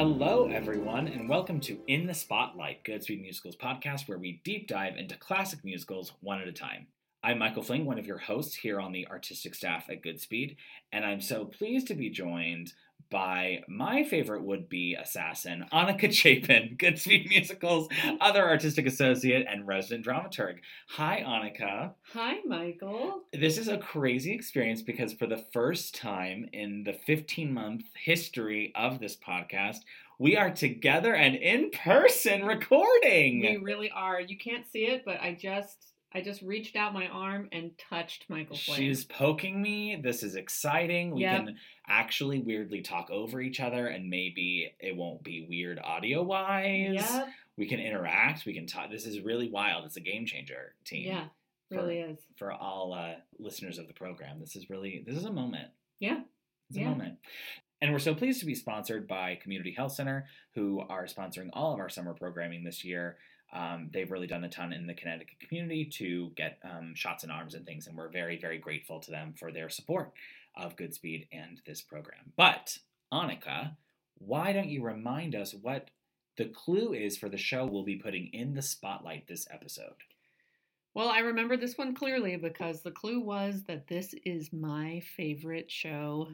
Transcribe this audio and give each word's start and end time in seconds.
Hello, 0.00 0.48
everyone, 0.48 1.08
and 1.08 1.28
welcome 1.28 1.60
to 1.60 1.78
In 1.86 2.06
the 2.06 2.14
Spotlight, 2.14 2.84
Goodspeed 2.84 3.20
Musicals 3.20 3.54
podcast, 3.54 4.08
where 4.08 4.16
we 4.16 4.40
deep 4.44 4.66
dive 4.66 4.96
into 4.96 5.14
classic 5.14 5.62
musicals 5.62 6.14
one 6.22 6.40
at 6.40 6.48
a 6.48 6.52
time. 6.52 6.86
I'm 7.22 7.38
Michael 7.38 7.62
Flynn, 7.62 7.84
one 7.84 7.98
of 7.98 8.06
your 8.06 8.16
hosts 8.16 8.54
here 8.54 8.80
on 8.80 8.92
the 8.92 9.06
artistic 9.08 9.54
staff 9.54 9.90
at 9.90 10.02
Goodspeed, 10.02 10.56
and 10.90 11.04
I'm 11.04 11.20
so 11.20 11.44
pleased 11.44 11.86
to 11.88 11.94
be 11.94 12.08
joined 12.08 12.72
by 13.10 13.62
my 13.68 14.04
favorite 14.04 14.42
would-be 14.42 14.94
assassin, 14.94 15.66
Annika 15.72 16.12
Chapin, 16.12 16.76
Goodspeed 16.78 17.28
Musicals 17.28 17.88
other 18.20 18.48
artistic 18.48 18.86
associate 18.86 19.46
and 19.48 19.66
resident 19.66 20.06
dramaturg. 20.06 20.58
Hi, 20.90 21.22
Annika. 21.26 21.92
Hi, 22.12 22.38
Michael. 22.46 23.22
This 23.32 23.58
is 23.58 23.68
a 23.68 23.78
crazy 23.78 24.32
experience 24.32 24.82
because 24.82 25.12
for 25.12 25.26
the 25.26 25.44
first 25.52 25.94
time 25.94 26.48
in 26.52 26.84
the 26.84 26.92
15-month 26.92 27.84
history 27.94 28.72
of 28.76 29.00
this 29.00 29.16
podcast, 29.16 29.78
we 30.18 30.36
are 30.36 30.50
together 30.50 31.14
and 31.14 31.34
in 31.34 31.70
person 31.70 32.44
recording. 32.44 33.40
We 33.40 33.56
really 33.56 33.90
are. 33.90 34.20
You 34.20 34.36
can't 34.36 34.70
see 34.70 34.84
it, 34.84 35.02
but 35.04 35.20
I 35.20 35.34
just 35.34 35.89
I 36.12 36.20
just 36.22 36.42
reached 36.42 36.74
out 36.74 36.92
my 36.92 37.06
arm 37.06 37.48
and 37.52 37.70
touched 37.78 38.26
Michael 38.28 38.56
Flynn. 38.56 38.76
She's 38.78 39.04
poking 39.04 39.62
me. 39.62 40.00
This 40.02 40.22
is 40.24 40.34
exciting. 40.34 41.12
We 41.12 41.22
Yep. 41.22 41.36
can 41.46 41.56
actually 41.88 42.40
weirdly 42.40 42.82
talk 42.82 43.10
over 43.10 43.40
each 43.40 43.60
other 43.60 43.86
and 43.86 44.10
maybe 44.10 44.72
it 44.80 44.96
won't 44.96 45.22
be 45.22 45.46
weird 45.48 45.78
audio 45.78 46.22
wise. 46.22 46.94
Yep. 46.94 47.28
We 47.56 47.68
can 47.68 47.78
interact. 47.78 48.44
We 48.44 48.54
can 48.54 48.66
talk. 48.66 48.90
This 48.90 49.06
is 49.06 49.20
really 49.20 49.50
wild. 49.50 49.84
It's 49.84 49.96
a 49.96 50.00
game 50.00 50.26
changer, 50.26 50.74
team. 50.84 51.06
Yeah, 51.06 51.26
for, 51.68 51.76
really 51.76 51.98
is. 52.00 52.18
For 52.36 52.52
all 52.52 52.92
uh, 52.92 53.14
listeners 53.38 53.78
of 53.78 53.86
the 53.86 53.92
program, 53.94 54.40
this 54.40 54.56
is 54.56 54.68
really 54.68 55.04
this 55.06 55.16
is 55.16 55.26
a 55.26 55.32
moment. 55.32 55.68
Yeah. 56.00 56.22
It's 56.70 56.78
Yeah. 56.78 56.86
a 56.86 56.90
moment. 56.90 57.18
And 57.82 57.92
we're 57.92 57.98
so 57.98 58.14
pleased 58.14 58.40
to 58.40 58.46
be 58.46 58.54
sponsored 58.54 59.06
by 59.08 59.36
Community 59.36 59.72
Health 59.72 59.92
Center, 59.92 60.28
who 60.54 60.80
are 60.80 61.06
sponsoring 61.06 61.48
all 61.52 61.72
of 61.72 61.78
our 61.80 61.88
summer 61.88 62.14
programming 62.14 62.62
this 62.64 62.84
year. 62.84 63.16
Um, 63.52 63.90
they've 63.92 64.10
really 64.10 64.26
done 64.26 64.44
a 64.44 64.48
ton 64.48 64.72
in 64.72 64.86
the 64.86 64.94
Connecticut 64.94 65.40
community 65.40 65.84
to 65.96 66.30
get 66.36 66.58
um, 66.64 66.94
shots 66.94 67.24
in 67.24 67.30
arms 67.30 67.54
and 67.54 67.66
things, 67.66 67.86
and 67.86 67.96
we're 67.96 68.08
very, 68.08 68.38
very 68.38 68.58
grateful 68.58 69.00
to 69.00 69.10
them 69.10 69.34
for 69.36 69.50
their 69.50 69.68
support 69.68 70.12
of 70.56 70.76
Goodspeed 70.76 71.26
and 71.32 71.60
this 71.66 71.80
program. 71.80 72.32
But, 72.36 72.78
Annika, 73.12 73.76
why 74.18 74.52
don't 74.52 74.68
you 74.68 74.82
remind 74.82 75.34
us 75.34 75.54
what 75.54 75.90
the 76.36 76.46
clue 76.46 76.92
is 76.92 77.16
for 77.16 77.28
the 77.28 77.36
show 77.36 77.66
we'll 77.66 77.84
be 77.84 77.96
putting 77.96 78.28
in 78.32 78.54
the 78.54 78.62
spotlight 78.62 79.26
this 79.26 79.46
episode? 79.50 79.94
Well, 80.94 81.08
I 81.08 81.20
remember 81.20 81.56
this 81.56 81.78
one 81.78 81.94
clearly 81.94 82.36
because 82.36 82.82
the 82.82 82.90
clue 82.90 83.20
was 83.20 83.62
that 83.64 83.86
this 83.86 84.14
is 84.24 84.52
my 84.52 85.02
favorite 85.16 85.70
show. 85.70 86.28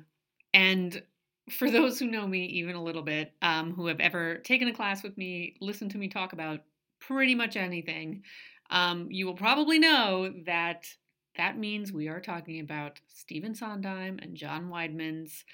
And 0.55 1.03
for 1.50 1.70
those 1.72 1.98
who 1.98 2.06
know 2.06 2.27
me 2.27 2.47
even 2.47 2.75
a 2.75 2.83
little 2.83 3.03
bit, 3.03 3.33
um, 3.42 3.72
who 3.72 3.87
have 3.87 4.00
ever 4.00 4.39
taken 4.39 4.69
a 4.69 4.75
class 4.75 5.03
with 5.03 5.17
me, 5.19 5.56
listened 5.61 5.91
to 5.92 5.98
me 5.98 6.09
talk 6.09 6.33
about 6.33 6.61
pretty 7.00 7.34
much 7.34 7.56
anything, 7.56 8.22
um, 8.70 9.08
you 9.11 9.27
will 9.27 9.34
probably 9.34 9.78
know 9.78 10.33
that 10.47 10.86
that 11.36 11.58
means 11.58 11.92
we 11.92 12.08
are 12.08 12.20
talking 12.20 12.61
about 12.61 13.00
Stephen 13.08 13.55
Sondheim 13.55 14.19
and 14.20 14.36
John 14.36 14.69
Weidman's 14.70 15.44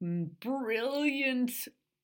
brilliant 0.00 1.50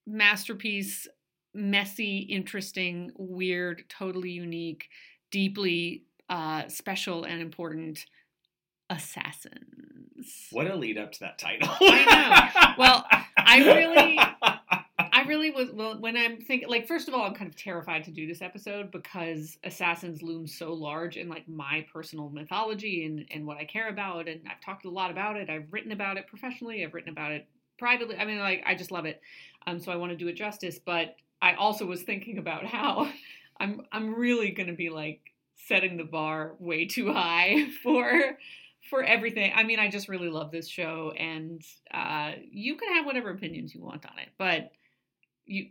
masterpiece, 0.07 1.07
messy, 1.55 2.19
interesting, 2.19 3.11
weird, 3.17 3.85
totally 3.89 4.31
unique, 4.31 4.89
deeply 5.31 6.05
uh, 6.29 6.69
special 6.69 7.25
and 7.25 7.41
important 7.41 8.05
assassins. 8.91 10.49
What 10.51 10.67
a 10.71 10.75
lead 10.77 10.99
up 10.99 11.13
to 11.13 11.21
that 11.21 11.39
title. 11.39 11.69
I 11.81 12.05
know. 12.57 12.75
Well, 12.79 13.07
I 13.37 13.59
really- 13.59 14.19
really 15.27 15.51
was 15.51 15.71
well 15.73 15.99
when 16.01 16.17
I'm 16.17 16.41
thinking 16.41 16.69
like 16.69 16.87
first 16.87 17.09
of 17.09 17.15
all 17.15 17.23
I'm 17.23 17.35
kind 17.35 17.49
of 17.49 17.57
terrified 17.57 18.05
to 18.05 18.11
do 18.11 18.27
this 18.27 18.43
episode 18.43 18.91
because 18.91 19.59
assassins 19.65 20.23
loom 20.23 20.47
so 20.47 20.73
large 20.73 21.17
in 21.17 21.29
like 21.29 21.49
my 21.49 21.87
personal 21.93 22.31
mythology 22.31 23.05
and 23.07 23.27
and 23.31 23.47
what 23.47 23.59
I 23.59 23.65
care 23.65 23.89
about 23.89 24.29
and 24.29 24.41
I've 24.51 24.61
talked 24.61 24.85
a 24.85 24.91
lot 24.91 25.11
about 25.11 25.37
it. 25.37 25.51
I've 25.51 25.73
written 25.73 25.93
about 25.93 26.17
it 26.17 26.27
professionally. 26.27 26.85
I've 26.85 26.95
written 26.95 27.11
about 27.11 27.33
it 27.33 27.47
privately. 27.79 28.17
I 28.17 28.25
mean 28.25 28.39
like 28.39 28.63
I 28.67 28.75
just 28.75 28.91
love 28.91 29.07
it. 29.07 29.21
Um 29.67 29.81
so 29.81 29.93
I 29.93 29.97
want 29.97 30.13
to 30.13 30.17
do 30.17 30.29
it 30.29 30.35
justice 30.35 30.79
but 30.79 31.17
I 31.43 31.55
also 31.55 31.87
was 31.87 32.03
thinking 32.03 32.39
about 32.39 32.65
how 32.65 33.11
I'm 33.61 33.83
I'm 33.93 34.15
really 34.15 34.51
going 34.51 34.69
to 34.69 34.75
be 34.75 34.91
like 34.91 35.21
setting 35.57 35.97
the 35.97 36.05
bar 36.05 36.55
way 36.59 36.87
too 36.87 37.13
high 37.13 37.69
for 37.83 38.39
for 38.91 39.03
everything. 39.03 39.53
I 39.55 39.63
mean, 39.63 39.79
I 39.79 39.89
just 39.89 40.09
really 40.09 40.29
love 40.29 40.51
this 40.51 40.69
show, 40.69 41.13
and 41.17 41.63
uh, 41.93 42.33
you 42.51 42.77
can 42.77 42.95
have 42.95 43.07
whatever 43.07 43.31
opinions 43.31 43.75
you 43.75 43.81
want 43.81 44.05
on 44.05 44.19
it, 44.19 44.29
but 44.39 44.73
you 45.47 45.69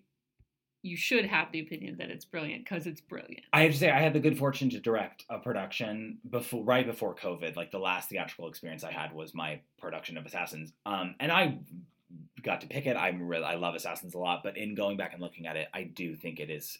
you 0.84 0.98
should 0.98 1.26
have 1.26 1.50
the 1.52 1.62
opinion 1.62 1.96
that 1.98 2.10
it's 2.10 2.26
brilliant 2.26 2.66
because 2.66 2.86
it's 2.86 3.00
brilliant. 3.00 3.46
I 3.54 3.62
have 3.62 3.72
to 3.72 3.78
say, 3.78 3.90
I 3.90 4.02
had 4.02 4.12
the 4.12 4.20
good 4.20 4.38
fortune 4.38 4.70
to 4.72 4.82
direct 4.82 5.24
a 5.30 5.40
production 5.40 6.18
before, 6.30 6.62
right 6.62 6.86
before 6.86 7.16
COVID. 7.16 7.56
Like 7.56 7.72
the 7.72 7.80
last 7.80 8.10
theatrical 8.10 8.50
experience 8.50 8.84
I 8.84 8.92
had 8.92 9.14
was 9.14 9.34
my 9.34 9.62
production 9.80 10.18
of 10.18 10.26
Assassins, 10.26 10.74
um, 10.86 11.16
and 11.22 11.32
I 11.32 11.60
got 12.44 12.62
to 12.62 12.68
pick 12.68 12.86
it. 12.86 12.98
I'm 12.98 13.26
really, 13.26 13.46
I 13.46 13.56
love 13.56 13.76
Assassins 13.76 14.14
a 14.14 14.20
lot, 14.20 14.42
but 14.44 14.58
in 14.58 14.76
going 14.76 14.98
back 14.98 15.14
and 15.14 15.22
looking 15.22 15.48
at 15.48 15.56
it, 15.56 15.70
I 15.74 15.84
do 15.84 16.16
think 16.16 16.42
it 16.42 16.50
is. 16.50 16.78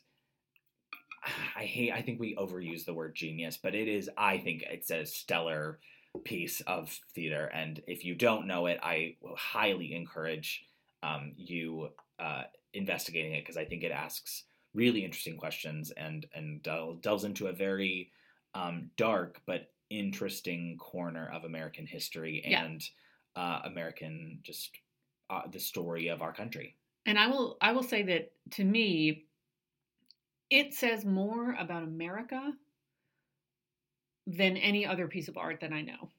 I 1.56 1.64
hate. 1.64 1.94
I 1.94 2.02
think 2.02 2.20
we 2.20 2.36
overuse 2.36 2.84
the 2.84 2.94
word 2.94 3.16
genius, 3.16 3.58
but 3.58 3.74
it 3.74 3.88
is. 3.88 4.10
I 4.18 4.38
think 4.38 4.64
it's 4.70 4.92
a 4.92 5.06
stellar 5.06 5.80
piece 6.26 6.60
of 6.68 7.00
theater, 7.16 7.46
and 7.46 7.82
if 7.88 8.04
you 8.04 8.16
don't 8.16 8.48
know 8.48 8.66
it, 8.66 8.80
I 8.84 9.16
highly 9.38 9.96
encourage 9.96 10.66
um, 11.02 11.32
you 11.38 11.90
uh, 12.20 12.44
investigating 12.74 13.34
it 13.34 13.42
because 13.42 13.58
I 13.58 13.66
think 13.66 13.84
it 13.84 13.92
asks 13.92 14.44
really 14.74 15.04
interesting 15.06 15.38
questions 15.38 15.92
and 15.92 16.26
and 16.34 16.62
del- 16.64 16.96
delves 16.96 17.24
into 17.24 17.48
a 17.48 17.54
very 17.54 18.12
um, 18.56 18.90
dark 18.98 19.42
but 19.46 19.72
interesting 19.90 20.78
corner 20.78 21.30
of 21.34 21.44
American 21.44 21.86
history 21.86 22.42
Yeah. 22.46 22.64
and 22.66 22.84
uh, 23.36 23.62
American 23.66 24.40
just 24.44 24.72
uh, 25.30 25.42
the 25.52 25.60
story 25.60 26.08
of 26.08 26.22
our 26.22 26.34
country. 26.34 26.76
And 27.06 27.18
I 27.20 27.28
will 27.28 27.58
I 27.62 27.72
will 27.72 27.84
say 27.84 28.04
that 28.04 28.32
to 28.52 28.64
me, 28.64 29.26
it 30.50 30.74
says 30.74 31.06
more 31.06 31.56
about 31.60 31.84
America 31.84 32.54
than 34.28 34.56
any 34.58 34.86
other 34.86 35.08
piece 35.08 35.28
of 35.28 35.38
art 35.38 35.60
that 35.62 35.74
I 35.74 35.82
know. 35.82 36.10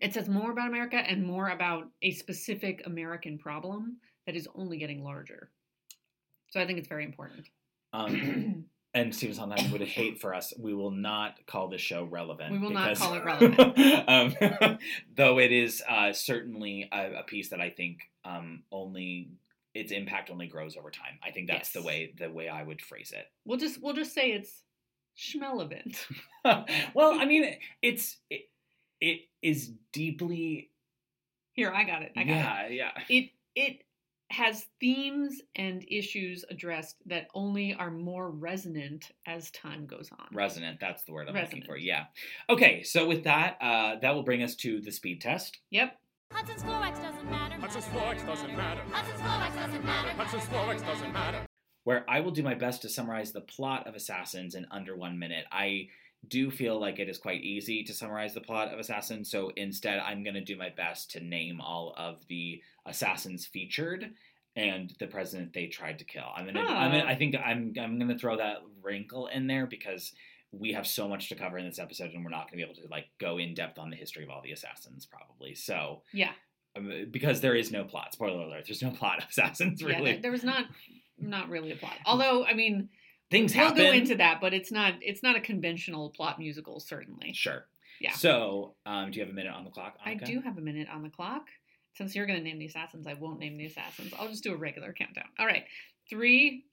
It 0.00 0.14
says 0.14 0.28
more 0.28 0.50
about 0.52 0.68
America 0.68 0.96
and 0.96 1.24
more 1.26 1.48
about 1.50 1.88
a 2.02 2.12
specific 2.12 2.82
American 2.86 3.38
problem 3.38 3.98
that 4.26 4.36
is 4.36 4.48
only 4.54 4.78
getting 4.78 5.02
larger. 5.02 5.50
So 6.50 6.60
I 6.60 6.66
think 6.66 6.78
it's 6.78 6.88
very 6.88 7.04
important. 7.04 7.46
Um, 7.92 8.66
and 8.94 9.14
Stephen 9.14 9.34
Sondheim 9.34 9.72
would 9.72 9.80
hate 9.82 10.20
for 10.20 10.34
us. 10.34 10.52
We 10.58 10.74
will 10.74 10.90
not 10.90 11.38
call 11.46 11.68
this 11.68 11.80
show 11.80 12.04
relevant. 12.04 12.52
We 12.52 12.58
will 12.58 12.70
not 12.70 12.96
call 12.96 13.14
it 13.14 13.24
relevant. 13.24 14.08
um, 14.08 14.78
though 15.16 15.38
it 15.38 15.52
is 15.52 15.82
uh, 15.88 16.12
certainly 16.12 16.88
a, 16.92 17.20
a 17.20 17.22
piece 17.22 17.48
that 17.50 17.60
I 17.60 17.70
think 17.70 18.00
um, 18.24 18.62
only 18.70 19.30
its 19.74 19.92
impact 19.92 20.30
only 20.30 20.46
grows 20.46 20.76
over 20.76 20.90
time. 20.90 21.18
I 21.24 21.30
think 21.30 21.48
that's 21.48 21.72
the 21.72 21.82
way 21.82 22.12
the 22.18 22.30
way 22.30 22.48
I 22.48 22.62
would 22.62 22.82
phrase 22.82 23.12
it. 23.16 23.26
We'll 23.46 23.58
just 23.58 23.82
we'll 23.82 23.94
just 23.94 24.12
say 24.14 24.32
it's 24.32 24.62
schmelevant. 25.16 26.06
well, 26.94 27.18
I 27.18 27.24
mean, 27.24 27.56
it's 27.80 28.18
it, 28.28 28.50
it 29.00 29.20
is 29.40 29.70
deeply 29.92 30.70
Here, 31.54 31.72
I 31.72 31.84
got 31.84 32.02
it. 32.02 32.12
I 32.16 32.24
got 32.24 32.66
it. 32.66 32.72
yeah 32.72 32.90
yeah. 32.96 33.02
it 33.08 33.30
it 33.54 33.84
has 34.32 34.66
themes 34.80 35.40
and 35.56 35.84
issues 35.88 36.44
addressed 36.50 36.96
that 37.06 37.28
only 37.34 37.74
are 37.74 37.90
more 37.90 38.30
resonant 38.30 39.10
as 39.26 39.50
time 39.50 39.86
goes 39.86 40.08
on. 40.18 40.26
Resonant, 40.32 40.78
that's 40.80 41.04
the 41.04 41.12
word 41.12 41.28
I'm 41.28 41.34
looking 41.34 41.62
for. 41.62 41.76
Yeah. 41.76 42.04
Okay, 42.48 42.82
so 42.82 43.06
with 43.06 43.24
that, 43.24 43.58
uh, 43.60 43.96
that 44.00 44.14
will 44.14 44.22
bring 44.22 44.42
us 44.42 44.54
to 44.56 44.80
the 44.80 44.90
speed 44.90 45.20
test. 45.20 45.58
Yep. 45.70 45.98
Hudson's 46.32 46.62
Florex 46.62 46.94
doesn't 47.02 47.30
matter. 47.30 47.56
Hudson's 47.60 47.84
Florex 47.86 48.24
doesn't 48.26 48.56
matter. 48.56 48.80
Hudson's 48.90 49.20
Florex 49.20 49.54
doesn't 49.54 49.84
matter. 49.84 50.08
Hudson's 50.10 50.44
Florex 50.44 50.86
doesn't 50.86 51.12
matter. 51.12 51.46
where 51.84 52.04
I 52.08 52.20
will 52.20 52.30
do 52.30 52.42
my 52.42 52.54
best 52.54 52.80
to 52.82 52.88
summarize 52.88 53.32
the 53.32 53.40
plot 53.42 53.86
of 53.86 53.94
Assassins 53.94 54.54
in 54.54 54.66
under 54.70 54.96
one 54.96 55.18
minute. 55.18 55.44
I 55.52 55.88
do 56.28 56.50
feel 56.50 56.80
like 56.80 56.98
it 56.98 57.08
is 57.08 57.18
quite 57.18 57.42
easy 57.42 57.82
to 57.84 57.92
summarize 57.92 58.32
the 58.34 58.40
plot 58.40 58.72
of 58.72 58.78
Assassins, 58.78 59.30
so 59.30 59.50
instead 59.56 59.98
I'm 59.98 60.22
going 60.22 60.34
to 60.34 60.40
do 60.44 60.56
my 60.56 60.70
best 60.70 61.10
to 61.12 61.20
name 61.20 61.60
all 61.60 61.94
of 61.96 62.18
the 62.28 62.62
assassins 62.86 63.46
featured 63.46 64.10
and 64.54 64.92
the 65.00 65.06
president 65.06 65.52
they 65.52 65.66
tried 65.66 65.98
to 65.98 66.04
kill. 66.04 66.26
I'm 66.36 66.44
gonna, 66.46 66.60
I'm 66.60 66.90
gonna 66.92 67.04
Oh. 67.04 67.08
I 67.08 67.14
think 67.14 67.34
I'm 67.36 67.72
I'm 67.80 67.98
gonna 67.98 68.18
throw 68.18 68.36
that 68.36 68.58
wrinkle 68.82 69.26
in 69.28 69.46
there 69.46 69.66
because 69.66 70.12
we 70.52 70.74
have 70.74 70.86
so 70.86 71.08
much 71.08 71.30
to 71.30 71.34
cover 71.34 71.56
in 71.56 71.64
this 71.64 71.78
episode 71.78 72.10
and 72.12 72.22
we're 72.22 72.30
not 72.30 72.46
gonna 72.50 72.58
be 72.58 72.62
able 72.62 72.74
to 72.74 72.86
like 72.90 73.06
go 73.18 73.38
in 73.38 73.54
depth 73.54 73.78
on 73.78 73.88
the 73.88 73.96
history 73.96 74.24
of 74.24 74.30
all 74.30 74.42
the 74.42 74.52
assassins 74.52 75.06
probably. 75.06 75.54
So 75.54 76.02
Yeah. 76.12 76.32
um, 76.76 77.06
because 77.10 77.40
there 77.40 77.54
is 77.54 77.72
no 77.72 77.84
plot. 77.84 78.12
Spoiler 78.12 78.42
alert: 78.42 78.64
there's 78.66 78.82
no 78.82 78.90
plot 78.90 79.18
of 79.22 79.28
assassins. 79.30 79.80
Yeah, 79.80 79.88
Really, 79.88 80.12
there, 80.12 80.22
there 80.22 80.32
was 80.32 80.44
not 80.44 80.66
not 81.18 81.48
really 81.48 81.72
a 81.72 81.76
plot. 81.76 81.94
Although, 82.04 82.44
I 82.44 82.52
mean, 82.52 82.88
things 83.32 83.54
we'll 83.54 83.64
happen. 83.64 83.82
go 83.82 83.90
into 83.90 84.14
that, 84.16 84.40
but 84.40 84.54
it's 84.54 84.70
not 84.70 84.94
it's 85.00 85.22
not 85.22 85.34
a 85.34 85.40
conventional 85.40 86.10
plot 86.10 86.38
musical, 86.38 86.78
certainly. 86.78 87.32
Sure. 87.32 87.66
Yeah. 88.00 88.12
So, 88.12 88.74
um, 88.86 89.10
do 89.10 89.18
you 89.18 89.24
have 89.24 89.32
a 89.32 89.36
minute 89.36 89.52
on 89.52 89.64
the 89.64 89.70
clock? 89.70 89.96
I 90.04 90.14
do 90.14 90.40
have 90.40 90.58
a 90.58 90.60
minute 90.60 90.88
on 90.92 91.02
the 91.02 91.08
clock. 91.10 91.48
Since 91.94 92.14
you're 92.14 92.26
going 92.26 92.38
to 92.38 92.44
name 92.44 92.58
the 92.58 92.66
assassins, 92.66 93.06
I 93.06 93.14
won't 93.14 93.38
name 93.38 93.58
the 93.58 93.66
assassins. 93.66 94.12
I'll 94.18 94.28
just 94.28 94.42
do 94.42 94.52
a 94.54 94.56
regular 94.56 94.92
countdown. 94.92 95.26
All 95.38 95.46
right. 95.46 95.64
Three, 96.08 96.64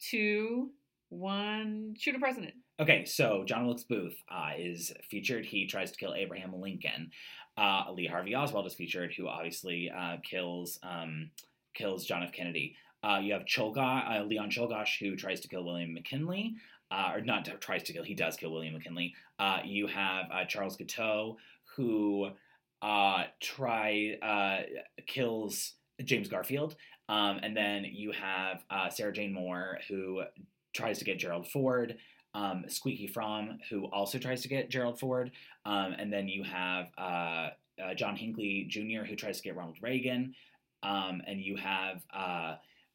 two, 0.00 0.70
one. 1.10 1.94
Shoot 1.98 2.16
a 2.16 2.18
president. 2.18 2.54
Okay, 2.80 3.04
so 3.04 3.44
John 3.46 3.66
Wilkes 3.66 3.84
Booth 3.84 4.16
uh, 4.28 4.50
is 4.58 4.92
featured. 5.08 5.46
He 5.46 5.66
tries 5.66 5.92
to 5.92 5.96
kill 5.96 6.14
Abraham 6.14 6.60
Lincoln. 6.60 7.12
Uh, 7.56 7.84
Lee 7.92 8.08
Harvey 8.08 8.34
Oswald 8.34 8.66
is 8.66 8.74
featured, 8.74 9.14
who 9.16 9.28
obviously 9.28 9.92
uh, 9.96 10.16
kills 10.28 10.80
um, 10.82 11.30
kills 11.72 12.04
John 12.04 12.24
F. 12.24 12.32
Kennedy. 12.32 12.76
Uh, 13.04 13.18
you 13.18 13.34
have 13.34 13.44
Cholga, 13.44 14.20
uh, 14.20 14.24
Leon 14.24 14.50
Czolgosz, 14.50 14.98
who 14.98 15.14
tries 15.14 15.40
to 15.40 15.48
kill 15.48 15.64
William 15.64 15.92
McKinley, 15.92 16.54
uh, 16.90 17.10
or 17.14 17.20
not 17.20 17.46
tries 17.60 17.82
to 17.82 17.92
kill. 17.92 18.02
He 18.02 18.14
does 18.14 18.36
kill 18.36 18.50
William 18.50 18.72
McKinley. 18.72 19.14
Uh, 19.38 19.58
you 19.62 19.86
have 19.88 20.26
uh, 20.32 20.44
Charles 20.46 20.76
Guiteau, 20.76 21.36
who 21.76 22.30
uh, 22.80 23.24
try 23.40 24.64
kills 25.06 25.74
James 26.02 26.28
Garfield, 26.28 26.76
um, 27.08 27.40
and 27.42 27.54
then 27.54 27.84
you 27.84 28.12
have 28.12 28.64
Sarah 28.90 29.12
Jane 29.12 29.34
Moore, 29.34 29.78
who 29.88 30.22
tries 30.72 30.98
to 30.98 31.04
get 31.04 31.18
Gerald 31.18 31.46
Ford. 31.48 31.96
Um, 32.36 32.64
Squeaky 32.66 33.06
Fromme, 33.06 33.58
who 33.70 33.84
also 33.92 34.18
tries 34.18 34.42
to 34.42 34.48
get 34.48 34.68
Gerald 34.68 34.98
Ford, 34.98 35.30
um, 35.66 35.94
and 35.96 36.12
then 36.12 36.26
you 36.26 36.42
have 36.42 36.86
John 37.96 38.16
Hinckley 38.16 38.66
Jr., 38.68 39.04
who 39.06 39.14
tries 39.14 39.36
to 39.36 39.44
get 39.44 39.54
Ronald 39.54 39.76
Reagan, 39.80 40.34
um, 40.82 41.22
and 41.28 41.40
you 41.40 41.54
have 41.56 42.02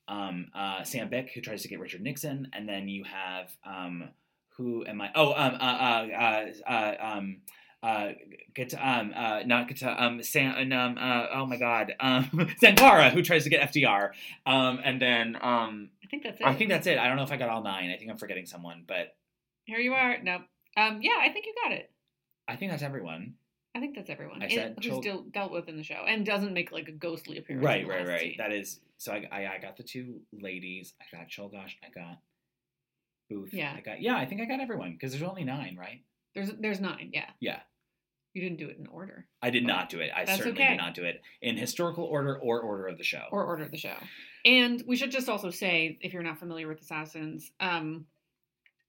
um, 0.09 0.47
uh, 0.53 0.83
Sam 0.83 1.09
Byck, 1.09 1.29
who 1.31 1.39
tries 1.41 1.61
to 1.61 1.67
get 1.69 1.79
Richard 1.79 2.01
Nixon, 2.01 2.50
and 2.51 2.67
then 2.67 2.89
you 2.89 3.06
have 3.06 3.56
um, 3.65 4.09
who 4.57 4.85
am 4.85 5.00
I? 5.00 5.09
Oh, 5.15 5.31
um, 5.33 5.56
uh, 5.56 5.63
uh, 5.63 6.07
uh, 6.19 6.69
uh, 6.69 6.95
um, 7.00 7.38
uh, 7.81 8.09
get, 8.53 8.73
um, 8.73 9.13
uh, 9.15 9.41
not 9.45 9.69
get, 9.69 9.81
um, 9.83 10.21
Sam, 10.21 10.71
um, 10.73 10.97
uh, 11.00 11.27
oh 11.33 11.45
my 11.45 11.56
God, 11.56 11.94
um, 12.01 12.25
Zangara, 12.61 13.11
who 13.11 13.21
tries 13.21 13.45
to 13.45 13.50
get 13.50 13.71
FDR, 13.71 14.09
um, 14.45 14.81
and 14.83 15.01
then, 15.01 15.38
um, 15.39 15.89
I 16.03 16.07
think 16.07 16.23
that's 16.23 16.41
it. 16.41 16.45
I 16.45 16.53
think 16.56 16.69
that's 16.71 16.88
it. 16.88 16.97
I 16.97 17.07
don't 17.07 17.15
know 17.15 17.23
if 17.23 17.31
I 17.31 17.38
got 17.38 17.47
all 17.47 17.63
nine. 17.63 17.89
I 17.89 17.97
think 17.97 18.11
I'm 18.11 18.17
forgetting 18.17 18.47
someone, 18.47 18.83
but 18.85 19.15
Here 19.63 19.79
you 19.79 19.94
are. 19.94 20.21
No. 20.21 20.41
Um, 20.75 21.00
yeah, 21.01 21.19
I 21.21 21.29
think 21.29 21.45
you 21.45 21.53
got 21.63 21.71
it. 21.71 21.89
I 22.47 22.56
think 22.57 22.71
that's 22.71 22.83
everyone. 22.83 23.35
I 23.75 23.80
think 23.80 23.95
that's 23.95 24.10
everyone 24.10 24.42
I 24.42 24.50
said 24.50 24.77
who's 24.81 24.94
Chol- 24.94 25.01
still 25.01 25.24
dealt 25.31 25.51
with 25.51 25.69
in 25.69 25.77
the 25.77 25.83
show 25.83 26.04
and 26.07 26.25
doesn't 26.25 26.54
make 26.54 26.71
like 26.71 26.88
a 26.88 26.92
ghostly 26.92 27.38
appearance. 27.38 27.63
Right, 27.63 27.88
right, 27.88 28.07
right. 28.07 28.21
scene. 28.21 28.36
That 28.38 28.51
is 28.51 28.80
so. 28.98 29.13
I, 29.13 29.27
I, 29.31 29.56
I 29.56 29.60
got 29.62 29.77
the 29.77 29.83
two 29.83 30.21
ladies. 30.31 30.94
I 31.00 31.18
got 31.18 31.30
Czolgosz. 31.30 31.75
I 31.83 31.89
got 31.94 32.18
Booth. 33.30 33.54
Yeah. 33.54 33.74
I 33.75 33.81
got 33.81 34.01
yeah. 34.01 34.18
I 34.18 34.25
think 34.25 34.42
I 34.42 34.45
got 34.45 34.60
everyone 34.60 34.94
because 34.94 35.12
there's 35.12 35.24
only 35.24 35.44
nine, 35.44 35.77
right? 35.80 36.01
There's 36.33 36.51
there's 36.60 36.80
nine. 36.80 37.12
Yeah. 37.13 37.30
Yeah. 37.39 37.60
You 38.33 38.44
didn't 38.44 38.57
do 38.60 38.69
it 38.69 38.77
in 38.77 38.86
order 38.88 39.25
I 39.42 39.50
did 39.50 39.66
not 39.66 39.89
do 39.89 40.00
it. 40.00 40.12
I 40.16 40.25
certainly 40.25 40.51
okay. 40.51 40.69
did 40.69 40.77
not 40.77 40.94
do 40.94 41.04
it 41.04 41.21
in 41.42 41.57
historical 41.57 42.04
order 42.04 42.38
or 42.38 42.62
order 42.62 42.86
of 42.86 42.98
the 42.98 43.04
show. 43.04 43.24
or 43.31 43.44
order 43.44 43.63
of 43.63 43.71
the 43.71 43.77
show. 43.77 43.95
And 44.45 44.83
we 44.88 44.95
should 44.95 45.12
just 45.12 45.27
also 45.27 45.50
say, 45.50 45.98
if 46.01 46.13
you're 46.13 46.24
not 46.24 46.38
familiar 46.38 46.68
with 46.68 46.80
Assassins, 46.80 47.51
um, 47.60 48.06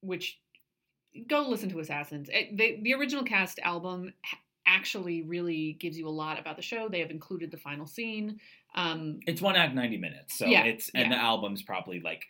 which 0.02 0.38
go 1.26 1.48
listen 1.48 1.70
to 1.70 1.80
Assassins. 1.80 2.28
It, 2.32 2.56
the 2.56 2.80
the 2.82 2.94
original 2.94 3.24
cast 3.24 3.58
album 3.60 4.12
actually 4.70 5.22
really 5.22 5.76
gives 5.80 5.98
you 5.98 6.08
a 6.08 6.10
lot 6.10 6.38
about 6.38 6.56
the 6.56 6.62
show. 6.62 6.88
They 6.88 7.00
have 7.00 7.10
included 7.10 7.50
the 7.50 7.56
final 7.56 7.86
scene. 7.86 8.40
Um, 8.74 9.20
It's 9.26 9.42
one 9.42 9.56
act, 9.56 9.74
ninety 9.74 9.98
minutes. 9.98 10.38
So 10.38 10.46
Yeah, 10.46 10.64
it's 10.64 10.90
and 10.94 11.10
yeah. 11.10 11.16
the 11.18 11.22
album's 11.22 11.62
probably 11.62 12.00
like 12.00 12.24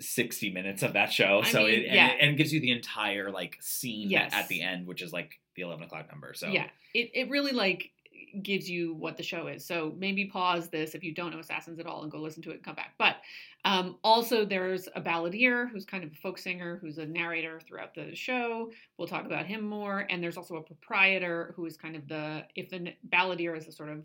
sixty 0.00 0.50
minutes 0.50 0.82
of 0.82 0.94
that 0.94 1.12
show. 1.12 1.40
I 1.44 1.50
so 1.50 1.58
mean, 1.60 1.70
it, 1.70 1.84
and, 1.86 1.94
yeah. 1.94 2.08
it 2.12 2.16
and 2.20 2.30
it 2.32 2.36
gives 2.36 2.52
you 2.52 2.60
the 2.60 2.70
entire 2.72 3.30
like 3.30 3.56
scene 3.60 4.10
Yes. 4.10 4.32
at 4.34 4.48
the 4.48 4.62
end, 4.62 4.86
which 4.86 5.02
is 5.02 5.12
like 5.12 5.38
the 5.54 5.62
eleven 5.62 5.84
o'clock 5.84 6.10
number. 6.10 6.32
So 6.34 6.48
Yeah, 6.48 6.68
it, 6.94 7.10
it 7.14 7.30
really 7.30 7.52
like 7.52 7.90
gives 8.42 8.68
you 8.68 8.94
what 8.94 9.16
the 9.16 9.22
show 9.22 9.46
is. 9.46 9.64
So 9.64 9.94
maybe 9.98 10.26
pause 10.26 10.68
this 10.68 10.94
if 10.94 11.02
you 11.02 11.14
don't 11.14 11.32
know 11.32 11.38
Assassins 11.38 11.78
at 11.78 11.86
all 11.86 12.02
and 12.02 12.10
go 12.10 12.18
listen 12.18 12.42
to 12.44 12.50
it 12.50 12.56
and 12.56 12.64
come 12.64 12.74
back. 12.74 12.94
But 12.98 13.16
um, 13.64 13.96
also 14.04 14.44
there's 14.44 14.88
a 14.94 15.00
balladeer 15.00 15.70
who's 15.70 15.84
kind 15.84 16.04
of 16.04 16.12
a 16.12 16.16
folk 16.16 16.38
singer 16.38 16.78
who's 16.80 16.98
a 16.98 17.06
narrator 17.06 17.60
throughout 17.66 17.94
the 17.94 18.14
show. 18.14 18.70
We'll 18.98 19.08
talk 19.08 19.26
about 19.26 19.46
him 19.46 19.62
more. 19.62 20.06
And 20.10 20.22
there's 20.22 20.36
also 20.36 20.56
a 20.56 20.62
proprietor 20.62 21.52
who 21.56 21.66
is 21.66 21.76
kind 21.76 21.96
of 21.96 22.06
the 22.08 22.44
if 22.54 22.70
the 22.70 22.94
balladeer 23.08 23.56
is 23.56 23.66
the 23.66 23.72
sort 23.72 23.90
of 23.90 24.04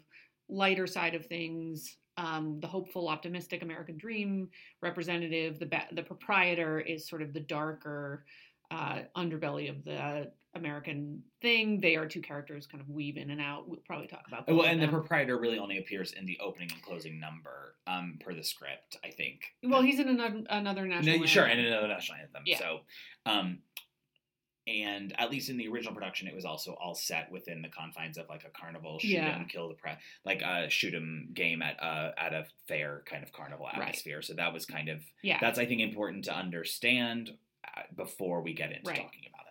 lighter 0.49 0.87
side 0.87 1.15
of 1.15 1.25
things. 1.25 1.97
Um, 2.17 2.59
the 2.59 2.67
hopeful, 2.67 3.07
optimistic 3.07 3.63
American 3.63 3.97
dream 3.97 4.49
representative. 4.81 5.59
The 5.59 5.65
ba- 5.65 5.87
the 5.93 6.03
proprietor 6.03 6.79
is 6.79 7.07
sort 7.07 7.21
of 7.21 7.33
the 7.33 7.39
darker 7.39 8.25
uh, 8.69 8.99
underbelly 9.15 9.69
of 9.69 9.83
the 9.83 10.31
American 10.53 11.23
thing. 11.41 11.79
They 11.79 11.95
are 11.95 12.05
two 12.07 12.21
characters 12.21 12.67
kind 12.67 12.81
of 12.81 12.89
weave 12.89 13.17
in 13.17 13.29
and 13.29 13.39
out. 13.39 13.67
We'll 13.69 13.79
probably 13.85 14.07
talk 14.07 14.23
about 14.27 14.47
Well, 14.47 14.63
and 14.65 14.81
the 14.81 14.87
proprietor 14.87 15.37
really 15.37 15.57
only 15.59 15.77
appears 15.77 16.11
in 16.11 16.25
the 16.25 16.37
opening 16.39 16.69
and 16.73 16.81
closing 16.81 17.19
number, 17.19 17.75
um, 17.87 18.17
per 18.19 18.33
the 18.33 18.43
script, 18.43 18.97
I 19.03 19.11
think. 19.11 19.41
well, 19.63 19.81
he's 19.81 19.99
in 19.99 20.09
another, 20.09 20.43
another 20.49 20.85
national. 20.85 21.19
No, 21.19 21.25
sure, 21.25 21.43
and 21.45 21.53
anthem. 21.59 21.67
another 21.73 21.87
national 21.87 22.17
anthem. 22.19 22.43
Yeah. 22.45 22.57
So, 22.59 22.79
um, 23.25 23.59
and 24.67 25.13
at 25.19 25.31
least 25.31 25.49
in 25.49 25.57
the 25.57 25.67
original 25.69 25.93
production, 25.95 26.27
it 26.27 26.35
was 26.35 26.45
also 26.45 26.73
all 26.73 26.93
set 26.93 27.31
within 27.31 27.61
the 27.63 27.69
confines 27.69 28.17
of 28.17 28.29
like 28.29 28.43
a 28.43 28.49
carnival 28.49 28.99
shoot 28.99 29.09
Yeah. 29.09 29.43
kill 29.45 29.69
the 29.69 29.73
press, 29.73 29.99
like 30.23 30.41
a 30.43 30.69
shoot 30.69 30.93
'em 30.93 31.29
game 31.33 31.61
at 31.63 31.77
a 31.81 32.13
at 32.15 32.33
a 32.33 32.45
fair 32.67 33.01
kind 33.07 33.23
of 33.23 33.31
carnival 33.31 33.65
Right. 33.65 33.81
atmosphere. 33.81 34.21
So 34.21 34.33
that 34.35 34.53
was 34.53 34.65
kind 34.67 34.87
of 34.89 35.01
yeah, 35.23 35.39
that's 35.41 35.57
I 35.57 35.65
think 35.65 35.81
important 35.81 36.25
to 36.25 36.35
understand 36.35 37.31
uh, 37.65 37.83
before 37.95 38.41
we 38.41 38.53
get 38.53 38.71
into 38.71 38.87
Right. 38.89 38.97
talking 39.01 39.23
about 39.33 39.47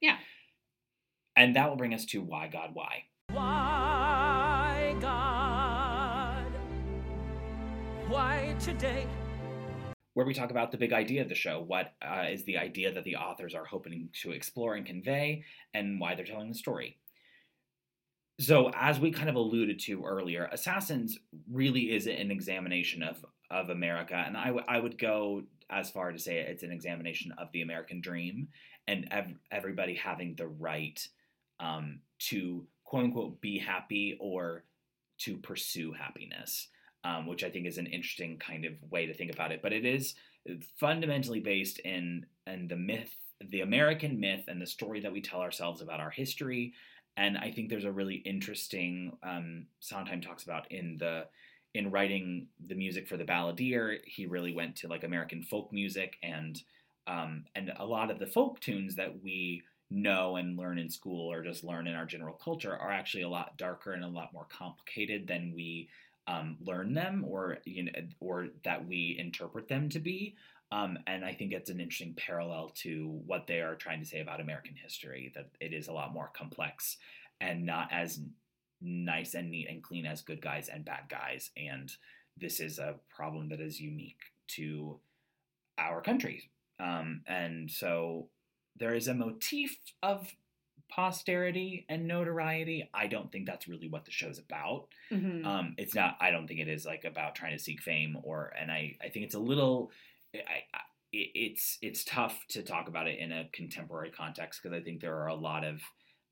Yeah. 0.00 0.10
Yeah. 0.12 0.16
And 1.36 1.56
that 1.56 1.68
will 1.70 1.76
bring 1.76 1.94
us 1.94 2.04
to 2.06 2.20
why 2.20 2.48
God 2.48 2.70
why. 2.74 3.04
Why, 3.30 4.96
God? 5.00 6.44
Why 8.08 8.56
today? 8.58 9.06
where 10.14 10.26
we 10.26 10.34
talk 10.34 10.50
about 10.50 10.70
the 10.70 10.76
big 10.76 10.92
idea 10.92 11.22
of 11.22 11.28
the 11.28 11.34
show. 11.34 11.62
What 11.66 11.94
uh, 12.02 12.24
is 12.30 12.44
the 12.44 12.58
idea 12.58 12.92
that 12.92 13.04
the 13.04 13.16
authors 13.16 13.54
are 13.54 13.64
hoping 13.64 14.08
to 14.22 14.32
explore 14.32 14.74
and 14.74 14.84
convey, 14.84 15.44
and 15.72 16.00
why 16.00 16.14
they're 16.14 16.26
telling 16.26 16.48
the 16.48 16.54
story? 16.54 16.98
So, 18.40 18.70
as 18.74 18.98
we 18.98 19.10
kind 19.10 19.28
of 19.28 19.36
alluded 19.36 19.80
to 19.80 20.04
earlier, 20.04 20.48
Assassins 20.52 21.18
really 21.50 21.92
is 21.94 22.06
an 22.06 22.30
examination 22.30 23.02
of, 23.02 23.24
of 23.50 23.70
America, 23.70 24.14
and 24.14 24.36
I, 24.36 24.46
w- 24.46 24.64
I 24.66 24.78
would 24.78 24.98
go 24.98 25.44
as 25.70 25.90
far 25.90 26.10
to 26.10 26.18
say 26.18 26.38
it's 26.38 26.64
an 26.64 26.72
examination 26.72 27.32
of 27.38 27.48
the 27.52 27.62
American 27.62 28.00
dream 28.00 28.48
and 28.90 29.08
ev- 29.10 29.38
everybody 29.50 29.94
having 29.94 30.34
the 30.34 30.48
right 30.48 31.06
um, 31.60 32.00
to 32.18 32.66
quote 32.84 33.04
unquote 33.04 33.40
be 33.40 33.58
happy 33.58 34.16
or 34.20 34.64
to 35.18 35.36
pursue 35.36 35.92
happiness 35.92 36.68
um, 37.04 37.26
which 37.26 37.44
I 37.44 37.50
think 37.50 37.66
is 37.66 37.78
an 37.78 37.86
interesting 37.86 38.38
kind 38.38 38.64
of 38.64 38.74
way 38.90 39.06
to 39.06 39.14
think 39.14 39.32
about 39.32 39.52
it. 39.52 39.62
But 39.62 39.72
it 39.72 39.84
is 39.84 40.14
fundamentally 40.78 41.40
based 41.40 41.78
in 41.80 42.26
in 42.46 42.68
the 42.68 42.76
myth, 42.76 43.14
the 43.50 43.60
American 43.60 44.20
myth, 44.20 44.44
and 44.48 44.60
the 44.60 44.66
story 44.66 45.00
that 45.00 45.12
we 45.12 45.20
tell 45.20 45.40
ourselves 45.40 45.80
about 45.80 46.00
our 46.00 46.10
history. 46.10 46.74
And 47.16 47.36
I 47.38 47.50
think 47.50 47.68
there's 47.68 47.84
a 47.84 47.92
really 47.92 48.16
interesting 48.16 49.16
um, 49.22 49.66
Sondheim 49.80 50.20
talks 50.20 50.44
about 50.44 50.70
in 50.70 50.96
the 50.98 51.26
in 51.74 51.90
writing 51.90 52.48
the 52.66 52.74
music 52.74 53.08
for 53.08 53.16
the 53.16 53.24
balladeer. 53.24 53.98
He 54.04 54.26
really 54.26 54.52
went 54.52 54.76
to 54.76 54.88
like 54.88 55.04
American 55.04 55.42
folk 55.42 55.72
music 55.72 56.16
and 56.22 56.60
um, 57.06 57.44
and 57.54 57.72
a 57.76 57.84
lot 57.84 58.10
of 58.10 58.18
the 58.18 58.26
folk 58.26 58.60
tunes 58.60 58.96
that 58.96 59.22
we 59.22 59.62
know 59.90 60.36
and 60.36 60.56
learn 60.56 60.78
in 60.78 60.88
school 60.88 61.32
or 61.32 61.42
just 61.42 61.64
learn 61.64 61.86
in 61.86 61.94
our 61.94 62.06
general 62.06 62.34
culture 62.34 62.76
are 62.76 62.92
actually 62.92 63.24
a 63.24 63.28
lot 63.28 63.56
darker 63.56 63.92
and 63.92 64.04
a 64.04 64.08
lot 64.08 64.32
more 64.32 64.46
complicated 64.48 65.26
than 65.26 65.52
we 65.54 65.88
um, 66.26 66.56
learn 66.60 66.94
them 66.94 67.24
or 67.26 67.58
you 67.64 67.84
know 67.84 67.92
or 68.20 68.48
that 68.64 68.86
we 68.86 69.16
interpret 69.18 69.68
them 69.68 69.88
to 69.88 69.98
be. 69.98 70.36
Um, 70.72 70.98
and 71.08 71.24
I 71.24 71.32
think 71.32 71.52
it's 71.52 71.70
an 71.70 71.80
interesting 71.80 72.14
parallel 72.14 72.70
to 72.82 73.20
what 73.26 73.48
they 73.48 73.60
are 73.60 73.74
trying 73.74 73.98
to 73.98 74.06
say 74.06 74.20
about 74.20 74.40
American 74.40 74.76
history 74.76 75.32
that 75.34 75.50
it 75.60 75.72
is 75.72 75.88
a 75.88 75.92
lot 75.92 76.14
more 76.14 76.30
complex 76.32 76.96
and 77.40 77.66
not 77.66 77.88
as 77.92 78.20
nice 78.80 79.34
and 79.34 79.50
neat 79.50 79.68
and 79.68 79.82
clean 79.82 80.06
as 80.06 80.22
good 80.22 80.40
guys 80.40 80.68
and 80.68 80.84
bad 80.84 81.08
guys. 81.08 81.50
And 81.56 81.90
this 82.36 82.60
is 82.60 82.78
a 82.78 82.94
problem 83.08 83.48
that 83.48 83.60
is 83.60 83.80
unique 83.80 84.20
to 84.48 85.00
our 85.76 86.00
country 86.00 86.49
um, 86.80 87.22
and 87.26 87.70
so 87.70 88.28
there 88.76 88.94
is 88.94 89.08
a 89.08 89.14
motif 89.14 89.76
of 90.02 90.32
posterity 90.90 91.86
and 91.88 92.06
notoriety 92.08 92.88
I 92.92 93.06
don't 93.06 93.30
think 93.30 93.46
that's 93.46 93.68
really 93.68 93.88
what 93.88 94.04
the 94.04 94.10
show's 94.10 94.38
about 94.38 94.86
Mhm. 95.12 95.44
um, 95.46 95.74
it's 95.78 95.94
not. 95.94 96.16
I 96.20 96.30
don't 96.30 96.46
think 96.48 96.60
it 96.60 96.68
is 96.68 96.84
like 96.86 97.04
about 97.04 97.34
trying 97.34 97.56
to 97.56 97.62
seek 97.62 97.80
fame 97.82 98.16
or. 98.22 98.52
And 98.60 98.70
I, 98.70 98.96
I 99.02 99.08
think 99.08 99.24
it's 99.26 99.34
a 99.34 99.40
little. 99.40 99.90
I, 100.34 100.38
I, 100.74 100.80
it's 101.12 101.78
it's 101.82 102.04
tough 102.04 102.44
to 102.50 102.62
talk 102.62 102.86
about 102.88 103.08
it 103.08 103.18
in 103.18 103.32
a 103.32 103.48
contemporary 103.52 104.10
context 104.10 104.60
because 104.62 104.76
I 104.78 104.82
think 104.82 105.00
there 105.00 105.16
are 105.16 105.26
a 105.26 105.34
lot 105.34 105.64
of 105.64 105.80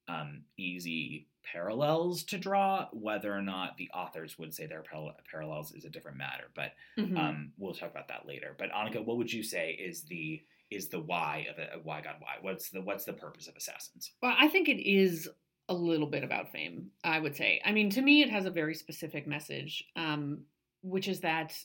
um, 0.08 0.42
easy 0.56 1.28
parallels 1.44 2.24
to 2.24 2.38
draw. 2.38 2.88
Whether 2.92 3.32
or 3.32 3.42
not 3.42 3.76
the 3.76 3.90
authors 3.94 4.38
would 4.38 4.52
say 4.54 4.66
they're 4.66 4.82
parallel- 4.82 5.16
parallels 5.30 5.72
is 5.72 5.84
a 5.84 5.90
different 5.90 6.16
matter. 6.18 6.50
But 6.54 6.72
Mhm. 6.96 7.16
um, 7.18 7.52
we'll 7.56 7.74
talk 7.74 7.90
about 7.90 8.08
that 8.08 8.26
later. 8.26 8.54
But 8.58 8.70
Annika, 8.72 9.04
what 9.04 9.16
would 9.16 9.32
you 9.32 9.42
say 9.42 9.72
is 9.72 10.02
the 10.04 10.42
is 10.70 10.90
the 10.90 11.00
why 11.00 11.46
of 11.48 11.58
it? 11.58 11.82
Why 11.82 12.02
God? 12.02 12.16
Why? 12.18 12.36
What's 12.42 12.68
the 12.68 12.82
what's 12.82 13.04
the 13.06 13.14
purpose 13.14 13.48
of 13.48 13.56
Assassins? 13.56 14.12
Well, 14.20 14.34
I 14.38 14.48
think 14.48 14.68
it 14.68 14.86
is 14.86 15.26
a 15.70 15.74
little 15.74 16.06
bit 16.06 16.24
about 16.24 16.52
fame, 16.52 16.90
I 17.04 17.18
would 17.20 17.34
say. 17.36 17.60
I 17.64 17.72
mean, 17.72 17.88
to 17.90 18.02
me, 18.02 18.22
it 18.22 18.28
has 18.30 18.44
a 18.44 18.50
very 18.50 18.74
specific 18.74 19.26
message, 19.26 19.84
um, 19.96 20.44
which 20.82 21.08
is 21.08 21.20
that, 21.20 21.58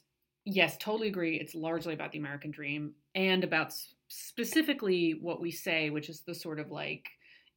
yes, 0.46 0.78
totally 0.78 1.08
agree. 1.10 1.38
It's 1.38 1.54
largely 1.56 1.94
about 1.94 2.12
the 2.14 2.18
American 2.20 2.52
dream 2.52 2.96
and 3.16 3.44
about 3.44 3.74
specifically 4.08 5.14
what 5.16 5.42
we 5.42 5.52
say, 5.52 5.90
which 5.90 6.10
is 6.10 6.22
the 6.22 6.36
sort 6.36 6.60
of 6.60 6.72
like 6.72 7.10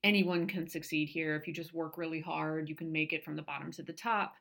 anyone 0.04 0.46
can 0.46 0.68
succeed 0.68 1.08
here. 1.08 1.36
If 1.36 1.46
you 1.46 1.52
just 1.52 1.74
work 1.74 1.98
really 1.98 2.20
hard, 2.20 2.68
you 2.68 2.74
can 2.74 2.92
make 2.92 3.12
it 3.12 3.24
from 3.24 3.36
the 3.36 3.42
bottom 3.42 3.72
to 3.72 3.82
the 3.82 3.92
top. 3.92 4.34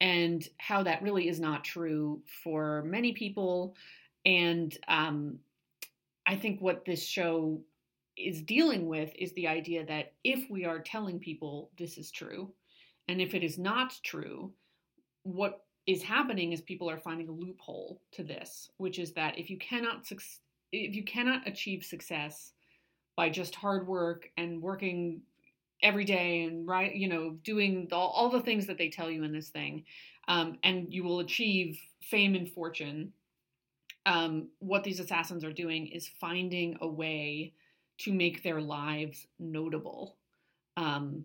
And 0.00 0.46
how 0.58 0.82
that 0.84 1.02
really 1.02 1.28
is 1.28 1.40
not 1.40 1.64
true 1.64 2.22
for 2.42 2.82
many 2.86 3.12
people. 3.12 3.76
And 4.24 4.76
um, 4.88 5.38
I 6.26 6.36
think 6.36 6.60
what 6.60 6.84
this 6.84 7.04
show 7.04 7.60
is 8.16 8.42
dealing 8.42 8.86
with 8.86 9.12
is 9.18 9.32
the 9.32 9.48
idea 9.48 9.84
that 9.86 10.12
if 10.24 10.48
we 10.50 10.64
are 10.64 10.78
telling 10.78 11.18
people 11.18 11.70
this 11.78 11.98
is 11.98 12.10
true, 12.10 12.52
and 13.08 13.20
if 13.20 13.34
it 13.34 13.42
is 13.42 13.58
not 13.58 13.98
true, 14.04 14.52
what 15.24 15.64
is 15.86 16.02
happening 16.02 16.52
is 16.52 16.60
people 16.60 16.88
are 16.88 16.98
finding 16.98 17.28
a 17.28 17.32
loophole 17.32 18.00
to 18.12 18.22
this, 18.22 18.70
which 18.76 18.98
is 18.98 19.12
that 19.12 19.38
if 19.38 19.50
you 19.50 19.58
cannot 19.58 20.06
if 20.72 20.94
you 20.94 21.02
cannot 21.02 21.46
achieve 21.48 21.84
success 21.84 22.52
by 23.16 23.28
just 23.28 23.54
hard 23.54 23.86
work 23.86 24.30
and 24.36 24.62
working 24.62 25.22
every 25.82 26.04
day 26.04 26.42
and 26.44 26.66
right 26.66 26.94
you 26.94 27.08
know 27.08 27.30
doing 27.42 27.86
the, 27.88 27.96
all 27.96 28.28
the 28.28 28.40
things 28.40 28.66
that 28.66 28.76
they 28.78 28.88
tell 28.88 29.10
you 29.10 29.24
in 29.24 29.32
this 29.32 29.48
thing 29.48 29.84
um, 30.28 30.58
and 30.62 30.92
you 30.92 31.02
will 31.02 31.20
achieve 31.20 31.78
fame 32.02 32.34
and 32.34 32.50
fortune 32.50 33.12
um, 34.06 34.48
what 34.58 34.84
these 34.84 35.00
assassins 35.00 35.44
are 35.44 35.52
doing 35.52 35.86
is 35.86 36.08
finding 36.20 36.76
a 36.80 36.86
way 36.86 37.52
to 37.98 38.12
make 38.12 38.42
their 38.42 38.60
lives 38.60 39.26
notable 39.38 40.16
um, 40.76 41.24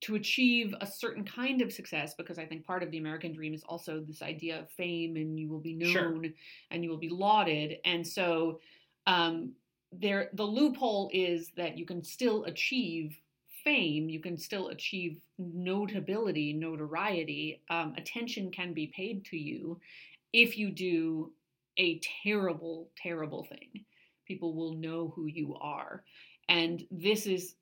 to 0.00 0.14
achieve 0.14 0.74
a 0.80 0.86
certain 0.86 1.24
kind 1.24 1.60
of 1.60 1.72
success 1.72 2.14
because 2.14 2.38
i 2.38 2.44
think 2.46 2.64
part 2.64 2.82
of 2.82 2.90
the 2.90 2.98
american 2.98 3.32
dream 3.32 3.52
is 3.52 3.64
also 3.68 4.00
this 4.00 4.22
idea 4.22 4.60
of 4.60 4.70
fame 4.70 5.16
and 5.16 5.38
you 5.38 5.48
will 5.48 5.60
be 5.60 5.74
known 5.74 5.90
Sure. 5.90 6.22
and 6.70 6.84
you 6.84 6.88
will 6.90 6.98
be 6.98 7.10
lauded 7.10 7.78
and 7.84 8.06
so 8.06 8.60
um, 9.06 9.52
there 9.92 10.28
the 10.34 10.44
loophole 10.44 11.10
is 11.12 11.50
that 11.56 11.78
you 11.78 11.86
can 11.86 12.02
still 12.02 12.44
achieve 12.44 13.18
fame 13.64 14.08
you 14.08 14.20
can 14.20 14.36
still 14.36 14.68
achieve 14.68 15.18
notability 15.38 16.52
notoriety. 16.52 17.62
Um, 17.70 17.94
attention 17.96 18.50
can 18.50 18.72
be 18.72 18.88
paid 18.88 19.24
to 19.26 19.36
you 19.36 19.80
if 20.32 20.58
you 20.58 20.70
do 20.70 21.32
a 21.78 22.00
terrible 22.22 22.90
terrible 22.96 23.44
thing. 23.44 23.84
People 24.26 24.54
will 24.54 24.74
know 24.74 25.12
who 25.14 25.26
you 25.26 25.54
are. 25.60 26.04
And 26.48 26.82
this 26.90 27.26
is 27.26 27.54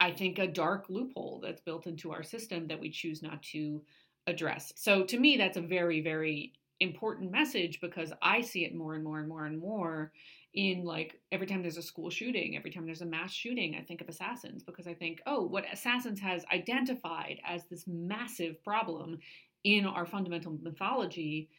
i 0.00 0.10
think 0.10 0.40
a 0.40 0.46
dark 0.46 0.86
loophole 0.88 1.40
that's 1.40 1.60
built 1.60 1.86
into 1.86 2.10
our 2.10 2.24
system 2.24 2.66
that 2.66 2.80
we 2.80 2.90
choose 2.90 3.22
not 3.22 3.40
to 3.42 3.80
address. 4.26 4.72
So 4.76 5.04
to 5.04 5.18
me 5.18 5.36
that's 5.36 5.56
a 5.56 5.62
very 5.62 6.00
very 6.00 6.52
important 6.80 7.32
message 7.32 7.80
because 7.80 8.12
i 8.22 8.40
see 8.40 8.64
it 8.64 8.74
more 8.74 8.94
and 8.94 9.02
more 9.02 9.18
and 9.18 9.28
more 9.28 9.46
and 9.46 9.58
more 9.58 10.12
in 10.54 10.84
like 10.84 11.20
every 11.30 11.46
time 11.46 11.62
there's 11.62 11.76
a 11.76 11.82
school 11.82 12.10
shooting, 12.10 12.56
every 12.56 12.70
time 12.70 12.86
there's 12.86 13.02
a 13.02 13.06
mass 13.06 13.32
shooting, 13.32 13.76
I 13.78 13.84
think 13.84 14.00
of 14.00 14.08
assassins 14.08 14.62
because 14.62 14.86
I 14.86 14.94
think, 14.94 15.20
oh, 15.26 15.42
what 15.42 15.64
assassins 15.72 16.20
has 16.20 16.44
identified 16.52 17.40
as 17.46 17.64
this 17.64 17.84
massive 17.86 18.62
problem 18.64 19.18
in 19.64 19.86
our 19.86 20.06
fundamental 20.06 20.56
mythology 20.62 21.50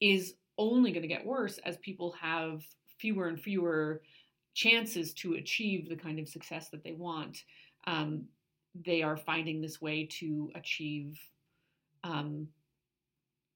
is 0.00 0.34
only 0.58 0.92
going 0.92 1.02
to 1.02 1.08
get 1.08 1.24
worse 1.24 1.58
as 1.58 1.76
people 1.78 2.14
have 2.20 2.62
fewer 2.98 3.28
and 3.28 3.40
fewer 3.40 4.02
chances 4.54 5.12
to 5.14 5.34
achieve 5.34 5.88
the 5.88 5.96
kind 5.96 6.18
of 6.18 6.28
success 6.28 6.68
that 6.68 6.84
they 6.84 6.92
want. 6.92 7.44
Um, 7.86 8.24
they 8.74 9.02
are 9.02 9.16
finding 9.16 9.60
this 9.60 9.80
way 9.80 10.06
to 10.20 10.50
achieve 10.54 11.18
um, 12.02 12.48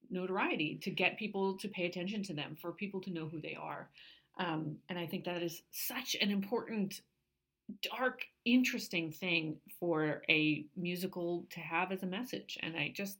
notoriety, 0.09 0.79
to 0.83 0.91
get 0.91 1.17
people 1.17 1.57
to 1.57 1.67
pay 1.67 1.85
attention 1.85 2.23
to 2.23 2.33
them, 2.33 2.57
for 2.59 2.71
people 2.71 3.01
to 3.01 3.11
know 3.11 3.27
who 3.27 3.39
they 3.39 3.57
are. 3.59 3.89
Um, 4.39 4.77
and 4.87 4.97
I 4.97 5.05
think 5.05 5.25
that 5.25 5.43
is 5.43 5.61
such 5.71 6.15
an 6.21 6.31
important, 6.31 7.01
dark, 7.81 8.25
interesting 8.45 9.11
thing 9.11 9.57
for 9.79 10.23
a 10.29 10.65
musical 10.75 11.45
to 11.51 11.59
have 11.59 11.91
as 11.91 12.03
a 12.03 12.07
message. 12.07 12.57
And 12.63 12.75
I 12.75 12.91
just, 12.95 13.19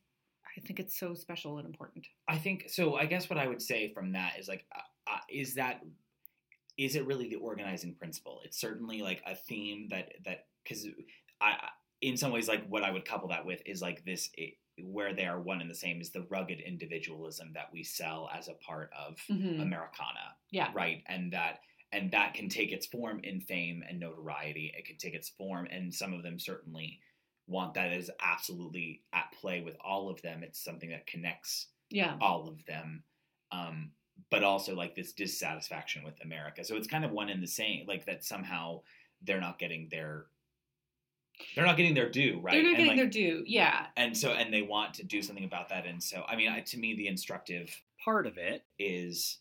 I 0.57 0.61
think 0.61 0.79
it's 0.79 0.97
so 0.97 1.13
special 1.13 1.57
and 1.57 1.67
important. 1.67 2.07
I 2.27 2.38
think 2.38 2.65
so. 2.69 2.95
I 2.95 3.05
guess 3.05 3.29
what 3.29 3.38
I 3.38 3.47
would 3.47 3.61
say 3.61 3.91
from 3.93 4.13
that 4.13 4.33
is 4.39 4.47
like, 4.47 4.65
uh, 4.75 5.11
uh, 5.11 5.19
is 5.29 5.55
that 5.55 5.81
is 6.77 6.95
it 6.95 7.05
really 7.05 7.27
the 7.27 7.35
organizing 7.35 7.93
principle? 7.93 8.39
It's 8.45 8.59
certainly 8.59 9.01
like 9.01 9.21
a 9.27 9.35
theme 9.35 9.89
that 9.89 10.13
that 10.23 10.45
because 10.63 10.88
I 11.41 11.55
in 12.01 12.15
some 12.15 12.31
ways 12.31 12.47
like 12.47 12.65
what 12.69 12.83
I 12.83 12.91
would 12.91 13.03
couple 13.03 13.27
that 13.29 13.45
with 13.45 13.61
is 13.65 13.81
like 13.81 14.05
this 14.05 14.29
where 14.83 15.13
they 15.13 15.25
are 15.25 15.39
one 15.39 15.62
and 15.62 15.69
the 15.69 15.75
same 15.75 16.01
is 16.01 16.12
the 16.12 16.24
rugged 16.29 16.59
individualism 16.59 17.53
that 17.53 17.71
we 17.74 17.83
sell 17.83 18.29
as 18.33 18.48
a 18.48 18.53
part 18.55 18.91
of 18.98 19.17
Mhm. 19.29 19.62
Americana, 19.62 20.36
Yeah. 20.51 20.71
right? 20.74 21.03
And 21.07 21.33
that 21.33 21.62
and 21.91 22.12
that 22.12 22.36
can 22.36 22.50
take 22.50 22.71
its 22.71 22.86
form 22.86 23.19
in 23.24 23.41
fame 23.41 23.83
and 23.88 24.00
notoriety. 24.00 24.71
It 24.77 24.86
can 24.86 24.98
take 24.98 25.15
its 25.15 25.29
form, 25.29 25.65
and 25.71 25.93
some 25.93 26.13
of 26.13 26.21
them 26.21 26.38
certainly 26.38 27.01
want 27.48 27.74
that 27.74 27.91
is 27.91 28.12
absolutely 28.19 29.03
at 29.12 29.31
play 29.31 29.62
with 29.62 29.75
all 29.81 30.09
of 30.09 30.21
them. 30.21 30.43
It's 30.43 30.59
something 30.63 30.89
that 30.91 31.07
connects 31.07 31.69
Yeah. 31.89 32.17
all 32.21 32.48
of 32.48 32.63
them 32.65 33.03
um 33.51 33.91
but 34.29 34.43
also 34.43 34.75
like 34.75 34.93
this 34.95 35.13
dissatisfaction 35.13 36.03
with 36.03 36.21
america 36.21 36.63
so 36.63 36.75
it's 36.75 36.88
kind 36.88 37.03
of 37.05 37.12
one 37.12 37.29
and 37.29 37.41
the 37.41 37.48
same 37.48 37.88
like 37.88 38.05
that 38.05 38.24
somehow 38.24 38.79
they're 39.24 39.39
not 39.41 39.57
getting 39.57 39.88
their 39.89 40.27
they're 41.55 41.65
not 41.65 41.77
getting 41.77 41.93
their 41.93 42.10
due 42.10 42.39
right 42.41 42.53
They're 42.53 42.63
not 42.63 42.69
and, 42.69 42.77
getting 42.77 42.88
like, 42.88 42.98
their 42.98 43.08
due. 43.08 43.43
Yeah. 43.46 43.88
and 43.98 44.15
so 44.15 44.31
and 44.31 44.53
they 44.53 44.62
want 44.62 44.93
to 44.96 45.03
do 45.05 45.22
something 45.22 45.46
about 45.46 45.69
that 45.69 45.86
and 45.86 46.01
so 46.01 46.24
i 46.27 46.36
mean 46.36 46.50
I, 46.50 46.62
to 46.62 46.77
me 46.77 46.96
the 46.96 47.08
instructive 47.08 47.69
part 48.03 48.27
of 48.27 48.38
it 48.38 48.63
is 48.77 49.39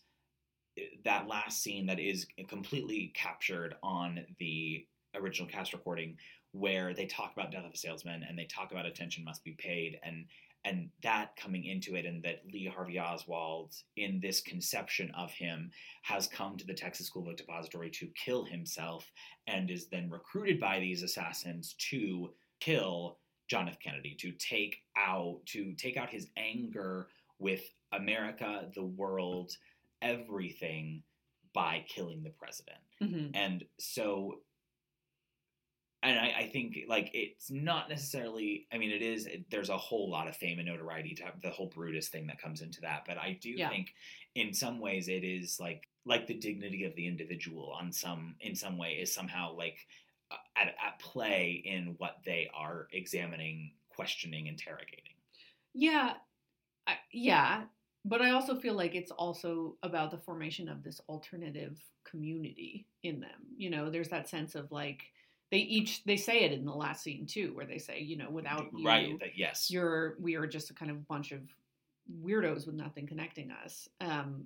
eh, 0.77 0.83
that 1.05 1.27
last 1.27 1.61
scene 1.61 1.85
that 1.87 1.99
is 1.99 2.27
completely 2.47 3.11
captured 3.15 3.75
on 3.83 4.25
the 4.39 4.85
original 5.15 5.49
cast 5.49 5.73
recording 5.73 6.17
where 6.51 6.93
they 6.93 7.05
talk 7.05 7.31
about 7.33 7.51
death 7.51 7.65
of 7.65 7.71
a 7.73 7.77
salesman 7.77 8.23
and 8.27 8.37
they 8.37 8.45
talk 8.45 8.71
about 8.71 8.85
attention 8.85 9.23
must 9.23 9.43
be 9.43 9.51
paid 9.51 9.99
and 10.03 10.25
and 10.65 10.89
that 11.03 11.35
coming 11.35 11.65
into 11.65 11.95
it 11.95 12.05
and 12.05 12.23
that 12.23 12.41
lee 12.51 12.65
harvey 12.73 12.99
oswald 12.99 13.73
in 13.95 14.19
this 14.21 14.41
conception 14.41 15.11
of 15.17 15.31
him 15.31 15.71
has 16.01 16.27
come 16.27 16.57
to 16.57 16.65
the 16.65 16.73
texas 16.73 17.07
school 17.07 17.23
book 17.23 17.37
depository 17.37 17.89
to 17.89 18.07
kill 18.15 18.43
himself 18.43 19.09
and 19.47 19.69
is 19.69 19.87
then 19.87 20.09
recruited 20.09 20.59
by 20.59 20.79
these 20.79 21.03
assassins 21.03 21.75
to 21.77 22.29
kill 22.59 23.17
john 23.49 23.67
f. 23.69 23.79
Kennedy 23.79 24.15
to 24.19 24.31
take 24.33 24.77
out 24.97 25.39
to 25.45 25.73
take 25.73 25.97
out 25.97 26.09
his 26.09 26.27
anger 26.37 27.07
with 27.39 27.61
america 27.93 28.69
the 28.75 28.83
world 28.83 29.51
everything 30.01 31.03
by 31.53 31.83
killing 31.87 32.23
the 32.23 32.29
president. 32.29 32.77
Hmm 32.99 33.31
and 33.33 33.63
so 33.79 34.39
and 36.01 36.17
I, 36.17 36.33
I 36.43 36.49
think 36.49 36.77
like 36.87 37.11
it's 37.13 37.51
not 37.51 37.89
necessarily 37.89 38.67
i 38.71 38.77
mean 38.77 38.91
it 38.91 39.01
is 39.01 39.27
there's 39.51 39.69
a 39.69 39.77
whole 39.77 40.09
lot 40.09 40.27
of 40.27 40.35
fame 40.35 40.59
and 40.59 40.67
notoriety 40.67 41.15
to 41.15 41.23
the 41.43 41.49
whole 41.49 41.67
brutus 41.67 42.07
thing 42.09 42.27
that 42.27 42.41
comes 42.41 42.61
into 42.61 42.81
that 42.81 43.03
but 43.07 43.17
i 43.17 43.37
do 43.41 43.49
Yeah. 43.49 43.69
think 43.69 43.93
in 44.35 44.53
some 44.53 44.79
ways 44.79 45.07
it 45.09 45.23
is 45.23 45.59
like 45.59 45.87
like 46.05 46.27
the 46.27 46.33
dignity 46.33 46.85
of 46.85 46.95
the 46.95 47.07
individual 47.07 47.71
on 47.79 47.91
some 47.91 48.35
in 48.39 48.55
some 48.55 48.77
way 48.77 48.93
is 48.93 49.13
somehow 49.13 49.53
like 49.55 49.77
at, 50.55 50.67
at 50.67 50.99
play 50.99 51.61
in 51.65 51.95
what 51.97 52.17
they 52.25 52.49
are 52.53 52.87
examining 52.93 53.71
questioning 53.89 54.47
interrogating 54.47 55.15
Yeah. 55.73 56.13
I, 56.87 56.93
yeah. 57.11 57.63
But 58.05 58.21
I 58.21 58.31
also 58.31 58.55
feel 58.59 58.73
like 58.75 58.95
it's 58.95 59.11
also 59.11 59.75
about 59.83 60.09
the 60.11 60.17
formation 60.17 60.69
of 60.69 60.83
this 60.83 61.01
alternative 61.09 61.77
community 62.05 62.87
in 63.03 63.19
them. 63.19 63.41
You 63.57 63.69
know, 63.69 63.89
there's 63.91 64.09
that 64.09 64.29
sense 64.29 64.55
of 64.55 64.71
like 64.71 65.03
they 65.51 65.57
each 65.57 66.03
they 66.03 66.17
say 66.17 66.41
it 66.41 66.51
in 66.51 66.65
the 66.65 66.73
last 66.73 67.03
scene 67.03 67.25
too, 67.25 67.51
where 67.53 67.65
they 67.65 67.77
say, 67.79 67.99
you 67.99 68.17
know, 68.17 68.29
without 68.29 68.67
you, 68.75 68.85
right 68.85 69.19
that 69.19 69.37
yes 69.37 69.69
you're 69.71 70.15
we 70.19 70.35
are 70.35 70.47
just 70.47 70.69
a 70.69 70.73
kind 70.73 70.91
of 70.91 71.07
bunch 71.07 71.31
of 71.31 71.41
weirdos 72.23 72.65
with 72.65 72.75
nothing 72.75 73.07
connecting 73.07 73.51
us. 73.51 73.87
Um, 74.01 74.45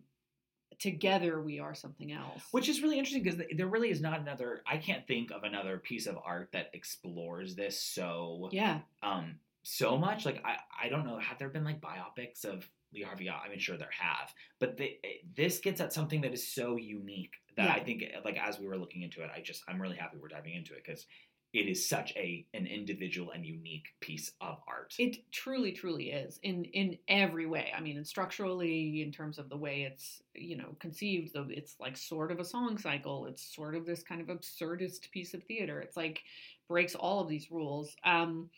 together 0.80 1.42
we 1.42 1.60
are 1.60 1.76
something 1.76 2.12
else. 2.12 2.44
Which 2.52 2.70
is 2.70 2.82
really 2.82 2.98
interesting 2.98 3.24
because 3.24 3.40
there 3.56 3.68
really 3.68 3.90
is 3.90 4.02
not 4.02 4.20
another. 4.20 4.64
I 4.68 4.78
can't 4.78 5.06
think 5.08 5.32
of 5.32 5.44
another 5.44 5.78
piece 5.78 6.08
of 6.08 6.18
art 6.24 6.50
that 6.54 6.70
explores 6.74 7.56
this 7.56 7.80
so 7.80 8.50
yeah, 8.52 8.80
um 9.02 9.36
so 9.64 9.98
much. 9.98 10.26
Like 10.26 10.44
I 10.46 10.58
I 10.86 10.90
don't 10.90 11.06
know. 11.06 11.18
Have 11.20 11.40
there 11.40 11.50
been 11.50 11.64
like 11.64 11.82
biopics 11.82 12.46
of 12.46 12.68
Lee 12.94 13.02
Harvey? 13.02 13.30
I 13.30 13.50
mean, 13.50 13.60
sure 13.60 13.78
there 13.78 13.90
have, 14.00 14.34
but 14.60 14.78
the, 14.78 14.98
this 15.36 15.60
gets 15.60 15.82
at 15.82 15.94
something 15.94 16.22
that 16.22 16.34
is 16.34 16.48
so 16.48 16.76
unique 16.78 17.34
that 17.58 17.66
Yeah. 17.66 17.74
I 17.74 17.84
think 17.84 18.04
like 18.26 18.38
as 18.38 18.60
we 18.60 18.68
were 18.68 18.78
looking 18.78 19.02
into 19.02 19.22
it, 19.24 19.30
I 19.36 19.42
just 19.42 19.64
I'm 19.68 19.82
really 19.82 19.98
happy 19.98 20.18
we're 20.22 20.28
diving 20.28 20.54
into 20.54 20.74
it 20.74 20.84
because 20.86 21.06
it 21.54 21.68
is 21.68 21.88
such 21.88 22.14
a 22.16 22.48
an 22.56 22.66
individual 22.66 23.32
and 23.32 23.46
unique 23.46 23.86
piece 24.00 24.32
of 24.42 24.58
art. 24.68 24.96
It 24.98 25.18
truly, 25.32 25.72
truly 25.72 26.10
is 26.10 26.40
in 26.42 26.66
in 26.66 26.98
every 27.08 27.46
way. 27.46 27.72
I 27.78 27.80
mean, 27.80 27.98
and 27.98 28.08
structurally, 28.08 29.04
in 29.04 29.12
terms 29.12 29.38
of 29.38 29.50
the 29.50 29.58
way 29.58 29.84
it's 29.84 30.24
you 30.34 30.58
know 30.58 30.76
conceived, 30.80 31.32
though 31.34 31.46
it's 31.50 31.76
like 31.80 31.96
sort 31.96 32.32
of 32.32 32.40
a 32.40 32.46
song 32.46 32.80
cycle. 32.80 33.28
It's 33.28 33.56
sort 33.56 33.76
of 33.76 33.86
this 33.86 34.02
kind 34.02 34.20
of 34.20 34.36
absurdist 34.36 35.12
piece 35.12 35.36
of 35.36 35.44
theater. 35.44 35.80
It's 35.80 35.96
like 35.96 36.24
breaks 36.68 36.96
all 36.96 37.20
of 37.22 37.30
these 37.30 37.52
rules. 37.52 37.96
Um, 38.04 38.50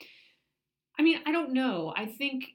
I 0.98 1.02
mean, 1.04 1.20
I 1.26 1.34
don't 1.34 1.52
know. 1.52 1.94
I 1.98 2.06
think 2.06 2.46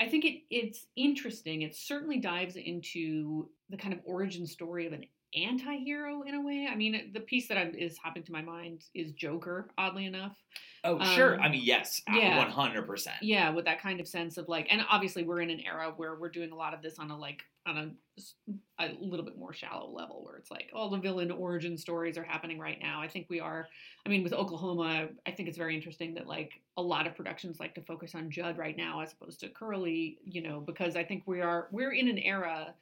I 0.00 0.08
think 0.08 0.24
it 0.24 0.42
it's 0.50 0.86
interesting. 0.96 1.62
It 1.62 1.76
certainly 1.76 2.18
dives 2.18 2.56
into 2.56 3.50
the 3.68 3.76
kind 3.76 3.92
of 3.92 4.00
origin 4.04 4.46
story 4.46 4.86
of 4.86 4.94
an 4.94 5.04
anti-hero 5.34 6.22
in 6.22 6.34
a 6.34 6.42
way. 6.42 6.68
I 6.70 6.74
mean, 6.74 7.10
the 7.12 7.20
piece 7.20 7.48
that 7.48 7.58
I'm, 7.58 7.74
is 7.74 7.98
hopping 7.98 8.22
to 8.24 8.32
my 8.32 8.42
mind 8.42 8.84
is 8.94 9.12
Joker, 9.12 9.68
oddly 9.78 10.06
enough. 10.06 10.36
oh, 10.84 11.02
sure. 11.14 11.34
um, 11.34 11.40
I 11.40 11.48
mean, 11.48 11.62
yes, 11.62 12.02
yeah. 12.12 12.38
one 12.38 12.50
hundred 12.50 12.86
percent. 12.86 13.16
Yeah, 13.22 13.50
with 13.50 13.64
that 13.66 13.80
kind 13.80 14.00
of 14.00 14.08
sense 14.08 14.38
of 14.38 14.48
like, 14.48 14.66
and 14.70 14.82
obviously 14.90 15.22
we're 15.22 15.40
in 15.40 15.50
an 15.50 15.60
era 15.60 15.92
where 15.96 16.16
we're 16.16 16.30
doing 16.30 16.52
a 16.52 16.56
lot 16.56 16.74
of 16.74 16.82
this 16.82 16.98
on 16.98 17.10
a 17.10 17.18
like 17.18 17.42
on 17.66 17.76
a, 17.76 18.82
a 18.82 18.96
little 19.00 19.24
bit 19.24 19.38
more 19.38 19.52
shallow 19.52 19.90
level, 19.90 20.24
where 20.24 20.36
it's 20.36 20.50
like 20.50 20.70
all 20.74 20.88
the 20.88 20.98
villain 20.98 21.30
origin 21.30 21.76
stories 21.76 22.16
are 22.16 22.24
happening 22.24 22.58
right 22.58 22.78
now. 22.80 23.00
I 23.00 23.08
think 23.08 23.26
we 23.28 23.40
are. 23.40 23.68
I 24.06 24.08
mean, 24.08 24.22
with 24.22 24.32
Oklahoma, 24.32 25.08
I 25.26 25.30
think 25.30 25.48
it's 25.48 25.58
very 25.58 25.76
interesting 25.76 26.14
that 26.14 26.26
like 26.26 26.52
a 26.76 26.82
lot 26.82 27.06
of 27.06 27.14
productions 27.14 27.60
like 27.60 27.74
to 27.74 27.82
focus 27.82 28.14
on 28.14 28.30
Judd 28.30 28.56
right 28.56 28.76
now 28.76 29.00
as 29.00 29.12
opposed 29.12 29.40
to 29.40 29.48
Curly. 29.48 30.18
You 30.24 30.42
know, 30.42 30.60
because 30.60 30.96
I 30.96 31.04
think 31.04 31.24
we 31.26 31.40
are 31.40 31.68
we're 31.70 31.92
in 31.92 32.08
an 32.08 32.18
era 32.18 32.74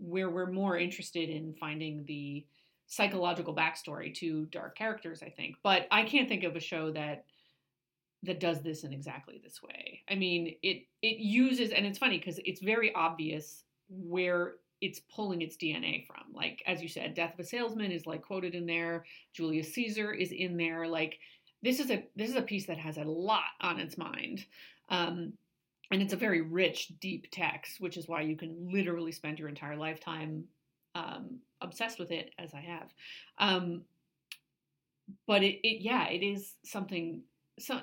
where 0.00 0.30
we're 0.30 0.50
more 0.50 0.78
interested 0.78 1.28
in 1.28 1.54
finding 1.54 2.04
the 2.06 2.44
psychological 2.86 3.54
backstory 3.54 4.12
to 4.16 4.46
dark 4.46 4.76
characters. 4.76 5.22
I 5.22 5.30
think, 5.30 5.56
but 5.62 5.86
I 5.90 6.02
can't 6.04 6.28
think 6.28 6.44
of 6.44 6.56
a 6.56 6.60
show 6.60 6.90
that 6.92 7.24
that 8.22 8.40
does 8.40 8.60
this 8.62 8.84
in 8.84 8.92
exactly 8.92 9.40
this 9.42 9.62
way. 9.62 10.02
I 10.08 10.14
mean, 10.14 10.56
it 10.62 10.84
it 11.02 11.18
uses 11.18 11.70
and 11.70 11.86
it's 11.86 11.98
funny 11.98 12.18
because 12.18 12.40
it's 12.44 12.60
very 12.60 12.94
obvious 12.94 13.64
where 13.88 14.54
it's 14.80 15.00
pulling 15.14 15.42
its 15.42 15.56
DNA 15.56 16.06
from. 16.06 16.32
Like 16.34 16.62
as 16.66 16.82
you 16.82 16.88
said, 16.88 17.14
Death 17.14 17.34
of 17.34 17.40
a 17.40 17.44
Salesman 17.44 17.92
is 17.92 18.06
like 18.06 18.22
quoted 18.22 18.54
in 18.54 18.66
there. 18.66 19.04
Julius 19.32 19.72
Caesar 19.74 20.12
is 20.12 20.32
in 20.32 20.56
there. 20.56 20.86
Like 20.86 21.18
this 21.62 21.80
is 21.80 21.90
a 21.90 22.04
this 22.16 22.30
is 22.30 22.36
a 22.36 22.42
piece 22.42 22.66
that 22.66 22.78
has 22.78 22.96
a 22.96 23.04
lot 23.04 23.42
on 23.60 23.78
its 23.78 23.96
mind. 23.96 24.44
Um, 24.88 25.34
and 25.90 26.00
it's 26.00 26.12
a 26.12 26.16
very 26.16 26.40
rich, 26.40 26.92
deep 27.00 27.26
text, 27.30 27.80
which 27.80 27.96
is 27.96 28.06
why 28.06 28.20
you 28.22 28.36
can 28.36 28.70
literally 28.72 29.12
spend 29.12 29.38
your 29.38 29.48
entire 29.48 29.76
lifetime 29.76 30.44
um, 30.94 31.38
obsessed 31.60 31.98
with 31.98 32.10
it, 32.10 32.30
as 32.38 32.54
I 32.54 32.60
have. 32.60 32.92
Um, 33.38 33.82
but 35.26 35.42
it, 35.42 35.60
it, 35.66 35.82
yeah, 35.82 36.08
it 36.08 36.22
is 36.22 36.54
something. 36.64 37.22
So 37.58 37.74
I, 37.74 37.80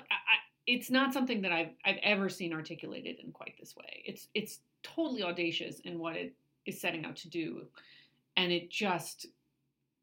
it's 0.66 0.90
not 0.90 1.12
something 1.12 1.42
that 1.42 1.52
I've 1.52 1.70
I've 1.84 1.98
ever 2.02 2.28
seen 2.28 2.52
articulated 2.52 3.18
in 3.22 3.32
quite 3.32 3.54
this 3.58 3.76
way. 3.76 4.02
It's 4.04 4.28
it's 4.34 4.60
totally 4.82 5.22
audacious 5.22 5.80
in 5.80 5.98
what 5.98 6.16
it 6.16 6.34
is 6.66 6.80
setting 6.80 7.04
out 7.04 7.16
to 7.16 7.28
do, 7.28 7.66
and 8.36 8.52
it 8.52 8.70
just 8.70 9.26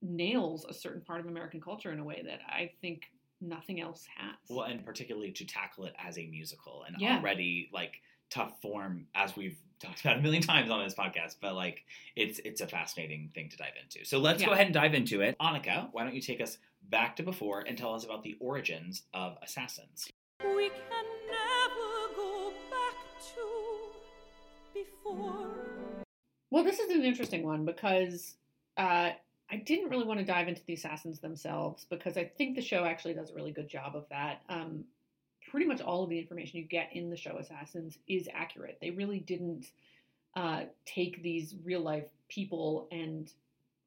nails 0.01 0.65
a 0.69 0.73
certain 0.73 1.01
part 1.01 1.19
of 1.19 1.27
American 1.27 1.61
culture 1.61 1.91
in 1.91 1.99
a 1.99 2.03
way 2.03 2.23
that 2.25 2.39
I 2.47 2.71
think 2.81 3.03
nothing 3.41 3.79
else 3.81 4.05
has. 4.17 4.35
Well, 4.49 4.65
and 4.65 4.85
particularly 4.85 5.31
to 5.33 5.45
tackle 5.45 5.85
it 5.85 5.93
as 6.03 6.17
a 6.17 6.25
musical 6.27 6.83
and 6.87 6.95
Yeah. 6.99 7.17
already 7.17 7.69
like 7.73 8.01
tough 8.29 8.59
form, 8.61 9.07
as 9.15 9.35
we've 9.35 9.57
talked 9.79 10.01
about 10.01 10.17
a 10.17 10.21
million 10.21 10.41
times 10.41 10.69
on 10.71 10.83
this 10.83 10.95
podcast. 10.95 11.35
But 11.41 11.55
like, 11.55 11.83
it's 12.15 12.39
it's 12.39 12.61
a 12.61 12.67
fascinating 12.67 13.29
thing 13.35 13.49
to 13.49 13.57
dive 13.57 13.73
into. 13.81 14.05
So 14.05 14.19
let's 14.19 14.43
go 14.43 14.51
ahead 14.51 14.65
and 14.67 14.73
dive 14.73 14.93
into 14.93 15.21
it. 15.21 15.37
Annika, 15.39 15.89
why 15.91 16.03
don't 16.03 16.15
you 16.15 16.21
take 16.21 16.41
us 16.41 16.57
back 16.89 17.15
to 17.17 17.23
before 17.23 17.61
and 17.61 17.77
tell 17.77 17.93
us 17.93 18.03
about 18.05 18.23
the 18.23 18.35
origins 18.39 19.03
of 19.13 19.37
Assassins? 19.43 20.07
We 20.41 20.69
can 20.69 21.05
never 21.27 22.15
go 22.15 22.51
back 22.71 22.95
to 23.35 24.79
before. 24.79 25.47
Well, 26.51 26.63
this 26.63 26.79
is 26.79 26.89
an 26.91 27.03
interesting 27.03 27.43
one 27.43 27.65
because 27.65 28.35
uh, 28.77 29.11
I 29.49 29.57
didn't 29.57 29.89
really 29.89 30.05
want 30.05 30.19
to 30.19 30.25
dive 30.25 30.47
into 30.47 30.61
the 30.65 30.73
assassins 30.73 31.19
themselves 31.19 31.85
because 31.89 32.17
I 32.17 32.25
think 32.25 32.55
the 32.55 32.61
show 32.61 32.83
actually 32.85 33.13
does 33.13 33.31
a 33.31 33.35
really 33.35 33.51
good 33.51 33.69
job 33.69 33.95
of 33.95 34.05
that. 34.09 34.41
Um, 34.49 34.85
pretty 35.49 35.65
much 35.65 35.81
all 35.81 36.03
of 36.03 36.09
the 36.09 36.19
information 36.19 36.57
you 36.57 36.65
get 36.65 36.89
in 36.93 37.09
the 37.09 37.17
show 37.17 37.37
Assassins 37.37 37.97
is 38.07 38.27
accurate. 38.33 38.77
They 38.81 38.89
really 38.89 39.19
didn't 39.19 39.67
uh, 40.35 40.63
take 40.85 41.21
these 41.21 41.55
real 41.63 41.81
life 41.81 42.05
people 42.27 42.87
and 42.91 43.31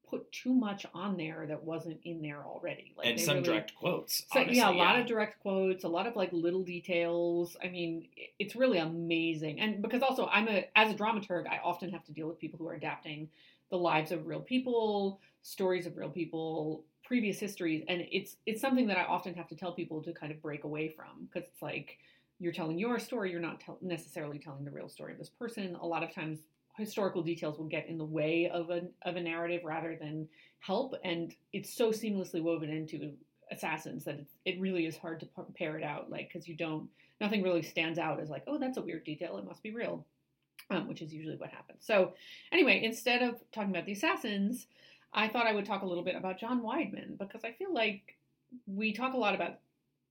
put 0.09 0.31
too 0.33 0.55
much 0.55 0.87
on 0.95 1.17
there 1.17 1.45
that 1.47 1.63
wasn't 1.63 1.99
in 2.05 2.23
there 2.23 2.43
already. 2.43 2.95
Like 2.97 3.07
and 3.09 3.21
some 3.21 3.35
really- 3.35 3.45
direct 3.47 3.75
quotes. 3.75 4.25
so 4.33 4.41
honestly, 4.41 4.57
yeah, 4.57 4.71
a 4.71 4.73
lot 4.73 4.99
of 4.99 5.07
direct 5.07 5.41
quotes, 5.41 5.85
a 5.85 5.89
lot 5.89 6.07
of 6.07 6.17
like 6.17 6.33
little 6.33 6.63
details. 6.63 7.57
I 7.63 7.69
mean, 7.69 8.09
it's 8.39 8.57
really 8.57 8.79
amazing. 8.79 9.61
And 9.61 9.83
because 9.83 10.03
also 10.03 10.27
I'm 10.27 10.49
a 10.49 10.67
as 10.75 10.91
a 10.91 10.95
dramaturg, 10.95 11.47
I 11.47 11.59
often 11.63 11.91
have 11.91 12.05
to 12.05 12.13
deal 12.13 12.29
with 12.29 12.39
people 12.39 12.59
who 12.59 12.69
are 12.69 12.75
adapting 12.75 13.29
the 13.71 13.77
lives 13.77 14.13
of 14.13 14.27
real 14.27 14.41
people, 14.41 15.21
stories 15.43 15.87
of 15.87 15.97
real 15.97 16.11
people, 16.11 16.85
previous 17.05 17.39
histories, 17.39 17.85
and 17.89 18.07
it's 18.11 18.37
it's 18.47 18.61
something 18.61 18.87
that 18.89 18.99
I 18.99 19.05
often 19.05 19.35
have 19.35 19.49
to 19.49 19.57
tell 19.57 19.73
people 19.73 20.03
to 20.03 20.13
kind 20.13 20.33
of 20.33 20.43
break 20.43 20.65
away 20.65 20.89
from 20.89 21.27
because 21.27 21.49
it's 21.49 21.63
like 21.63 21.99
you're 22.39 22.53
telling 22.53 22.79
your 22.79 22.99
story, 22.99 23.31
you're 23.31 23.41
not 23.41 23.61
tell- 23.61 23.79
necessarily 23.81 24.39
telling 24.39 24.65
the 24.65 24.71
real 24.71 24.89
story 24.89 25.13
of 25.13 25.19
this 25.19 25.29
person. 25.31 25.77
A 25.81 25.87
lot 25.87 26.03
of 26.03 26.15
times 26.15 26.39
historical 26.79 27.23
details 27.23 27.59
will 27.59 27.67
get 27.67 27.89
in 27.89 27.99
the 27.99 28.05
way 28.05 28.49
of 28.49 28.71
a 28.71 28.83
of 29.03 29.17
a 29.17 29.21
narrative 29.21 29.63
rather 29.65 29.97
than 30.01 30.29
help 30.61 30.95
and 31.05 31.35
it's 31.53 31.75
so 31.75 31.91
seamlessly 31.91 32.41
woven 32.41 32.71
into 32.71 33.13
assassins 33.51 34.05
that 34.05 34.21
it 34.45 34.61
really 34.61 34.87
is 34.87 34.97
hard 34.97 35.19
to 35.21 35.29
pair 35.57 35.77
it 35.77 35.85
out 35.85 36.11
like 36.11 36.29
because 36.29 36.47
you 36.47 36.55
don't 36.55 36.89
nothing 37.21 37.43
really 37.43 37.63
stands 37.63 37.99
out 37.99 38.21
as 38.21 38.29
like 38.29 38.45
oh 38.47 38.59
that's 38.59 38.79
a 38.79 38.83
weird 38.83 39.05
detail 39.05 39.39
it 39.39 39.45
must 39.45 39.63
be 39.63 39.73
real 39.73 40.07
um, 40.71 40.87
which 40.87 41.03
is 41.03 41.13
usually 41.13 41.37
what 41.37 41.51
happens 41.51 41.81
so 41.81 42.13
anyway 42.53 42.81
instead 42.85 43.23
of 43.23 43.37
talking 43.53 43.71
about 43.71 43.87
the 43.87 43.93
assassins 43.93 44.67
i 45.13 45.29
thought 45.29 45.47
i 45.47 45.53
would 45.53 45.65
talk 45.67 45.83
a 45.83 45.87
little 45.87 46.05
bit 46.05 46.17
about 46.17 46.39
john 46.39 46.63
weidman 46.63 47.19
because 47.19 47.45
i 47.45 47.53
feel 47.53 47.73
like 47.73 48.17
we 48.67 48.93
talk 48.93 49.15
a 49.15 49.19
lot 49.19 49.35
about 49.35 49.59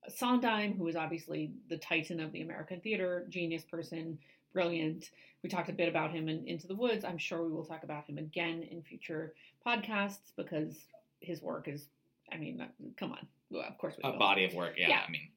sondheim 0.10 0.74
who 0.74 0.88
is 0.88 0.96
obviously 0.96 1.52
the 1.70 1.78
titan 1.78 2.20
of 2.20 2.32
the 2.32 2.42
american 2.42 2.80
theater 2.80 3.26
genius 3.30 3.64
person 3.64 4.18
brilliant 4.54 5.12
we 5.44 5.50
talked 5.50 5.70
a 5.70 5.74
bit 5.74 5.90
about 5.90 6.12
him 6.12 6.30
in 6.30 6.46
into 6.48 6.68
the 6.68 6.76
woods 6.76 7.04
i'm 7.04 7.18
sure 7.18 7.44
we 7.44 7.52
will 7.52 7.66
talk 7.66 7.84
about 7.84 8.06
him 8.06 8.18
again 8.18 8.64
in 8.72 8.82
future 8.82 9.34
podcasts 9.66 10.32
because 10.36 10.76
his 11.20 11.42
work 11.42 11.68
is 11.68 11.88
i 12.32 12.38
mean 12.38 12.66
come 12.98 13.12
on 13.12 13.28
well, 13.50 13.64
of 13.68 13.78
course 13.78 13.96
we 13.98 14.08
a 14.08 14.12
will. 14.12 14.20
body 14.20 14.44
of 14.44 14.54
work. 14.54 14.74
Yeah, 14.78 14.90
Yeah. 14.90 15.02
I 15.08 15.12
mean, 15.12 15.30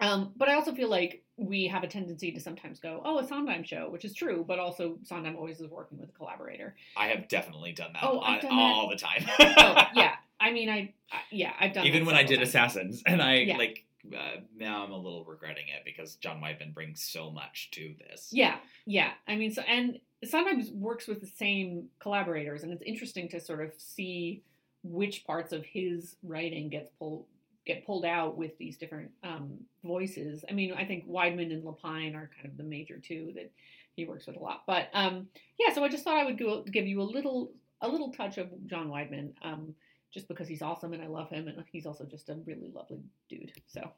Um, 0.00 0.32
but 0.36 0.48
I 0.48 0.54
also 0.54 0.72
feel 0.74 0.88
like 0.88 1.22
we 1.36 1.66
have 1.66 1.82
a 1.84 1.86
tendency 1.88 2.32
to 2.32 2.40
sometimes 2.40 2.80
go, 2.80 3.00
"Oh, 3.04 3.18
a 3.18 3.26
Sondheim 3.26 3.62
show," 3.64 3.88
which 3.90 4.04
is 4.04 4.14
true, 4.14 4.44
but 4.46 4.58
also 4.58 4.98
Sondheim 5.04 5.36
always 5.36 5.60
is 5.60 5.68
working 5.68 5.98
with 5.98 6.08
a 6.10 6.12
collaborator. 6.12 6.74
I 6.96 7.08
have 7.08 7.28
definitely 7.28 7.72
done 7.72 7.92
that 7.94 8.02
Oh, 8.04 8.20
I've 8.20 8.42
done 8.42 8.52
all 8.52 8.88
the 8.88 8.96
time. 8.96 9.24
oh, 9.38 9.82
yeah. 9.94 10.14
I 10.40 10.52
mean, 10.52 10.70
I, 10.70 10.94
I 11.12 11.18
yeah, 11.30 11.52
I've 11.60 11.74
done 11.74 11.84
that. 11.84 11.88
Even 11.88 12.06
when 12.06 12.14
I 12.16 12.22
did 12.22 12.36
times. 12.38 12.48
Assassins, 12.48 13.02
and 13.06 13.20
I 13.22 13.34
Yeah. 13.36 13.56
like 13.58 13.84
uh, 14.16 14.40
now 14.56 14.82
I'm 14.82 14.92
a 14.92 14.96
little 14.96 15.24
regretting 15.26 15.68
it 15.68 15.82
because 15.84 16.14
John 16.16 16.40
Weidman 16.40 16.72
brings 16.72 17.02
so 17.02 17.30
much 17.30 17.70
to 17.72 17.94
this. 17.98 18.30
Yeah, 18.32 18.56
yeah. 18.86 19.10
I 19.28 19.36
mean, 19.36 19.52
so 19.52 19.60
and 19.62 20.00
sometimes 20.24 20.70
works 20.70 21.06
with 21.06 21.20
the 21.20 21.26
same 21.26 21.88
collaborators, 21.98 22.62
and 22.62 22.72
it's 22.72 22.82
interesting 22.82 23.28
to 23.28 23.40
sort 23.40 23.60
of 23.62 23.72
see 23.76 24.42
which 24.82 25.26
parts 25.26 25.52
of 25.52 25.64
his 25.66 26.16
writing 26.22 26.70
gets 26.70 26.88
pulled 26.98 27.26
get 27.72 27.86
pulled 27.86 28.04
out 28.04 28.36
with 28.36 28.56
these 28.58 28.76
different 28.76 29.10
um, 29.22 29.58
voices. 29.84 30.44
I 30.48 30.52
mean, 30.52 30.72
I 30.72 30.84
think 30.84 31.08
Weidman 31.08 31.52
and 31.52 31.62
Lapine 31.62 32.14
are 32.14 32.30
kind 32.34 32.46
of 32.46 32.56
the 32.56 32.64
major 32.64 32.98
two 32.98 33.32
that 33.36 33.50
he 33.94 34.04
works 34.04 34.26
with 34.26 34.36
a 34.36 34.40
lot. 34.40 34.62
But 34.66 34.88
um, 34.92 35.28
yeah, 35.58 35.72
so 35.72 35.84
I 35.84 35.88
just 35.88 36.02
thought 36.02 36.18
I 36.18 36.24
would 36.24 36.38
go, 36.38 36.62
give 36.62 36.86
you 36.86 37.00
a 37.00 37.04
little 37.04 37.52
a 37.80 37.88
little 37.88 38.12
touch 38.12 38.38
of 38.38 38.48
John 38.66 38.88
Weidman, 38.88 39.32
um, 39.42 39.74
just 40.12 40.28
because 40.28 40.48
he's 40.48 40.62
awesome 40.62 40.92
and 40.92 41.02
I 41.02 41.06
love 41.06 41.30
him, 41.30 41.48
and 41.48 41.64
he's 41.70 41.86
also 41.86 42.04
just 42.04 42.28
a 42.28 42.34
really 42.46 42.70
lovely 42.74 43.00
dude. 43.28 43.52
So. 43.66 43.90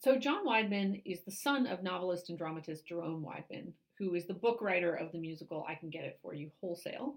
So 0.00 0.16
John 0.16 0.46
Weidman 0.46 1.02
is 1.04 1.22
the 1.22 1.32
son 1.32 1.66
of 1.66 1.82
novelist 1.82 2.28
and 2.28 2.38
dramatist 2.38 2.86
Jerome 2.86 3.24
Weidman, 3.24 3.72
who 3.98 4.14
is 4.14 4.28
the 4.28 4.32
book 4.34 4.58
writer 4.62 4.94
of 4.94 5.10
the 5.10 5.18
musical 5.18 5.66
"I 5.68 5.74
Can 5.74 5.90
Get 5.90 6.04
It 6.04 6.20
for 6.22 6.34
You" 6.34 6.52
wholesale, 6.60 7.16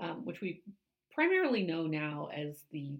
um, 0.00 0.24
which 0.24 0.40
we 0.40 0.60
primarily 1.14 1.62
know 1.62 1.86
now 1.86 2.28
as 2.36 2.64
the 2.72 2.98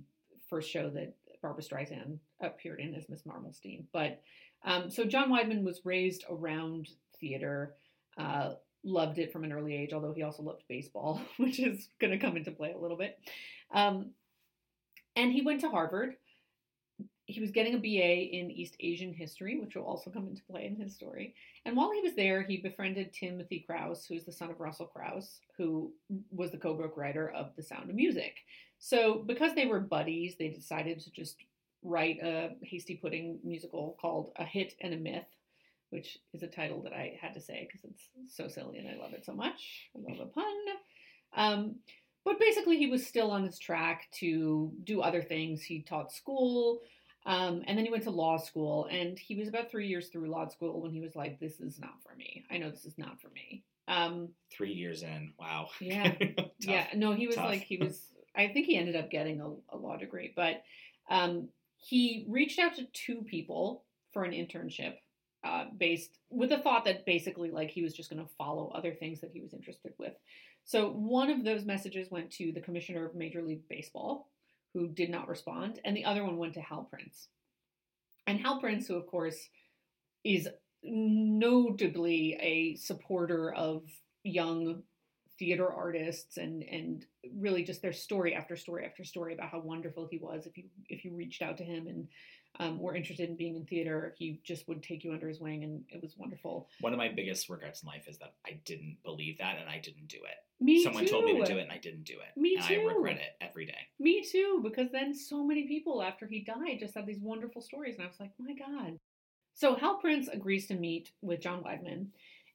first 0.48 0.70
show 0.70 0.88
that 0.90 1.12
Barbra 1.46 1.62
Streisand 1.62 2.18
appeared 2.40 2.80
in 2.80 2.94
as 2.94 3.08
Miss 3.08 3.22
Marmelstein. 3.22 3.84
But 3.92 4.20
um, 4.64 4.90
so 4.90 5.04
John 5.04 5.30
Weidman 5.30 5.62
was 5.62 5.80
raised 5.84 6.24
around 6.28 6.88
theater, 7.20 7.74
uh, 8.18 8.54
loved 8.82 9.18
it 9.18 9.32
from 9.32 9.44
an 9.44 9.52
early 9.52 9.76
age, 9.76 9.92
although 9.92 10.12
he 10.12 10.24
also 10.24 10.42
loved 10.42 10.64
baseball, 10.68 11.20
which 11.36 11.60
is 11.60 11.88
going 12.00 12.10
to 12.10 12.18
come 12.18 12.36
into 12.36 12.50
play 12.50 12.72
a 12.72 12.78
little 12.78 12.96
bit. 12.96 13.16
Um, 13.72 14.10
and 15.14 15.32
he 15.32 15.42
went 15.42 15.60
to 15.60 15.70
Harvard. 15.70 16.16
He 17.26 17.40
was 17.40 17.50
getting 17.50 17.74
a 17.74 17.78
BA 17.78 18.36
in 18.36 18.50
East 18.52 18.76
Asian 18.80 19.12
history, 19.12 19.58
which 19.58 19.74
will 19.74 19.84
also 19.84 20.10
come 20.10 20.28
into 20.28 20.42
play 20.44 20.64
in 20.64 20.76
his 20.76 20.94
story. 20.94 21.34
And 21.64 21.76
while 21.76 21.90
he 21.92 22.00
was 22.00 22.14
there, 22.14 22.42
he 22.42 22.56
befriended 22.56 23.12
Timothy 23.12 23.64
Crouse, 23.66 24.06
who's 24.06 24.24
the 24.24 24.32
son 24.32 24.50
of 24.50 24.60
Russel 24.60 24.86
Crouse, 24.86 25.40
who 25.56 25.92
was 26.30 26.52
the 26.52 26.58
co-book 26.58 26.96
writer 26.96 27.30
of 27.30 27.50
The 27.56 27.62
Sound 27.62 27.90
of 27.90 27.96
Music. 27.96 28.36
So 28.78 29.24
because 29.26 29.54
they 29.54 29.66
were 29.66 29.80
buddies, 29.80 30.36
they 30.38 30.48
decided 30.48 31.00
to 31.00 31.10
just 31.10 31.36
write 31.82 32.18
a 32.22 32.50
hasty 32.62 32.96
pudding 32.96 33.38
musical 33.42 33.96
called 34.00 34.30
A 34.36 34.44
Hit 34.44 34.74
and 34.80 34.94
a 34.94 34.96
Myth, 34.96 35.26
which 35.90 36.18
is 36.32 36.42
a 36.42 36.48
title 36.48 36.82
that 36.82 36.92
I 36.92 37.18
had 37.20 37.34
to 37.34 37.40
say 37.40 37.66
because 37.66 37.88
it's 37.90 38.34
so 38.34 38.48
silly 38.48 38.78
and 38.78 38.88
I 38.88 39.02
love 39.02 39.14
it 39.14 39.24
so 39.24 39.32
much. 39.32 39.88
I 39.96 40.10
love 40.10 40.20
a 40.20 40.26
pun. 40.26 40.54
Um, 41.36 41.76
but 42.24 42.40
basically, 42.40 42.76
he 42.76 42.88
was 42.88 43.06
still 43.06 43.30
on 43.30 43.44
his 43.44 43.56
track 43.56 44.08
to 44.14 44.72
do 44.82 45.00
other 45.00 45.22
things. 45.22 45.62
He 45.62 45.82
taught 45.82 46.12
school, 46.12 46.80
um, 47.26 47.62
and 47.66 47.76
then 47.76 47.84
he 47.84 47.90
went 47.90 48.04
to 48.04 48.10
law 48.10 48.38
school. 48.38 48.88
And 48.90 49.18
he 49.18 49.34
was 49.34 49.48
about 49.48 49.70
three 49.70 49.88
years 49.88 50.08
through 50.08 50.30
law 50.30 50.48
school 50.48 50.80
when 50.80 50.92
he 50.92 51.00
was 51.00 51.14
like, 51.16 51.38
"This 51.40 51.60
is 51.60 51.78
not 51.78 52.02
for 52.02 52.14
me. 52.16 52.44
I 52.50 52.58
know 52.58 52.70
this 52.70 52.86
is 52.86 52.96
not 52.96 53.20
for 53.20 53.28
me." 53.28 53.64
Um, 53.88 54.30
Three 54.52 54.72
years 54.72 55.02
in. 55.02 55.32
Wow. 55.38 55.68
Yeah. 55.80 56.12
Yeah, 56.58 56.86
no, 56.94 57.12
he 57.12 57.26
was 57.26 57.36
Tough. 57.36 57.46
like 57.46 57.62
he 57.62 57.76
was. 57.80 58.00
I 58.34 58.48
think 58.48 58.66
he 58.66 58.76
ended 58.76 58.96
up 58.96 59.10
getting 59.10 59.40
a, 59.40 59.74
a 59.74 59.76
law 59.76 59.96
degree, 59.96 60.32
but 60.34 60.62
um, 61.10 61.48
he 61.76 62.24
reached 62.28 62.58
out 62.58 62.74
to 62.76 62.86
two 62.92 63.22
people 63.22 63.84
for 64.12 64.24
an 64.24 64.32
internship, 64.32 64.94
uh, 65.44 65.66
based 65.76 66.18
with 66.30 66.50
the 66.50 66.58
thought 66.58 66.84
that 66.86 67.06
basically 67.06 67.50
like 67.50 67.70
he 67.70 67.82
was 67.82 67.94
just 67.94 68.10
going 68.10 68.22
to 68.22 68.30
follow 68.36 68.72
other 68.74 68.94
things 68.94 69.20
that 69.20 69.30
he 69.32 69.40
was 69.40 69.52
interested 69.54 69.92
with. 69.98 70.14
So 70.64 70.90
one 70.90 71.30
of 71.30 71.44
those 71.44 71.64
messages 71.64 72.10
went 72.10 72.30
to 72.32 72.50
the 72.52 72.60
commissioner 72.60 73.06
of 73.06 73.14
Major 73.14 73.42
League 73.42 73.68
Baseball, 73.68 74.28
who 74.76 74.88
did 74.88 75.08
not 75.08 75.26
respond, 75.26 75.80
and 75.86 75.96
the 75.96 76.04
other 76.04 76.22
one 76.22 76.36
went 76.36 76.52
to 76.52 76.60
Hal 76.60 76.86
Prince. 76.90 77.28
And 78.26 78.38
Hal 78.38 78.60
Prince, 78.60 78.86
who 78.86 78.96
of 78.96 79.06
course 79.06 79.48
is 80.22 80.46
notably 80.82 82.36
a 82.38 82.76
supporter 82.76 83.54
of 83.54 83.84
young 84.22 84.82
theater 85.38 85.72
artists 85.72 86.36
and 86.36 86.62
and 86.62 87.06
really 87.38 87.62
just 87.62 87.80
their 87.80 87.92
story 87.92 88.34
after 88.34 88.54
story 88.54 88.84
after 88.84 89.02
story 89.02 89.32
about 89.32 89.48
how 89.50 89.60
wonderful 89.60 90.08
he 90.10 90.18
was 90.18 90.46
if 90.46 90.56
you 90.56 90.64
if 90.88 91.04
you 91.04 91.14
reached 91.14 91.42
out 91.42 91.56
to 91.58 91.64
him 91.64 91.86
and 91.86 92.08
um, 92.58 92.78
were 92.78 92.94
interested 92.94 93.28
in 93.28 93.36
being 93.36 93.56
in 93.56 93.64
theater 93.66 94.14
he 94.18 94.40
just 94.44 94.66
would 94.68 94.82
take 94.82 95.04
you 95.04 95.12
under 95.12 95.28
his 95.28 95.40
wing 95.40 95.64
and 95.64 95.82
it 95.88 96.02
was 96.02 96.14
wonderful 96.16 96.68
One 96.80 96.92
of 96.92 96.98
my 96.98 97.08
biggest 97.08 97.48
regrets 97.48 97.82
in 97.82 97.86
life 97.88 98.08
is 98.08 98.18
that 98.18 98.34
I 98.46 98.60
didn't 98.64 98.98
believe 99.04 99.38
that 99.38 99.58
and 99.58 99.68
I 99.68 99.78
didn't 99.78 100.08
do 100.08 100.18
it. 100.18 100.64
me 100.64 100.82
Someone 100.82 101.04
too. 101.04 101.10
told 101.10 101.24
me 101.24 101.38
to 101.38 101.44
do 101.44 101.58
it 101.58 101.62
and 101.62 101.72
I 101.72 101.78
didn't 101.78 102.04
do 102.04 102.14
it. 102.14 102.40
Me 102.40 102.56
and 102.56 102.64
I 102.64 102.74
regret 102.82 103.16
it 103.16 103.36
every 103.40 103.66
day. 103.66 103.78
Me 103.98 104.22
too, 104.22 104.60
because 104.62 104.90
then 104.92 105.14
so 105.14 105.44
many 105.44 105.66
people 105.66 106.02
after 106.02 106.26
he 106.26 106.40
died 106.40 106.78
just 106.80 106.94
had 106.94 107.06
these 107.06 107.20
wonderful 107.20 107.60
stories, 107.62 107.96
and 107.96 108.04
I 108.04 108.08
was 108.08 108.20
like, 108.20 108.30
my 108.38 108.54
God. 108.54 108.98
So 109.54 109.74
Hal 109.74 109.98
Prince 109.98 110.28
agrees 110.28 110.66
to 110.66 110.74
meet 110.74 111.10
with 111.22 111.40
John 111.40 111.62
Weidman, 111.62 112.08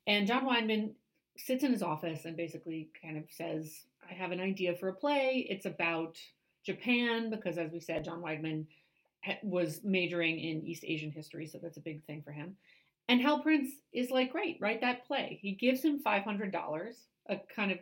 and 0.08 0.28
John 0.28 0.46
Weidman 0.46 0.92
sits 1.38 1.64
in 1.64 1.72
his 1.72 1.82
office 1.82 2.26
and 2.26 2.36
basically 2.38 2.90
kind 3.02 3.18
of 3.18 3.24
says, 3.30 3.84
I 4.10 4.14
have 4.14 4.32
an 4.32 4.40
idea 4.40 4.76
for 4.76 4.90
a 4.90 4.94
play. 4.94 5.48
It's 5.50 5.66
about 5.66 6.18
Japan, 6.66 7.30
because 7.30 7.58
as 7.58 7.72
we 7.72 7.80
said, 7.80 8.04
John 8.04 8.22
Weidman 8.22 8.66
was 9.44 9.82
majoring 9.84 10.40
in 10.40 10.66
East 10.66 10.84
Asian 10.86 11.12
history, 11.12 11.48
so 11.48 11.60
that's 11.62 11.78
a 11.78 11.82
big 11.82 12.04
thing 12.06 12.22
for 12.24 12.32
him. 12.32 12.56
And 13.08 13.22
Hal 13.22 13.40
Prince 13.40 13.72
is 13.94 14.10
like, 14.10 14.32
great, 14.32 14.58
write 14.62 14.82
that 14.82 15.06
play. 15.06 15.40
He 15.42 15.54
gives 15.54 15.84
him 15.84 16.02
$500, 16.04 16.94
a 17.30 17.38
kind 17.54 17.72
of 17.72 17.80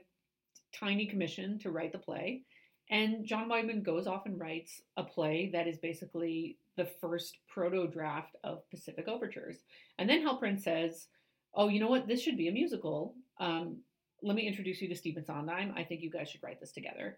tiny 0.74 1.06
commission 1.06 1.60
to 1.60 1.72
write 1.72 1.92
the 1.92 2.00
play. 2.00 2.44
And 2.90 3.26
John 3.26 3.48
Weidman 3.48 3.84
goes 3.84 4.08
off 4.08 4.26
and 4.26 4.40
writes 4.40 4.82
a 4.98 5.04
play 5.04 5.50
that 5.54 5.68
is 5.68 5.78
basically 5.78 6.58
the 6.76 6.86
first 6.86 7.38
proto 7.48 7.88
draft 7.88 8.36
of 8.44 8.68
Pacific 8.72 9.08
Overtures. 9.08 9.58
And 10.00 10.10
then 10.10 10.24
Hal 10.24 10.38
Prince 10.38 10.64
says, 10.64 11.08
Oh, 11.54 11.68
you 11.68 11.80
know 11.80 11.88
what? 11.88 12.08
This 12.08 12.22
should 12.22 12.38
be 12.38 12.48
a 12.48 12.52
musical. 12.52 13.16
Um, 13.40 13.78
let 14.22 14.36
me 14.36 14.48
introduce 14.48 14.82
you 14.82 14.88
to 14.90 14.96
Stephen 14.96 15.26
Sondheim. 15.26 15.74
I 15.76 15.84
think 15.84 16.02
you 16.02 16.10
guys 16.10 16.30
should 16.30 16.44
write 16.44 16.60
this 16.60 16.72
together. 16.72 17.18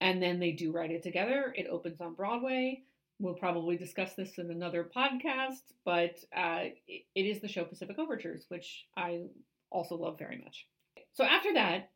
And 0.00 0.22
then 0.22 0.38
they 0.38 0.52
do 0.52 0.72
write 0.72 0.90
it 0.90 1.02
together. 1.02 1.54
It 1.56 1.66
opens 1.66 2.00
on 2.00 2.14
Broadway. 2.14 2.82
We'll 3.20 3.34
probably 3.34 3.76
discuss 3.76 4.14
this 4.14 4.38
in 4.38 4.50
another 4.50 4.90
podcast, 4.96 5.74
but 5.84 6.16
uh, 6.34 6.70
it, 6.88 7.04
is 7.14 7.40
the 7.40 7.48
show 7.48 7.64
Pacific 7.64 7.98
Overtures, 7.98 8.46
which 8.48 8.86
I 8.96 9.24
also 9.70 9.94
love 9.94 10.18
very 10.18 10.38
much. 10.38 10.66
So 11.12 11.24
after 11.24 11.52
that, 11.52 11.90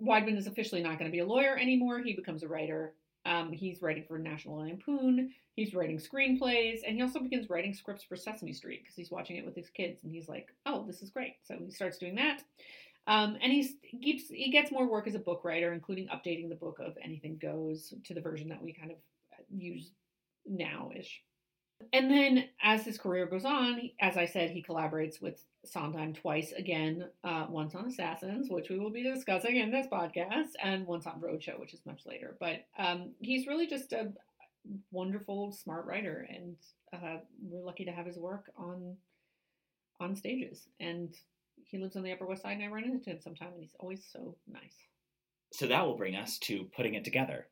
Weidman 0.00 0.36
is 0.38 0.46
officially 0.46 0.84
not 0.84 1.00
going 1.00 1.10
to 1.10 1.12
be 1.14 1.18
a 1.18 1.26
lawyer 1.26 1.58
anymore. 1.58 1.98
He 1.98 2.14
becomes 2.14 2.44
a 2.44 2.48
writer. 2.48 2.94
Um, 3.24 3.50
he's 3.50 3.82
writing 3.82 4.04
for 4.06 4.20
National 4.20 4.58
Lampoon. 4.58 5.32
He's 5.56 5.74
writing 5.74 5.98
screenplays, 5.98 6.78
and 6.86 6.94
he 6.94 7.02
also 7.02 7.18
begins 7.18 7.50
writing 7.50 7.74
scripts 7.74 8.04
for 8.04 8.14
Sesame 8.14 8.52
Street 8.52 8.82
because 8.84 8.94
he's 8.94 9.10
watching 9.10 9.38
it 9.38 9.44
with 9.44 9.56
his 9.56 9.68
kids, 9.70 10.04
and 10.04 10.12
he's 10.12 10.28
like, 10.28 10.54
"Oh, 10.64 10.84
this 10.86 11.02
is 11.02 11.10
great!" 11.10 11.38
So 11.42 11.56
he 11.58 11.72
starts 11.72 11.98
doing 11.98 12.14
that. 12.14 12.44
Um, 13.08 13.36
and 13.42 13.52
he 13.52 13.68
keeps 14.00 14.28
he 14.28 14.52
gets 14.52 14.70
more 14.70 14.88
work 14.88 15.08
as 15.08 15.16
a 15.16 15.18
book 15.18 15.44
writer, 15.44 15.72
including 15.72 16.06
updating 16.06 16.48
the 16.48 16.54
book 16.54 16.78
of 16.78 16.96
Anything 17.02 17.36
Goes 17.38 17.92
to 18.04 18.14
the 18.14 18.20
version 18.20 18.48
that 18.50 18.62
we 18.62 18.72
kind 18.72 18.92
of 18.92 18.98
use 19.50 19.90
now 20.48 20.90
ish. 20.96 21.22
And 21.92 22.10
then 22.10 22.44
as 22.62 22.84
his 22.84 22.98
career 22.98 23.26
goes 23.26 23.44
on, 23.44 23.90
as 24.00 24.16
I 24.16 24.26
said, 24.26 24.50
he 24.50 24.62
collaborates 24.62 25.20
with 25.20 25.42
Sondheim 25.64 26.14
twice 26.14 26.52
again, 26.52 27.08
uh, 27.22 27.46
once 27.50 27.74
on 27.74 27.86
Assassins, 27.86 28.48
which 28.50 28.70
we 28.70 28.78
will 28.78 28.90
be 28.90 29.02
discussing 29.02 29.56
in 29.56 29.70
this 29.70 29.86
podcast, 29.86 30.52
and 30.62 30.86
once 30.86 31.06
on 31.06 31.20
Roadshow, 31.20 31.60
which 31.60 31.74
is 31.74 31.84
much 31.84 32.06
later. 32.06 32.36
But 32.40 32.66
um, 32.78 33.10
he's 33.20 33.46
really 33.46 33.66
just 33.66 33.92
a 33.92 34.12
wonderful, 34.90 35.52
smart 35.52 35.86
writer, 35.86 36.26
and 36.30 36.56
uh, 36.92 37.18
we're 37.42 37.64
lucky 37.64 37.84
to 37.84 37.92
have 37.92 38.06
his 38.06 38.18
work 38.18 38.50
on 38.56 38.96
on 39.98 40.14
stages. 40.14 40.68
And 40.78 41.14
he 41.64 41.78
lives 41.78 41.96
on 41.96 42.02
the 42.02 42.12
Upper 42.12 42.26
West 42.26 42.42
Side, 42.42 42.56
and 42.56 42.64
I 42.64 42.68
run 42.68 42.84
into 42.84 43.10
him 43.10 43.20
sometime, 43.20 43.52
and 43.52 43.62
he's 43.62 43.74
always 43.78 44.04
so 44.10 44.36
nice. 44.50 44.76
So 45.52 45.66
that 45.66 45.84
will 45.84 45.96
bring 45.96 46.16
us 46.16 46.38
to 46.40 46.64
putting 46.76 46.94
it 46.94 47.04
together. 47.04 47.46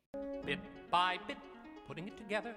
bit 0.44 0.58
by 0.90 1.18
bit, 1.26 1.38
putting 1.86 2.06
it 2.08 2.16
together, 2.16 2.54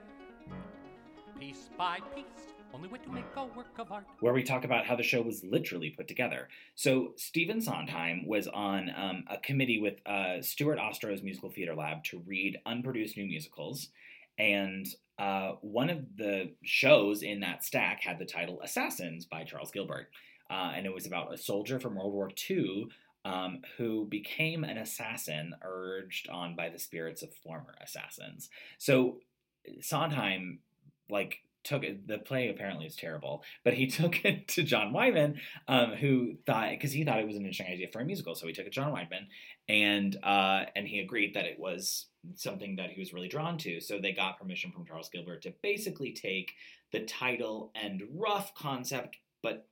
piece 1.40 1.70
by 1.78 2.00
piece. 2.16 2.26
Only 2.74 2.90
way 2.90 3.00
to 3.00 3.10
make 3.10 3.26
a 3.36 3.46
work 3.46 3.80
of 3.80 3.92
art. 3.92 4.06
where 4.20 4.34
we 4.34 4.44
talk 4.44 4.66
about 4.66 4.86
how 4.86 4.96
the 4.96 5.04
show 5.04 5.22
was 5.22 5.44
literally 5.44 5.90
put 5.90 6.08
together. 6.08 6.50
So 6.76 7.14
Stephen 7.16 7.62
Sondheim 7.62 8.28
was 8.28 8.48
on 8.48 8.92
um, 8.96 9.24
a 9.30 9.38
committee 9.38 9.80
with 9.80 9.96
uh, 10.06 10.42
Stuart 10.42 10.78
Ostrow's 10.78 11.24
Musical 11.24 11.50
Theater 11.50 11.76
Lab 11.76 12.04
to 12.06 12.22
read 12.26 12.58
unproduced 12.66 13.16
new 13.18 13.26
musicals, 13.26 13.90
and 14.38 14.86
uh, 15.18 15.54
one 15.62 15.90
of 15.90 16.18
the 16.18 16.52
shows 16.64 17.24
in 17.24 17.40
that 17.40 17.64
stack 17.64 18.02
had 18.02 18.20
the 18.20 18.26
title 18.26 18.60
Assassins 18.62 19.26
by 19.26 19.44
Charles 19.44 19.72
Gilbert, 19.72 20.10
uh, 20.52 20.74
and 20.76 20.86
it 20.86 20.94
was 20.94 21.08
about 21.08 21.34
a 21.34 21.38
soldier 21.38 21.80
from 21.80 21.96
World 21.96 22.14
War 22.14 22.30
II. 22.50 22.88
Um, 23.26 23.60
who 23.78 24.06
became 24.06 24.64
an 24.64 24.78
assassin 24.78 25.54
urged 25.62 26.30
on 26.30 26.56
by 26.56 26.70
the 26.70 26.80
spirits 26.80 27.24
of 27.24 27.34
former 27.34 27.76
assassins. 27.84 28.50
So 28.78 29.18
Sondheim, 29.82 30.60
like, 31.10 31.40
took 31.64 31.84
it, 31.84 32.08
the 32.08 32.18
play 32.18 32.48
apparently 32.48 32.86
is 32.86 32.96
terrible, 32.96 33.44
but 33.66 33.74
he 33.74 33.88
took 34.00 34.24
it 34.24 34.48
to 34.50 34.64
John 34.64 34.94
Weidman, 34.94 35.38
um, 35.68 35.92
who 35.92 36.36
thought 36.46 36.70
because 36.70 36.92
he 36.94 37.04
thought 37.04 37.20
it 37.20 37.28
was 37.28 37.36
an 37.36 37.42
interesting 37.42 37.68
idea 37.74 37.88
for 37.92 38.00
a 38.02 38.06
musical, 38.06 38.36
so 38.36 38.48
he 38.48 38.54
took 38.54 38.66
it 38.68 38.72
to 38.74 38.80
John 38.82 38.94
Weidman, 38.94 39.28
and 39.68 40.16
uh, 40.24 40.66
and 40.76 40.88
he 40.88 41.00
agreed 41.00 41.34
that 41.36 41.46
it 41.46 41.60
was 41.60 42.06
something 42.36 42.76
that 42.78 42.90
he 42.92 43.00
was 43.00 43.14
really 43.14 43.28
drawn 43.28 43.58
to. 43.60 43.80
So 43.82 44.00
they 44.00 44.12
got 44.14 44.40
permission 44.40 44.72
from 44.72 44.86
Charles 44.86 45.10
Gilbert 45.10 45.42
to 45.44 45.54
basically 45.62 46.12
take 46.14 46.54
the 46.92 47.02
title 47.06 47.72
and 47.76 48.02
rough 48.16 48.54
concept, 48.56 49.18
but 49.42 49.68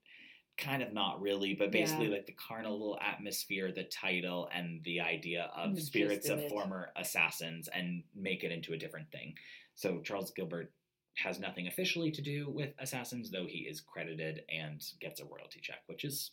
kind 0.58 0.82
of 0.82 0.94
not 0.94 1.22
really, 1.22 1.54
but 1.54 1.70
basically 1.72 2.06
Yeah. 2.08 2.14
like 2.14 2.26
the 2.28 2.32
carnival 2.34 2.98
atmosphere, 3.02 3.72
the 3.74 3.84
title, 3.86 4.50
and 4.54 4.82
the 4.84 5.02
idea 5.02 5.52
of 5.56 5.76
The 5.76 5.82
spirits 5.82 6.30
of 6.30 6.40
it. 6.40 6.50
former 6.50 6.92
assassins, 6.96 7.68
and 7.70 8.04
make 8.16 8.44
it 8.46 8.52
into 8.52 8.74
a 8.74 8.78
different 8.78 9.12
thing. 9.12 9.36
So 9.76 10.00
Charles 10.02 10.32
Gilbert 10.32 10.72
has 11.18 11.40
nothing 11.40 11.68
officially 11.68 12.12
to 12.12 12.22
do 12.22 12.50
with 12.50 12.74
Assassins, 12.80 13.32
though 13.32 13.46
he 13.48 13.60
is 13.60 13.82
credited 13.82 14.42
and 14.50 14.82
gets 15.00 15.20
a 15.22 15.26
royalty 15.26 15.60
check, 15.62 15.80
which 15.88 16.04
is 16.04 16.32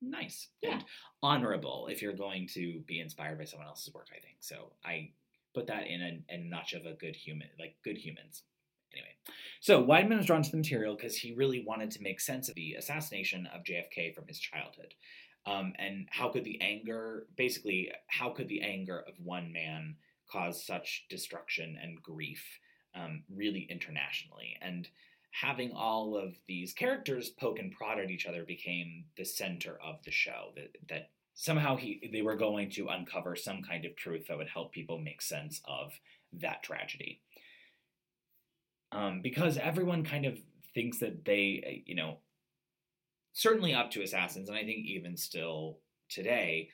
nice 0.00 0.48
Yeah. 0.62 0.72
and 0.74 0.84
honorable 1.22 1.88
if 1.90 2.02
you're 2.02 2.12
going 2.12 2.48
to 2.54 2.80
be 2.86 3.00
inspired 3.00 3.38
by 3.38 3.44
someone 3.44 3.68
else's 3.68 3.92
work. 3.94 4.08
I 4.10 4.20
think 4.20 4.36
so. 4.40 4.72
I 4.84 5.10
put 5.54 5.66
that 5.68 5.86
in 5.86 6.00
a, 6.00 6.34
a 6.34 6.38
notch 6.38 6.72
of 6.72 6.86
a 6.86 6.94
good 6.94 7.14
human, 7.16 7.48
like 7.58 7.76
good 7.84 7.98
humans. 7.98 8.42
Anyway, 8.94 9.14
so 9.60 9.82
Weidman 9.82 10.18
was 10.18 10.26
drawn 10.26 10.42
to 10.42 10.50
the 10.50 10.56
material 10.58 10.94
because 10.96 11.16
he 11.16 11.32
really 11.32 11.64
wanted 11.66 11.90
to 11.92 12.02
make 12.02 12.20
sense 12.20 12.48
of 12.48 12.54
the 12.54 12.74
assassination 12.74 13.46
of 13.54 13.62
JFK 13.64 14.14
from 14.14 14.26
his 14.26 14.38
childhood. 14.38 14.94
Um, 15.46 15.72
and 15.78 16.06
how 16.10 16.28
could 16.28 16.44
the 16.44 16.60
anger, 16.60 17.26
basically, 17.36 17.90
how 18.08 18.30
could 18.30 18.48
the 18.48 18.60
anger 18.62 19.02
of 19.08 19.14
one 19.18 19.50
man 19.52 19.96
cause 20.30 20.64
such 20.64 21.06
destruction 21.08 21.76
and 21.82 22.02
grief 22.02 22.44
um, 22.94 23.22
really 23.34 23.66
internationally? 23.70 24.56
And 24.60 24.88
having 25.30 25.72
all 25.72 26.16
of 26.16 26.36
these 26.46 26.72
characters 26.72 27.30
poke 27.30 27.58
and 27.58 27.72
prod 27.72 27.98
at 27.98 28.10
each 28.10 28.26
other 28.26 28.44
became 28.44 29.04
the 29.16 29.24
center 29.24 29.78
of 29.82 30.02
the 30.04 30.10
show. 30.10 30.52
That, 30.56 30.76
that 30.88 31.10
somehow 31.34 31.76
he 31.76 32.10
they 32.12 32.22
were 32.22 32.36
going 32.36 32.70
to 32.70 32.88
uncover 32.88 33.34
some 33.36 33.62
kind 33.62 33.84
of 33.84 33.96
truth 33.96 34.26
that 34.28 34.36
would 34.36 34.48
help 34.48 34.72
people 34.72 34.98
make 34.98 35.22
sense 35.22 35.60
of 35.66 35.92
that 36.34 36.62
tragedy. 36.62 37.20
Um, 38.92 39.20
because 39.22 39.56
everyone 39.56 40.04
kind 40.04 40.26
of 40.26 40.38
thinks 40.74 40.98
that 40.98 41.24
they, 41.24 41.64
uh, 41.66 41.82
you 41.86 41.94
know, 41.94 42.18
certainly 43.32 43.72
up 43.72 43.90
to 43.92 44.02
assassins, 44.02 44.48
and 44.48 44.58
I 44.58 44.64
think 44.64 44.84
even 44.84 45.16
still 45.16 45.78
today, 46.10 46.68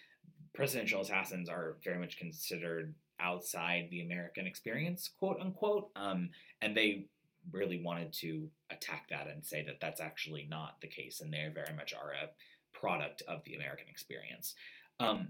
presidential 0.52 1.00
assassins 1.00 1.48
are 1.48 1.76
very 1.84 1.98
much 1.98 2.16
considered 2.18 2.94
outside 3.20 3.88
the 3.90 4.02
American 4.02 4.46
experience, 4.46 5.10
quote 5.18 5.38
unquote. 5.40 5.90
Um, 5.96 6.30
and 6.62 6.76
they 6.76 7.06
really 7.52 7.82
wanted 7.82 8.12
to 8.12 8.48
attack 8.70 9.08
that 9.10 9.28
and 9.28 9.44
say 9.44 9.64
that 9.64 9.80
that's 9.80 10.00
actually 10.00 10.46
not 10.50 10.80
the 10.80 10.88
case, 10.88 11.20
and 11.20 11.32
they 11.32 11.46
very 11.52 11.74
much 11.76 11.94
are 11.94 12.12
a 12.12 12.78
product 12.78 13.22
of 13.28 13.42
the 13.44 13.54
American 13.54 13.88
experience. 13.88 14.54
Um, 15.00 15.28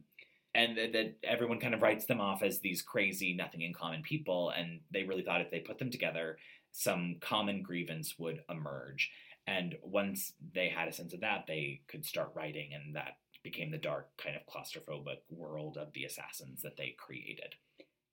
and 0.55 0.77
that, 0.77 0.93
that 0.93 1.17
everyone 1.23 1.61
kind 1.61 1.75
of 1.75 1.83
writes 1.83 2.07
them 2.07 2.21
off 2.21 2.43
as 2.43 2.61
these 2.61 2.83
crazy, 2.83 3.35
nothing 3.35 3.63
in 3.63 3.75
common 3.75 4.03
people, 4.03 4.51
and 4.51 4.81
they 4.91 5.05
really 5.05 5.23
thought 5.23 5.41
if 5.41 5.51
they 5.51 5.61
put 5.61 5.79
them 5.79 5.91
together, 5.91 6.39
some 6.73 7.17
common 7.21 7.63
grievance 7.63 8.19
would 8.19 8.43
emerge. 8.51 9.11
And 9.47 9.77
once 9.83 10.33
they 10.55 10.69
had 10.69 10.89
a 10.89 10.93
sense 10.93 11.15
of 11.15 11.21
that, 11.21 11.45
they 11.47 11.81
could 11.89 12.05
start 12.05 12.33
writing, 12.35 12.71
and 12.75 12.97
that 12.97 13.17
became 13.43 13.71
the 13.71 13.79
dark, 13.79 14.09
kind 14.17 14.37
of 14.37 14.43
claustrophobic 14.53 15.19
world 15.31 15.79
of 15.79 15.93
the 15.93 16.05
assassins 16.05 16.63
that 16.63 16.77
they 16.77 16.95
created. 16.99 17.55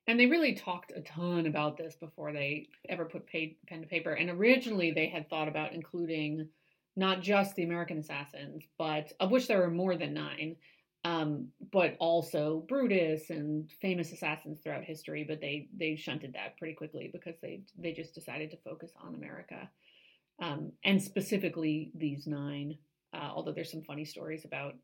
And 0.08 0.20
they 0.20 0.28
really 0.28 0.54
talked 0.54 0.92
a 0.96 1.02
ton 1.02 1.48
about 1.48 1.78
this 1.78 1.96
before 1.96 2.32
they 2.32 2.68
ever 2.90 3.06
put 3.06 3.26
pa- 3.30 3.56
pen 3.68 3.82
to 3.82 3.88
paper. 3.88 4.14
And 4.14 4.30
originally 4.30 4.92
they 4.92 5.08
had 5.08 5.30
thought 5.30 5.48
about 5.48 5.74
including 5.74 6.48
not 6.96 7.22
just 7.22 7.56
the 7.56 7.64
American 7.64 7.98
assassins, 7.98 8.64
but 8.78 9.12
of 9.20 9.32
which 9.32 9.48
there 9.48 9.60
were 9.60 9.70
more 9.70 9.98
than 9.98 10.14
nine, 10.14 10.56
um, 11.04 11.48
but 11.72 11.96
also 12.00 12.66
Brutus 12.68 13.30
and 13.30 13.70
famous 13.82 14.12
assassins 14.12 14.60
throughout 14.60 14.84
history. 14.84 15.24
But 15.28 15.42
they 15.42 15.68
they 15.76 15.96
shunted 15.96 16.34
that 16.34 16.58
pretty 16.58 16.74
quickly 16.74 17.10
because 17.12 17.36
they 17.42 17.62
they 17.78 17.92
just 17.92 18.16
decided 18.16 18.52
to 18.52 18.58
focus 18.58 18.92
on 19.04 19.16
America, 19.16 19.70
um, 20.40 20.72
and 20.84 21.02
specifically 21.02 21.92
these 21.96 22.28
nine. 22.28 22.78
Uh, 23.14 23.30
although 23.34 23.54
there's 23.54 23.72
some 23.72 23.84
funny 23.84 24.04
stories 24.04 24.46
about 24.46 24.76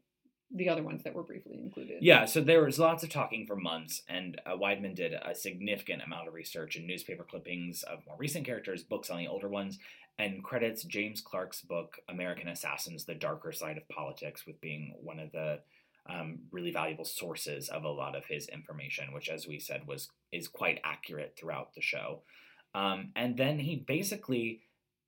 the 0.53 0.69
other 0.69 0.83
ones 0.83 1.03
that 1.03 1.13
were 1.13 1.23
briefly 1.23 1.59
included. 1.59 1.97
Yeah, 2.01 2.25
so 2.25 2.41
there 2.41 2.63
was 2.63 2.79
lots 2.79 3.03
of 3.03 3.09
talking 3.09 3.45
for 3.45 3.55
months, 3.55 4.01
and 4.09 4.39
uh, 4.45 4.51
Weidman 4.51 4.95
did 4.95 5.13
a 5.13 5.33
significant 5.33 6.01
amount 6.03 6.27
of 6.27 6.33
research 6.33 6.75
in 6.75 6.85
newspaper 6.85 7.23
clippings 7.23 7.83
of 7.83 7.99
more 8.05 8.17
recent 8.17 8.45
characters, 8.45 8.83
books 8.83 9.09
on 9.09 9.17
the 9.17 9.27
older 9.27 9.47
ones, 9.47 9.79
and 10.19 10.43
credits 10.43 10.83
James 10.83 11.21
Clarke's 11.21 11.61
book 11.61 11.97
American 12.09 12.47
Assassins: 12.47 13.05
The 13.05 13.15
Darker 13.15 13.51
Side 13.51 13.77
of 13.77 13.87
Politics 13.89 14.45
with 14.45 14.59
being 14.61 14.93
one 15.01 15.19
of 15.19 15.31
the 15.31 15.59
um, 16.09 16.39
really 16.51 16.71
valuable 16.71 17.05
sources 17.05 17.69
of 17.69 17.83
a 17.83 17.89
lot 17.89 18.15
of 18.15 18.25
his 18.25 18.47
information, 18.47 19.13
which, 19.13 19.29
as 19.29 19.47
we 19.47 19.59
said, 19.59 19.87
was 19.87 20.09
is 20.31 20.47
quite 20.47 20.81
accurate 20.83 21.35
throughout 21.37 21.73
the 21.75 21.81
show. 21.81 22.21
Um, 22.73 23.11
and 23.15 23.37
then 23.37 23.59
he 23.59 23.75
basically 23.75 24.61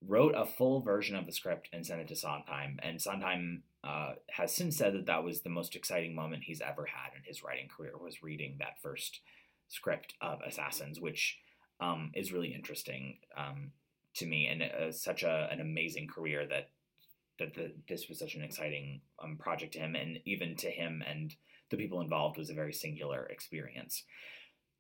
wrote 0.06 0.36
a 0.36 0.46
full 0.46 0.82
version 0.82 1.16
of 1.16 1.26
the 1.26 1.32
script 1.32 1.70
and 1.72 1.86
sent 1.86 2.02
it 2.02 2.08
to 2.10 2.16
Sondheim, 2.16 2.80
and 2.82 3.02
Sondheim 3.02 3.64
uh, 3.84 4.14
has 4.30 4.56
since 4.56 4.78
said 4.78 4.94
that 4.94 5.08
that 5.08 5.24
was 5.24 5.42
the 5.42 5.50
most 5.50 5.76
exciting 5.76 6.16
moment 6.16 6.44
he's 6.44 6.62
ever 6.62 6.86
had 6.86 7.12
in 7.18 7.24
his 7.26 7.44
writing 7.44 7.68
career 7.68 7.94
was 7.98 8.24
reading 8.24 8.56
that 8.60 8.82
first 8.82 9.20
script 9.68 10.14
of 10.22 10.40
Assassins, 10.46 11.00
which 11.00 11.40
um, 11.82 12.12
is 12.14 12.32
really 12.32 12.54
interesting 12.54 13.18
um, 13.38 13.72
to 14.16 14.26
me 14.26 14.48
and 14.48 14.64
uh, 14.64 14.92
such 14.92 15.24
a, 15.24 15.50
an 15.52 15.60
amazing 15.60 16.08
career 16.08 16.46
that 16.48 16.70
that 17.40 17.56
the, 17.56 17.74
this 17.90 18.08
was 18.08 18.20
such 18.20 18.36
an 18.36 18.44
exciting 18.44 19.02
um, 19.22 19.38
project 19.38 19.74
to 19.74 19.80
him 19.80 19.96
and 19.96 20.20
even 20.24 20.56
to 20.56 20.70
him 20.70 21.04
and 21.10 21.36
the 21.72 21.78
people 21.78 22.00
involved 22.00 22.38
was 22.38 22.52
a 22.52 22.54
very 22.54 22.72
singular 22.72 23.26
experience. 23.26 24.04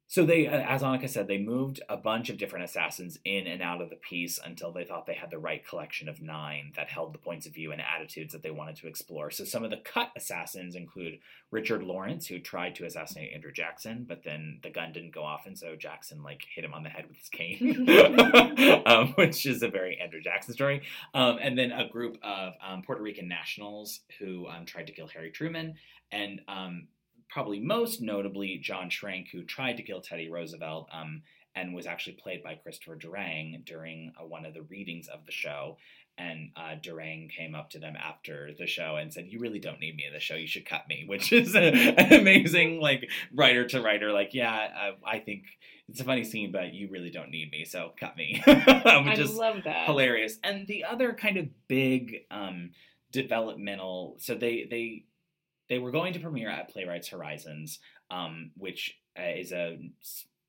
So 0.07 0.25
they, 0.25 0.47
uh, 0.47 0.51
as 0.51 0.83
Annika 0.83 1.09
said, 1.09 1.27
they 1.27 1.39
moved 1.39 1.81
a 1.89 1.97
bunch 1.97 2.29
of 2.29 2.37
different 2.37 2.65
assassins 2.65 3.17
in 3.25 3.47
and 3.47 3.61
out 3.61 3.81
of 3.81 3.89
the 3.89 3.95
piece 3.95 4.39
until 4.43 4.71
they 4.71 4.83
thought 4.83 5.05
they 5.05 5.15
had 5.15 5.31
the 5.31 5.39
right 5.39 5.65
collection 5.65 6.07
of 6.07 6.21
nine 6.21 6.71
that 6.75 6.89
held 6.89 7.13
the 7.13 7.19
points 7.19 7.47
of 7.47 7.53
view 7.53 7.71
and 7.71 7.81
attitudes 7.81 8.33
that 8.33 8.43
they 8.43 8.51
wanted 8.51 8.75
to 8.75 8.87
explore. 8.87 9.31
So 9.31 9.43
some 9.43 9.63
of 9.63 9.71
the 9.71 9.77
cut 9.77 10.11
assassins 10.15 10.75
include 10.75 11.19
Richard 11.51 11.83
Lawrence, 11.83 12.27
who 12.27 12.39
tried 12.39 12.75
to 12.75 12.85
assassinate 12.85 13.33
Andrew 13.33 13.51
Jackson, 13.51 14.05
but 14.07 14.23
then 14.23 14.59
the 14.61 14.69
gun 14.69 14.91
didn't 14.91 15.13
go 15.13 15.23
off, 15.23 15.45
and 15.45 15.57
so 15.57 15.75
Jackson 15.75 16.21
like 16.21 16.41
hit 16.53 16.63
him 16.63 16.73
on 16.73 16.83
the 16.83 16.89
head 16.89 17.05
with 17.07 17.17
his 17.17 17.29
cane, 17.29 17.89
um, 18.85 19.13
which 19.13 19.45
is 19.45 19.63
a 19.63 19.67
very 19.67 19.99
Andrew 19.99 20.21
Jackson 20.21 20.53
story. 20.53 20.83
Um, 21.13 21.37
and 21.41 21.57
then 21.57 21.71
a 21.71 21.87
group 21.87 22.17
of 22.23 22.53
um, 22.65 22.81
Puerto 22.83 23.01
Rican 23.01 23.27
nationals 23.27 24.01
who 24.19 24.47
um, 24.47 24.65
tried 24.65 24.87
to 24.87 24.93
kill 24.93 25.07
Harry 25.07 25.31
Truman, 25.31 25.75
and 26.11 26.41
um, 26.47 26.87
probably 27.33 27.59
most 27.59 27.99
notably 27.99 28.59
John 28.61 28.89
Schrank, 28.91 29.29
who 29.31 29.43
tried 29.43 29.77
to 29.77 29.83
kill 29.83 30.01
Teddy 30.01 30.29
Roosevelt 30.29 30.87
um, 30.93 31.23
and 31.55 31.73
was 31.73 31.87
actually 31.87 32.13
played 32.13 32.43
by 32.43 32.53
Christopher 32.53 32.95
Durang 32.95 33.65
during 33.65 34.13
uh, 34.21 34.23
one 34.23 34.45
of 34.45 34.53
the 34.53 34.61
readings 34.61 35.07
of 35.07 35.25
the 35.25 35.31
show. 35.31 35.77
And 36.15 36.51
uh, 36.55 36.75
Durang 36.79 37.31
came 37.31 37.55
up 37.55 37.71
to 37.71 37.79
them 37.79 37.95
after 37.95 38.51
the 38.55 38.67
show 38.67 38.97
and 38.97 39.11
said, 39.11 39.25
"You 39.29 39.39
really 39.39 39.57
don't 39.57 39.79
need 39.79 39.95
me 39.95 40.05
in 40.05 40.13
the 40.13 40.19
show. 40.19 40.35
You 40.35 40.45
should 40.45 40.69
cut 40.69 40.87
me," 40.87 41.05
which 41.07 41.33
is 41.33 41.55
a, 41.55 41.59
an 41.97 42.13
amazing, 42.13 42.79
like 42.79 43.09
writer 43.33 43.67
to 43.69 43.81
writer. 43.81 44.11
Like, 44.11 44.35
yeah, 44.35 44.51
I, 44.51 45.15
I 45.15 45.19
think 45.19 45.45
it's 45.89 46.01
a 46.01 46.03
funny 46.03 46.23
scene, 46.23 46.51
but 46.51 46.71
you 46.75 46.87
really 46.91 47.09
don't 47.09 47.31
need 47.31 47.49
me, 47.49 47.65
so 47.65 47.93
cut 47.99 48.15
me. 48.15 48.43
which 48.45 48.55
I 48.55 49.15
is 49.17 49.35
love 49.35 49.63
that. 49.65 49.87
hilarious. 49.87 50.37
And 50.43 50.67
the 50.67 50.83
other 50.83 51.13
kind 51.13 51.37
of 51.37 51.47
big 51.67 52.25
um, 52.29 52.73
developmental, 53.11 54.17
so 54.19 54.35
they 54.35 54.67
they 54.69 55.05
they 55.73 55.79
were 55.79 55.89
going 55.89 56.13
to 56.13 56.19
premiere 56.19 56.51
at 56.51 56.69
Playwrights 56.69 57.07
Horizons, 57.07 57.79
um, 58.11 58.51
which 58.55 58.95
uh, 59.19 59.23
is 59.35 59.51
a 59.51 59.79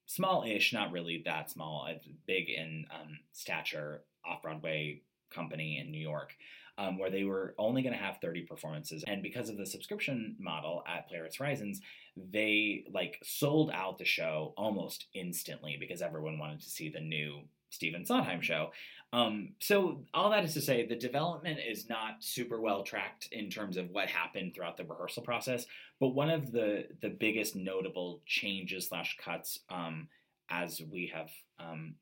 small-ish, 0.05 0.75
not 0.75 0.93
really 0.93 1.23
that 1.25 1.51
small, 1.51 1.89
big 2.27 2.51
in 2.51 2.85
um, 2.93 3.19
stature 3.33 4.03
off-Broadway 4.23 5.01
company 5.31 5.79
in 5.79 5.91
New 5.91 6.01
York. 6.01 6.35
Um, 6.77 6.99
where 6.99 7.09
they 7.09 7.23
were 7.23 7.55
only 7.57 7.83
going 7.83 7.93
to 7.93 8.03
have 8.05 8.19
30 8.21 8.47
performances 8.47 9.05
and 9.07 9.23
because 9.23 9.49
of 9.49 9.57
the 9.57 9.65
subscription 9.65 10.35
model 10.41 10.83
at 10.89 11.09
playwrights 11.09 11.37
horizons 11.37 11.81
they 12.17 12.85
like 12.93 13.21
sold 13.23 13.71
out 13.71 13.97
the 13.97 14.05
show 14.05 14.55
almost 14.57 15.07
instantly 15.15 15.77
because 15.79 16.03
everyone 16.03 16.37
wanted 16.37 16.61
to 16.63 16.69
see 16.69 16.89
the 16.89 16.99
new 16.99 17.43
Stephen 17.75 18.07
Sondheim 18.07 18.41
show. 18.41 18.71
Um, 19.15 19.51
so 19.61 20.01
all 20.13 20.31
that 20.31 20.45
is 20.45 20.55
to 20.55 20.61
say, 20.61 20.85
the 20.85 20.97
development 20.97 21.61
is 21.65 21.89
not 21.89 22.17
super 22.19 22.61
well 22.61 22.83
tracked 22.83 23.29
in 23.31 23.49
terms 23.49 23.77
of 23.77 23.89
what 23.91 24.09
happened 24.09 24.55
throughout 24.55 24.77
the 24.77 24.85
rehearsal 24.85 25.23
process. 25.23 25.67
But 26.01 26.09
one 26.09 26.31
of 26.31 26.51
the 26.51 26.89
the 27.01 27.11
biggest 27.11 27.55
notable 27.55 28.23
changes 28.27 28.89
slash 28.89 29.17
cuts, 29.25 29.61
um, 29.71 30.09
as 30.51 30.83
we 30.91 31.13
have 31.15 31.31
um, 31.61 31.95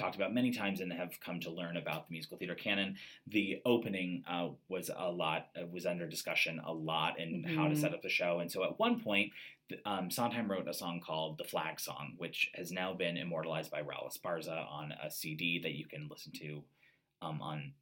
talked 0.00 0.16
about 0.16 0.32
many 0.34 0.50
times 0.50 0.80
and 0.80 0.92
have 0.92 1.18
come 1.20 1.38
to 1.40 1.50
learn 1.50 1.76
about 1.76 2.08
the 2.08 2.12
musical 2.12 2.38
theater 2.38 2.54
canon, 2.54 2.96
the 3.26 3.60
opening 3.64 4.24
uh, 4.28 4.48
was 4.68 4.90
a 4.96 5.10
lot 5.10 5.48
uh, 5.60 5.66
was 5.66 5.86
under 5.86 6.08
discussion 6.08 6.60
a 6.64 6.72
lot 6.72 7.18
in 7.18 7.44
how 7.44 7.68
to 7.68 7.74
Mhm. 7.74 7.80
set 7.80 7.92
up 7.94 8.02
the 8.02 8.08
show. 8.08 8.40
And 8.40 8.50
so 8.50 8.64
at 8.64 8.78
one 8.78 9.00
point, 9.00 9.32
um, 9.84 10.10
Sondheim 10.10 10.50
wrote 10.50 10.66
a 10.66 10.74
song 10.74 11.00
called 11.00 11.38
"The 11.38 11.44
Flag 11.44 11.78
Song," 11.78 12.14
which 12.16 12.50
has 12.54 12.72
now 12.72 12.92
been 12.94 13.16
immortalized 13.16 13.70
by 13.70 13.82
Raul 13.82 14.08
Esparza 14.10 14.66
on 14.68 14.92
a 14.92 15.10
CD 15.10 15.58
that 15.60 15.72
you 15.74 15.86
can 15.86 16.08
listen 16.08 16.32
to 16.32 16.64
um, 17.22 17.40
on 17.42 17.72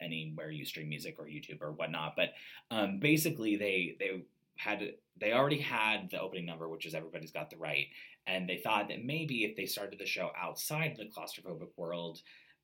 anywhere 0.00 0.50
you 0.50 0.64
stream 0.64 0.88
music 0.88 1.16
or 1.18 1.26
YouTube 1.26 1.62
or 1.62 1.72
whatnot. 1.72 2.14
But 2.16 2.34
um, 2.70 2.98
basically, 2.98 3.56
they 3.56 3.96
they 3.98 4.22
had 4.56 4.94
they 5.16 5.32
already 5.32 5.60
had 5.60 6.10
the 6.10 6.20
opening 6.20 6.44
number, 6.46 6.68
which 6.68 6.84
is 6.86 6.94
"Everybody's 6.94 7.32
Got 7.32 7.48
the 7.50 7.56
Right," 7.56 7.86
and 8.26 8.48
they 8.48 8.58
thought 8.58 8.88
that 8.88 9.04
maybe 9.04 9.44
if 9.44 9.56
they 9.56 9.66
started 9.66 9.98
the 9.98 10.06
show 10.06 10.30
outside 10.40 10.96
the 10.96 11.04
claustrophobic 11.04 11.70
world. 11.76 12.20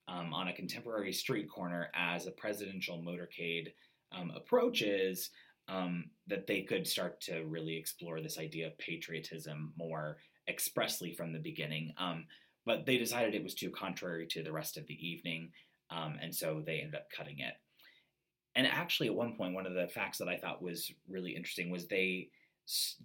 Um, 0.09 0.35
on 0.35 0.49
a 0.49 0.53
contemporary 0.53 1.13
street 1.13 1.49
corner, 1.49 1.89
as 1.95 2.27
a 2.27 2.33
presidential 2.33 3.01
motorcade 3.01 3.69
um, 4.11 4.33
approaches, 4.35 5.31
um, 5.69 6.07
that 6.27 6.47
they 6.47 6.63
could 6.63 6.87
start 6.87 7.21
to 7.23 7.45
really 7.45 7.77
explore 7.77 8.21
this 8.21 8.39
idea 8.39 8.67
of 8.67 8.79
patriotism 8.79 9.73
more 9.77 10.19
expressly 10.49 11.13
from 11.13 11.33
the 11.33 11.39
beginning. 11.39 11.93
Um, 11.97 12.27
but 12.67 12.87
they 12.87 12.99
decided 12.99 13.35
it 13.35 13.43
was 13.43 13.55
too 13.55 13.71
contrary 13.71 14.27
to 14.29 14.43
the 14.43 14.53
rest 14.53 14.77
of 14.77 14.87
the 14.87 14.95
evening, 14.95 15.53
um, 15.91 16.19
and 16.21 16.35
so 16.35 16.63
they 16.65 16.81
ended 16.81 16.97
up 16.97 17.07
cutting 17.17 17.39
it. 17.39 17.55
And 18.57 18.67
actually, 18.67 19.07
at 19.07 19.15
one 19.15 19.37
point, 19.37 19.55
one 19.55 19.67
of 19.67 19.75
the 19.75 19.89
facts 19.89 20.19
that 20.19 20.29
I 20.29 20.37
thought 20.37 20.63
was 20.63 20.91
really 21.09 21.37
interesting 21.37 21.71
was 21.71 21.87
they 21.87 22.31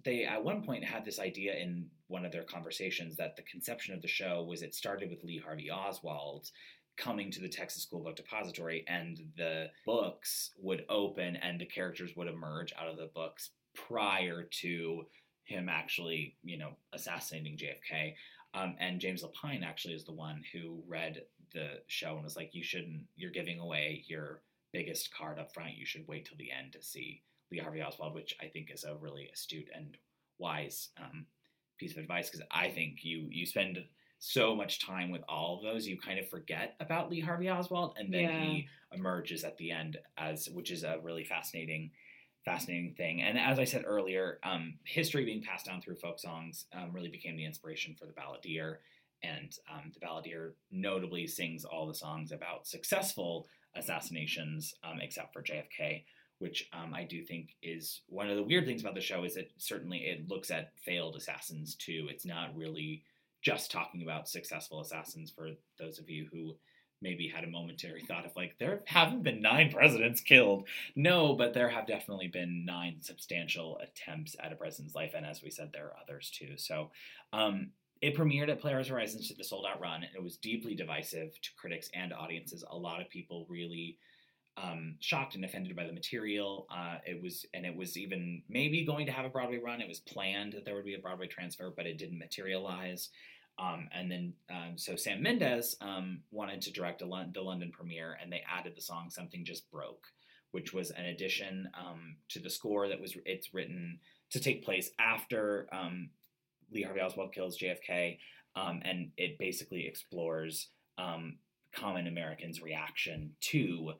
they 0.04 0.24
at 0.24 0.44
one 0.44 0.62
point 0.62 0.84
had 0.84 1.04
this 1.04 1.18
idea 1.18 1.54
in 1.54 1.86
one 2.08 2.24
of 2.24 2.32
their 2.32 2.44
conversations 2.44 3.16
that 3.16 3.36
the 3.36 3.42
conception 3.42 3.94
of 3.94 4.02
the 4.02 4.08
show 4.08 4.44
was 4.44 4.62
it 4.62 4.74
started 4.74 5.10
with 5.10 5.24
Lee 5.24 5.42
Harvey 5.44 5.70
Oswald 5.70 6.50
coming 6.96 7.30
to 7.30 7.40
the 7.40 7.48
Texas 7.48 7.82
School 7.82 8.00
Book 8.00 8.16
Depository, 8.16 8.84
and 8.88 9.20
the 9.36 9.70
books 9.84 10.52
would 10.58 10.84
open 10.88 11.36
and 11.36 11.60
the 11.60 11.66
characters 11.66 12.16
would 12.16 12.28
emerge 12.28 12.72
out 12.80 12.88
of 12.88 12.96
the 12.96 13.10
books 13.14 13.50
prior 13.74 14.44
to 14.44 15.04
him 15.44 15.68
actually, 15.68 16.36
you 16.42 16.58
know, 16.58 16.70
assassinating 16.92 17.56
JFK. 17.56 18.14
Um, 18.54 18.74
and 18.80 19.00
James 19.00 19.22
Lapine 19.22 19.64
actually 19.64 19.94
is 19.94 20.04
the 20.04 20.12
one 20.12 20.42
who 20.52 20.82
read 20.88 21.22
the 21.52 21.80
show 21.86 22.14
and 22.14 22.24
was 22.24 22.36
like, 22.36 22.54
"You 22.54 22.64
shouldn't. 22.64 23.06
You're 23.16 23.30
giving 23.30 23.58
away 23.58 24.04
your 24.08 24.42
biggest 24.72 25.14
card 25.14 25.38
up 25.38 25.52
front. 25.52 25.76
You 25.76 25.86
should 25.86 26.08
wait 26.08 26.24
till 26.24 26.38
the 26.38 26.50
end 26.50 26.72
to 26.72 26.82
see 26.82 27.22
Lee 27.50 27.58
Harvey 27.58 27.82
Oswald," 27.82 28.14
which 28.14 28.34
I 28.40 28.46
think 28.48 28.70
is 28.70 28.84
a 28.84 28.96
really 28.96 29.28
astute 29.32 29.68
and 29.74 29.96
wise 30.38 30.90
um, 30.98 31.26
piece 31.78 31.92
of 31.92 31.98
advice 31.98 32.28
because 32.30 32.46
I 32.50 32.70
think 32.70 33.04
you 33.04 33.28
you 33.30 33.46
spend 33.46 33.78
so 34.18 34.54
much 34.56 34.84
time 34.84 35.10
with 35.10 35.22
all 35.28 35.56
of 35.58 35.62
those, 35.62 35.86
you 35.86 35.98
kind 35.98 36.18
of 36.18 36.28
forget 36.28 36.74
about 36.80 37.10
Lee 37.10 37.20
Harvey 37.20 37.50
Oswald, 37.50 37.96
and 37.98 38.12
then 38.12 38.22
Yeah. 38.22 38.40
he 38.40 38.68
emerges 38.92 39.44
at 39.44 39.58
the 39.58 39.70
end 39.70 39.98
as, 40.16 40.48
which 40.48 40.70
is 40.70 40.84
a 40.84 40.98
really 41.02 41.22
fascinating, 41.24 41.90
fascinating 42.44 42.94
thing. 42.94 43.20
And 43.20 43.38
as 43.38 43.58
I 43.58 43.64
said 43.64 43.84
earlier, 43.86 44.38
um, 44.42 44.78
history 44.84 45.26
being 45.26 45.42
passed 45.42 45.66
down 45.66 45.82
through 45.82 45.96
folk 45.96 46.18
songs 46.18 46.64
um, 46.72 46.92
really 46.92 47.10
became 47.10 47.36
the 47.36 47.44
inspiration 47.44 47.94
for 47.94 48.06
the 48.06 48.14
balladeer, 48.14 48.78
and 49.22 49.54
um, 49.70 49.92
the 49.92 50.00
balladeer 50.00 50.54
notably 50.70 51.26
sings 51.26 51.64
all 51.66 51.86
the 51.86 51.94
songs 51.94 52.32
about 52.32 52.66
successful 52.66 53.46
assassinations, 53.74 54.74
um, 54.82 54.98
except 55.00 55.34
for 55.34 55.42
JFK, 55.42 56.04
which 56.38 56.68
um, 56.72 56.94
I 56.94 57.04
do 57.04 57.22
think 57.22 57.56
is 57.62 58.02
one 58.08 58.28
of 58.28 58.36
the 58.36 58.42
weird 58.42 58.66
things 58.66 58.82
about 58.82 58.94
the 58.94 59.00
show 59.00 59.24
is 59.24 59.34
that 59.34 59.50
certainly 59.56 59.98
it 59.98 60.28
looks 60.28 60.50
at 60.50 60.72
failed 60.84 61.16
assassins 61.16 61.74
too. 61.74 62.08
It's 62.10 62.26
not 62.26 62.56
really 62.56 63.02
just 63.42 63.70
talking 63.70 64.02
about 64.02 64.28
successful 64.28 64.80
assassins 64.80 65.30
for 65.30 65.50
those 65.78 65.98
of 65.98 66.10
you 66.10 66.28
who 66.32 66.56
maybe 67.02 67.28
had 67.28 67.44
a 67.44 67.48
momentary 67.48 68.02
thought 68.02 68.24
of 68.24 68.34
like 68.36 68.56
there 68.58 68.80
haven't 68.86 69.22
been 69.22 69.42
nine 69.42 69.70
presidents 69.70 70.20
killed. 70.20 70.66
No 70.94 71.34
but 71.34 71.54
there 71.54 71.68
have 71.68 71.86
definitely 71.86 72.28
been 72.28 72.64
nine 72.64 72.96
substantial 73.00 73.78
attempts 73.78 74.34
at 74.42 74.52
a 74.52 74.56
president's 74.56 74.94
life 74.94 75.12
and 75.14 75.24
as 75.24 75.42
we 75.42 75.50
said 75.50 75.70
there 75.72 75.86
are 75.86 75.96
others 76.02 76.30
too. 76.30 76.54
So 76.56 76.90
um, 77.32 77.70
it 78.00 78.16
premiered 78.16 78.50
at 78.50 78.60
Playwrights 78.60 78.88
Horizons 78.88 79.28
to 79.28 79.34
the 79.34 79.44
sold 79.44 79.66
out 79.70 79.80
run. 79.80 80.02
And 80.02 80.14
it 80.14 80.22
was 80.22 80.36
deeply 80.36 80.74
divisive 80.74 81.40
to 81.40 81.50
critics 81.56 81.88
and 81.94 82.12
audiences. 82.12 82.64
A 82.68 82.76
lot 82.76 83.00
of 83.00 83.08
people 83.08 83.46
really 83.48 83.98
um, 84.56 84.96
shocked 85.00 85.34
and 85.34 85.44
offended 85.44 85.76
by 85.76 85.84
the 85.84 85.92
material. 85.92 86.66
Uh, 86.70 86.96
it 87.06 87.22
was 87.22 87.44
and 87.52 87.66
it 87.66 87.76
was 87.76 87.96
even 87.96 88.42
maybe 88.48 88.84
going 88.84 89.06
to 89.06 89.12
have 89.12 89.24
a 89.24 89.30
broadway 89.30 89.58
run. 89.58 89.80
It 89.80 89.88
was 89.88 90.00
planned 90.00 90.54
that 90.54 90.64
there 90.64 90.74
would 90.74 90.84
be 90.84 90.94
a 90.94 90.98
broadway 90.98 91.26
transfer 91.26 91.72
but 91.74 91.86
it 91.86 91.98
didn't 91.98 92.18
materialize. 92.18 93.10
Um, 93.58 93.88
and 93.94 94.10
then, 94.10 94.34
um, 94.50 94.76
so 94.76 94.96
Sam 94.96 95.22
Mendes 95.22 95.76
um, 95.80 96.20
wanted 96.30 96.60
to 96.62 96.72
direct 96.72 96.98
the 96.98 97.06
London 97.06 97.70
premiere, 97.72 98.18
and 98.20 98.30
they 98.30 98.42
added 98.50 98.74
the 98.76 98.82
song 98.82 99.08
"Something 99.10 99.44
Just 99.44 99.70
Broke," 99.70 100.06
which 100.50 100.74
was 100.74 100.90
an 100.90 101.06
addition 101.06 101.68
um, 101.78 102.16
to 102.30 102.38
the 102.38 102.50
score 102.50 102.88
that 102.88 103.00
was 103.00 103.16
it's 103.24 103.54
written 103.54 103.98
to 104.30 104.40
take 104.40 104.64
place 104.64 104.90
after 104.98 105.68
um, 105.72 106.10
Lee 106.70 106.82
Harvey 106.82 107.00
Oswald 107.00 107.32
kills 107.32 107.58
JFK, 107.58 108.18
and 108.54 109.10
it 109.16 109.38
basically 109.38 109.86
explores 109.86 110.68
common 111.72 112.06
Americans' 112.06 112.62
reaction 112.62 113.32
to 113.40 113.92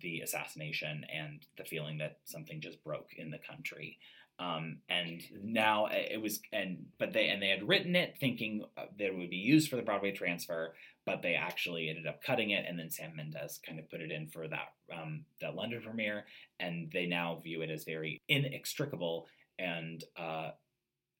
the 0.00 0.20
assassination 0.20 1.04
and 1.12 1.44
the 1.56 1.64
feeling 1.64 1.98
that 1.98 2.18
something 2.24 2.60
just 2.60 2.82
broke 2.82 3.10
in 3.16 3.30
the 3.30 3.38
country. 3.38 3.98
Um, 4.38 4.78
and 4.88 5.22
now 5.42 5.88
it 5.90 6.20
was 6.20 6.40
and 6.52 6.86
but 6.98 7.12
they 7.12 7.28
and 7.28 7.40
they 7.40 7.48
had 7.48 7.68
written 7.68 7.94
it 7.94 8.16
thinking 8.18 8.64
uh, 8.76 8.86
that 8.98 9.06
it 9.06 9.16
would 9.16 9.30
be 9.30 9.36
used 9.36 9.68
for 9.68 9.76
the 9.76 9.82
Broadway 9.82 10.12
transfer, 10.12 10.74
but 11.04 11.22
they 11.22 11.34
actually 11.34 11.88
ended 11.88 12.06
up 12.06 12.22
cutting 12.22 12.50
it, 12.50 12.64
and 12.66 12.78
then 12.78 12.90
Sam 12.90 13.14
Mendes 13.14 13.60
kind 13.64 13.78
of 13.78 13.90
put 13.90 14.00
it 14.00 14.10
in 14.10 14.28
for 14.28 14.48
that 14.48 14.72
um, 14.92 15.26
that 15.40 15.54
London 15.54 15.82
premiere, 15.82 16.24
and 16.58 16.90
they 16.92 17.06
now 17.06 17.40
view 17.44 17.60
it 17.60 17.70
as 17.70 17.84
very 17.84 18.20
inextricable 18.28 19.26
and 19.58 20.02
uh, 20.16 20.50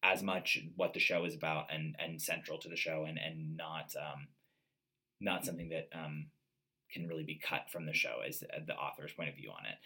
as 0.02 0.22
much 0.22 0.58
what 0.74 0.94
the 0.94 1.00
show 1.00 1.24
is 1.24 1.34
about 1.34 1.66
and 1.72 1.94
and 1.98 2.20
central 2.20 2.58
to 2.58 2.68
the 2.68 2.76
show, 2.76 3.04
and 3.06 3.18
and 3.18 3.56
not 3.56 3.92
um, 3.96 4.28
not 5.20 5.44
something 5.44 5.68
that 5.68 5.88
um, 5.94 6.26
can 6.92 7.06
really 7.06 7.24
be 7.24 7.40
cut 7.42 7.70
from 7.70 7.86
the 7.86 7.92
show 7.92 8.20
as 8.26 8.40
the 8.40 8.74
author's 8.74 9.12
point 9.12 9.28
of 9.28 9.36
view 9.36 9.50
on 9.50 9.64
it. 9.66 9.78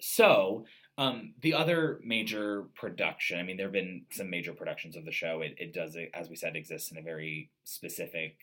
So, 0.00 0.66
um, 0.96 1.34
the 1.40 1.54
other 1.54 2.00
major 2.04 2.64
production, 2.74 3.38
I 3.38 3.42
mean, 3.42 3.56
there 3.56 3.66
have 3.66 3.72
been 3.72 4.06
some 4.10 4.30
major 4.30 4.52
productions 4.52 4.96
of 4.96 5.04
the 5.04 5.12
show. 5.12 5.40
It, 5.40 5.54
it 5.58 5.74
does, 5.74 5.96
as 6.12 6.28
we 6.28 6.36
said, 6.36 6.56
exists 6.56 6.92
in 6.92 6.98
a 6.98 7.02
very 7.02 7.50
specific 7.64 8.36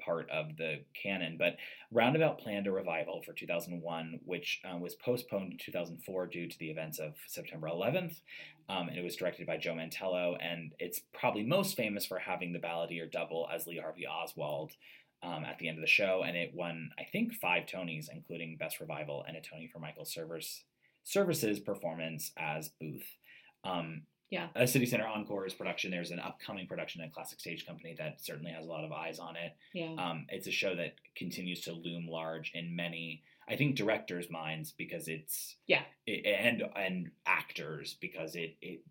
part 0.00 0.30
of 0.30 0.56
the 0.56 0.84
canon, 1.00 1.36
but 1.38 1.56
Roundabout 1.90 2.38
planned 2.38 2.66
a 2.66 2.72
revival 2.72 3.20
for 3.22 3.32
2001, 3.32 4.20
which 4.24 4.60
uh, 4.64 4.78
was 4.78 4.94
postponed 4.94 5.52
in 5.52 5.58
2004 5.58 6.26
due 6.28 6.48
to 6.48 6.58
the 6.58 6.70
events 6.70 6.98
of 6.98 7.14
September 7.26 7.68
11th. 7.68 8.20
Um, 8.68 8.88
and 8.88 8.98
it 8.98 9.04
was 9.04 9.16
directed 9.16 9.46
by 9.46 9.56
Joe 9.56 9.74
Mantello, 9.74 10.36
and 10.40 10.74
it's 10.78 11.00
probably 11.12 11.42
most 11.42 11.76
famous 11.76 12.04
for 12.04 12.18
having 12.18 12.52
the 12.52 12.58
balladeer 12.58 13.10
double 13.10 13.48
as 13.52 13.66
Lee 13.66 13.78
Harvey 13.78 14.06
Oswald. 14.06 14.72
Um, 15.20 15.44
at 15.44 15.58
the 15.58 15.68
end 15.68 15.78
of 15.78 15.82
the 15.82 15.88
show, 15.88 16.22
and 16.24 16.36
it 16.36 16.52
won, 16.54 16.90
I 16.96 17.02
think, 17.02 17.34
five 17.34 17.66
Tonys, 17.66 18.06
including 18.08 18.56
Best 18.56 18.78
Revival 18.78 19.24
and 19.26 19.36
a 19.36 19.40
Tony 19.40 19.66
for 19.66 19.80
Michael 19.80 20.04
Cerveris 20.04 20.60
services 21.02 21.58
performance 21.58 22.30
as 22.36 22.68
Booth. 22.68 23.16
Um, 23.64 24.02
yeah. 24.30 24.48
A 24.54 24.66
City 24.66 24.84
Center 24.84 25.06
Encore's 25.06 25.54
production. 25.54 25.90
There's 25.90 26.10
an 26.10 26.20
upcoming 26.20 26.66
production 26.66 27.00
at 27.00 27.12
Classic 27.12 27.40
Stage 27.40 27.66
Company 27.66 27.96
that 27.98 28.20
certainly 28.20 28.52
has 28.52 28.66
a 28.66 28.68
lot 28.68 28.84
of 28.84 28.92
eyes 28.92 29.18
on 29.18 29.36
it. 29.36 29.56
Yeah. 29.72 29.94
Um, 29.98 30.26
it's 30.28 30.46
a 30.46 30.52
show 30.52 30.74
that 30.76 30.94
continues 31.16 31.62
to 31.62 31.72
loom 31.72 32.06
large 32.08 32.52
in 32.54 32.76
many, 32.76 33.22
I 33.48 33.56
think, 33.56 33.76
directors' 33.76 34.30
minds 34.30 34.74
because 34.76 35.08
it's 35.08 35.56
yeah, 35.66 35.82
it, 36.06 36.26
and 36.26 36.62
and 36.76 37.10
actors 37.26 37.96
because 38.00 38.36
it 38.36 38.56
it 38.60 38.82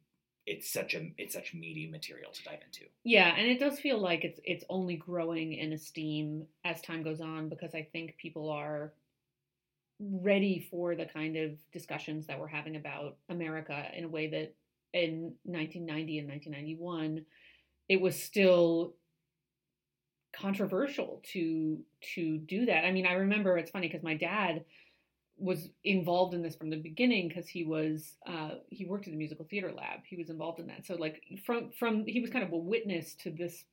it's 0.48 0.72
such 0.72 0.96
a 0.96 1.12
it's 1.18 1.34
such 1.34 1.54
meaty 1.54 1.88
material 1.88 2.32
to 2.32 2.44
dive 2.44 2.60
into. 2.66 2.86
Yeah, 3.04 3.36
and 3.36 3.48
it 3.48 3.60
does 3.60 3.80
feel 3.80 4.00
like 4.00 4.24
it's 4.24 4.40
it's 4.46 4.64
only 4.70 4.96
growing 4.96 5.54
in 5.54 5.74
esteem 5.74 6.48
as 6.64 6.82
time 6.82 7.04
goes 7.04 7.20
on 7.20 7.50
because 7.50 7.76
I 7.76 7.88
think 7.92 8.16
people 8.18 8.50
are 8.50 8.94
ready 10.00 10.66
for 10.72 10.96
the 10.96 11.06
kind 11.06 11.36
of 11.36 11.52
discussions 11.74 12.28
that 12.28 12.40
we're 12.40 12.48
having 12.48 12.78
about 12.78 13.18
America 13.30 13.86
in 13.96 14.06
a 14.06 14.08
way 14.08 14.28
that 14.30 14.56
in 14.94 15.34
1990 15.44 16.20
and 16.20 16.30
1991 16.30 17.26
it 17.90 18.00
was 18.00 18.22
still 18.22 18.94
controversial 20.34 21.22
to 21.34 21.80
to 22.16 22.38
do 22.38 22.66
that. 22.68 22.86
I 22.86 22.92
mean, 22.92 23.06
I 23.06 23.14
remember 23.14 23.58
it's 23.58 23.72
funny 23.72 23.88
because 23.88 24.04
my 24.04 24.16
dad 24.16 24.64
was 25.40 25.70
involved 25.84 26.34
in 26.34 26.42
this 26.42 26.56
from 26.56 26.70
the 26.70 26.78
beginning 26.78 27.28
because 27.28 27.48
he 27.48 27.64
was 27.64 28.16
uh, 28.26 28.52
he 28.70 28.86
worked 28.86 29.08
at 29.08 29.12
the 29.12 29.18
musical 29.18 29.46
theater 29.46 29.72
lab. 29.72 30.00
He 30.08 30.18
was 30.18 30.30
involved 30.30 30.60
in 30.60 30.68
that. 30.68 30.86
So 30.86 30.96
like 30.96 31.22
from 31.46 31.72
from 31.72 32.06
he 32.06 32.20
was 32.20 32.30
kind 32.30 32.44
of 32.44 32.52
a 32.52 32.58
witness 32.58 33.14
to 33.24 33.32
this 33.32 33.64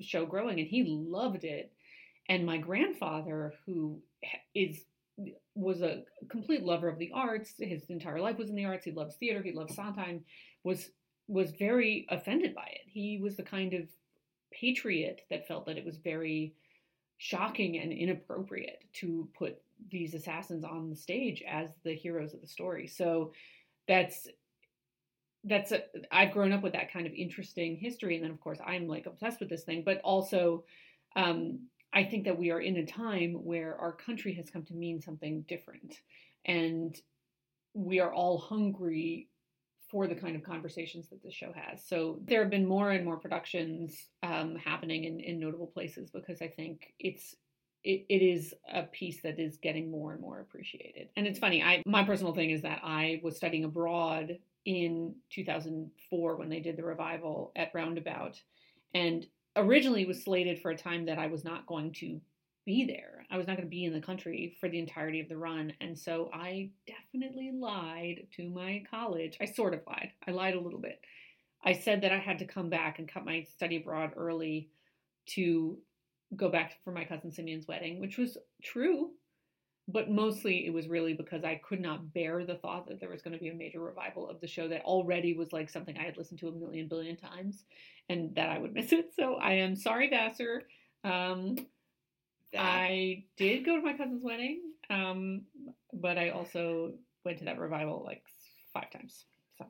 show 0.00 0.26
growing, 0.26 0.60
and 0.60 0.68
he 0.68 0.84
loved 0.84 1.44
it. 1.44 1.72
And 2.28 2.46
my 2.46 2.58
grandfather, 2.58 3.54
who 3.66 4.00
is 4.54 4.84
was 5.54 5.82
a 5.82 6.02
complete 6.30 6.62
lover 6.62 6.88
of 6.88 6.98
the 6.98 7.10
arts. 7.14 7.54
His 7.58 7.82
entire 7.90 8.20
life 8.20 8.38
was 8.38 8.48
in 8.48 8.56
the 8.56 8.64
arts. 8.64 8.84
He 8.84 8.92
loves 8.92 9.16
theater. 9.16 9.42
He 9.42 9.52
loves 9.52 9.74
Sondheim. 9.74 10.24
Was 10.64 10.90
was 11.28 11.50
very 11.52 12.06
offended 12.10 12.54
by 12.54 12.66
it. 12.66 12.82
He 12.86 13.18
was 13.22 13.36
the 13.36 13.42
kind 13.42 13.74
of 13.74 13.82
patriot 14.52 15.22
that 15.30 15.48
felt 15.48 15.66
that 15.66 15.78
it 15.78 15.84
was 15.84 15.96
very 15.96 16.54
shocking 17.22 17.78
and 17.78 17.92
inappropriate 17.92 18.82
to 18.92 19.28
put 19.38 19.62
these 19.92 20.12
assassins 20.12 20.64
on 20.64 20.90
the 20.90 20.96
stage 20.96 21.40
as 21.48 21.70
the 21.84 21.94
heroes 21.94 22.34
of 22.34 22.40
the 22.40 22.48
story. 22.48 22.88
So 22.88 23.32
that's 23.86 24.26
that's 25.44 25.70
a, 25.70 25.84
I've 26.10 26.32
grown 26.32 26.52
up 26.52 26.64
with 26.64 26.72
that 26.72 26.92
kind 26.92 27.06
of 27.06 27.12
interesting 27.12 27.76
history, 27.76 28.16
and 28.16 28.24
then 28.24 28.32
of 28.32 28.40
course 28.40 28.58
I'm 28.66 28.88
like 28.88 29.06
obsessed 29.06 29.38
with 29.38 29.48
this 29.48 29.62
thing, 29.62 29.84
but 29.84 30.00
also 30.00 30.64
um, 31.14 31.60
I 31.92 32.02
think 32.02 32.24
that 32.24 32.36
we 32.36 32.50
are 32.50 32.60
in 32.60 32.78
a 32.78 32.86
time 32.86 33.34
where 33.44 33.76
our 33.76 33.92
country 33.92 34.34
has 34.34 34.50
come 34.50 34.64
to 34.64 34.74
mean 34.74 35.00
something 35.00 35.42
different. 35.42 36.00
And 36.44 37.00
we 37.72 38.00
are 38.00 38.12
all 38.12 38.38
hungry 38.38 39.28
for 39.92 40.06
the 40.06 40.14
kind 40.14 40.34
of 40.34 40.42
conversations 40.42 41.08
that 41.10 41.22
this 41.22 41.34
show 41.34 41.52
has. 41.54 41.84
So 41.86 42.18
there 42.24 42.40
have 42.40 42.50
been 42.50 42.66
more 42.66 42.90
and 42.90 43.04
more 43.04 43.18
productions 43.18 44.06
um, 44.22 44.56
happening 44.56 45.04
in, 45.04 45.20
in 45.20 45.38
notable 45.38 45.66
places 45.66 46.10
because 46.10 46.40
I 46.40 46.48
think 46.48 46.94
it's 46.98 47.36
it, 47.84 48.06
it 48.08 48.22
is 48.22 48.54
a 48.72 48.84
piece 48.84 49.22
that 49.22 49.38
is 49.38 49.58
getting 49.58 49.90
more 49.90 50.12
and 50.12 50.20
more 50.20 50.40
appreciated. 50.40 51.08
And 51.16 51.26
it's 51.26 51.38
funny, 51.38 51.62
I 51.62 51.82
my 51.84 52.04
personal 52.04 52.34
thing 52.34 52.50
is 52.50 52.62
that 52.62 52.80
I 52.82 53.20
was 53.22 53.36
studying 53.36 53.64
abroad 53.64 54.38
in 54.64 55.14
2004 55.30 56.36
when 56.36 56.48
they 56.48 56.60
did 56.60 56.76
the 56.76 56.84
revival 56.84 57.52
at 57.54 57.74
Roundabout. 57.74 58.40
And 58.94 59.26
originally 59.56 60.06
was 60.06 60.22
slated 60.24 60.60
for 60.62 60.70
a 60.70 60.76
time 60.76 61.04
that 61.06 61.18
I 61.18 61.26
was 61.26 61.44
not 61.44 61.66
going 61.66 61.92
to 61.94 62.20
be 62.64 62.84
there. 62.84 63.26
I 63.30 63.36
was 63.36 63.46
not 63.46 63.56
going 63.56 63.66
to 63.66 63.70
be 63.70 63.84
in 63.84 63.92
the 63.92 64.00
country 64.00 64.56
for 64.60 64.68
the 64.68 64.78
entirety 64.78 65.20
of 65.20 65.28
the 65.28 65.36
run. 65.36 65.72
And 65.80 65.98
so 65.98 66.30
I 66.32 66.70
definitely 66.86 67.50
lied 67.52 68.26
to 68.36 68.48
my 68.48 68.84
college. 68.90 69.36
I 69.40 69.46
sort 69.46 69.74
of 69.74 69.80
lied. 69.86 70.12
I 70.26 70.30
lied 70.30 70.54
a 70.54 70.60
little 70.60 70.80
bit. 70.80 71.00
I 71.64 71.72
said 71.72 72.02
that 72.02 72.12
I 72.12 72.18
had 72.18 72.38
to 72.40 72.44
come 72.44 72.68
back 72.68 72.98
and 72.98 73.08
cut 73.08 73.24
my 73.24 73.44
study 73.44 73.76
abroad 73.76 74.12
early 74.16 74.68
to 75.26 75.78
go 76.36 76.48
back 76.48 76.78
for 76.84 76.92
my 76.92 77.04
cousin 77.04 77.30
Simeon's 77.30 77.68
wedding, 77.68 78.00
which 78.00 78.18
was 78.18 78.36
true. 78.62 79.10
But 79.88 80.10
mostly 80.10 80.66
it 80.66 80.72
was 80.72 80.88
really 80.88 81.12
because 81.12 81.44
I 81.44 81.56
could 81.56 81.80
not 81.80 82.14
bear 82.14 82.44
the 82.44 82.54
thought 82.54 82.86
that 82.88 83.00
there 83.00 83.10
was 83.10 83.22
going 83.22 83.34
to 83.34 83.42
be 83.42 83.48
a 83.48 83.54
major 83.54 83.80
revival 83.80 84.28
of 84.28 84.40
the 84.40 84.46
show 84.46 84.68
that 84.68 84.82
already 84.82 85.34
was 85.34 85.52
like 85.52 85.68
something 85.68 85.96
I 85.98 86.04
had 86.04 86.16
listened 86.16 86.38
to 86.40 86.48
a 86.48 86.52
million 86.52 86.86
billion 86.86 87.16
times 87.16 87.64
and 88.08 88.34
that 88.36 88.48
I 88.48 88.58
would 88.58 88.72
miss 88.72 88.92
it. 88.92 89.12
So 89.18 89.34
I 89.34 89.54
am 89.54 89.74
sorry, 89.74 90.08
Vassar. 90.08 90.62
Um, 91.04 91.56
That- 92.52 92.60
I 92.60 93.24
did 93.36 93.64
go 93.64 93.76
to 93.76 93.82
my 93.82 93.94
cousin's 93.96 94.22
wedding, 94.22 94.60
um, 94.90 95.42
but 95.92 96.18
I 96.18 96.30
also 96.30 96.92
went 97.24 97.38
to 97.38 97.44
that 97.46 97.58
revival 97.58 98.02
like 98.04 98.22
five 98.74 98.90
times. 98.90 99.24
So 99.58 99.66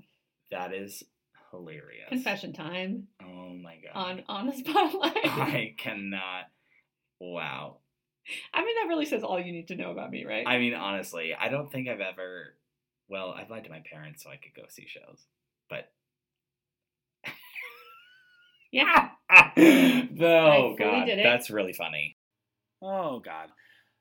That 0.50 0.72
is 0.74 1.02
hilarious. 1.50 2.08
confession 2.08 2.52
time 2.52 3.08
Oh 3.22 3.54
my 3.62 3.76
god. 3.76 3.92
on 3.94 4.24
on 4.28 4.46
the 4.46 4.52
spotlight. 4.56 5.16
I 5.24 5.74
cannot. 5.78 6.44
Wow. 7.20 7.78
I 8.54 8.64
mean, 8.64 8.74
that 8.76 8.88
really 8.88 9.06
says 9.06 9.22
all 9.22 9.38
you 9.38 9.52
need 9.52 9.68
to 9.68 9.76
know 9.76 9.90
about 9.90 10.10
me, 10.10 10.24
right? 10.24 10.46
I 10.46 10.58
mean, 10.58 10.74
honestly, 10.74 11.34
I 11.38 11.48
don't 11.48 11.70
think 11.70 11.88
I've 11.88 12.00
ever. 12.00 12.56
Well, 13.08 13.30
I've 13.36 13.50
lied 13.50 13.64
to 13.64 13.70
my 13.70 13.80
parents 13.92 14.22
so 14.24 14.30
I 14.30 14.36
could 14.36 14.54
go 14.54 14.62
see 14.68 14.86
shows, 14.88 15.24
but 15.68 15.92
Yeah. 18.70 19.10
oh 19.30 20.76
god, 20.78 21.08
that's 21.22 21.50
really 21.50 21.72
funny. 21.74 22.16
Oh 22.84 23.20
god. 23.20 23.48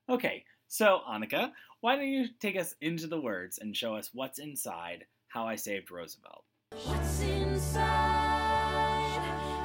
Okay, 0.09 0.43
so 0.67 1.01
Annika, 1.07 1.51
why 1.81 1.95
don't 1.95 2.07
you 2.07 2.25
take 2.39 2.57
us 2.57 2.73
into 2.81 3.05
the 3.05 3.21
words 3.21 3.59
and 3.59 3.77
show 3.77 3.95
us 3.95 4.09
what's 4.11 4.39
inside 4.39 5.05
How 5.27 5.45
I 5.45 5.55
Saved 5.55 5.91
Roosevelt? 5.91 6.43
What's 6.85 7.21
inside? 7.21 7.91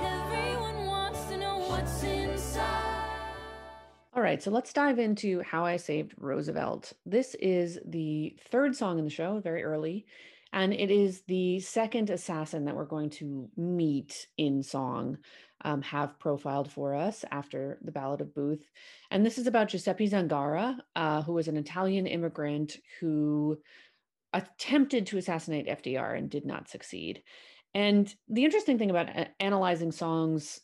Everyone 0.02 0.84
wants 0.84 1.24
to 1.30 1.38
know 1.38 1.60
what's 1.60 2.02
inside. 2.02 3.20
All 4.12 4.22
right, 4.22 4.42
so 4.42 4.50
let's 4.50 4.74
dive 4.74 4.98
into 4.98 5.40
How 5.40 5.64
I 5.64 5.78
Saved 5.78 6.12
Roosevelt. 6.18 6.92
This 7.06 7.34
is 7.36 7.78
the 7.86 8.36
third 8.50 8.76
song 8.76 8.98
in 8.98 9.04
the 9.06 9.10
show, 9.10 9.40
very 9.40 9.64
early, 9.64 10.04
and 10.52 10.74
it 10.74 10.90
is 10.90 11.22
the 11.22 11.60
second 11.60 12.10
assassin 12.10 12.66
that 12.66 12.76
we're 12.76 12.84
going 12.84 13.10
to 13.10 13.48
meet 13.56 14.26
in 14.36 14.62
song, 14.62 15.16
um, 15.66 15.82
have 15.82 16.18
profiled 16.20 16.70
for 16.70 16.94
us 16.94 17.24
after 17.32 17.78
the 17.82 17.90
Ballad 17.90 18.20
of 18.20 18.32
Booth. 18.32 18.64
And 19.10 19.26
this 19.26 19.36
is 19.36 19.48
about 19.48 19.68
Giuseppe 19.68 20.08
Zangara, 20.08 20.78
uh, 20.94 21.22
who 21.22 21.32
was 21.32 21.48
an 21.48 21.56
Italian 21.56 22.06
immigrant 22.06 22.76
who 23.00 23.58
attempted 24.32 25.08
to 25.08 25.18
assassinate 25.18 25.66
FDR 25.66 26.16
and 26.16 26.30
did 26.30 26.46
not 26.46 26.68
succeed. 26.68 27.20
And 27.74 28.14
the 28.28 28.44
interesting 28.44 28.78
thing 28.78 28.90
about 28.90 29.08
a- 29.08 29.28
analyzing 29.40 29.90
songs 29.90 30.60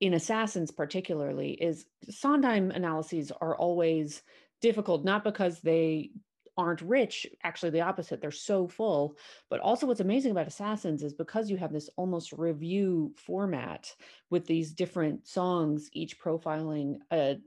in 0.00 0.14
assassins 0.14 0.70
particularly 0.70 1.50
is 1.50 1.84
Sondheim 2.08 2.70
analyses 2.70 3.30
are 3.42 3.54
always 3.54 4.22
difficult 4.62 5.04
not 5.04 5.22
because 5.22 5.60
they 5.60 6.12
aren't 6.56 6.82
rich 6.82 7.26
actually 7.42 7.70
the 7.70 7.80
opposite 7.80 8.20
they're 8.20 8.30
so 8.30 8.68
full. 8.68 9.16
But 9.48 9.60
also 9.60 9.86
what's 9.86 10.00
amazing 10.00 10.32
about 10.32 10.46
assassins 10.46 11.02
is 11.02 11.14
because 11.14 11.50
you 11.50 11.56
have 11.56 11.72
this 11.72 11.90
almost 11.96 12.32
review 12.32 13.12
format 13.16 13.94
with 14.30 14.46
these 14.46 14.72
different 14.72 15.26
songs 15.26 15.88
each 15.92 16.20
profiling 16.20 16.98
a 17.10 17.38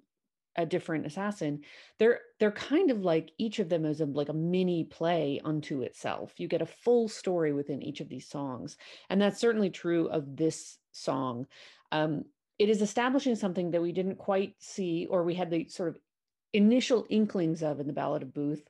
a 0.56 0.66
different 0.68 1.04
assassin 1.04 1.62
they're 1.98 2.20
they're 2.40 2.52
kind 2.52 2.92
of 2.92 3.00
like 3.02 3.32
each 3.40 3.58
of 3.58 3.70
them 3.70 3.86
is 3.86 4.02
a, 4.02 4.06
like 4.06 4.30
a 4.30 4.34
mini 4.34 4.84
play 4.84 5.42
unto 5.44 5.82
itself. 5.82 6.34
You 6.38 6.48
get 6.48 6.62
a 6.62 6.68
full 6.68 7.08
story 7.08 7.54
within 7.54 7.82
each 7.82 8.02
of 8.02 8.10
these 8.10 8.30
songs 8.30 8.78
and 9.10 9.20
that's 9.20 9.40
certainly 9.40 9.72
true 9.72 10.08
of 10.10 10.36
this 10.36 10.78
song. 10.92 11.48
Um, 11.92 12.26
it 12.60 12.70
is 12.70 12.82
establishing 12.84 13.36
something 13.36 13.72
that 13.72 13.82
we 13.82 13.92
didn't 13.92 14.18
quite 14.18 14.54
see 14.60 15.08
or 15.10 15.24
we 15.24 15.34
had 15.34 15.50
the 15.50 15.68
sort 15.70 15.90
of 15.90 15.98
initial 16.54 17.08
inklings 17.10 17.64
of 17.64 17.80
in 17.80 17.88
the 17.88 17.94
ballad 17.94 18.22
of 18.22 18.34
booth 18.34 18.64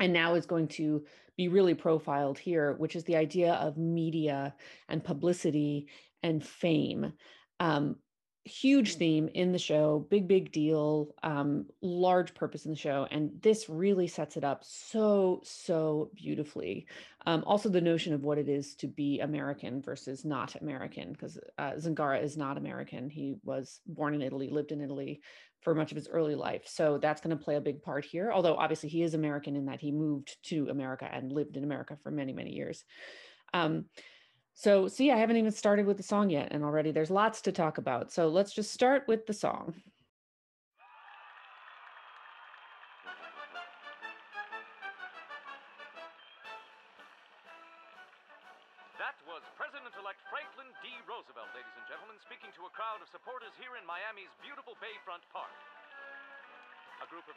and 0.00 0.12
now 0.12 0.34
is 0.34 0.46
going 0.46 0.68
to 0.68 1.04
be 1.36 1.48
really 1.48 1.74
profiled 1.74 2.38
here 2.38 2.74
which 2.74 2.96
is 2.96 3.04
the 3.04 3.16
idea 3.16 3.54
of 3.54 3.76
media 3.76 4.54
and 4.88 5.04
publicity 5.04 5.88
and 6.22 6.44
fame. 6.44 7.12
Um, 7.60 7.96
huge 8.44 8.94
theme 8.94 9.28
in 9.34 9.52
the 9.52 9.58
show 9.58 10.06
big 10.10 10.26
big 10.26 10.50
deal 10.50 11.14
um, 11.22 11.66
large 11.82 12.34
purpose 12.34 12.64
in 12.64 12.70
the 12.70 12.76
show 12.76 13.06
and 13.10 13.30
this 13.42 13.68
really 13.68 14.06
sets 14.06 14.36
it 14.36 14.44
up 14.44 14.64
so 14.64 15.40
so 15.44 16.10
beautifully. 16.14 16.86
Um, 17.26 17.44
also 17.46 17.68
the 17.68 17.80
notion 17.80 18.14
of 18.14 18.22
what 18.22 18.38
it 18.38 18.48
is 18.48 18.74
to 18.76 18.86
be 18.86 19.20
american 19.20 19.82
versus 19.82 20.24
not 20.24 20.54
american 20.60 21.12
because 21.12 21.38
uh, 21.58 21.72
zangara 21.72 22.22
is 22.22 22.36
not 22.36 22.56
american. 22.56 23.10
He 23.10 23.36
was 23.44 23.80
born 23.86 24.14
in 24.14 24.22
italy 24.22 24.48
lived 24.48 24.72
in 24.72 24.80
italy 24.80 25.20
for 25.60 25.74
much 25.74 25.90
of 25.92 25.96
his 25.96 26.08
early 26.08 26.34
life 26.34 26.62
so 26.66 26.98
that's 26.98 27.20
going 27.20 27.36
to 27.36 27.44
play 27.44 27.56
a 27.56 27.60
big 27.60 27.82
part 27.82 28.04
here 28.04 28.30
although 28.32 28.56
obviously 28.56 28.88
he 28.88 29.02
is 29.02 29.14
american 29.14 29.56
in 29.56 29.66
that 29.66 29.80
he 29.80 29.92
moved 29.92 30.36
to 30.42 30.68
america 30.68 31.08
and 31.12 31.32
lived 31.32 31.56
in 31.56 31.64
america 31.64 31.96
for 32.02 32.10
many 32.10 32.32
many 32.32 32.52
years 32.52 32.84
um, 33.54 33.86
so, 34.54 34.88
see, 34.88 35.12
I 35.12 35.16
haven't 35.16 35.36
even 35.36 35.52
started 35.52 35.86
with 35.86 35.98
the 35.98 36.02
song 36.02 36.30
yet, 36.30 36.48
and 36.50 36.64
already 36.64 36.90
there's 36.90 37.12
lots 37.12 37.42
to 37.42 37.52
talk 37.52 37.78
about. 37.78 38.10
So, 38.10 38.26
let's 38.26 38.52
just 38.52 38.72
start 38.72 39.04
with 39.06 39.24
the 39.24 39.32
song. 39.32 39.74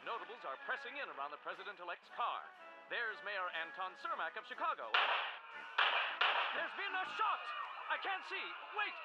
Notables 0.06 0.42
are 0.46 0.58
pressing 0.66 0.94
in 0.98 1.06
around 1.14 1.30
the 1.30 1.42
president 1.46 1.78
elect's 1.78 2.10
car. 2.18 2.40
There's 2.90 3.16
Mayor 3.24 3.48
Anton 3.62 3.94
Cermak 4.02 4.34
of 4.36 4.44
Chicago. 4.50 4.90
There's 6.58 6.74
been 6.76 6.92
a 6.92 7.06
shot! 7.16 7.42
I 7.88 7.96
can't 8.02 8.24
see. 8.28 8.46
Wait! 8.76 8.96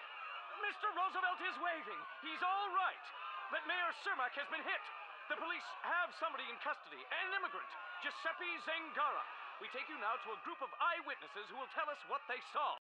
Mr. 0.63 0.89
Roosevelt 0.97 1.39
is 1.45 1.55
waving. 1.61 2.01
He's 2.25 2.41
all 2.41 2.69
right. 2.73 3.05
But 3.53 3.63
Mayor 3.69 3.93
Cermak 4.03 4.33
has 4.35 4.49
been 4.49 4.63
hit. 4.65 4.83
The 5.29 5.37
police 5.37 5.67
have 5.83 6.11
somebody 6.17 6.47
in 6.47 6.55
custody, 6.63 6.99
an 6.99 7.27
immigrant, 7.35 7.69
Giuseppe 7.99 8.51
Zangara. 8.63 9.23
We 9.59 9.67
take 9.75 9.87
you 9.91 9.99
now 9.99 10.15
to 10.23 10.29
a 10.33 10.39
group 10.47 10.59
of 10.63 10.71
eyewitnesses 10.79 11.45
who 11.51 11.59
will 11.59 11.71
tell 11.75 11.87
us 11.91 11.99
what 12.07 12.23
they 12.31 12.39
saw. 12.55 12.79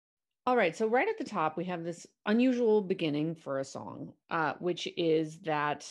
All 0.47 0.57
right, 0.57 0.76
so 0.76 0.88
right 0.88 1.07
at 1.07 1.18
the 1.18 1.24
top, 1.24 1.55
we 1.55 1.66
have 1.66 1.84
this 1.84 2.07
unusual 2.26 2.82
beginning 2.82 3.36
for 3.36 3.59
a 3.59 3.66
song, 3.66 4.14
uh, 4.32 4.53
which 4.57 4.88
is 4.97 5.38
that 5.45 5.86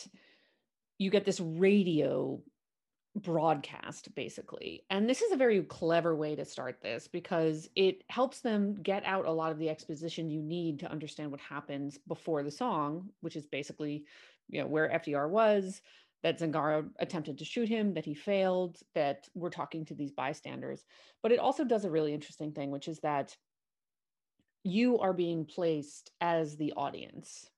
you 1.01 1.09
get 1.09 1.25
this 1.25 1.39
radio 1.39 2.39
broadcast 3.15 4.13
basically. 4.13 4.83
And 4.91 5.09
this 5.09 5.23
is 5.23 5.31
a 5.31 5.37
very 5.37 5.61
clever 5.63 6.15
way 6.15 6.35
to 6.35 6.45
start 6.45 6.79
this 6.81 7.07
because 7.07 7.67
it 7.75 8.03
helps 8.07 8.41
them 8.41 8.75
get 8.75 9.03
out 9.03 9.25
a 9.25 9.31
lot 9.31 9.51
of 9.51 9.57
the 9.57 9.69
exposition 9.69 10.29
you 10.29 10.43
need 10.43 10.79
to 10.79 10.91
understand 10.91 11.31
what 11.31 11.41
happens 11.41 11.97
before 12.07 12.43
the 12.43 12.51
song, 12.51 13.09
which 13.21 13.35
is 13.35 13.47
basically, 13.47 14.05
you 14.47 14.61
know, 14.61 14.67
where 14.67 14.89
FDR 14.89 15.27
was, 15.27 15.81
that 16.21 16.39
Zangara 16.39 16.87
attempted 16.99 17.39
to 17.39 17.45
shoot 17.45 17.67
him, 17.67 17.95
that 17.95 18.05
he 18.05 18.13
failed, 18.13 18.77
that 18.93 19.27
we're 19.33 19.49
talking 19.49 19.85
to 19.85 19.95
these 19.95 20.11
bystanders. 20.11 20.85
But 21.23 21.31
it 21.31 21.39
also 21.39 21.63
does 21.63 21.83
a 21.83 21.89
really 21.89 22.13
interesting 22.13 22.51
thing, 22.51 22.69
which 22.69 22.87
is 22.87 22.99
that 22.99 23.35
you 24.63 24.99
are 24.99 25.13
being 25.13 25.45
placed 25.45 26.11
as 26.21 26.57
the 26.57 26.73
audience, 26.77 27.49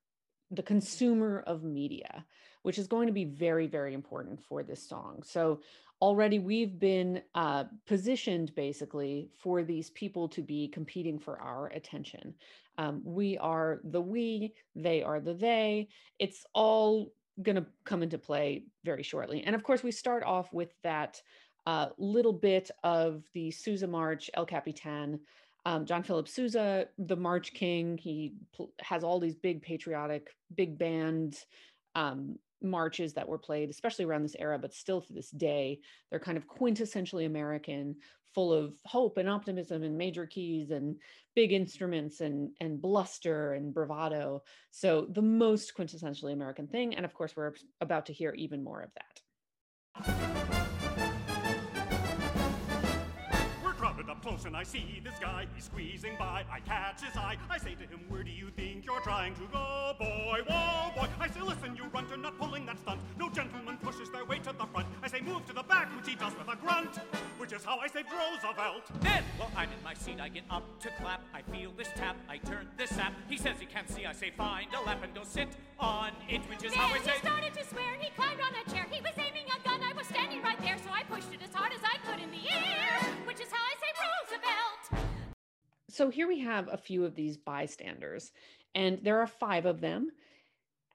the 0.50 0.64
consumer 0.64 1.44
of 1.46 1.62
media, 1.62 2.26
which 2.64 2.78
is 2.78 2.88
going 2.88 3.08
to 3.08 3.14
be 3.14 3.26
very, 3.26 3.68
very 3.68 3.94
important 3.94 4.42
for 4.42 4.64
this 4.64 4.88
song. 4.88 5.22
So 5.24 5.62
already 6.02 6.40
we've 6.40 6.80
been 6.80 7.22
uh, 7.36 7.66
positioned 7.86 8.54
basically 8.56 9.30
for 9.42 9.64
these 9.64 9.90
people 9.92 10.28
to 10.30 10.42
be 10.42 10.68
competing 10.68 11.20
for 11.20 11.40
our 11.40 11.68
attention. 11.68 12.34
Um, 12.78 13.02
we 13.06 13.38
are 13.38 13.80
the 13.84 14.02
we, 14.02 14.54
they 14.76 15.04
are 15.04 15.20
the 15.20 15.34
they. 15.34 15.88
It's 16.20 16.46
all 16.54 17.14
going 17.42 17.56
to 17.56 17.66
come 17.86 18.04
into 18.04 18.18
play 18.18 18.64
very 18.84 19.04
shortly. 19.04 19.44
And 19.46 19.56
of 19.56 19.64
course, 19.64 19.84
we 19.84 19.92
start 19.92 20.24
off 20.24 20.52
with 20.52 20.74
that 20.84 21.22
uh, 21.66 21.90
little 21.98 22.34
bit 22.34 22.70
of 22.84 23.24
the 23.34 23.52
Sousa 23.52 23.88
March, 23.88 24.30
El 24.34 24.46
Capitan, 24.46 25.20
um, 25.66 25.86
John 25.86 26.04
Philip 26.04 26.28
Sousa, 26.28 26.88
the 26.98 27.16
March 27.16 27.54
King. 27.54 27.98
He 27.98 28.34
pl- 28.54 28.74
has 28.82 29.04
all 29.04 29.20
these 29.20 29.36
big 29.36 29.62
patriotic, 29.62 30.28
big 30.56 30.78
band 30.78 31.38
um, 31.96 32.38
marches 32.64 33.14
that 33.14 33.28
were 33.28 33.38
played, 33.38 33.70
especially 33.70 34.06
around 34.06 34.24
this 34.24 34.36
era, 34.40 34.60
but 34.60 34.74
still 34.74 35.02
to 35.02 35.14
this 35.14 35.32
day, 35.32 35.82
they're 36.10 36.20
kind 36.20 36.38
of 36.38 36.48
quintessentially 36.48 37.26
American, 37.26 37.98
full 38.34 38.54
of 38.54 38.76
hope 38.86 39.18
and 39.18 39.30
optimism 39.30 39.84
and 39.84 39.98
major 39.98 40.26
keys 40.26 40.72
and 40.72 41.00
big 41.36 41.52
instruments 41.52 42.22
and 42.22 42.52
and 42.60 42.82
bluster 42.82 43.54
and 43.54 43.74
bravado. 43.74 44.44
So 44.72 45.08
the 45.10 45.22
most 45.22 45.74
quintessentially 45.76 46.34
American 46.34 46.68
thing, 46.68 46.96
and 46.96 47.06
of 47.06 47.14
course, 47.14 47.36
we're 47.36 47.54
about 47.82 48.08
to 48.08 48.14
hear 48.14 48.32
even 48.34 48.64
more 48.64 48.82
of 48.82 48.94
that. 48.96 49.23
Crowded 54.44 54.48
and 54.48 54.56
I 54.56 54.64
see 54.64 55.02
this 55.04 55.14
guy, 55.20 55.48
he's 55.56 55.66
squeezing 55.66 56.16
by. 56.18 56.44
I 56.52 56.60
catch 56.60 57.02
his 57.02 57.16
eye, 57.16 57.38
I 57.50 57.58
say 57.58 57.76
to 57.76 57.84
him, 57.84 58.02
Where 58.10 58.24
do 58.24 58.32
you 58.32 58.50
think 58.56 58.86
you're 58.86 59.02
trying 59.02 59.34
to 59.36 59.42
go, 59.52 59.94
boy? 60.00 60.40
Whoa, 60.48 60.92
boy. 60.96 61.08
I 61.20 61.30
say, 61.30 61.42
Listen, 61.42 61.76
you 61.76 61.86
runt, 61.94 62.10
you're 62.10 62.18
not 62.18 62.38
pulling 62.38 62.66
that 62.66 62.80
stunt. 62.80 63.00
No 63.18 63.30
gentleman 63.30 63.78
pushes 63.78 64.10
their 64.12 64.26
way 64.26 64.40
to 64.40 64.54
the 64.54 64.66
front. 64.66 64.88
I 65.02 65.08
say, 65.08 65.22
Move 65.22 65.46
to 65.48 65.54
the 65.54 65.64
back, 65.64 65.88
which 65.96 66.08
he 66.10 66.16
does 66.16 66.34
with 66.38 66.48
a 66.48 66.56
grunt, 66.58 66.96
which 67.38 67.54
is 67.54 67.64
how 67.64 67.78
I 67.80 67.88
saved 67.88 68.10
Roosevelt. 68.12 68.84
Then, 69.02 69.24
while 69.38 69.52
I'm 69.56 69.70
in 69.70 69.84
my 69.84 69.94
seat, 69.94 70.20
I 70.20 70.30
get 70.30 70.44
up 70.50 70.64
to 70.82 70.90
clap. 71.02 71.22
I 71.34 71.42
feel 71.52 71.72
this 71.78 71.90
tap, 71.96 72.16
I 72.30 72.38
turn 72.38 72.68
this 72.78 72.90
sap. 72.90 73.14
He 73.30 73.38
says 73.38 73.56
he 73.60 73.66
can't 73.66 73.90
see, 73.90 74.06
I 74.06 74.14
say, 74.14 74.32
find 74.32 74.68
a 74.74 74.82
lap 74.86 75.00
and 75.04 75.14
go 75.14 75.24
sit 75.24 75.50
on 75.80 76.12
it, 76.30 76.42
which 76.50 76.64
is 76.64 76.74
how 76.74 76.88
I 76.88 76.94
Then 76.94 77.04
say. 77.04 77.12
he 77.12 77.20
started 77.20 77.54
to 77.54 77.66
swear. 77.66 77.96
He 78.00 78.10
climbed 78.12 78.40
on 78.42 78.54
a 78.66 78.70
chair. 78.72 78.86
He 78.90 79.02
was 79.02 79.14
aiming 79.18 79.48
a 79.48 79.64
gun. 79.68 79.82
I 79.84 79.94
was 79.94 80.08
standing 80.08 80.42
right 80.42 80.60
there, 80.62 80.78
so 80.84 80.90
I 80.92 81.04
pushed 81.04 81.32
it 81.34 81.40
as 81.44 81.54
hard 81.54 81.72
as 81.74 81.80
I 81.84 81.98
could 82.08 82.22
in 82.24 82.32
the 82.32 82.50
air, 82.50 83.00
which 83.34 83.48
is 83.48 83.52
how 83.52 83.64
I 83.64 83.74
say 83.80 84.38
Roosevelt. 84.92 85.08
so 85.90 86.12
here 86.12 86.28
we 86.28 86.40
have 86.42 86.70
a 86.72 86.78
few 86.78 87.04
of 87.04 87.16
these 87.16 87.36
bystanders, 87.36 88.32
and 88.76 89.00
there 89.02 89.20
are 89.20 89.28
five 89.28 89.66
of 89.66 89.82
them. 89.82 90.12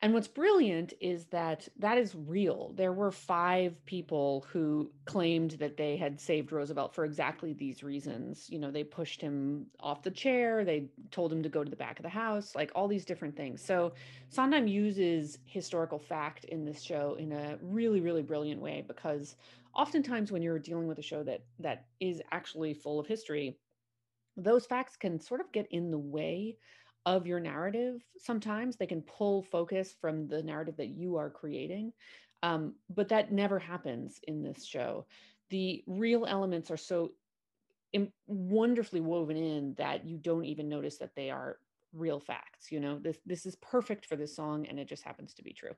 And 0.00 0.14
what's 0.14 0.28
brilliant 0.28 0.92
is 1.00 1.24
that 1.26 1.66
that 1.80 1.98
is 1.98 2.14
real. 2.14 2.72
There 2.76 2.92
were 2.92 3.10
five 3.10 3.84
people 3.84 4.46
who 4.52 4.92
claimed 5.06 5.52
that 5.52 5.76
they 5.76 5.96
had 5.96 6.20
saved 6.20 6.52
Roosevelt 6.52 6.94
for 6.94 7.04
exactly 7.04 7.52
these 7.52 7.82
reasons. 7.82 8.48
You 8.48 8.60
know, 8.60 8.70
they 8.70 8.84
pushed 8.84 9.20
him 9.20 9.66
off 9.80 10.04
the 10.04 10.12
chair, 10.12 10.64
they 10.64 10.84
told 11.10 11.32
him 11.32 11.42
to 11.42 11.48
go 11.48 11.64
to 11.64 11.70
the 11.70 11.74
back 11.74 11.98
of 11.98 12.04
the 12.04 12.08
house, 12.08 12.54
like 12.54 12.70
all 12.76 12.86
these 12.86 13.04
different 13.04 13.36
things. 13.36 13.60
So 13.60 13.94
Sondheim 14.28 14.68
uses 14.68 15.38
historical 15.44 15.98
fact 15.98 16.44
in 16.44 16.64
this 16.64 16.80
show 16.80 17.16
in 17.18 17.32
a 17.32 17.58
really, 17.60 18.00
really 18.00 18.22
brilliant 18.22 18.60
way 18.60 18.84
because 18.86 19.34
oftentimes 19.78 20.30
when 20.30 20.42
you're 20.42 20.58
dealing 20.58 20.88
with 20.88 20.98
a 20.98 21.02
show 21.02 21.22
that 21.22 21.44
that 21.60 21.86
is 22.00 22.20
actually 22.30 22.74
full 22.74 23.00
of 23.00 23.06
history, 23.06 23.56
those 24.36 24.66
facts 24.66 24.96
can 24.96 25.18
sort 25.18 25.40
of 25.40 25.50
get 25.52 25.66
in 25.70 25.90
the 25.90 25.98
way 25.98 26.58
of 27.06 27.26
your 27.26 27.40
narrative 27.40 28.02
sometimes. 28.18 28.76
They 28.76 28.86
can 28.86 29.00
pull 29.02 29.42
focus 29.42 29.94
from 29.98 30.28
the 30.28 30.42
narrative 30.42 30.76
that 30.76 30.88
you 30.88 31.16
are 31.16 31.30
creating 31.30 31.92
um, 32.42 32.74
but 32.88 33.08
that 33.08 33.32
never 33.32 33.58
happens 33.58 34.20
in 34.26 34.42
this 34.42 34.64
show. 34.64 35.06
The 35.50 35.82
real 35.86 36.26
elements 36.26 36.70
are 36.70 36.76
so 36.76 37.12
wonderfully 38.26 39.00
woven 39.00 39.36
in 39.36 39.74
that 39.78 40.06
you 40.06 40.18
don't 40.18 40.44
even 40.44 40.68
notice 40.68 40.98
that 40.98 41.14
they 41.16 41.30
are 41.30 41.58
real 41.94 42.20
facts 42.20 42.70
you 42.70 42.80
know? 42.80 42.98
This 42.98 43.18
this 43.26 43.46
is 43.46 43.56
perfect 43.56 44.06
for 44.06 44.16
this 44.16 44.34
song 44.34 44.66
and 44.66 44.78
it 44.78 44.88
just 44.88 45.04
happens 45.04 45.34
to 45.34 45.42
be 45.42 45.52
true. 45.52 45.72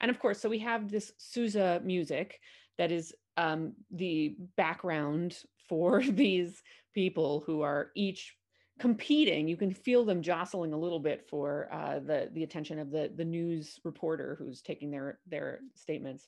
And 0.00 0.10
of 0.10 0.18
course 0.18 0.40
so 0.40 0.48
we 0.48 0.58
have 0.60 0.90
this 0.90 1.12
sousa 1.18 1.80
music 1.84 2.40
that 2.78 2.90
is 2.90 3.14
um, 3.36 3.74
the 3.90 4.36
background 4.56 5.36
for 5.68 6.02
these 6.08 6.62
people 6.94 7.42
who 7.46 7.60
are 7.62 7.90
each 7.94 8.34
competing. 8.80 9.46
You 9.46 9.56
can 9.56 9.72
feel 9.72 10.04
them 10.04 10.22
jostling 10.22 10.72
a 10.72 10.78
little 10.78 10.98
bit 10.98 11.28
for 11.28 11.68
uh, 11.70 12.00
the 12.00 12.30
the 12.32 12.42
attention 12.42 12.78
of 12.78 12.90
the 12.90 13.12
the 13.14 13.24
news 13.24 13.78
reporter 13.84 14.36
who's 14.38 14.62
taking 14.62 14.90
their 14.90 15.18
their 15.26 15.60
statements. 15.74 16.26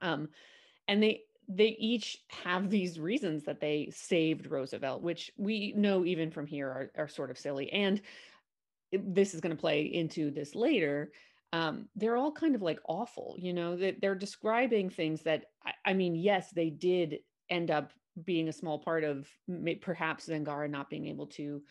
Um, 0.00 0.30
and 0.88 1.02
they 1.02 1.22
they 1.48 1.76
each 1.78 2.18
have 2.28 2.70
these 2.70 2.98
reasons 2.98 3.44
that 3.44 3.60
they 3.60 3.90
saved 3.90 4.50
roosevelt 4.50 5.02
which 5.02 5.32
we 5.38 5.72
know 5.76 6.04
even 6.04 6.30
from 6.30 6.46
here 6.46 6.68
are, 6.68 6.90
are 6.96 7.08
sort 7.08 7.30
of 7.30 7.38
silly. 7.38 7.70
And 7.72 8.00
this 8.92 9.34
is 9.34 9.40
going 9.40 9.54
to 9.54 9.60
play 9.60 9.82
into 9.82 10.30
this 10.30 10.54
later 10.54 11.12
um, 11.52 11.88
they're 11.96 12.16
all 12.16 12.32
kind 12.32 12.54
of 12.54 12.62
like 12.62 12.80
awful 12.86 13.36
you 13.38 13.52
know 13.52 13.76
that 13.76 14.00
they're 14.00 14.14
describing 14.14 14.90
things 14.90 15.22
that 15.22 15.44
I, 15.64 15.72
I 15.86 15.92
mean 15.94 16.14
yes 16.14 16.50
they 16.50 16.70
did 16.70 17.18
end 17.50 17.70
up 17.70 17.92
being 18.24 18.48
a 18.48 18.52
small 18.52 18.78
part 18.78 19.04
of 19.04 19.28
perhaps 19.80 20.28
Zangara 20.28 20.68
not 20.68 20.90
being 20.90 21.06
able 21.06 21.26
to 21.26 21.62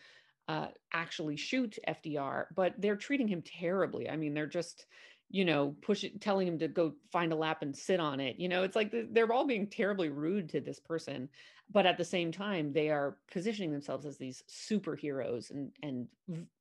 uh, 0.48 0.68
actually 0.92 1.36
shoot 1.36 1.78
FDR, 1.86 2.46
but 2.54 2.74
they're 2.78 2.96
treating 2.96 3.28
him 3.28 3.42
terribly. 3.42 4.08
I 4.08 4.16
mean, 4.16 4.34
they're 4.34 4.46
just, 4.46 4.86
you 5.30 5.44
know, 5.44 5.76
pushing, 5.82 6.18
telling 6.20 6.48
him 6.48 6.58
to 6.58 6.68
go 6.68 6.94
find 7.12 7.32
a 7.32 7.36
lap 7.36 7.62
and 7.62 7.76
sit 7.76 8.00
on 8.00 8.18
it. 8.18 8.36
You 8.38 8.48
know, 8.48 8.62
it's 8.62 8.76
like 8.76 8.94
they're 9.10 9.30
all 9.32 9.46
being 9.46 9.66
terribly 9.66 10.08
rude 10.08 10.48
to 10.50 10.60
this 10.60 10.80
person, 10.80 11.28
but 11.70 11.84
at 11.84 11.98
the 11.98 12.04
same 12.04 12.32
time, 12.32 12.72
they 12.72 12.88
are 12.88 13.18
positioning 13.30 13.70
themselves 13.70 14.06
as 14.06 14.16
these 14.16 14.42
superheroes 14.48 15.50
and 15.50 15.70
and 15.82 16.08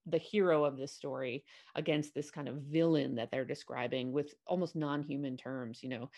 the 0.05 0.17
hero 0.17 0.65
of 0.65 0.77
this 0.77 0.93
story 0.93 1.45
against 1.75 2.13
this 2.13 2.29
kind 2.29 2.49
of 2.49 2.55
villain 2.55 3.15
that 3.15 3.31
they're 3.31 3.45
describing 3.45 4.11
with 4.11 4.33
almost 4.45 4.75
non-human 4.75 5.37
terms. 5.37 5.81
You 5.81 5.89
know, 5.89 6.09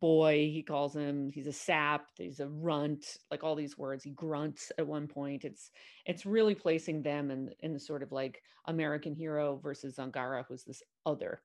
boy 0.00 0.50
he 0.52 0.62
calls 0.62 0.94
him 0.94 1.30
he's 1.32 1.46
a 1.46 1.52
sap 1.52 2.08
he's 2.18 2.40
a 2.40 2.48
runt 2.48 3.16
like 3.30 3.42
all 3.42 3.54
these 3.54 3.78
words 3.78 4.04
he 4.04 4.10
grunts 4.10 4.70
at 4.76 4.86
one 4.86 5.06
point 5.06 5.44
it's 5.44 5.70
it's 6.04 6.26
really 6.26 6.54
placing 6.54 7.02
them 7.02 7.30
in 7.30 7.50
in 7.60 7.72
the 7.72 7.80
sort 7.80 8.02
of 8.02 8.12
like 8.12 8.42
american 8.66 9.14
hero 9.14 9.56
versus 9.62 9.96
zangara 9.96 10.44
who's 10.46 10.62
this 10.62 10.82
other 11.06 11.40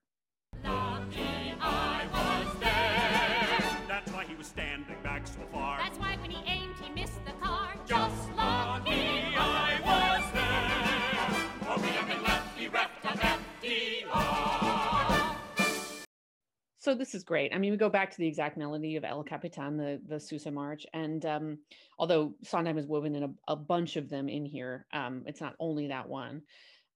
Lucky 1.15 1.53
I 1.61 2.05
was 2.11 2.47
there. 2.59 3.61
That's 3.87 4.11
why 4.11 4.25
he 4.25 4.33
was 4.35 4.47
standing 4.47 4.97
back 5.03 5.25
so 5.27 5.39
far. 5.51 5.77
That's 5.77 5.97
why 5.97 6.17
when 6.17 6.31
he 6.31 6.41
aimed, 6.49 6.75
he 6.81 6.89
missed 6.91 7.23
the 7.25 7.31
car. 7.33 7.75
Just 7.85 8.31
lucky 8.35 9.21
I 9.37 9.79
was 9.85 10.23
there. 10.33 11.69
Or 11.71 11.77
we 11.77 11.87
have 11.89 12.07
been 12.07 12.23
lefty 12.23 12.67
reft 12.67 13.05
of 13.05 13.19
FDR. 13.19 15.35
so 16.79 16.93
this 16.93 17.15
is 17.15 17.23
great 17.23 17.53
i 17.55 17.57
mean 17.57 17.71
we 17.71 17.77
go 17.77 17.87
back 17.89 18.11
to 18.11 18.17
the 18.17 18.27
exact 18.27 18.57
melody 18.57 18.97
of 18.97 19.05
el 19.05 19.23
capitan 19.23 19.77
the 19.77 20.01
the 20.05 20.19
sousa 20.19 20.51
march 20.51 20.85
and 20.93 21.25
um 21.25 21.57
although 21.97 22.33
sondheim 22.43 22.77
is 22.77 22.85
woven 22.85 23.15
in 23.15 23.23
a, 23.23 23.29
a 23.47 23.55
bunch 23.55 23.95
of 23.95 24.09
them 24.09 24.27
in 24.27 24.45
here 24.45 24.85
um 24.91 25.23
it's 25.25 25.39
not 25.39 25.55
only 25.61 25.87
that 25.87 26.09
one 26.09 26.41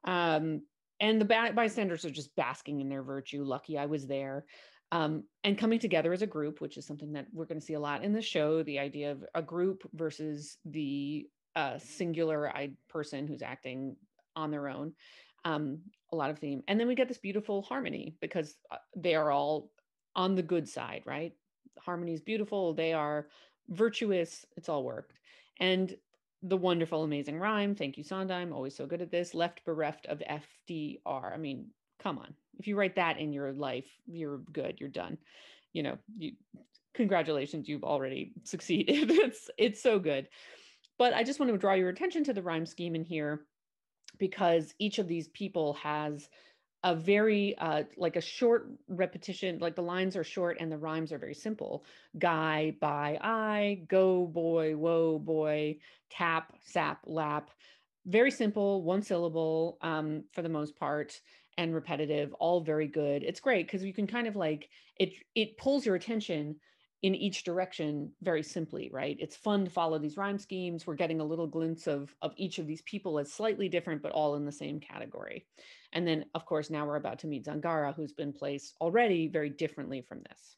um 0.04 0.62
and 1.00 1.22
the 1.22 1.26
bystanders 1.26 2.06
are 2.06 2.10
just 2.10 2.36
basking 2.36 2.82
in 2.82 2.90
their 2.90 3.04
virtue 3.04 3.44
lucky 3.44 3.78
i 3.78 3.86
was 3.86 4.08
there. 4.08 4.46
Um, 4.94 5.26
and 5.44 5.58
coming 5.58 5.80
together 5.80 6.14
as 6.14 6.22
a 6.22 6.28
group 6.28 6.62
which 6.62 6.78
is 6.78 6.88
something 6.88 7.12
that 7.14 7.28
we're 7.34 7.46
going 7.46 7.60
to 7.60 7.66
see 7.66 7.74
a 7.74 7.80
lot 7.80 8.04
in 8.04 8.14
the 8.14 8.22
show 8.22 8.64
the 8.64 8.80
idea 8.80 9.12
of 9.12 9.26
a 9.36 9.42
group 9.42 9.84
versus 9.94 10.58
the 10.64 11.28
uh, 11.58 11.78
singular 11.78 12.50
I, 12.50 12.72
person 12.88 13.28
who's 13.28 13.42
acting 13.42 13.98
on 14.36 14.50
their 14.52 14.70
own 14.70 14.94
um, 15.44 15.80
a 16.12 16.16
lot 16.16 16.30
of 16.30 16.40
theme. 16.40 16.64
And 16.68 16.80
then 16.80 16.88
we 16.88 16.96
get 16.96 17.08
this 17.08 17.18
beautiful 17.18 17.64
harmony 17.64 18.16
because 18.22 18.56
uh, 18.72 18.78
they 18.96 19.16
are 19.16 19.32
all 19.32 19.72
on 20.16 20.36
the 20.36 20.44
good 20.44 20.70
side 20.70 21.04
right? 21.06 21.34
Harmony 21.80 22.14
is 22.14 22.22
beautiful 22.22 22.74
they 22.74 22.94
are 22.94 23.28
virtuous 23.70 24.46
it's 24.56 24.70
all 24.70 24.84
worked. 24.84 25.20
And 25.60 25.96
the 26.44 26.58
wonderful 26.58 27.04
amazing 27.04 27.40
rhyme 27.40 27.74
thank 27.74 27.98
you 27.98 28.04
sondheim 28.04 28.54
always 28.54 28.76
so 28.76 28.86
good 28.86 29.02
at 29.02 29.12
this 29.12 29.34
left 29.34 29.66
bereft 29.66 30.06
of 30.06 30.20
fdr 30.20 31.34
i 31.34 31.38
mean 31.38 31.68
come 32.02 32.18
on. 32.18 32.34
If 32.60 32.68
you 32.68 32.76
write 32.78 32.96
that 32.96 33.20
in 33.20 33.34
your 33.34 33.52
life 33.54 33.86
you're 34.06 34.40
good 34.52 34.78
you're 34.80 34.90
done. 34.90 35.18
You 35.74 35.84
know 35.84 35.98
you 36.18 36.34
congratulations 36.94 37.68
you've 37.68 37.84
already 37.84 38.34
succeeded. 38.44 39.12
It's 39.12 39.50
it's 39.58 39.82
so 39.82 40.00
good. 40.00 40.28
But 40.98 41.14
i 41.14 41.24
just 41.24 41.40
want 41.40 41.52
to 41.52 41.58
draw 41.58 41.74
your 41.74 41.90
attention 41.90 42.24
to 42.26 42.34
the 42.34 42.42
rhyme 42.42 42.66
scheme 42.66 42.96
in 42.96 43.04
here 43.04 43.46
because 44.18 44.74
each 44.80 44.98
of 45.00 45.08
these 45.08 45.28
people 45.28 45.74
has 45.74 46.28
a 46.84 46.96
very 46.96 47.58
uh, 47.58 47.84
like 47.98 48.16
a 48.16 48.22
short 48.22 48.70
repetition 48.88 49.58
like 49.60 49.76
the 49.76 49.82
lines 49.82 50.16
are 50.16 50.24
short 50.24 50.58
and 50.60 50.72
the 50.72 50.78
rhymes 50.78 51.12
are 51.12 51.18
very 51.18 51.34
simple. 51.34 51.84
Guy 52.18 52.76
by 52.80 53.18
i 53.22 53.82
go 53.88 54.26
boy 54.26 54.76
whoa 54.76 55.20
boy 55.20 55.78
tap 56.10 56.54
sap 56.62 57.02
lap. 57.06 57.52
Very 58.06 58.32
simple 58.32 58.84
one 58.84 59.02
syllable 59.02 59.78
um, 59.82 60.24
for 60.32 60.42
the 60.42 60.50
most 60.50 60.78
part 60.78 61.20
and 61.58 61.74
repetitive 61.74 62.34
all 62.34 62.62
very 62.62 62.88
good. 62.88 63.24
It's 63.24 63.40
great 63.40 63.66
because 63.66 63.84
you 63.84 63.94
can 63.94 64.08
kind 64.08 64.28
of 64.28 64.36
like 64.36 64.70
it 64.98 65.14
it 65.36 65.58
pulls 65.58 65.86
your 65.86 65.96
attention 65.96 66.56
in 67.04 67.14
each 67.14 67.44
direction 67.44 68.12
very 68.22 68.42
simply 68.42 68.90
right 68.92 69.18
it's 69.20 69.36
fun 69.36 69.66
to 69.66 69.72
follow 69.72 70.00
these 70.00 70.18
rhyme 70.18 70.40
schemes 70.40 70.88
we're 70.88 70.96
getting 70.96 71.20
a 71.20 71.26
little 71.26 71.48
glimpse 71.48 71.88
of 71.88 72.16
of 72.22 72.34
each 72.38 72.58
of 72.58 72.68
these 72.68 72.82
people 72.84 73.20
as 73.20 73.32
slightly 73.32 73.70
different 73.70 74.02
but 74.02 74.12
all 74.12 74.36
in 74.36 74.46
the 74.46 74.52
same 74.52 74.80
category 74.80 75.46
and 75.94 76.08
then 76.08 76.26
of 76.34 76.46
course 76.46 76.70
now 76.70 76.86
we're 76.86 76.96
about 76.96 77.20
to 77.20 77.28
meet 77.28 77.46
zangara 77.46 77.94
who's 77.94 78.14
been 78.14 78.34
placed 78.34 78.76
already 78.82 79.28
very 79.28 79.50
differently 79.50 80.02
from 80.02 80.22
this 80.30 80.58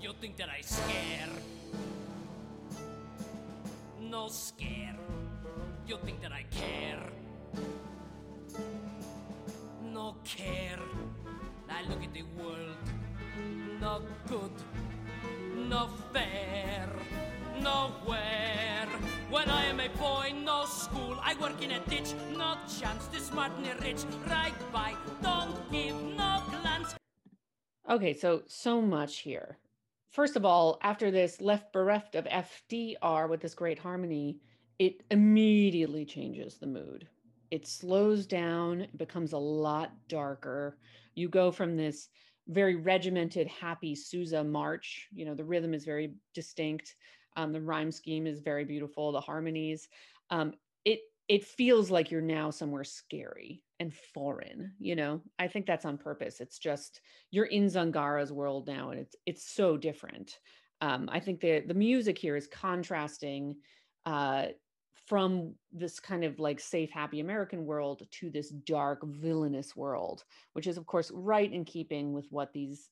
You 0.00 0.14
think 0.20 0.36
that 0.36 0.48
I 0.48 0.60
scare? 0.62 1.28
No 4.00 4.28
scare. 4.28 4.96
You 5.86 5.98
think 6.04 6.22
that 6.22 6.32
I 6.32 6.44
care? 6.50 7.02
No 9.92 10.16
care. 10.24 10.78
I 11.78 11.88
look 11.88 12.02
at 12.02 12.12
the 12.12 12.24
world. 12.36 12.76
No 13.80 14.02
good. 14.26 14.50
No 15.54 15.88
fair. 16.12 16.88
Nowhere. 17.60 18.88
When 19.30 19.48
I 19.48 19.66
am 19.66 19.78
a 19.78 19.88
boy, 19.90 20.34
no 20.42 20.64
school. 20.64 21.16
I 21.22 21.34
work 21.40 21.62
in 21.62 21.70
a 21.70 21.80
ditch. 21.86 22.14
No 22.36 22.56
chance 22.80 23.06
to 23.08 23.20
smart 23.20 23.52
and 23.62 23.80
rich. 23.84 24.02
Right 24.26 24.72
by. 24.72 24.96
Don't 25.22 25.70
give 25.70 25.94
no 26.16 26.42
glance. 26.50 26.96
Okay, 27.88 28.12
so 28.12 28.42
so 28.48 28.82
much 28.82 29.18
here. 29.18 29.58
First 30.10 30.34
of 30.34 30.44
all, 30.44 30.78
after 30.82 31.12
this 31.12 31.40
left 31.40 31.72
bereft 31.72 32.16
of 32.16 32.24
FDR 32.24 33.28
with 33.28 33.40
this 33.40 33.54
great 33.54 33.78
harmony, 33.78 34.40
it 34.80 35.04
immediately 35.12 36.04
changes 36.04 36.56
the 36.56 36.66
mood. 36.66 37.06
It 37.50 37.66
slows 37.66 38.26
down, 38.26 38.88
becomes 38.96 39.32
a 39.32 39.38
lot 39.38 39.92
darker. 40.08 40.76
You 41.18 41.28
go 41.28 41.50
from 41.50 41.76
this 41.76 42.08
very 42.46 42.76
regimented, 42.76 43.46
happy 43.48 43.94
Sousa 43.94 44.42
march. 44.42 45.08
You 45.12 45.26
know, 45.26 45.34
the 45.34 45.44
rhythm 45.44 45.74
is 45.74 45.84
very 45.84 46.14
distinct. 46.34 46.94
Um, 47.36 47.52
the 47.52 47.60
rhyme 47.60 47.92
scheme 47.92 48.26
is 48.26 48.40
very 48.40 48.64
beautiful. 48.64 49.12
The 49.12 49.20
harmonies. 49.20 49.88
Um, 50.30 50.54
it 50.84 51.00
it 51.28 51.44
feels 51.44 51.90
like 51.90 52.10
you're 52.10 52.20
now 52.20 52.50
somewhere 52.50 52.84
scary 52.84 53.62
and 53.80 53.92
foreign. 54.14 54.72
You 54.78 54.96
know, 54.96 55.20
I 55.38 55.48
think 55.48 55.66
that's 55.66 55.84
on 55.84 55.98
purpose. 55.98 56.40
It's 56.40 56.58
just 56.58 57.00
you're 57.30 57.46
in 57.46 57.66
Zangara's 57.66 58.32
world 58.32 58.66
now, 58.66 58.90
and 58.90 59.00
it's 59.00 59.16
it's 59.26 59.44
so 59.48 59.76
different. 59.76 60.38
Um, 60.80 61.08
I 61.12 61.20
think 61.20 61.40
the 61.40 61.60
the 61.60 61.74
music 61.74 62.16
here 62.16 62.36
is 62.36 62.46
contrasting 62.46 63.56
uh, 64.06 64.46
from 65.08 65.54
this 65.72 65.98
kind 65.98 66.22
of 66.22 66.38
like 66.38 66.60
safe, 66.60 66.90
happy 66.90 67.20
American 67.20 67.64
world 67.64 68.06
to 68.10 68.30
this 68.30 68.50
dark, 68.50 69.00
villainous 69.04 69.74
world, 69.74 70.24
which 70.52 70.66
is, 70.66 70.76
of 70.76 70.86
course, 70.86 71.10
right 71.14 71.50
in 71.50 71.64
keeping 71.64 72.12
with 72.12 72.26
what 72.30 72.52
these 72.52 72.90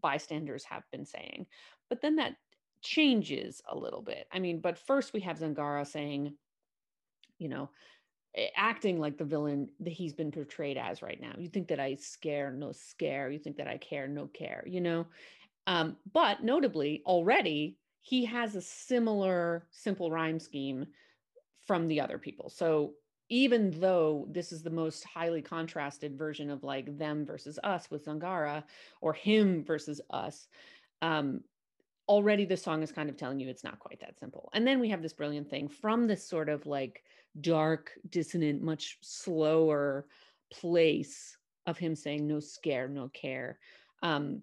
bystanders 0.00 0.64
have 0.64 0.82
been 0.90 1.06
saying. 1.06 1.46
But 1.88 2.00
then 2.02 2.16
that 2.16 2.34
changes 2.82 3.62
a 3.70 3.78
little 3.78 4.02
bit. 4.02 4.26
I 4.32 4.40
mean, 4.40 4.60
but 4.60 4.76
first 4.76 5.12
we 5.12 5.20
have 5.20 5.38
Zangara 5.38 5.86
saying, 5.86 6.34
you 7.38 7.48
know, 7.48 7.70
acting 8.56 8.98
like 8.98 9.16
the 9.16 9.24
villain 9.24 9.68
that 9.80 9.92
he's 9.92 10.14
been 10.14 10.32
portrayed 10.32 10.76
as 10.76 11.00
right 11.00 11.20
now. 11.20 11.34
You 11.38 11.48
think 11.48 11.68
that 11.68 11.78
I 11.78 11.94
scare, 11.94 12.50
no 12.50 12.72
scare. 12.72 13.30
You 13.30 13.38
think 13.38 13.56
that 13.58 13.68
I 13.68 13.76
care, 13.78 14.08
no 14.08 14.26
care, 14.26 14.64
you 14.66 14.80
know? 14.80 15.06
Um, 15.68 15.96
but 16.12 16.42
notably, 16.42 17.02
already 17.06 17.78
he 18.00 18.24
has 18.24 18.56
a 18.56 18.62
similar 18.62 19.68
simple 19.70 20.10
rhyme 20.10 20.40
scheme 20.40 20.86
from 21.72 21.88
the 21.88 21.98
other 21.98 22.18
people. 22.18 22.50
So 22.50 22.92
even 23.30 23.70
though 23.80 24.26
this 24.28 24.52
is 24.52 24.62
the 24.62 24.68
most 24.68 25.04
highly 25.04 25.40
contrasted 25.40 26.18
version 26.18 26.50
of 26.50 26.62
like 26.62 26.98
them 26.98 27.24
versus 27.24 27.58
us 27.64 27.90
with 27.90 28.04
Zangara 28.04 28.62
or 29.00 29.14
him 29.14 29.64
versus 29.64 30.02
us, 30.10 30.48
um, 31.00 31.40
already 32.08 32.44
the 32.44 32.58
song 32.58 32.82
is 32.82 32.92
kind 32.92 33.08
of 33.08 33.16
telling 33.16 33.40
you 33.40 33.48
it's 33.48 33.64
not 33.64 33.78
quite 33.78 33.98
that 34.00 34.18
simple. 34.18 34.50
And 34.52 34.66
then 34.66 34.80
we 34.80 34.90
have 34.90 35.00
this 35.00 35.14
brilliant 35.14 35.48
thing 35.48 35.66
from 35.66 36.06
this 36.06 36.28
sort 36.28 36.50
of 36.50 36.66
like 36.66 37.04
dark, 37.40 37.92
dissonant, 38.10 38.60
much 38.60 38.98
slower 39.00 40.04
place 40.52 41.38
of 41.64 41.78
him 41.78 41.96
saying 41.96 42.28
no 42.28 42.38
scare, 42.38 42.86
no 42.86 43.08
care. 43.14 43.58
Um, 44.02 44.42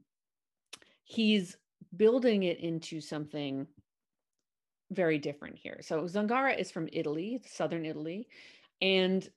he's 1.04 1.58
building 1.96 2.42
it 2.42 2.60
into 2.60 3.00
something 3.00 3.68
very 4.92 5.18
different 5.18 5.58
here. 5.58 5.80
So 5.82 6.04
Zangara 6.04 6.58
is 6.58 6.72
from 6.72 6.90
Italy, 6.92 7.42
southern 7.46 7.86
Italy, 7.86 8.28
and 8.82 9.28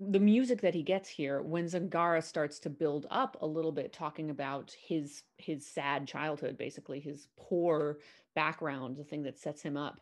the 0.00 0.18
music 0.18 0.62
that 0.62 0.74
he 0.74 0.82
gets 0.82 1.08
here 1.08 1.42
when 1.42 1.66
Zangara 1.66 2.22
starts 2.24 2.58
to 2.60 2.70
build 2.70 3.06
up 3.10 3.36
a 3.42 3.46
little 3.46 3.72
bit 3.72 3.92
talking 3.92 4.30
about 4.30 4.74
his 4.80 5.22
his 5.36 5.66
sad 5.66 6.08
childhood 6.08 6.56
basically 6.56 7.00
his 7.00 7.28
poor 7.36 7.98
background 8.34 8.96
the 8.96 9.04
thing 9.04 9.22
that 9.22 9.38
sets 9.38 9.60
him 9.60 9.76
up 9.76 10.00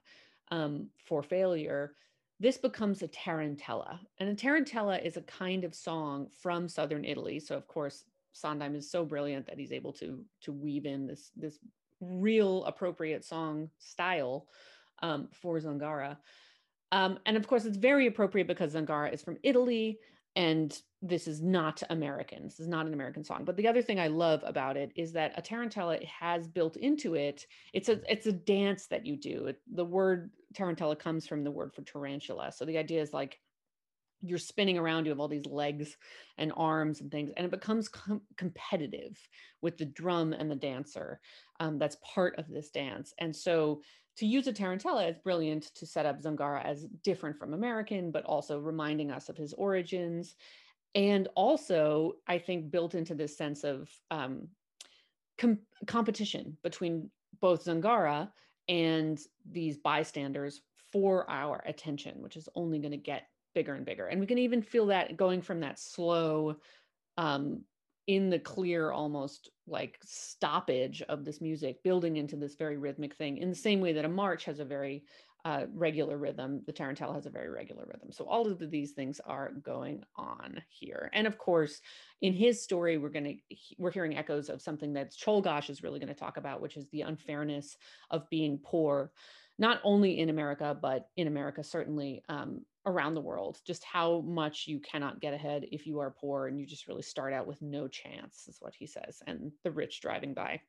um, 0.52 0.88
for 1.04 1.20
failure 1.20 1.94
this 2.38 2.56
becomes 2.56 3.02
a 3.02 3.08
tarantella 3.08 3.98
and 4.18 4.28
a 4.28 4.34
tarantella 4.36 5.04
is 5.04 5.16
a 5.16 5.22
kind 5.22 5.64
of 5.64 5.74
song 5.74 6.28
from 6.40 6.68
southern 6.68 7.04
Italy 7.04 7.40
so 7.40 7.56
of 7.56 7.66
course 7.66 8.04
Sondheim 8.32 8.76
is 8.76 8.88
so 8.88 9.04
brilliant 9.04 9.46
that 9.46 9.58
he's 9.58 9.72
able 9.72 9.92
to 9.94 10.24
to 10.42 10.52
weave 10.52 10.86
in 10.86 11.08
this 11.08 11.32
this 11.34 11.58
real 12.00 12.64
appropriate 12.64 13.24
song 13.24 13.70
style 13.78 14.46
um, 15.02 15.28
for 15.32 15.58
Zangara 15.58 16.16
um, 16.92 17.18
and 17.26 17.36
of 17.36 17.46
course, 17.46 17.64
it's 17.64 17.76
very 17.76 18.06
appropriate 18.06 18.46
because 18.46 18.74
Zangara 18.74 19.12
is 19.12 19.22
from 19.22 19.38
Italy 19.42 19.98
and 20.36 20.78
this 21.02 21.26
is 21.26 21.40
not 21.40 21.82
American. 21.90 22.44
This 22.44 22.60
is 22.60 22.68
not 22.68 22.86
an 22.86 22.94
American 22.94 23.24
song. 23.24 23.44
But 23.44 23.56
the 23.56 23.68
other 23.68 23.82
thing 23.82 24.00
I 24.00 24.08
love 24.08 24.42
about 24.46 24.76
it 24.76 24.92
is 24.96 25.12
that 25.12 25.32
a 25.36 25.42
tarantella 25.42 26.04
has 26.06 26.46
built 26.46 26.76
into 26.76 27.14
it. 27.14 27.46
It's 27.72 27.88
a 27.88 28.00
it's 28.10 28.26
a 28.26 28.32
dance 28.32 28.86
that 28.86 29.04
you 29.04 29.16
do. 29.16 29.46
It, 29.46 29.60
the 29.72 29.84
word 29.84 30.30
tarantella 30.54 30.98
comes 30.98 31.26
from 31.26 31.44
the 31.44 31.50
word 31.50 31.74
for 31.74 31.82
tarantula. 31.82 32.52
So 32.52 32.64
the 32.64 32.78
idea 32.78 33.02
is 33.02 33.12
like 33.12 33.38
you're 34.20 34.38
spinning 34.38 34.78
around 34.78 35.04
you 35.04 35.10
have 35.10 35.20
all 35.20 35.28
these 35.28 35.46
legs 35.46 35.96
and 36.38 36.52
arms 36.56 37.00
and 37.00 37.10
things 37.10 37.30
and 37.36 37.44
it 37.44 37.52
becomes 37.52 37.88
com- 37.88 38.22
competitive 38.36 39.16
with 39.62 39.78
the 39.78 39.84
drum 39.84 40.32
and 40.32 40.50
the 40.50 40.56
dancer 40.56 41.20
um, 41.60 41.78
that's 41.78 41.96
part 42.02 42.36
of 42.38 42.48
this 42.48 42.70
dance 42.70 43.12
and 43.18 43.34
so 43.34 43.80
to 44.16 44.26
use 44.26 44.46
a 44.46 44.52
tarantella 44.52 45.08
is 45.08 45.16
brilliant 45.18 45.74
to 45.74 45.86
set 45.86 46.06
up 46.06 46.20
zangara 46.20 46.64
as 46.64 46.84
different 47.02 47.38
from 47.38 47.54
american 47.54 48.10
but 48.10 48.24
also 48.24 48.58
reminding 48.58 49.10
us 49.10 49.28
of 49.28 49.36
his 49.36 49.52
origins 49.54 50.34
and 50.94 51.28
also 51.34 52.12
i 52.26 52.38
think 52.38 52.70
built 52.70 52.94
into 52.94 53.14
this 53.14 53.36
sense 53.36 53.64
of 53.64 53.88
um, 54.10 54.48
com- 55.38 55.60
competition 55.86 56.56
between 56.62 57.10
both 57.40 57.64
zangara 57.64 58.30
and 58.68 59.18
these 59.50 59.76
bystanders 59.78 60.62
for 60.92 61.28
our 61.30 61.62
attention 61.66 62.14
which 62.18 62.36
is 62.36 62.48
only 62.54 62.78
going 62.78 62.92
to 62.92 62.96
get 62.96 63.28
bigger 63.58 63.74
and 63.74 63.84
bigger. 63.84 64.06
And 64.06 64.20
we 64.20 64.26
can 64.26 64.38
even 64.38 64.62
feel 64.62 64.86
that 64.86 65.16
going 65.16 65.42
from 65.42 65.60
that 65.60 65.80
slow, 65.80 66.56
um, 67.16 67.62
in 68.08 68.30
the 68.30 68.38
clear, 68.38 68.90
almost 68.90 69.50
like 69.66 69.98
stoppage 70.02 71.02
of 71.02 71.24
this 71.24 71.40
music, 71.42 71.82
building 71.84 72.16
into 72.16 72.36
this 72.36 72.56
very 72.56 72.78
rhythmic 72.78 73.14
thing, 73.14 73.36
in 73.36 73.50
the 73.50 73.54
same 73.54 73.80
way 73.80 73.92
that 73.92 74.06
a 74.06 74.08
march 74.08 74.44
has 74.44 74.58
a 74.58 74.64
very 74.64 75.04
uh, 75.44 75.66
regular 75.72 76.16
rhythm, 76.16 76.62
the 76.66 76.72
tarantella 76.72 77.14
has 77.14 77.26
a 77.26 77.30
very 77.30 77.50
regular 77.50 77.84
rhythm. 77.86 78.10
So 78.10 78.24
all 78.24 78.48
of 78.48 78.58
these 78.70 78.92
things 78.92 79.20
are 79.24 79.52
going 79.62 80.02
on 80.16 80.60
here. 80.68 81.10
And 81.12 81.26
of 81.26 81.38
course, 81.38 81.80
in 82.22 82.32
his 82.32 82.62
story, 82.62 82.98
we're 82.98 83.10
going 83.10 83.24
to 83.50 83.56
we're 83.78 83.92
hearing 83.92 84.16
echoes 84.16 84.48
of 84.48 84.62
something 84.62 84.94
that 84.94 85.12
Czolgosz 85.12 85.70
is 85.70 85.82
really 85.82 86.00
going 86.00 86.12
to 86.12 86.18
talk 86.18 86.38
about, 86.38 86.60
which 86.60 86.76
is 86.76 86.88
the 86.88 87.02
unfairness 87.02 87.76
of 88.10 88.28
being 88.30 88.58
poor 88.58 89.12
not 89.58 89.80
only 89.82 90.18
in 90.18 90.28
America, 90.28 90.76
but 90.80 91.08
in 91.16 91.26
America, 91.26 91.64
certainly 91.64 92.22
um, 92.28 92.60
around 92.86 93.14
the 93.14 93.20
world, 93.20 93.58
just 93.66 93.82
how 93.84 94.20
much 94.20 94.66
you 94.66 94.80
cannot 94.80 95.20
get 95.20 95.34
ahead 95.34 95.66
if 95.72 95.86
you 95.86 95.98
are 95.98 96.14
poor 96.18 96.46
and 96.46 96.58
you 96.60 96.66
just 96.66 96.86
really 96.86 97.02
start 97.02 97.32
out 97.32 97.46
with 97.46 97.60
no 97.60 97.88
chance, 97.88 98.46
is 98.48 98.58
what 98.60 98.74
he 98.74 98.86
says, 98.86 99.20
and 99.26 99.50
the 99.64 99.70
rich 99.70 100.00
driving 100.00 100.32
by. 100.32 100.60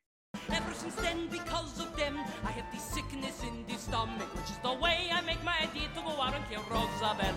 Ever 0.52 0.72
since 0.74 0.94
then, 0.96 1.28
because 1.28 1.80
of 1.80 1.96
them, 1.96 2.16
I 2.44 2.50
have 2.52 2.72
this 2.72 2.82
sickness 2.82 3.42
in 3.42 3.64
the 3.66 3.78
stomach, 3.78 4.34
which 4.34 4.50
is 4.50 4.58
the 4.58 4.74
way 4.74 5.08
I 5.12 5.20
make 5.22 5.42
my 5.44 5.56
idea 5.62 5.88
to 5.94 6.00
go 6.00 6.20
out 6.20 6.34
and 6.34 6.44
kill 6.48 6.62
Roosevelt. 6.70 7.36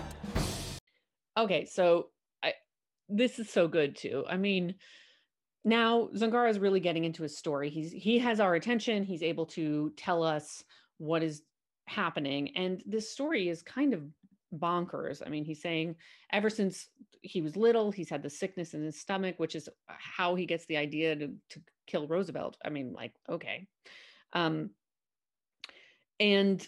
Okay, 1.36 1.64
so 1.64 2.08
I, 2.42 2.54
this 3.08 3.38
is 3.38 3.50
so 3.50 3.66
good 3.66 3.96
too. 3.96 4.24
I 4.28 4.36
mean, 4.36 4.74
now 5.64 6.08
Zangara 6.14 6.50
is 6.50 6.58
really 6.58 6.80
getting 6.80 7.04
into 7.04 7.22
his 7.22 7.36
story. 7.36 7.70
He's 7.70 7.90
he 7.90 8.18
has 8.18 8.38
our 8.38 8.54
attention. 8.54 9.02
He's 9.02 9.22
able 9.22 9.46
to 9.46 9.92
tell 9.96 10.22
us 10.22 10.62
what 10.98 11.22
is 11.22 11.42
happening, 11.86 12.56
and 12.56 12.82
this 12.86 13.10
story 13.10 13.48
is 13.48 13.62
kind 13.62 13.94
of 13.94 14.02
bonkers. 14.54 15.22
I 15.24 15.28
mean, 15.28 15.44
he's 15.44 15.62
saying 15.62 15.96
ever 16.32 16.50
since 16.50 16.88
he 17.22 17.40
was 17.40 17.56
little, 17.56 17.90
he's 17.90 18.10
had 18.10 18.22
the 18.22 18.30
sickness 18.30 18.74
in 18.74 18.82
his 18.82 19.00
stomach, 19.00 19.36
which 19.38 19.54
is 19.54 19.68
how 19.86 20.34
he 20.34 20.46
gets 20.46 20.66
the 20.66 20.76
idea 20.76 21.16
to 21.16 21.28
to 21.50 21.60
kill 21.86 22.06
Roosevelt. 22.06 22.56
I 22.64 22.70
mean, 22.70 22.92
like 22.92 23.12
okay, 23.28 23.66
um, 24.32 24.70
and 26.20 26.66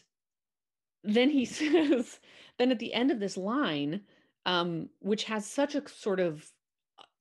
then 1.04 1.30
he 1.30 1.44
says, 1.44 2.18
then 2.58 2.70
at 2.70 2.78
the 2.78 2.92
end 2.92 3.10
of 3.10 3.20
this 3.20 3.36
line, 3.36 4.02
um, 4.44 4.88
which 5.00 5.24
has 5.24 5.46
such 5.46 5.74
a 5.74 5.88
sort 5.88 6.20
of 6.20 6.44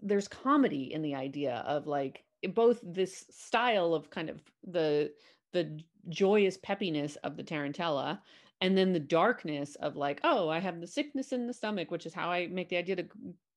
there's 0.01 0.28
comedy 0.28 0.93
in 0.93 1.01
the 1.01 1.16
idea 1.16 1.64
of 1.66 1.88
like 1.88 2.24
both 2.53 2.80
this 2.84 3.26
style 3.32 3.93
of 3.93 4.10
kind 4.10 4.30
of 4.30 4.41
the 4.68 5.12
the 5.56 5.80
joyous 6.10 6.58
peppiness 6.58 7.18
of 7.24 7.36
the 7.36 7.43
tarantella 7.43 8.20
and 8.62 8.78
then 8.78 8.93
the 8.93 8.99
darkness 8.99 9.76
of 9.76 9.95
like 9.95 10.20
oh 10.24 10.47
i 10.49 10.60
have 10.60 10.80
the 10.80 10.88
sickness 10.88 11.32
in 11.32 11.47
the 11.47 11.53
stomach 11.53 11.89
which 11.89 12.06
is 12.06 12.14
how 12.14 12.30
i 12.30 12.45
make 12.47 12.70
the 12.70 12.78
idea 12.78 12.95
to 12.95 13.08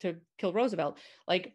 to 0.01 0.17
kill 0.39 0.53
roosevelt. 0.53 0.99
Like 1.27 1.55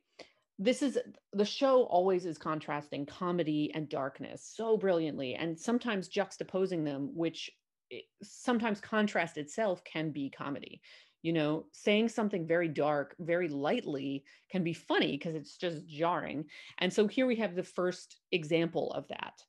this 0.60 0.82
is 0.82 1.00
the 1.32 1.46
show 1.46 1.84
always 1.84 2.26
is 2.26 2.38
contrasting 2.38 3.06
comedy 3.06 3.72
and 3.74 3.90
darkness 3.90 4.52
so 4.56 4.78
brilliantly 4.78 5.36
and 5.36 5.60
sometimes 5.60 6.10
juxtaposing 6.10 6.86
them 6.86 7.10
which 7.16 7.50
eh, 7.92 8.00
sometimes 8.22 8.80
contrast 8.80 9.38
itself 9.38 9.84
can 9.84 10.12
be 10.12 10.30
comedy. 10.30 10.82
You 11.22 11.34
know 11.34 11.66
saying 11.72 12.10
something 12.10 12.46
very 12.46 12.68
dark 12.68 13.16
very 13.20 13.48
lightly 13.48 14.26
can 14.52 14.64
be 14.64 14.74
funny 14.74 15.14
because 15.14 15.36
it's 15.36 15.58
just 15.58 15.88
jarring. 15.88 16.46
And 16.80 16.92
so 16.92 17.08
here 17.08 17.26
we 17.26 17.38
have 17.38 17.56
the 17.56 17.64
first 17.64 18.18
example 18.32 18.92
of 18.92 19.08
that 19.08 19.42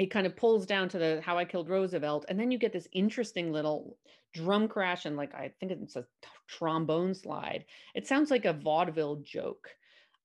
it 0.00 0.10
kind 0.10 0.26
of 0.26 0.34
pulls 0.34 0.64
down 0.64 0.88
to 0.88 0.98
the 0.98 1.20
how 1.24 1.36
i 1.36 1.44
killed 1.44 1.68
roosevelt 1.68 2.24
and 2.28 2.40
then 2.40 2.50
you 2.50 2.58
get 2.58 2.72
this 2.72 2.88
interesting 2.92 3.52
little 3.52 3.98
drum 4.32 4.66
crash 4.66 5.04
and 5.04 5.16
like 5.16 5.34
i 5.34 5.52
think 5.60 5.70
it's 5.70 5.96
a 5.96 6.06
trombone 6.48 7.14
slide 7.14 7.64
it 7.94 8.06
sounds 8.06 8.30
like 8.30 8.46
a 8.46 8.52
vaudeville 8.52 9.16
joke 9.16 9.68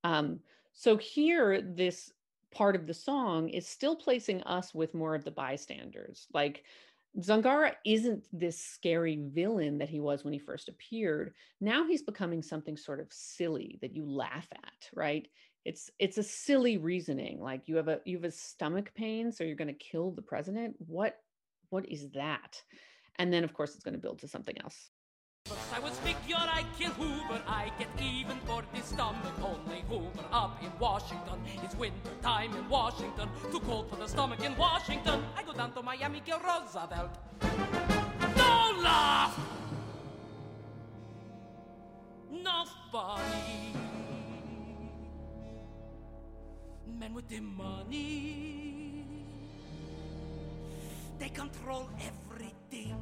um, 0.03 0.39
so 0.73 0.97
here 0.97 1.61
this 1.61 2.13
part 2.51 2.75
of 2.75 2.87
the 2.87 2.93
song 2.93 3.49
is 3.49 3.67
still 3.67 3.95
placing 3.95 4.41
us 4.43 4.73
with 4.73 4.93
more 4.93 5.13
of 5.13 5.25
the 5.25 5.31
bystanders 5.31 6.27
like 6.33 6.63
Zangara 7.19 7.71
isn't 7.85 8.25
this 8.33 8.59
scary 8.59 9.21
villain 9.29 9.77
that 9.77 9.89
he 9.89 10.01
was 10.01 10.25
when 10.25 10.33
he 10.33 10.39
first 10.39 10.67
appeared. 10.67 11.33
Now 11.61 11.87
he's 11.87 12.01
becoming 12.01 12.41
something 12.41 12.75
sort 12.75 12.99
of 12.99 13.07
silly 13.09 13.79
that 13.81 13.95
you 13.95 14.05
laugh 14.05 14.49
at, 14.51 14.89
right? 14.93 15.25
It's 15.65 15.89
it's 15.97 16.17
a 16.19 16.23
silly 16.23 16.77
reasoning. 16.77 17.41
Like 17.41 17.67
you 17.67 17.75
have 17.77 17.87
a 17.87 17.99
you 18.05 18.17
have 18.17 18.23
a 18.23 18.31
stomach 18.31 18.93
pain, 18.95 19.31
so 19.31 19.43
you're 19.43 19.55
going 19.55 19.67
to 19.67 19.73
kill 19.73 20.11
the 20.11 20.21
president. 20.21 20.75
What 20.77 21.17
what 21.69 21.89
is 21.89 22.11
that? 22.11 22.61
And 23.17 23.33
then 23.33 23.43
of 23.43 23.53
course 23.53 23.73
it's 23.73 23.83
going 23.83 23.95
to 23.95 23.99
build 23.99 24.19
to 24.19 24.27
something 24.27 24.55
else. 24.61 24.91
I 25.47 25.79
I 25.79 26.65
kill 26.79 26.91
Hoover, 26.91 27.41
I 27.47 27.71
get 27.77 27.87
even 28.01 28.37
for 28.45 28.63
this 28.73 28.85
stomach. 28.85 29.33
Only 29.43 29.81
Hoover 29.89 30.25
up 30.31 30.61
in 30.63 30.71
Washington. 30.79 31.39
It's 31.63 31.75
winter 31.75 32.15
time 32.21 32.55
in 32.55 32.67
Washington. 32.69 33.29
Too 33.51 33.59
cold 33.59 33.89
for 33.89 33.95
the 33.97 34.07
stomach 34.07 34.43
in 34.43 34.55
Washington. 34.57 35.23
I 35.37 35.43
go 35.43 35.53
down 35.53 35.73
to 35.73 35.83
Miami, 35.83 36.21
Roosevelt. 36.27 37.17
Laugh. 38.81 39.39
Men 47.05 47.13
with 47.13 47.29
the 47.29 47.39
money, 47.39 49.05
they 51.19 51.29
control 51.29 51.87
everything. 52.01 52.97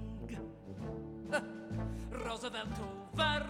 Roosevelt 2.11 2.67
over, 3.13 3.45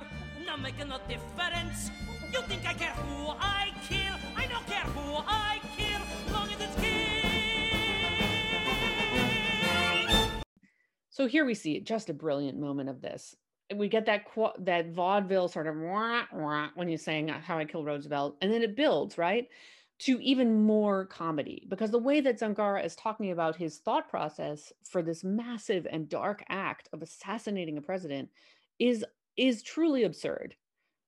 not 0.45 0.61
making 0.61 0.89
no 0.89 0.99
difference. 1.09 1.89
You 2.31 2.41
think 2.43 2.67
I 2.67 2.73
care 2.73 2.91
who 2.91 3.29
I 3.29 3.73
kill? 3.89 4.13
I 4.35 4.45
don't 4.45 4.67
care 4.67 4.85
who 4.93 5.23
I 5.25 5.59
kill, 5.75 5.99
long 6.31 6.47
as 6.53 6.61
it's 6.61 6.75
kill. 10.05 10.29
So 11.09 11.25
here 11.25 11.45
we 11.45 11.55
see 11.55 11.79
just 11.79 12.11
a 12.11 12.13
brilliant 12.13 12.59
moment 12.59 12.89
of 12.89 13.01
this. 13.01 13.35
We 13.75 13.87
get 13.87 14.05
that 14.05 14.31
qu- 14.31 14.53
that 14.59 14.91
vaudeville 14.91 15.47
sort 15.47 15.65
of 15.65 15.77
wah, 15.77 16.25
wah, 16.31 16.67
when 16.75 16.87
he's 16.87 17.03
saying 17.03 17.29
how 17.29 17.57
I 17.57 17.65
killed 17.65 17.87
Roosevelt, 17.87 18.37
and 18.39 18.53
then 18.53 18.61
it 18.61 18.75
builds 18.75 19.17
right 19.17 19.47
to 20.03 20.19
even 20.21 20.61
more 20.61 21.05
comedy 21.05 21.65
because 21.69 21.91
the 21.91 21.97
way 21.97 22.19
that 22.19 22.39
Zangara 22.39 22.83
is 22.83 22.95
talking 22.95 23.31
about 23.31 23.55
his 23.55 23.77
thought 23.77 24.09
process 24.09 24.73
for 24.83 25.01
this 25.01 25.23
massive 25.23 25.87
and 25.89 26.09
dark 26.09 26.43
act 26.49 26.89
of 26.91 27.01
assassinating 27.01 27.77
a 27.77 27.81
president 27.81 28.29
is 28.79 29.05
is 29.37 29.63
truly 29.63 30.03
absurd. 30.03 30.55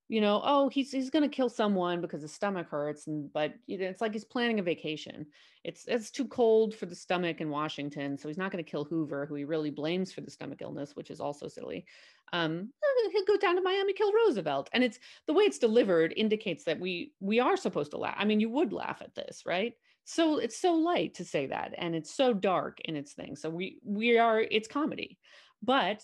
You 0.07 0.21
know, 0.21 0.39
oh, 0.43 0.69
he's 0.69 0.91
he's 0.91 1.09
going 1.09 1.27
to 1.27 1.35
kill 1.35 1.49
someone 1.49 1.99
because 1.99 2.21
his 2.21 2.31
stomach 2.31 2.69
hurts, 2.69 3.07
and 3.07 3.33
but 3.33 3.53
it's 3.67 4.01
like 4.01 4.13
he's 4.13 4.23
planning 4.23 4.59
a 4.59 4.63
vacation. 4.63 5.25
It's 5.63 5.85
it's 5.87 6.11
too 6.11 6.25
cold 6.25 6.75
for 6.75 6.85
the 6.85 6.95
stomach 6.95 7.41
in 7.41 7.49
Washington, 7.49 8.17
so 8.17 8.27
he's 8.27 8.37
not 8.37 8.51
going 8.51 8.63
to 8.63 8.69
kill 8.69 8.83
Hoover, 8.83 9.25
who 9.25 9.33
he 9.33 9.45
really 9.45 9.71
blames 9.71 10.13
for 10.13 10.21
the 10.21 10.29
stomach 10.29 10.61
illness, 10.61 10.95
which 10.95 11.09
is 11.09 11.19
also 11.19 11.47
silly. 11.47 11.85
Um, 12.33 12.69
he'll 13.11 13.25
go 13.25 13.37
down 13.37 13.55
to 13.55 13.61
Miami, 13.61 13.93
kill 13.93 14.13
Roosevelt, 14.13 14.69
and 14.73 14.83
it's 14.83 14.99
the 15.25 15.33
way 15.33 15.45
it's 15.45 15.57
delivered 15.57 16.13
indicates 16.15 16.65
that 16.65 16.79
we 16.79 17.13
we 17.19 17.39
are 17.39 17.57
supposed 17.57 17.91
to 17.91 17.97
laugh. 17.97 18.15
I 18.17 18.25
mean, 18.25 18.39
you 18.39 18.49
would 18.49 18.73
laugh 18.73 19.01
at 19.01 19.15
this, 19.15 19.43
right? 19.45 19.73
So 20.03 20.37
it's 20.37 20.57
so 20.57 20.73
light 20.73 21.15
to 21.15 21.25
say 21.25 21.47
that, 21.47 21.73
and 21.77 21.95
it's 21.95 22.13
so 22.13 22.33
dark 22.33 22.79
in 22.85 22.95
its 22.95 23.13
thing. 23.13 23.35
So 23.35 23.49
we 23.49 23.79
we 23.83 24.19
are 24.19 24.39
it's 24.39 24.67
comedy, 24.67 25.17
but 25.63 26.03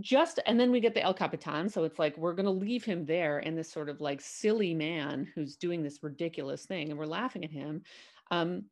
just 0.00 0.40
and 0.46 0.58
then 0.60 0.70
we 0.70 0.80
get 0.80 0.94
the 0.94 1.02
El 1.02 1.14
Capitan. 1.14 1.68
So 1.68 1.84
it's 1.84 1.98
like 1.98 2.16
we're 2.16 2.34
to 2.34 2.50
leave 2.50 2.84
him 2.84 3.06
there 3.06 3.38
and 3.38 3.56
this 3.56 3.70
sort 3.70 3.88
of 3.88 4.00
like 4.00 4.20
silly 4.20 4.74
man 4.74 5.26
who's 5.34 5.56
doing 5.56 5.82
this 5.82 6.02
ridiculous 6.02 6.66
thing, 6.66 6.90
and 6.90 6.98
we're 6.98 7.06
laughing 7.06 7.44
at 7.44 7.50
him. 7.50 7.82
Um, 8.30 8.64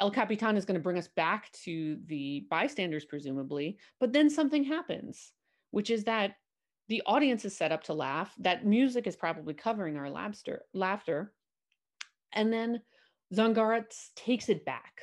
El 0.00 0.10
Capitan 0.10 0.56
is 0.56 0.64
going 0.64 0.78
to 0.78 0.82
bring 0.82 0.98
us 0.98 1.08
back 1.08 1.52
to 1.64 1.98
the 2.06 2.46
bystanders, 2.50 3.04
presumably, 3.04 3.76
but 3.98 4.12
then 4.12 4.30
something 4.30 4.64
happens, 4.64 5.32
which 5.72 5.90
is 5.90 6.04
that 6.04 6.36
the 6.88 7.02
audience 7.04 7.44
is 7.44 7.54
set 7.56 7.70
up 7.70 7.84
to 7.84 7.92
laugh. 7.92 8.34
That 8.38 8.64
music 8.64 9.06
is 9.06 9.14
probably 9.14 9.54
covering 9.54 9.96
our 9.96 10.08
laughter, 10.08 10.62
laughter, 10.72 11.34
and 12.32 12.52
then 12.52 12.80
Zangara 13.34 13.84
takes 14.16 14.48
it 14.48 14.64
back, 14.64 15.00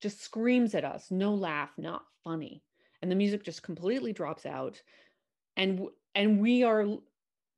just 0.00 0.22
screams 0.22 0.74
at 0.74 0.84
us, 0.84 1.10
"No 1.10 1.34
laugh, 1.34 1.70
not 1.76 2.02
funny." 2.22 2.62
And 3.02 3.10
the 3.10 3.16
music 3.16 3.44
just 3.44 3.62
completely 3.62 4.12
drops 4.12 4.46
out. 4.46 4.80
And 5.56 5.86
and 6.14 6.40
we 6.40 6.62
are 6.62 6.86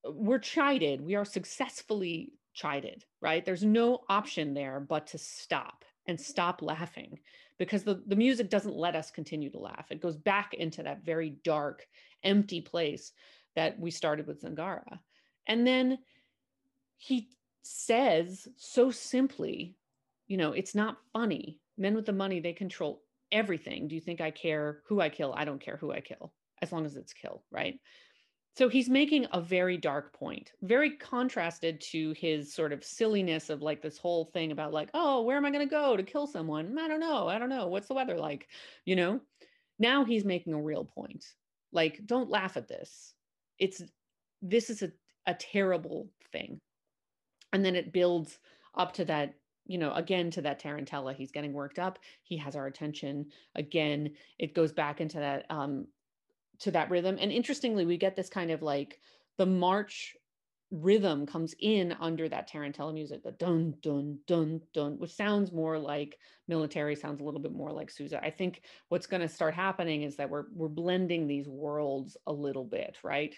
we're 0.05 0.39
chided. 0.39 1.01
We 1.01 1.15
are 1.15 1.25
successfully 1.25 2.33
chided 2.55 3.05
right? 3.23 3.45
There's 3.47 3.65
no 3.65 4.01
option 4.11 4.53
there 4.53 4.81
but 4.81 5.07
to 5.09 5.19
stop 5.19 5.85
and 6.07 6.21
stop 6.21 6.61
laughing 6.61 7.21
because 7.59 7.85
the, 7.85 8.03
the 8.09 8.17
music 8.17 8.51
doesn't 8.51 8.75
let 8.75 8.97
us 8.97 9.13
continue 9.13 9.49
to 9.51 9.61
laugh. 9.61 9.87
It 9.91 10.03
goes 10.03 10.17
back 10.17 10.53
into 10.53 10.83
that 10.83 11.05
very 11.05 11.37
dark 11.45 11.87
empty 12.25 12.61
place 12.61 13.13
that 13.55 13.79
we 13.79 13.91
started 13.93 14.27
with 14.27 14.43
zangara. 14.43 14.99
And 15.47 15.65
then 15.67 15.99
he 16.97 17.29
says 17.63 18.49
so 18.57 18.91
simply 18.91 19.77
you 20.27 20.37
know 20.37 20.53
it's 20.53 20.75
not 20.75 20.99
funny. 21.13 21.59
Men 21.79 21.95
with 21.95 22.07
the 22.07 22.13
money 22.13 22.41
they 22.41 22.53
control 22.53 23.03
everything. 23.33 23.89
Do 23.89 23.95
you 23.95 24.01
think 24.01 24.21
I 24.21 24.31
care 24.31 24.83
who 24.87 25.01
I 25.01 25.09
kill? 25.09 25.35
I 25.37 25.45
don't 25.45 25.61
care 25.61 25.77
who 25.77 25.93
I 25.93 26.01
kill, 26.01 26.33
as 26.61 26.73
long 26.73 26.85
as 26.87 26.97
it's 26.97 27.13
kill, 27.13 27.43
right? 27.51 27.79
So 28.55 28.69
he's 28.69 28.91
making 28.91 29.27
a 29.33 29.41
very 29.41 29.79
dark 29.79 30.13
point, 30.13 30.53
very 30.61 30.91
contrasted 30.99 31.81
to 31.93 32.13
his 32.13 32.53
sort 32.53 32.73
of 32.75 32.85
silliness 32.85 33.49
of 33.49 33.63
like 33.63 33.81
this 33.81 33.97
whole 33.97 34.27
thing 34.27 34.53
about 34.53 34.75
like, 34.75 34.91
oh, 34.93 35.23
where 35.23 35.39
am 35.39 35.47
I 35.47 35.51
going 35.51 35.67
to 35.67 35.71
go 35.71 35.97
to 35.97 36.03
kill 36.03 36.27
someone? 36.27 36.79
I 36.79 36.87
don't 36.87 37.01
know. 37.01 37.29
I 37.29 37.39
don't 37.39 37.49
know. 37.49 37.69
What's 37.69 37.89
the 37.89 37.95
weather 37.95 38.19
like? 38.19 38.49
You 38.85 38.97
know, 38.97 39.21
now 39.79 40.05
he's 40.05 40.25
making 40.27 40.53
a 40.53 40.61
real 40.61 40.85
point. 40.85 41.25
Like, 41.73 42.05
don't 42.05 42.29
laugh 42.29 42.59
at 42.59 42.69
this. 42.69 43.15
It's 43.59 43.83
this 44.43 44.69
is 44.69 44.83
a, 44.83 44.93
a 45.27 45.33
terrible 45.33 46.11
thing. 46.31 46.61
And 47.55 47.65
then 47.65 47.75
it 47.75 47.93
builds 47.93 48.39
up 48.77 48.93
to 48.95 49.07
that 49.07 49.35
you 49.67 49.79
know, 49.79 49.93
again 49.93 50.31
to 50.33 50.43
that 50.43 50.61
Tarantella, 50.61 51.15
he's 51.15 51.33
getting 51.33 51.53
worked 51.53 51.79
up. 51.79 51.99
He 52.23 52.37
has 52.39 52.57
our 52.57 52.67
attention. 52.67 53.27
Again, 53.55 54.15
it 54.39 54.55
goes 54.55 54.73
back 54.73 55.01
into 55.01 55.19
that 55.19 55.47
um 55.51 55.87
to 56.61 56.71
that 56.73 56.91
rhythm. 56.91 57.17
And 57.21 57.33
interestingly, 57.33 57.87
we 57.87 57.97
get 57.97 58.17
this 58.17 58.29
kind 58.29 58.51
of 58.51 58.63
like 58.63 59.01
the 59.39 59.47
march 59.47 60.17
rhythm 60.73 61.27
comes 61.27 61.55
in 61.61 61.93
under 62.01 62.29
that 62.29 62.49
Tarantella 62.49 62.95
music, 62.95 63.23
the 63.23 63.33
dun 63.33 63.75
dun 63.83 64.19
dun 64.27 64.61
dun, 64.73 64.99
which 64.99 65.13
sounds 65.13 65.53
more 65.53 65.79
like 65.79 66.19
military, 66.49 66.97
sounds 66.97 67.21
a 67.21 67.25
little 67.25 67.41
bit 67.41 67.53
more 67.53 67.71
like 67.71 67.91
Sousa. 67.91 68.25
I 68.25 68.31
think 68.31 68.63
what's 68.89 69.07
going 69.07 69.21
to 69.21 69.29
start 69.29 69.55
happening 69.55 70.03
is 70.03 70.17
that 70.17 70.31
we're 70.31 70.45
we're 70.55 70.69
blending 70.69 71.27
these 71.27 71.49
worlds 71.49 72.17
a 72.27 72.33
little 72.33 72.65
bit, 72.65 72.97
right? 73.03 73.35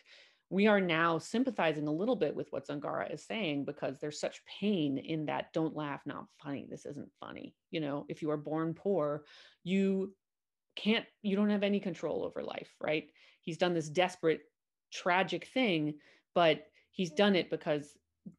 We 0.55 0.69
are 0.69 0.81
now 0.81 1.19
sympathizing 1.19 1.89
a 1.89 1.93
little 1.93 2.15
bit 2.15 2.33
with 2.37 2.47
what 2.53 2.69
Zangara 2.69 3.13
is 3.13 3.25
saying 3.25 3.65
because 3.65 3.99
there's 3.99 4.21
such 4.21 4.41
pain 4.61 4.99
in 4.99 5.27
that 5.27 5.53
don't 5.53 5.75
laugh, 5.75 6.01
not 6.07 6.27
funny. 6.43 6.65
This 6.71 6.87
isn't 6.87 7.11
funny. 7.19 7.57
You 7.73 7.81
know, 7.81 8.07
if 8.09 8.23
you 8.23 8.31
are 8.31 8.37
born 8.37 8.73
poor, 8.73 9.25
you 9.65 10.15
can't, 10.77 11.05
you 11.23 11.35
don't 11.35 11.51
have 11.51 11.65
any 11.65 11.81
control 11.81 12.25
over 12.25 12.45
life, 12.45 12.71
right? 12.81 13.09
He's 13.41 13.59
done 13.59 13.75
this 13.75 13.89
desperate, 13.89 14.43
tragic 14.93 15.49
thing, 15.53 15.95
but 16.37 16.67
he's 16.93 17.11
done 17.11 17.35
it 17.35 17.51
because 17.51 17.97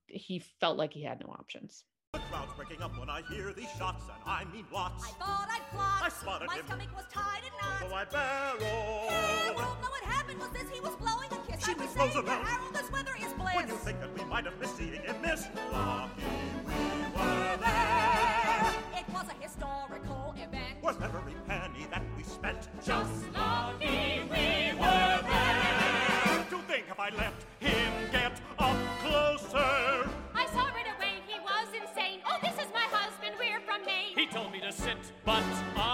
he 0.08 0.42
felt 0.62 0.78
like 0.78 0.94
he 0.94 1.04
had 1.04 1.20
no 1.20 1.34
options. 1.34 1.84
The 2.14 2.20
crowd's 2.32 2.54
breaking 2.56 2.82
up 2.82 2.98
when 2.98 3.10
I 3.10 3.24
hear 3.30 3.52
these 3.52 3.70
shots, 3.78 4.04
and 4.06 4.18
I 4.26 4.46
mean 4.46 4.66
lots. 4.72 5.04
I 5.04 5.10
thought 5.20 5.48
I'd 5.52 5.70
plot. 5.70 6.02
I 6.02 6.08
spotted 6.10 6.48
My 6.48 6.56
him. 6.56 6.66
stomach 6.66 6.88
was 6.96 7.04
tied 7.12 7.42
in 7.44 7.52
knots. 7.62 7.82
So 7.82 7.94
I 7.94 8.06
Hey, 8.06 9.50
barreled. 9.50 9.56
well, 9.58 9.78
no, 9.82 9.90
what 9.90 10.04
happened 10.04 10.40
was 10.40 10.50
this: 10.52 10.70
he 10.72 10.80
was 10.80 10.96
blowing 10.96 11.28
a 11.30 11.36
kiss. 11.36 11.45
She 11.66 11.74
was 11.74 11.86
was 11.86 11.96
saying 11.96 12.12
to 12.12 12.22
Roosevelt. 12.22 12.74
This 12.74 12.92
weather 12.92 13.12
is 13.20 13.34
bliss. 13.34 13.56
When 13.56 13.68
you 13.68 13.76
think 13.76 14.00
that 14.00 14.14
we 14.18 14.24
might 14.26 14.46
have 14.46 14.60
missed 14.60 14.78
seeing 14.78 15.02
him 15.02 15.16
miss, 15.22 15.48
lucky 15.72 16.22
we 16.64 16.74
were 17.16 17.58
there, 17.58 18.74
it 18.94 19.06
was 19.12 19.26
a 19.30 19.44
historical 19.44 20.36
event. 20.38 20.84
Worth 20.84 21.02
every 21.02 21.34
penny 21.48 21.88
that 21.90 22.04
we 22.16 22.24
spent. 22.24 22.70
Just 22.86 23.34
lucky 23.34 24.22
we 24.30 24.78
were 24.78 25.20
there. 25.26 26.46
To 26.52 26.58
think 26.68 26.86
if 26.88 27.00
I 27.00 27.10
let 27.18 27.34
him 27.60 27.94
get 28.12 28.34
up 28.60 28.78
closer. 29.02 30.08
I 30.36 30.46
saw 30.54 30.66
right 30.70 30.86
away 30.96 31.24
he 31.28 31.40
was 31.40 31.68
insane. 31.74 32.20
Oh, 32.28 32.38
this 32.44 32.54
is 32.64 32.72
my 32.74 32.88
husband. 32.92 33.36
We're 33.40 33.62
from 33.62 33.84
Maine. 33.86 34.14
He 34.16 34.28
told 34.28 34.52
me 34.52 34.60
to 34.62 34.72
sit, 34.72 34.98
but 35.26 35.42
I 35.76 35.85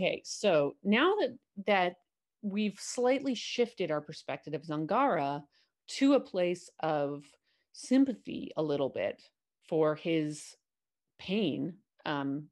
Okay, 0.00 0.22
so 0.24 0.76
now 0.82 1.12
that 1.20 1.36
that 1.66 1.96
we've 2.40 2.78
slightly 2.80 3.34
shifted 3.34 3.90
our 3.90 4.00
perspective 4.00 4.54
of 4.54 4.62
Zangara 4.62 5.42
to 5.88 6.14
a 6.14 6.20
place 6.20 6.70
of 6.80 7.22
sympathy 7.74 8.50
a 8.56 8.62
little 8.62 8.88
bit 8.88 9.22
for 9.68 9.94
his 9.94 10.56
pain, 11.18 11.74
um, 12.06 12.44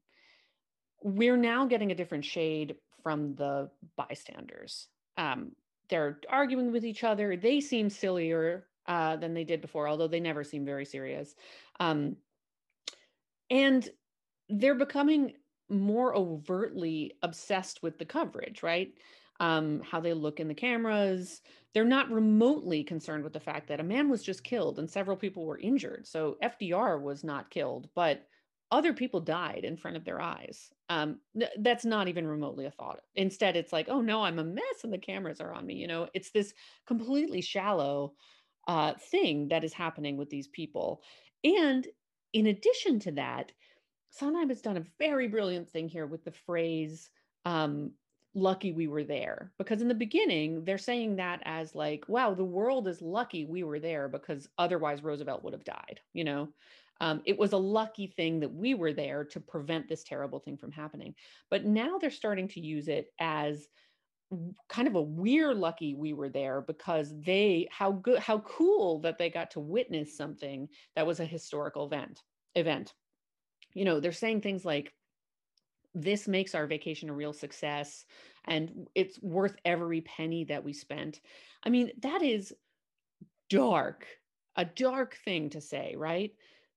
we're 1.02 1.38
now 1.38 1.64
getting 1.64 1.90
a 1.90 1.94
different 1.94 2.26
shade 2.26 2.76
from 3.02 3.34
the 3.34 3.70
bystanders. 3.96 4.88
Um, 5.16 5.52
they're 5.88 6.20
arguing 6.28 6.70
with 6.70 6.84
each 6.84 7.02
other. 7.02 7.34
They 7.34 7.62
seem 7.62 7.88
sillier 7.88 8.66
uh, 8.86 9.16
than 9.16 9.32
they 9.32 9.44
did 9.44 9.62
before, 9.62 9.88
although 9.88 10.08
they 10.08 10.20
never 10.20 10.44
seem 10.44 10.66
very 10.66 10.84
serious. 10.84 11.34
Um, 11.80 12.16
and 13.48 13.88
they're 14.50 14.74
becoming 14.74 15.32
more 15.68 16.14
overtly 16.16 17.14
obsessed 17.22 17.82
with 17.82 17.98
the 17.98 18.04
coverage, 18.04 18.62
right? 18.62 18.92
Um, 19.40 19.82
how 19.82 20.00
they 20.00 20.14
look 20.14 20.40
in 20.40 20.48
the 20.48 20.54
cameras. 20.54 21.42
They're 21.74 21.84
not 21.84 22.10
remotely 22.10 22.82
concerned 22.82 23.22
with 23.22 23.32
the 23.32 23.40
fact 23.40 23.68
that 23.68 23.80
a 23.80 23.84
man 23.84 24.08
was 24.08 24.22
just 24.22 24.42
killed 24.42 24.78
and 24.78 24.90
several 24.90 25.16
people 25.16 25.44
were 25.44 25.58
injured. 25.58 26.06
So 26.06 26.36
FDR 26.42 27.00
was 27.00 27.22
not 27.22 27.50
killed, 27.50 27.88
but 27.94 28.26
other 28.70 28.92
people 28.92 29.20
died 29.20 29.64
in 29.64 29.76
front 29.76 29.96
of 29.96 30.04
their 30.04 30.20
eyes. 30.20 30.70
Um, 30.88 31.20
th- 31.38 31.50
that's 31.60 31.84
not 31.84 32.08
even 32.08 32.26
remotely 32.26 32.66
a 32.66 32.70
thought. 32.70 33.00
Instead, 33.14 33.56
it's 33.56 33.72
like, 33.72 33.88
oh 33.88 34.00
no, 34.00 34.22
I'm 34.22 34.38
a 34.38 34.44
mess 34.44 34.84
and 34.84 34.92
the 34.92 34.98
cameras 34.98 35.40
are 35.40 35.54
on 35.54 35.66
me. 35.66 35.74
You 35.74 35.86
know, 35.86 36.08
it's 36.14 36.30
this 36.30 36.52
completely 36.86 37.40
shallow 37.40 38.14
uh, 38.66 38.94
thing 38.94 39.48
that 39.48 39.64
is 39.64 39.72
happening 39.72 40.16
with 40.16 40.28
these 40.28 40.48
people. 40.48 41.02
And 41.44 41.86
in 42.32 42.46
addition 42.46 43.00
to 43.00 43.12
that, 43.12 43.52
Sondheim 44.10 44.48
has 44.48 44.62
done 44.62 44.76
a 44.76 44.86
very 44.98 45.28
brilliant 45.28 45.68
thing 45.68 45.88
here 45.88 46.06
with 46.06 46.24
the 46.24 46.32
phrase 46.32 47.10
um, 47.44 47.92
lucky 48.34 48.72
we 48.72 48.86
were 48.86 49.04
there 49.04 49.52
because 49.58 49.80
in 49.80 49.88
the 49.88 49.94
beginning 49.94 50.64
they're 50.64 50.78
saying 50.78 51.16
that 51.16 51.40
as 51.44 51.74
like 51.74 52.04
wow 52.08 52.34
the 52.34 52.44
world 52.44 52.86
is 52.86 53.00
lucky 53.00 53.44
we 53.44 53.62
were 53.64 53.80
there 53.80 54.06
because 54.06 54.48
otherwise 54.58 55.02
roosevelt 55.02 55.42
would 55.42 55.54
have 55.54 55.64
died 55.64 56.00
you 56.12 56.24
know? 56.24 56.48
Um, 57.00 57.22
it 57.24 57.38
was 57.38 57.52
a 57.52 57.58
lucky 57.58 58.08
thing 58.08 58.40
that 58.40 58.52
we 58.52 58.74
were 58.74 58.92
there 58.92 59.24
to 59.26 59.40
prevent 59.40 59.88
this 59.88 60.02
terrible 60.02 60.40
thing 60.40 60.56
from 60.56 60.72
happening. 60.72 61.14
But 61.50 61.64
now 61.64 61.98
they're 61.98 62.10
starting 62.10 62.48
to 62.48 62.60
use 62.60 62.88
it 62.88 63.12
as 63.20 63.68
kind 64.68 64.88
of 64.88 64.94
a 64.94 65.02
we're 65.02 65.54
lucky 65.54 65.94
we 65.94 66.12
were 66.12 66.28
there 66.28 66.60
because 66.60 67.14
they 67.22 67.66
how 67.70 67.92
good 67.92 68.18
how 68.18 68.40
cool 68.40 69.00
that 69.00 69.16
they 69.16 69.30
got 69.30 69.52
to 69.52 69.60
witness 69.60 70.16
something 70.16 70.68
that 70.94 71.06
was 71.06 71.18
a 71.18 71.24
historical 71.24 71.86
event 71.86 72.20
event 72.54 72.92
you 73.74 73.84
know 73.84 74.00
they're 74.00 74.12
saying 74.12 74.40
things 74.40 74.64
like 74.64 74.92
this 75.94 76.28
makes 76.28 76.54
our 76.54 76.66
vacation 76.66 77.10
a 77.10 77.14
real 77.14 77.32
success 77.32 78.04
and 78.44 78.88
it's 78.94 79.20
worth 79.20 79.56
every 79.64 80.00
penny 80.02 80.44
that 80.44 80.64
we 80.64 80.72
spent. 80.72 81.20
I 81.64 81.70
mean, 81.70 81.90
that 82.00 82.22
is 82.22 82.54
dark, 83.50 84.06
a 84.56 84.64
dark 84.64 85.16
thing 85.24 85.50
to 85.50 85.60
say, 85.60 85.94
right? 85.96 86.32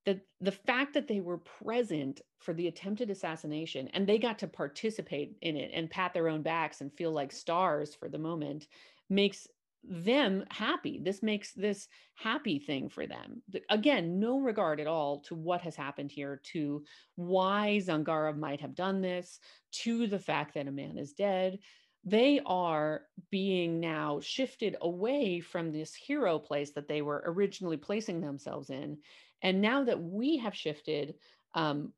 That 0.06 0.22
the 0.40 0.52
fact 0.52 0.94
that 0.96 1.08
they 1.08 1.20
were 1.20 1.38
present 1.38 2.22
for 2.40 2.54
the 2.54 2.68
attempted 2.68 3.10
assassination 3.10 3.88
and 3.90 4.08
they 4.08 4.18
got 4.18 4.40
to 4.40 4.48
participate 4.48 5.36
in 5.42 5.56
it 5.56 5.72
and 5.74 5.90
pat 5.90 6.14
their 6.14 6.28
own 6.28 6.42
backs 6.42 6.82
and 6.82 6.92
feel 6.92 7.12
like 7.12 7.32
stars 7.32 7.94
for 7.94 8.10
the 8.10 8.18
moment 8.18 8.68
makes 9.10 9.48
them 9.84 10.46
happy. 10.50 11.00
This 11.02 11.24
makes 11.24 11.54
this 11.54 11.88
happy 12.16 12.60
thing 12.60 12.90
for 12.90 13.08
them. 13.08 13.42
Again, 13.70 14.20
no 14.20 14.40
regard 14.40 14.80
at 14.80 14.88
all 14.88 15.20
to 15.22 15.36
what 15.36 15.62
has 15.62 15.76
happened 15.76 16.12
here, 16.12 16.42
to 16.54 16.84
why 17.16 17.82
Zangara 17.84 18.38
might 18.38 18.62
have 18.62 18.76
done 18.76 19.02
this, 19.02 19.40
to 19.84 20.08
the 20.08 20.20
fact 20.20 20.54
that 20.54 20.68
a 20.68 20.72
man 20.72 20.98
is 20.98 21.14
dead. 21.14 21.60
They 22.04 22.42
are 22.46 23.04
being 23.30 23.80
now 23.80 24.20
shifted 24.22 24.76
away 24.82 25.40
from 25.40 25.72
this 25.72 25.94
hero 25.94 26.40
place 26.40 26.72
that 26.72 26.88
they 26.88 27.02
were 27.02 27.24
originally 27.26 27.78
placing 27.78 28.22
themselves 28.22 28.70
in. 28.70 28.98
And 29.42 29.62
now 29.62 29.84
that 29.84 30.02
we 30.02 30.38
have 30.38 30.56
shifted 30.56 31.16
um, 31.54 31.94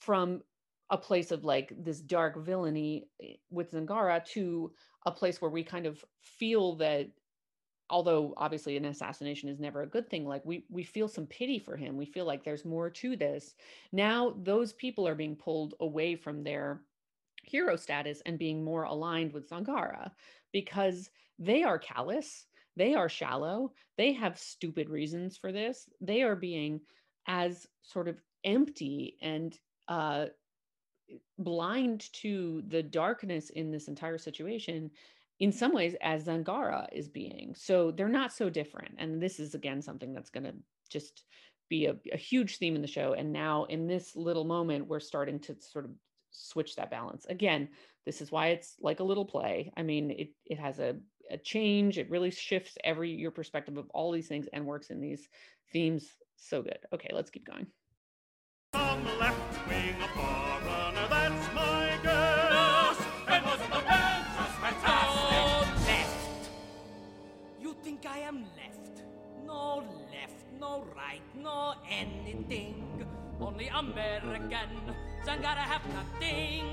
from 0.00 0.42
a 0.90 0.98
place 0.98 1.30
of 1.30 1.44
like 1.44 1.72
this 1.76 2.00
dark 2.00 2.44
villainy 2.44 3.08
eh, 3.22 3.34
with 3.50 3.72
Zangara 3.72 4.24
to 4.32 4.72
a 5.06 5.12
place 5.12 5.40
where 5.40 5.50
we 5.50 5.62
kind 5.62 5.86
of 5.86 6.04
feel 6.22 6.76
that 6.76 7.08
although 7.90 8.34
obviously 8.36 8.76
an 8.76 8.84
assassination 8.86 9.48
is 9.48 9.60
never 9.60 9.82
a 9.82 9.86
good 9.86 10.08
thing 10.10 10.26
like 10.26 10.44
we 10.44 10.64
we 10.70 10.82
feel 10.84 11.08
some 11.08 11.26
pity 11.26 11.58
for 11.58 11.76
him. 11.76 11.96
We 11.96 12.06
feel 12.06 12.24
like 12.24 12.44
there's 12.44 12.64
more 12.64 12.90
to 12.90 13.16
this. 13.16 13.54
Now 13.92 14.34
those 14.42 14.72
people 14.72 15.06
are 15.08 15.14
being 15.14 15.36
pulled 15.36 15.74
away 15.80 16.16
from 16.16 16.42
their 16.42 16.82
hero 17.42 17.76
status 17.76 18.20
and 18.26 18.38
being 18.38 18.64
more 18.64 18.84
aligned 18.84 19.32
with 19.32 19.48
Zangara 19.48 20.10
because 20.52 21.10
they 21.38 21.62
are 21.62 21.78
callous 21.78 22.46
they 22.76 22.94
are 22.94 23.08
shallow 23.08 23.72
they 23.96 24.12
have 24.12 24.38
stupid 24.38 24.88
reasons 24.88 25.36
for 25.36 25.50
this. 25.50 25.88
They 26.00 26.22
are 26.22 26.36
being 26.36 26.80
as 27.26 27.66
sort 27.82 28.06
of 28.08 28.22
empty 28.44 29.16
and 29.20 29.58
uh 29.88 30.26
blind 31.38 32.12
to 32.12 32.62
the 32.68 32.82
darkness 32.82 33.50
in 33.50 33.70
this 33.70 33.88
entire 33.88 34.18
situation 34.18 34.90
in 35.40 35.52
some 35.52 35.72
ways 35.72 35.94
as 36.00 36.24
Zangara 36.24 36.86
is 36.92 37.08
being. 37.08 37.54
So 37.56 37.90
they're 37.90 38.08
not 38.08 38.32
so 38.32 38.50
different. 38.50 38.94
And 38.98 39.22
this 39.22 39.38
is 39.38 39.54
again 39.54 39.82
something 39.82 40.12
that's 40.12 40.30
going 40.30 40.44
to 40.44 40.54
just 40.90 41.24
be 41.68 41.86
a, 41.86 41.96
a 42.12 42.16
huge 42.16 42.58
theme 42.58 42.74
in 42.74 42.82
the 42.82 42.88
show. 42.88 43.12
And 43.12 43.32
now 43.32 43.64
in 43.64 43.86
this 43.86 44.16
little 44.16 44.44
moment, 44.44 44.88
we're 44.88 45.00
starting 45.00 45.38
to 45.40 45.56
sort 45.60 45.84
of 45.84 45.92
switch 46.30 46.76
that 46.76 46.90
balance. 46.90 47.26
Again, 47.26 47.68
this 48.06 48.20
is 48.20 48.32
why 48.32 48.48
it's 48.48 48.74
like 48.80 49.00
a 49.00 49.04
little 49.04 49.24
play. 49.24 49.72
I 49.76 49.82
mean, 49.82 50.10
it 50.10 50.30
it 50.46 50.58
has 50.58 50.78
a, 50.78 50.96
a 51.30 51.38
change. 51.38 51.98
It 51.98 52.10
really 52.10 52.30
shifts 52.30 52.76
every 52.84 53.10
your 53.10 53.30
perspective 53.30 53.76
of 53.76 53.90
all 53.90 54.12
these 54.12 54.28
things 54.28 54.48
and 54.52 54.66
works 54.66 54.90
in 54.90 55.00
these 55.00 55.28
themes 55.72 56.08
so 56.36 56.62
good. 56.62 56.78
Okay, 56.92 57.10
let's 57.12 57.30
keep 57.30 57.46
going. 57.46 57.66
Anything. 71.98 73.06
Only 73.40 73.68
American. 73.68 74.70
Zangara 75.24 75.64
have 75.72 75.82
nothing. 75.94 76.64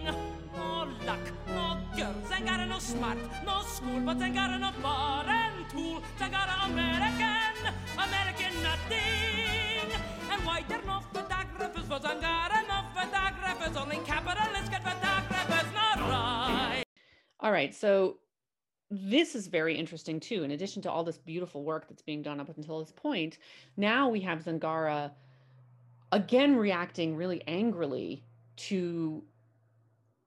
No 0.55 0.87
luck, 1.05 1.25
no 1.47 1.77
girl. 1.95 2.15
Zangara 2.29 2.67
no 2.67 2.79
smart, 2.79 3.17
no 3.45 3.61
school, 3.61 3.99
but 4.01 4.17
Zangara 4.17 4.59
no 4.59 4.71
foreign 4.81 5.55
tool. 5.69 6.01
Zangara 6.19 6.55
American, 6.65 7.55
American 7.97 8.53
nothing. 8.63 9.89
And 10.31 10.45
why 10.45 10.63
there 10.67 10.81
no 10.85 11.01
photographers 11.13 11.85
for 11.85 11.99
Zangara? 11.99 12.59
No 12.67 12.79
photographers, 12.95 13.75
only 13.77 13.97
capitalists 14.05 14.69
get 14.69 14.83
photographers, 14.83 15.69
not 15.73 15.99
right. 15.99 16.83
All 17.39 17.51
right, 17.51 17.75
so 17.75 18.17
this 18.89 19.35
is 19.35 19.47
very 19.47 19.75
interesting 19.75 20.19
too. 20.19 20.43
In 20.43 20.51
addition 20.51 20.81
to 20.83 20.91
all 20.91 21.03
this 21.03 21.17
beautiful 21.17 21.63
work 21.63 21.87
that's 21.87 22.01
being 22.01 22.21
done 22.21 22.39
up 22.39 22.55
until 22.55 22.79
this 22.79 22.91
point, 22.91 23.37
now 23.77 24.09
we 24.09 24.21
have 24.21 24.43
Zangara 24.43 25.11
again 26.11 26.55
reacting 26.55 27.15
really 27.15 27.41
angrily 27.47 28.23
to 28.55 29.23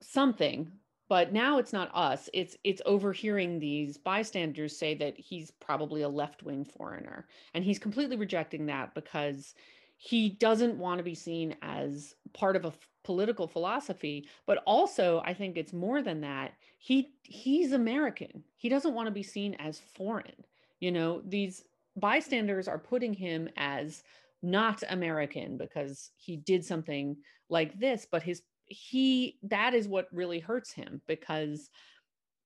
something 0.01 0.71
but 1.09 1.33
now 1.33 1.59
it's 1.59 1.73
not 1.73 1.91
us 1.95 2.29
it's 2.33 2.57
it's 2.65 2.83
overhearing 2.85 3.59
these 3.59 3.97
bystanders 3.97 4.77
say 4.77 4.95
that 4.95 5.19
he's 5.19 5.51
probably 5.51 6.03
a 6.03 6.09
left-wing 6.09 6.65
foreigner 6.65 7.27
and 7.55 7.65
he's 7.65 7.79
completely 7.79 8.17
rejecting 8.17 8.67
that 8.67 8.95
because 8.95 9.55
he 9.97 10.31
doesn't 10.31 10.79
want 10.79 10.99
to 10.99 11.05
be 11.05 11.15
seen 11.15 11.57
as 11.63 12.15
part 12.33 12.55
of 12.55 12.65
a 12.65 12.73
political 13.05 13.47
philosophy 13.47 14.29
but 14.47 14.63
also 14.67 15.23
i 15.25 15.33
think 15.33 15.57
it's 15.57 15.73
more 15.73 16.03
than 16.03 16.21
that 16.21 16.53
he 16.79 17.11
he's 17.23 17.73
american. 17.73 18.45
He 18.57 18.69
doesn't 18.69 18.95
want 18.95 19.07
to 19.07 19.13
be 19.13 19.23
seen 19.23 19.55
as 19.59 19.81
foreign 19.97 20.45
you 20.81 20.93
know? 20.93 21.23
These 21.27 21.65
bystanders 21.97 22.69
are 22.69 22.79
putting 22.79 23.13
him 23.13 23.49
as 23.57 24.03
not 24.43 24.83
american 24.89 25.57
because 25.57 26.11
he 26.17 26.37
did 26.37 26.65
something 26.65 27.17
like 27.49 27.79
this 27.79 28.07
but 28.11 28.23
his 28.23 28.43
he 28.67 29.39
that 29.43 29.75
is 29.75 29.89
what 29.89 30.07
really 30.13 30.39
hurts 30.39 30.73
him 30.73 31.01
because 31.09 31.71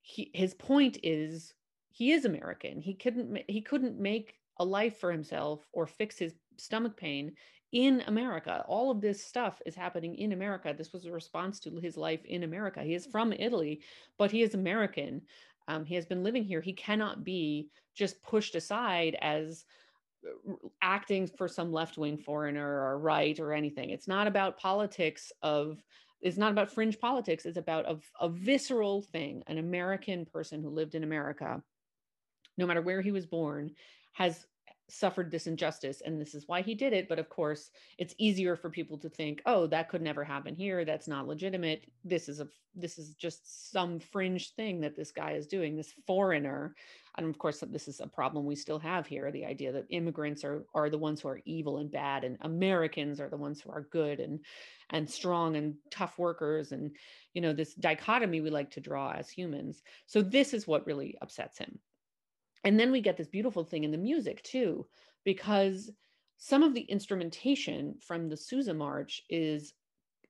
he 0.01 0.31
his 0.35 0.55
point 0.55 0.99
is 1.03 1.55
he 1.91 2.13
is 2.13 2.25
american. 2.25 2.81
He 2.81 2.95
couldn't 2.95 3.43
he 3.49 3.61
couldn't 3.61 3.99
make 3.99 4.35
a 4.59 4.65
life 4.65 4.99
for 4.99 5.13
himself 5.13 5.67
or 5.73 5.87
fix 5.87 6.19
his 6.19 6.35
stomach 6.57 6.97
pain 6.97 7.33
in 7.73 8.03
america 8.07 8.63
all 8.69 8.91
of 8.91 9.01
this 9.01 9.25
stuff 9.25 9.61
is 9.65 9.75
happening 9.75 10.15
in 10.17 10.33
america 10.33 10.75
this 10.77 10.93
was 10.93 11.07
a 11.07 11.11
response 11.11 11.59
to 11.59 11.75
his 11.81 11.97
life 11.97 12.25
in 12.27 12.43
america 12.43 12.83
he 12.83 12.95
is 12.95 13.07
from 13.07 13.33
italy 13.33 13.81
but 14.19 14.31
he 14.31 14.43
is 14.43 14.55
american 14.55 15.21
um, 15.69 15.85
he 15.85 15.95
has 15.95 16.05
been 16.05 16.23
living 16.23 16.45
here 16.45 16.61
he 16.61 16.73
cannot 16.73 17.25
be 17.25 17.69
just 17.95 18.23
pushed 18.23 18.55
aside 18.55 19.17
as 19.23 19.65
uh, 20.27 20.55
acting 20.83 21.27
for 21.27 21.49
some 21.49 21.73
left-wing 21.73 22.19
foreigner 22.19 22.83
or 22.83 22.99
right 22.99 23.41
or 23.41 23.53
anything 23.53 23.91
it's 23.91 24.09
not 24.09 24.27
about 24.27 24.59
politics 24.59 25.33
of 25.43 25.83
it's 26.21 26.37
not 26.37 26.53
about 26.53 26.71
fringe 26.71 26.99
politics 27.01 27.47
it's 27.47 27.57
about 27.57 27.91
a, 27.91 27.99
a 28.21 28.29
visceral 28.29 29.01
thing 29.01 29.43
an 29.47 29.57
american 29.57 30.27
person 30.27 30.63
who 30.63 30.69
lived 30.69 30.95
in 30.95 31.05
america 31.05 31.63
no 32.59 32.67
matter 32.67 32.83
where 32.83 33.01
he 33.01 33.13
was 33.13 33.25
born 33.25 33.71
has 34.13 34.47
suffered 34.93 35.31
this 35.31 35.47
injustice 35.47 36.03
and 36.05 36.21
this 36.21 36.35
is 36.35 36.47
why 36.47 36.63
he 36.63 36.75
did 36.75 36.93
it 36.93 37.09
but 37.09 37.19
of 37.19 37.29
course 37.29 37.71
it's 37.99 38.15
easier 38.19 38.57
for 38.57 38.71
people 38.71 38.99
to 38.99 39.09
think 39.09 39.41
oh 39.47 39.67
that 39.67 39.89
could 39.89 40.03
never 40.03 40.23
happen 40.23 40.55
here. 40.55 40.85
That's 40.85 41.09
not 41.09 41.27
legitimate. 41.27 41.85
This 42.05 42.29
is 42.29 42.41
a 42.41 42.49
this 42.75 42.99
is 42.99 43.15
just 43.15 43.71
some 43.71 44.01
fringe 44.01 44.55
thing 44.55 44.81
that 44.81 44.97
this 44.97 45.11
guy 45.11 45.33
is 45.33 45.47
doing 45.47 45.77
this 45.77 45.93
foreigner. 46.07 46.75
And 47.17 47.27
of 47.27 47.39
course 47.39 47.63
this 47.69 47.89
is 47.89 48.01
a 48.01 48.07
problem 48.07 48.47
we 48.47 48.55
still 48.55 48.79
have 48.79 49.07
here 49.07 49.31
the 49.31 49.45
idea 49.45 49.73
that 49.73 49.87
immigrants 49.91 50.45
are 50.45 50.65
are 50.75 50.91
the 50.91 50.99
ones 50.99 51.21
who 51.21 51.29
are 51.29 51.41
evil 51.45 51.79
and 51.79 51.91
bad 51.91 52.25
and 52.25 52.39
americans 52.41 53.21
are 53.21 53.29
the 53.29 53.37
ones 53.37 53.61
who 53.61 53.71
are 53.71 53.89
good 53.91 54.19
and 54.21 54.41
and 54.91 55.09
strong 55.09 55.57
and 55.57 55.75
tough 55.91 56.19
workers 56.19 56.73
and 56.73 56.97
you 57.35 57.43
know 57.43 57.53
this 57.53 57.75
dichotomy 57.75 58.41
we 58.41 58.51
like 58.51 58.71
to 58.71 58.81
draw 58.81 59.13
as 59.13 59.29
humans. 59.29 59.83
So 60.07 60.23
this 60.23 60.55
is 60.55 60.67
what 60.67 60.87
really 60.87 61.17
upsets 61.21 61.59
him 61.59 61.79
and 62.65 62.79
then 62.79 62.93
we 62.93 63.01
get 63.01 63.17
this 63.17 63.29
beautiful 63.29 63.65
thing 63.65 63.85
in 63.85 63.91
the 63.91 63.99
music 63.99 64.43
too 64.43 64.87
because 65.25 65.91
some 66.39 66.63
of 66.63 66.75
the 66.75 66.83
instrumentation 66.83 67.95
from 68.01 68.29
the 68.29 68.37
Sousa 68.37 68.75
March 68.75 69.23
is 69.29 69.75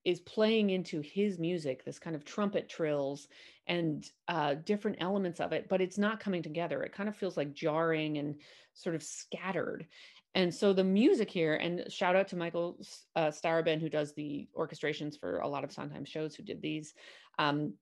is 0.04 0.20
playing 0.20 0.70
into 0.70 1.00
his 1.00 1.38
music 1.38 1.84
this 1.84 1.98
kind 1.98 2.16
of 2.16 2.24
trumpet 2.24 2.68
trills 2.68 3.28
and 3.68 4.10
uh, 4.28 4.54
different 4.64 4.96
elements 5.00 5.40
of 5.40 5.52
it 5.52 5.68
but 5.68 5.80
it's 5.80 5.98
not 5.98 6.20
coming 6.20 6.42
together 6.42 6.82
it 6.82 6.92
kind 6.92 7.08
of 7.08 7.16
feels 7.16 7.36
like 7.36 7.54
jarring 7.54 8.18
and 8.18 8.36
sort 8.74 8.94
of 8.94 9.02
scattered 9.02 9.86
and 10.34 10.54
so 10.54 10.72
the 10.72 10.84
music 10.84 11.30
here, 11.30 11.56
and 11.56 11.84
shout 11.92 12.16
out 12.16 12.28
to 12.28 12.36
Michael 12.36 12.78
uh, 13.16 13.30
who 13.30 13.88
does 13.88 14.14
the 14.14 14.48
orchestrations 14.56 15.18
for 15.18 15.38
a 15.38 15.48
lot 15.48 15.64
of 15.64 15.72
Sondheim 15.72 16.06
shows, 16.06 16.34
who 16.34 16.42
did 16.42 16.62
these. 16.62 16.94
Um, 17.38 17.74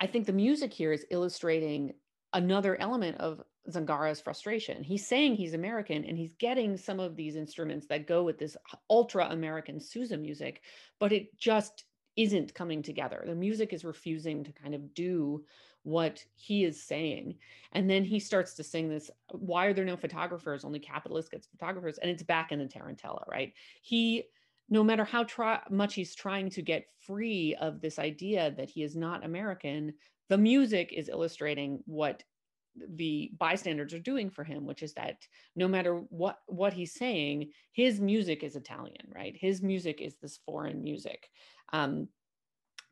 I 0.00 0.06
think 0.06 0.26
the 0.26 0.32
music 0.32 0.72
here 0.72 0.92
is 0.92 1.06
illustrating 1.10 1.92
another 2.36 2.78
element 2.78 3.16
of 3.18 3.40
Zangara's 3.70 4.20
frustration. 4.20 4.84
He's 4.84 5.06
saying 5.06 5.34
he's 5.34 5.54
American 5.54 6.04
and 6.04 6.18
he's 6.18 6.34
getting 6.38 6.76
some 6.76 7.00
of 7.00 7.16
these 7.16 7.34
instruments 7.34 7.86
that 7.86 8.06
go 8.06 8.22
with 8.22 8.38
this 8.38 8.56
ultra 8.90 9.26
American 9.30 9.80
Sousa 9.80 10.18
music, 10.18 10.60
but 11.00 11.12
it 11.12 11.36
just 11.38 11.84
isn't 12.14 12.54
coming 12.54 12.82
together. 12.82 13.24
The 13.26 13.34
music 13.34 13.72
is 13.72 13.84
refusing 13.84 14.44
to 14.44 14.52
kind 14.52 14.74
of 14.74 14.94
do 14.94 15.44
what 15.82 16.22
he 16.34 16.64
is 16.64 16.82
saying. 16.82 17.36
And 17.72 17.88
then 17.88 18.04
he 18.04 18.20
starts 18.20 18.54
to 18.54 18.64
sing 18.64 18.90
this 18.90 19.10
why 19.30 19.66
are 19.66 19.72
there 19.72 19.84
no 19.84 19.96
photographers? 19.96 20.64
Only 20.64 20.78
capitalists 20.78 21.30
gets 21.30 21.46
photographers. 21.46 21.98
And 21.98 22.10
it's 22.10 22.22
back 22.22 22.52
in 22.52 22.58
the 22.58 22.66
Tarantella, 22.66 23.26
right? 23.26 23.54
He 23.80 24.24
no 24.68 24.82
matter 24.82 25.04
how 25.04 25.22
try, 25.24 25.60
much 25.70 25.94
he's 25.94 26.14
trying 26.14 26.50
to 26.50 26.60
get 26.60 26.88
free 27.06 27.56
of 27.60 27.80
this 27.80 27.98
idea 27.98 28.52
that 28.56 28.68
he 28.68 28.82
is 28.82 28.96
not 28.96 29.24
American, 29.24 29.94
the 30.28 30.38
music 30.38 30.92
is 30.92 31.08
illustrating 31.08 31.82
what 31.86 32.22
the 32.94 33.30
bystanders 33.38 33.94
are 33.94 33.98
doing 33.98 34.28
for 34.28 34.44
him 34.44 34.66
which 34.66 34.82
is 34.82 34.92
that 34.94 35.26
no 35.54 35.66
matter 35.66 35.94
what 36.10 36.38
what 36.46 36.72
he's 36.72 36.92
saying 36.92 37.50
his 37.72 38.00
music 38.00 38.42
is 38.42 38.56
italian 38.56 39.06
right? 39.14 39.36
His 39.38 39.62
music 39.62 40.00
is 40.00 40.16
this 40.16 40.38
foreign 40.44 40.82
music. 40.82 41.30
Um 41.72 42.08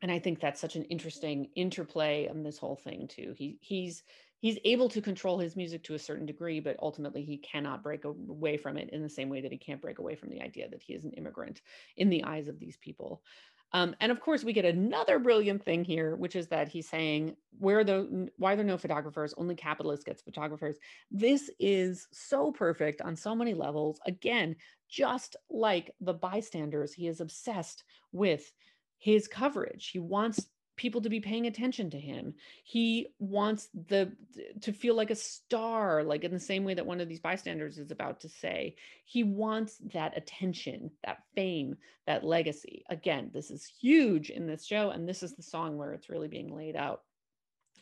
and 0.01 0.11
i 0.11 0.19
think 0.19 0.39
that's 0.39 0.59
such 0.59 0.75
an 0.75 0.83
interesting 0.85 1.49
interplay 1.55 2.27
in 2.27 2.43
this 2.43 2.57
whole 2.57 2.75
thing 2.75 3.07
too. 3.07 3.33
He 3.37 3.57
he's 3.61 4.03
he's 4.39 4.59
able 4.65 4.89
to 4.89 5.01
control 5.01 5.39
his 5.39 5.55
music 5.55 5.83
to 5.83 5.95
a 5.95 5.99
certain 5.99 6.25
degree 6.25 6.59
but 6.59 6.77
ultimately 6.81 7.23
he 7.23 7.37
cannot 7.37 7.83
break 7.83 8.05
away 8.05 8.57
from 8.57 8.77
it 8.77 8.89
in 8.91 9.01
the 9.01 9.09
same 9.09 9.29
way 9.29 9.41
that 9.41 9.51
he 9.51 9.57
can't 9.57 9.81
break 9.81 9.99
away 9.99 10.15
from 10.15 10.29
the 10.29 10.41
idea 10.41 10.69
that 10.69 10.83
he 10.83 10.93
is 10.93 11.05
an 11.05 11.13
immigrant 11.13 11.61
in 11.97 12.09
the 12.09 12.23
eyes 12.23 12.47
of 12.47 12.59
these 12.59 12.77
people 12.77 13.21
um, 13.75 13.93
and 13.99 14.09
of 14.09 14.21
course, 14.21 14.45
we 14.45 14.53
get 14.53 14.63
another 14.63 15.19
brilliant 15.19 15.61
thing 15.61 15.83
here, 15.83 16.15
which 16.15 16.37
is 16.37 16.47
that 16.47 16.69
he's 16.69 16.87
saying, 16.87 17.35
"Where 17.59 17.83
the 17.83 18.29
why 18.37 18.55
there 18.55 18.63
are 18.63 18.67
no 18.67 18.77
photographers? 18.77 19.33
Only 19.37 19.53
capitalists 19.53 20.05
gets 20.05 20.21
photographers." 20.21 20.77
This 21.11 21.51
is 21.59 22.07
so 22.13 22.53
perfect 22.53 23.01
on 23.01 23.17
so 23.17 23.35
many 23.35 23.53
levels. 23.53 23.99
Again, 24.07 24.55
just 24.87 25.35
like 25.49 25.91
the 25.99 26.13
bystanders, 26.13 26.93
he 26.93 27.07
is 27.07 27.19
obsessed 27.19 27.83
with 28.13 28.49
his 28.97 29.27
coverage. 29.27 29.89
He 29.89 29.99
wants 29.99 30.47
people 30.75 31.01
to 31.01 31.09
be 31.09 31.19
paying 31.19 31.47
attention 31.47 31.89
to 31.91 31.99
him. 31.99 32.33
He 32.63 33.07
wants 33.19 33.69
the 33.87 34.11
to 34.61 34.73
feel 34.73 34.95
like 34.95 35.11
a 35.11 35.15
star, 35.15 36.03
like 36.03 36.23
in 36.23 36.31
the 36.31 36.39
same 36.39 36.63
way 36.63 36.73
that 36.73 36.85
one 36.85 37.01
of 37.01 37.07
these 37.07 37.19
bystanders 37.19 37.77
is 37.77 37.91
about 37.91 38.21
to 38.21 38.29
say. 38.29 38.75
He 39.05 39.23
wants 39.23 39.77
that 39.93 40.17
attention, 40.17 40.91
that 41.05 41.23
fame, 41.35 41.77
that 42.07 42.23
legacy. 42.23 42.83
Again, 42.89 43.31
this 43.33 43.51
is 43.51 43.71
huge 43.79 44.29
in 44.29 44.47
this 44.47 44.65
show, 44.65 44.89
and 44.89 45.07
this 45.07 45.23
is 45.23 45.35
the 45.35 45.43
song 45.43 45.77
where 45.77 45.93
it's 45.93 46.09
really 46.09 46.27
being 46.27 46.55
laid 46.55 46.75
out. 46.75 47.01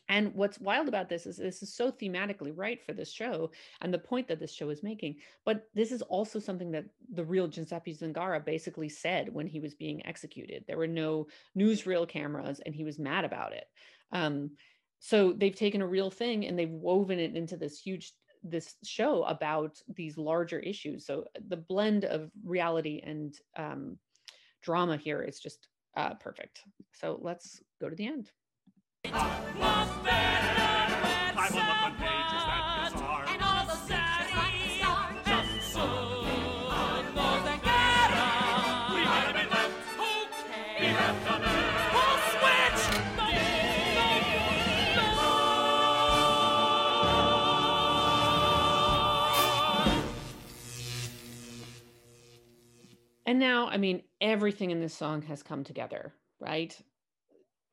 And 0.09 0.33
what's 0.33 0.59
wild 0.59 0.87
about 0.87 1.09
this 1.09 1.25
is 1.25 1.37
this 1.37 1.63
is 1.63 1.73
so 1.73 1.91
thematically 1.91 2.51
right 2.53 2.83
for 2.83 2.93
this 2.93 3.11
show 3.11 3.51
and 3.81 3.93
the 3.93 3.99
point 3.99 4.27
that 4.27 4.39
this 4.39 4.53
show 4.53 4.69
is 4.69 4.83
making. 4.83 5.15
But 5.45 5.67
this 5.73 5.91
is 5.91 6.01
also 6.01 6.39
something 6.39 6.71
that 6.71 6.85
the 7.13 7.23
real 7.23 7.47
Giuseppe 7.47 7.95
Zangara 7.95 8.43
basically 8.43 8.89
said 8.89 9.33
when 9.33 9.47
he 9.47 9.59
was 9.59 9.75
being 9.75 10.05
executed. 10.05 10.65
There 10.67 10.77
were 10.77 10.87
no 10.87 11.27
newsreel 11.57 12.07
cameras, 12.07 12.59
and 12.65 12.75
he 12.75 12.83
was 12.83 12.99
mad 12.99 13.23
about 13.23 13.53
it. 13.53 13.65
Um, 14.11 14.51
so 14.99 15.33
they've 15.33 15.55
taken 15.55 15.81
a 15.81 15.87
real 15.87 16.09
thing 16.09 16.45
and 16.45 16.57
they've 16.57 16.69
woven 16.69 17.19
it 17.19 17.35
into 17.35 17.57
this 17.57 17.79
huge 17.79 18.13
this 18.43 18.75
show 18.83 19.23
about 19.23 19.77
these 19.95 20.17
larger 20.17 20.59
issues. 20.59 21.05
So 21.05 21.25
the 21.47 21.57
blend 21.57 22.03
of 22.05 22.29
reality 22.43 23.01
and 23.03 23.33
um, 23.55 23.97
drama 24.61 24.97
here 24.97 25.21
is 25.21 25.39
just 25.39 25.67
uh, 25.95 26.15
perfect. 26.15 26.61
So 26.93 27.19
let's 27.21 27.61
go 27.79 27.89
to 27.89 27.95
the 27.95 28.07
end. 28.07 28.31
And 53.25 53.39
now, 53.39 53.67
I 53.67 53.77
mean, 53.77 54.03
everything 54.21 54.69
in 54.69 54.79
this 54.79 54.93
song 54.93 55.23
has 55.23 55.41
come 55.41 55.63
together, 55.63 56.13
right? 56.39 56.79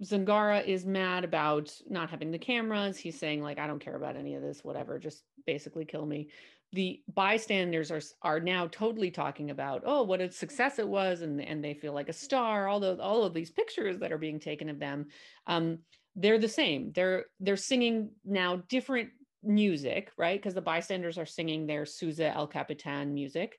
Zangara 0.02 0.64
is 0.64 0.86
mad 0.86 1.24
about 1.24 1.70
not 1.88 2.10
having 2.10 2.30
the 2.30 2.38
cameras. 2.38 2.96
He's 2.96 3.18
saying, 3.18 3.42
like, 3.42 3.58
I 3.58 3.66
don't 3.66 3.84
care 3.84 3.96
about 3.96 4.16
any 4.16 4.34
of 4.34 4.42
this, 4.42 4.64
whatever, 4.64 4.98
just 4.98 5.22
basically 5.46 5.84
kill 5.84 6.06
me. 6.06 6.28
The 6.72 7.02
bystanders 7.12 7.90
are 7.90 8.00
are 8.22 8.40
now 8.40 8.68
totally 8.68 9.10
talking 9.10 9.50
about, 9.50 9.82
oh, 9.84 10.02
what 10.04 10.20
a 10.20 10.30
success 10.30 10.78
it 10.78 10.88
was, 10.88 11.22
and 11.22 11.40
and 11.40 11.62
they 11.62 11.74
feel 11.74 11.92
like 11.92 12.08
a 12.08 12.14
star. 12.14 12.68
All 12.68 12.80
those 12.80 13.00
all 13.00 13.24
of 13.24 13.34
these 13.34 13.50
pictures 13.50 13.98
that 13.98 14.12
are 14.12 14.18
being 14.18 14.38
taken 14.38 14.68
of 14.70 14.78
them, 14.78 15.06
um, 15.46 15.80
they're 16.14 16.38
the 16.38 16.48
same. 16.48 16.92
They're 16.92 17.26
they're 17.40 17.56
singing 17.56 18.10
now 18.24 18.62
different 18.68 19.10
music, 19.42 20.12
right? 20.16 20.40
Because 20.40 20.54
the 20.54 20.60
bystanders 20.60 21.18
are 21.18 21.26
singing 21.26 21.66
their 21.66 21.84
Sousa 21.86 22.32
El 22.34 22.46
Capitan 22.46 23.12
music. 23.14 23.58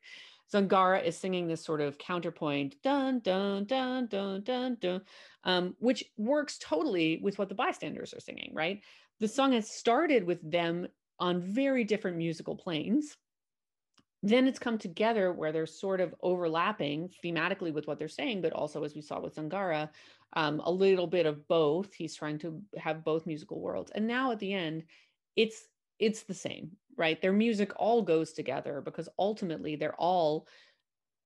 Zangara 0.51 1.03
is 1.03 1.17
singing 1.17 1.47
this 1.47 1.63
sort 1.63 1.81
of 1.81 1.97
counterpoint, 1.97 2.75
dun 2.83 3.19
dun 3.19 3.65
dun 3.65 4.07
dun 4.07 4.43
dun 4.43 4.77
dun, 4.79 5.01
um, 5.43 5.75
which 5.79 6.03
works 6.17 6.57
totally 6.57 7.19
with 7.21 7.39
what 7.39 7.49
the 7.49 7.55
bystanders 7.55 8.13
are 8.13 8.19
singing, 8.19 8.51
right? 8.53 8.81
The 9.19 9.27
song 9.27 9.53
has 9.53 9.69
started 9.69 10.23
with 10.23 10.39
them 10.49 10.87
on 11.19 11.41
very 11.41 11.83
different 11.83 12.17
musical 12.17 12.55
planes. 12.55 13.15
Then 14.23 14.47
it's 14.47 14.59
come 14.59 14.77
together 14.77 15.31
where 15.31 15.51
they're 15.51 15.65
sort 15.65 16.01
of 16.01 16.13
overlapping 16.21 17.09
thematically 17.23 17.73
with 17.73 17.87
what 17.87 17.97
they're 17.97 18.07
saying, 18.07 18.41
but 18.41 18.53
also, 18.53 18.83
as 18.83 18.93
we 18.93 19.01
saw 19.01 19.19
with 19.19 19.35
Zangara, 19.35 19.89
um, 20.33 20.61
a 20.63 20.71
little 20.71 21.07
bit 21.07 21.25
of 21.25 21.47
both. 21.47 21.93
He's 21.93 22.15
trying 22.15 22.39
to 22.39 22.61
have 22.77 23.03
both 23.03 23.25
musical 23.25 23.59
worlds. 23.59 23.91
And 23.93 24.05
now 24.07 24.31
at 24.31 24.39
the 24.39 24.53
end, 24.53 24.83
it's 25.35 25.67
it's 25.97 26.23
the 26.23 26.33
same, 26.33 26.71
right? 26.97 27.21
Their 27.21 27.33
music 27.33 27.71
all 27.77 28.01
goes 28.01 28.33
together 28.33 28.81
because 28.81 29.09
ultimately 29.17 29.75
they're 29.75 29.95
all 29.95 30.47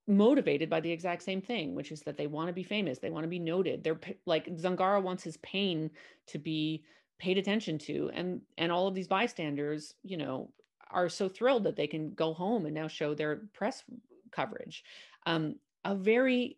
motivated 0.08 0.70
by 0.70 0.80
the 0.80 0.92
exact 0.92 1.24
same 1.24 1.42
thing, 1.42 1.74
which 1.74 1.92
is 1.92 2.02
that 2.02 2.18
they 2.18 2.28
want 2.28 2.48
to 2.48 2.54
be 2.54 2.64
famous, 2.64 3.00
they 3.00 3.10
want 3.10 3.24
to 3.24 3.30
be 3.30 3.40
noted. 3.40 3.84
They're 3.84 4.00
like 4.26 4.46
Zangara 4.58 5.02
wants 5.02 5.24
his 5.24 5.38
pain 5.38 5.90
to 6.28 6.38
be 6.38 6.84
paid 7.18 7.38
attention 7.38 7.78
to, 7.80 8.12
and 8.14 8.42
and 8.58 8.72
all 8.72 8.88
of 8.88 8.94
these 8.94 9.08
bystanders, 9.08 9.94
you 10.04 10.18
know, 10.18 10.52
are 10.92 11.10
so 11.10 11.28
thrilled 11.28 11.64
that 11.64 11.76
they 11.76 11.88
can 11.88 12.14
go 12.14 12.34
home 12.34 12.66
and 12.66 12.76
now 12.76 12.88
show 12.88 13.14
their 13.14 13.48
press 13.54 13.84
coverage. 14.32 14.84
Um, 15.26 15.56
a 15.84 15.96
very 15.96 16.58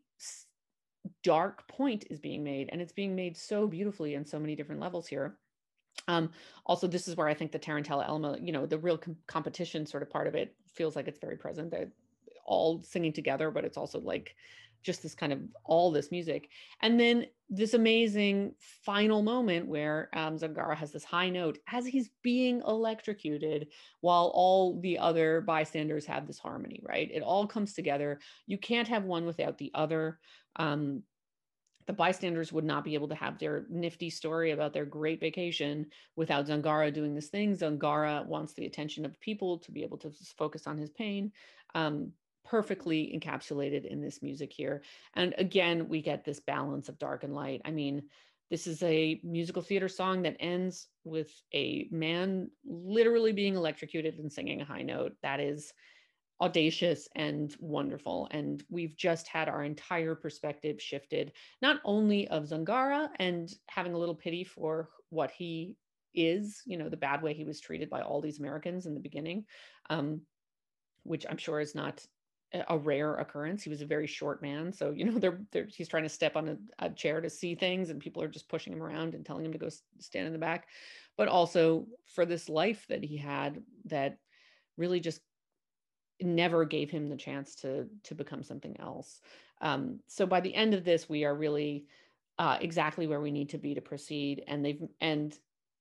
dark 1.23 1.67
point 1.67 2.05
is 2.09 2.19
being 2.19 2.43
made, 2.43 2.69
and 2.71 2.81
it's 2.81 2.93
being 2.93 3.15
made 3.15 3.37
so 3.37 3.67
beautifully 3.67 4.15
in 4.15 4.25
so 4.25 4.39
many 4.39 4.55
different 4.55 4.81
levels 4.81 5.07
here. 5.07 5.37
Um, 6.07 6.31
also, 6.65 6.87
this 6.87 7.07
is 7.07 7.15
where 7.15 7.27
I 7.27 7.33
think 7.33 7.51
the 7.51 7.59
Tarantella 7.59 8.07
element, 8.07 8.45
you 8.45 8.51
know, 8.51 8.65
the 8.65 8.77
real 8.77 8.97
com- 8.97 9.17
competition 9.27 9.85
sort 9.85 10.03
of 10.03 10.09
part 10.09 10.27
of 10.27 10.35
it 10.35 10.55
feels 10.73 10.95
like 10.95 11.07
it's 11.07 11.19
very 11.19 11.37
present. 11.37 11.71
They're 11.71 11.91
all 12.45 12.81
singing 12.81 13.13
together, 13.13 13.51
but 13.51 13.65
it's 13.65 13.77
also 13.77 13.99
like 13.99 14.35
just 14.83 15.03
this 15.03 15.15
kind 15.15 15.33
of 15.33 15.39
all 15.65 15.91
this 15.91 16.11
music. 16.11 16.49
And 16.81 16.99
then 16.99 17.25
this 17.49 17.73
amazing 17.73 18.53
final 18.59 19.21
moment 19.21 19.67
where 19.67 20.09
um, 20.13 20.37
Zangara 20.37 20.75
has 20.75 20.91
this 20.91 21.03
high 21.03 21.29
note 21.29 21.57
as 21.71 21.85
he's 21.85 22.09
being 22.21 22.61
electrocuted 22.65 23.67
while 24.01 24.31
all 24.33 24.79
the 24.79 24.97
other 24.97 25.41
bystanders 25.41 26.05
have 26.05 26.27
this 26.27 26.39
harmony, 26.39 26.81
right? 26.83 27.09
It 27.11 27.21
all 27.21 27.47
comes 27.47 27.73
together. 27.73 28.19
You 28.45 28.57
can't 28.57 28.87
have 28.87 29.03
one 29.03 29.25
without 29.25 29.57
the 29.57 29.71
other. 29.73 30.19
Um, 30.55 31.03
the 31.87 31.93
bystanders 31.93 32.51
would 32.51 32.65
not 32.65 32.83
be 32.83 32.93
able 32.93 33.07
to 33.07 33.15
have 33.15 33.39
their 33.39 33.65
nifty 33.69 34.09
story 34.09 34.51
about 34.51 34.73
their 34.73 34.85
great 34.85 35.19
vacation 35.19 35.87
without 36.15 36.45
Zangara 36.45 36.93
doing 36.93 37.15
this 37.15 37.29
thing. 37.29 37.55
Zangara 37.55 38.25
wants 38.25 38.53
the 38.53 38.65
attention 38.65 39.05
of 39.05 39.19
people 39.21 39.57
to 39.59 39.71
be 39.71 39.83
able 39.83 39.97
to 39.99 40.11
focus 40.37 40.67
on 40.67 40.77
his 40.77 40.91
pain. 40.91 41.31
Um, 41.73 42.11
perfectly 42.45 43.17
encapsulated 43.17 43.85
in 43.85 44.01
this 44.01 44.21
music 44.21 44.53
here. 44.53 44.81
And 45.15 45.35
again, 45.37 45.89
we 45.89 46.01
get 46.01 46.23
this 46.23 46.39
balance 46.39 46.87
of 46.87 46.97
dark 46.97 47.23
and 47.23 47.35
light. 47.35 47.61
I 47.65 47.71
mean, 47.71 48.03
this 48.49 48.67
is 48.67 48.81
a 48.83 49.19
musical 49.23 49.61
theater 49.61 49.89
song 49.89 50.21
that 50.21 50.37
ends 50.39 50.87
with 51.03 51.29
a 51.53 51.89
man 51.91 52.49
literally 52.65 53.33
being 53.33 53.55
electrocuted 53.55 54.19
and 54.19 54.31
singing 54.31 54.61
a 54.61 54.65
high 54.65 54.83
note. 54.83 55.13
That 55.21 55.41
is 55.41 55.73
audacious 56.41 57.07
and 57.15 57.55
wonderful. 57.59 58.27
And 58.31 58.63
we've 58.69 58.95
just 58.95 59.27
had 59.27 59.49
our 59.49 59.63
entire 59.63 60.15
perspective 60.15 60.81
shifted, 60.81 61.31
not 61.61 61.81
only 61.83 62.27
of 62.27 62.43
Zangara 62.43 63.09
and 63.19 63.49
having 63.69 63.93
a 63.93 63.97
little 63.97 64.15
pity 64.15 64.43
for 64.43 64.89
what 65.09 65.31
he 65.31 65.77
is, 66.13 66.61
you 66.65 66.77
know, 66.77 66.89
the 66.89 66.97
bad 66.97 67.21
way 67.21 67.33
he 67.33 67.43
was 67.43 67.59
treated 67.59 67.89
by 67.89 68.01
all 68.01 68.21
these 68.21 68.39
Americans 68.39 68.85
in 68.85 68.93
the 68.93 68.99
beginning. 68.99 69.45
Um, 69.89 70.21
which 71.03 71.25
I'm 71.29 71.37
sure 71.37 71.59
is 71.59 71.73
not 71.73 72.05
a 72.69 72.77
rare 72.77 73.15
occurrence. 73.15 73.63
He 73.63 73.69
was 73.69 73.81
a 73.81 73.85
very 73.85 74.07
short 74.07 74.41
man, 74.41 74.71
so 74.71 74.91
you 74.91 75.05
know 75.05 75.19
they're, 75.19 75.41
they're 75.51 75.67
he's 75.73 75.87
trying 75.87 76.03
to 76.03 76.09
step 76.09 76.35
on 76.35 76.49
a, 76.49 76.85
a 76.85 76.89
chair 76.89 77.21
to 77.21 77.29
see 77.29 77.55
things, 77.55 77.89
and 77.89 77.99
people 77.99 78.21
are 78.21 78.27
just 78.27 78.49
pushing 78.49 78.73
him 78.73 78.83
around 78.83 79.15
and 79.15 79.25
telling 79.25 79.45
him 79.45 79.53
to 79.53 79.57
go 79.57 79.69
stand 79.99 80.27
in 80.27 80.33
the 80.33 80.39
back. 80.39 80.67
But 81.17 81.27
also 81.27 81.87
for 82.13 82.25
this 82.25 82.47
life 82.47 82.85
that 82.89 83.03
he 83.03 83.17
had 83.17 83.63
that 83.85 84.17
really 84.77 84.99
just 84.99 85.21
never 86.21 86.65
gave 86.65 86.89
him 86.89 87.09
the 87.09 87.17
chance 87.17 87.55
to 87.55 87.87
to 88.03 88.15
become 88.15 88.43
something 88.43 88.75
else. 88.79 89.21
Um, 89.61 89.99
so 90.07 90.25
by 90.25 90.41
the 90.41 90.53
end 90.53 90.73
of 90.73 90.83
this, 90.83 91.09
we 91.09 91.25
are 91.25 91.35
really 91.35 91.85
uh, 92.39 92.57
exactly 92.61 93.07
where 93.07 93.21
we 93.21 93.31
need 93.31 93.49
to 93.49 93.57
be 93.57 93.75
to 93.75 93.81
proceed, 93.81 94.43
and 94.47 94.63
they've 94.63 94.81
and 95.01 95.37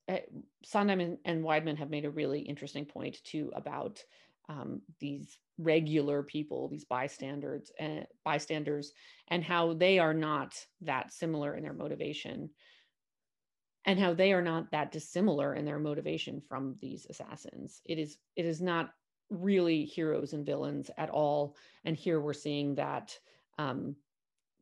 uh, 0.09 0.19
Sondheim 0.65 1.01
and, 1.01 1.19
and 1.25 1.45
Weidman 1.45 1.79
have 1.79 1.91
made 1.91 2.05
a 2.05 2.11
really 2.11 2.41
interesting 2.41 2.85
point 2.85 3.23
too 3.25 3.51
about 3.55 4.03
um, 4.49 4.81
these 5.01 5.39
regular 5.59 6.23
people, 6.23 6.69
these 6.69 6.85
bystanders, 6.85 7.71
uh, 7.81 8.05
bystanders, 8.25 8.93
and 9.29 9.43
how 9.43 9.75
they 9.75 9.99
are 9.99 10.15
not 10.15 10.55
that 10.83 11.13
similar 11.13 11.55
in 11.55 11.63
their 11.63 11.73
motivation, 11.73 12.51
and 13.85 13.99
how 13.99 14.15
they 14.15 14.33
are 14.33 14.43
not 14.43 14.71
that 14.71 14.93
dissimilar 14.93 15.55
in 15.55 15.65
their 15.65 15.79
motivation 15.79 16.41
from 16.41 16.77
these 16.81 17.07
assassins. 17.11 17.81
It 17.85 17.99
is 17.99 18.19
it 18.37 18.45
is 18.45 18.61
not 18.61 18.91
really 19.31 19.85
heroes 19.85 20.33
and 20.33 20.47
villains 20.47 20.91
at 20.97 21.11
all, 21.11 21.57
and 21.85 21.97
here 21.97 22.21
we're 22.21 22.33
seeing 22.33 22.75
that 22.77 23.19
um, 23.59 23.97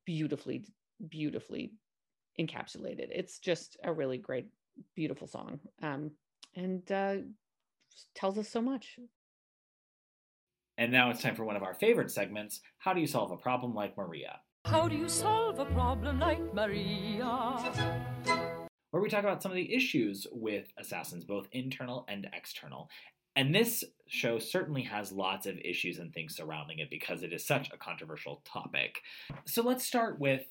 beautifully, 0.04 0.64
beautifully 1.08 1.72
encapsulated. 2.40 3.08
It's 3.10 3.38
just 3.38 3.76
a 3.84 3.92
really 3.92 4.18
great, 4.18 4.46
beautiful 4.94 5.26
song, 5.26 5.60
um, 5.82 6.10
and 6.54 6.90
uh, 6.90 7.16
tells 8.14 8.38
us 8.38 8.48
so 8.48 8.62
much. 8.62 8.98
And 10.76 10.90
now 10.90 11.10
it's 11.10 11.22
time 11.22 11.36
for 11.36 11.44
one 11.44 11.56
of 11.56 11.62
our 11.62 11.74
favorite 11.74 12.10
segments 12.10 12.60
How 12.78 12.92
do 12.92 13.00
you 13.00 13.06
solve 13.06 13.30
a 13.30 13.36
problem 13.36 13.74
like 13.74 13.96
Maria? 13.96 14.40
How 14.64 14.88
do 14.88 14.96
you 14.96 15.08
solve 15.08 15.58
a 15.58 15.66
problem 15.66 16.18
like 16.18 16.54
Maria? 16.54 17.60
where 18.94 19.02
we 19.02 19.08
talk 19.08 19.24
about 19.24 19.42
some 19.42 19.50
of 19.50 19.56
the 19.56 19.74
issues 19.74 20.24
with 20.30 20.72
assassins, 20.78 21.24
both 21.24 21.48
internal 21.50 22.04
and 22.06 22.28
external. 22.32 22.88
And 23.36 23.54
this 23.54 23.84
show 24.06 24.38
certainly 24.38 24.82
has 24.82 25.12
lots 25.12 25.46
of 25.46 25.58
issues 25.58 25.98
and 25.98 26.12
things 26.12 26.36
surrounding 26.36 26.78
it 26.78 26.90
because 26.90 27.22
it 27.22 27.32
is 27.32 27.46
such 27.46 27.70
a 27.72 27.76
controversial 27.76 28.42
topic. 28.44 29.00
So 29.46 29.62
let's 29.62 29.84
start 29.84 30.20
with 30.20 30.44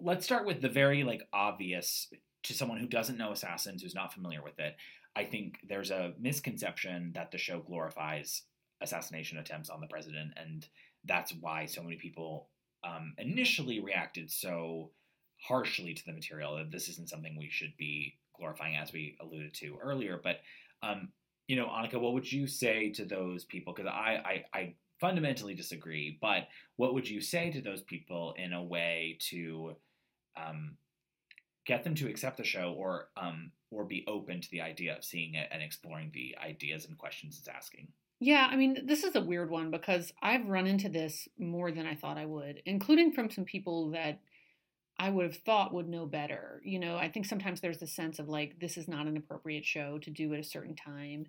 let's 0.00 0.24
start 0.24 0.46
with 0.46 0.60
the 0.60 0.68
very 0.68 1.04
like 1.04 1.22
obvious 1.32 2.08
to 2.44 2.54
someone 2.54 2.78
who 2.78 2.86
doesn't 2.86 3.18
know 3.18 3.32
assassins, 3.32 3.82
who's 3.82 3.94
not 3.94 4.12
familiar 4.12 4.42
with 4.42 4.58
it. 4.58 4.76
I 5.14 5.24
think 5.24 5.58
there's 5.68 5.90
a 5.90 6.14
misconception 6.18 7.12
that 7.14 7.30
the 7.30 7.38
show 7.38 7.60
glorifies 7.60 8.42
assassination 8.80 9.38
attempts 9.38 9.70
on 9.70 9.80
the 9.80 9.86
president, 9.86 10.32
and 10.36 10.66
that's 11.04 11.32
why 11.40 11.66
so 11.66 11.82
many 11.82 11.96
people 11.96 12.48
um, 12.84 13.14
initially 13.18 13.80
reacted 13.80 14.30
so 14.30 14.90
harshly 15.40 15.94
to 15.94 16.04
the 16.06 16.12
material 16.12 16.56
that 16.56 16.70
this 16.70 16.88
isn't 16.88 17.08
something 17.08 17.36
we 17.36 17.50
should 17.50 17.76
be 17.76 18.14
glorifying 18.36 18.76
as 18.76 18.92
we 18.92 19.16
alluded 19.20 19.52
to 19.52 19.76
earlier 19.82 20.20
but 20.22 20.38
um, 20.82 21.08
you 21.48 21.56
know 21.56 21.66
annika 21.66 22.00
what 22.00 22.12
would 22.14 22.30
you 22.30 22.46
say 22.46 22.90
to 22.90 23.04
those 23.04 23.44
people? 23.44 23.72
Because 23.74 23.90
I, 23.90 24.44
I 24.52 24.58
i 24.58 24.74
fundamentally 25.00 25.54
disagree 25.54 26.16
but 26.20 26.46
what 26.76 26.94
would 26.94 27.08
you 27.08 27.20
say 27.20 27.50
to 27.50 27.60
those 27.60 27.82
people 27.82 28.34
in 28.38 28.52
a 28.52 28.62
way 28.62 29.18
to 29.20 29.74
um, 30.36 30.76
get 31.66 31.84
them 31.84 31.94
to 31.96 32.08
accept 32.08 32.36
the 32.36 32.44
show 32.44 32.74
or 32.76 33.08
um, 33.16 33.50
or 33.70 33.84
be 33.84 34.04
open 34.06 34.40
to 34.40 34.50
the 34.50 34.60
idea 34.60 34.96
of 34.96 35.04
seeing 35.04 35.34
it 35.34 35.48
and 35.50 35.62
exploring 35.62 36.10
the 36.12 36.36
ideas 36.44 36.86
and 36.86 36.98
questions 36.98 37.38
it's 37.38 37.48
asking? 37.48 37.88
Yeah, 38.20 38.46
I 38.48 38.56
mean, 38.56 38.86
this 38.86 39.02
is 39.02 39.16
a 39.16 39.20
weird 39.20 39.50
one 39.50 39.70
because 39.70 40.12
I've 40.22 40.46
run 40.46 40.66
into 40.66 40.88
this 40.88 41.26
more 41.38 41.72
than 41.72 41.86
I 41.86 41.96
thought 41.96 42.18
I 42.18 42.26
would, 42.26 42.62
including 42.66 43.12
from 43.12 43.30
some 43.30 43.44
people 43.44 43.90
that 43.90 44.20
I 44.98 45.10
would 45.10 45.24
have 45.24 45.36
thought 45.36 45.74
would 45.74 45.88
know 45.88 46.06
better. 46.06 46.60
You 46.64 46.78
know, 46.78 46.96
I 46.96 47.08
think 47.08 47.26
sometimes 47.26 47.60
there's 47.60 47.78
this 47.78 47.92
sense 47.92 48.18
of 48.18 48.28
like, 48.28 48.60
this 48.60 48.76
is 48.76 48.88
not 48.88 49.06
an 49.06 49.16
appropriate 49.16 49.64
show 49.64 49.98
to 49.98 50.10
do 50.10 50.32
at 50.34 50.40
a 50.40 50.44
certain 50.44 50.76
time. 50.76 51.26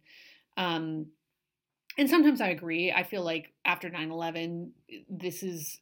Um, 0.58 1.08
and 1.98 2.10
sometimes 2.10 2.42
I 2.42 2.50
agree. 2.50 2.92
I 2.92 3.04
feel 3.04 3.24
like 3.24 3.54
after 3.66 3.90
9 3.90 4.12
11, 4.12 4.72
this 5.10 5.44
is 5.44 5.80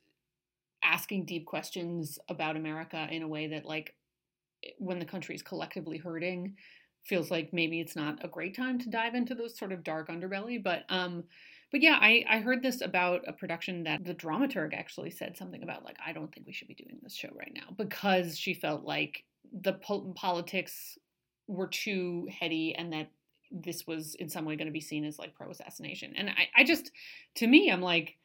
asking 0.84 1.26
deep 1.26 1.46
questions 1.46 2.20
about 2.28 2.56
America 2.56 3.08
in 3.10 3.22
a 3.22 3.28
way 3.28 3.48
that, 3.48 3.66
like, 3.66 3.96
when 4.78 5.00
the 5.00 5.06
country 5.06 5.36
is 5.36 5.42
collectively 5.42 5.98
hurting, 5.98 6.56
feels 7.06 7.32
like 7.32 7.54
maybe 7.54 7.80
it's 7.80 7.96
not 7.96 8.24
a 8.24 8.28
great 8.28 8.56
time 8.56 8.78
to 8.80 8.90
dive 8.90 9.16
into 9.16 9.36
those 9.36 9.58
sort 9.58 9.72
of 9.72 9.84
dark 9.84 10.10
underbelly. 10.10 10.62
But 10.62 10.84
um, 10.90 11.24
but 11.72 11.82
yeah, 11.82 11.98
I 12.00 12.26
I 12.30 12.40
heard 12.40 12.62
this 12.62 12.82
about 12.82 13.22
a 13.28 13.34
production 13.34 13.84
that 13.84 14.04
the 14.04 14.14
dramaturg 14.14 14.74
actually 14.74 15.12
said 15.12 15.38
something 15.38 15.64
about 15.64 15.86
like 15.86 15.98
I 16.06 16.14
don't 16.14 16.34
think 16.34 16.46
we 16.46 16.54
should 16.54 16.68
be 16.68 16.74
doing 16.76 17.00
this 17.02 17.16
show 17.16 17.30
right 17.34 17.52
now 17.54 17.74
because 17.78 18.38
she 18.38 18.54
felt 18.54 18.84
like 18.84 19.24
the 19.52 19.74
po- 19.74 20.14
politics 20.16 20.98
were 21.48 21.68
too 21.68 22.28
heady 22.32 22.76
and 22.76 22.94
that 22.94 23.10
this 23.52 23.86
was 23.86 24.16
in 24.16 24.30
some 24.30 24.46
way 24.46 24.56
going 24.56 24.68
to 24.68 24.72
be 24.72 24.80
seen 24.80 25.04
as 25.06 25.20
like 25.20 25.36
pro 25.36 25.50
assassination. 25.50 26.14
And 26.16 26.30
I 26.30 26.48
I 26.56 26.64
just 26.64 26.92
to 27.36 27.48
me 27.48 27.72
I'm 27.72 27.82
like 27.82 28.18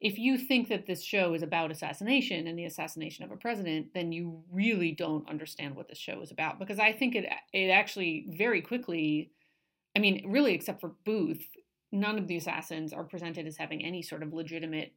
if 0.00 0.18
you 0.18 0.36
think 0.36 0.68
that 0.68 0.86
this 0.86 1.02
show 1.02 1.34
is 1.34 1.42
about 1.42 1.70
assassination 1.70 2.46
and 2.46 2.58
the 2.58 2.66
assassination 2.66 3.24
of 3.24 3.30
a 3.30 3.36
president, 3.36 3.94
then 3.94 4.12
you 4.12 4.42
really 4.52 4.92
don't 4.92 5.28
understand 5.30 5.74
what 5.74 5.88
this 5.88 5.96
show 5.96 6.20
is 6.20 6.30
about. 6.30 6.58
Because 6.58 6.78
I 6.78 6.92
think 6.92 7.14
it 7.14 7.26
it 7.52 7.68
actually 7.68 8.26
very 8.36 8.60
quickly, 8.60 9.30
I 9.96 10.00
mean, 10.00 10.22
really, 10.26 10.52
except 10.52 10.80
for 10.80 10.92
Booth, 11.04 11.46
none 11.94 12.18
of 12.18 12.26
the 12.26 12.36
assassins 12.36 12.92
are 12.92 13.04
presented 13.04 13.46
as 13.46 13.56
having 13.56 13.82
any 13.84 14.02
sort 14.02 14.22
of 14.22 14.34
legitimate 14.34 14.92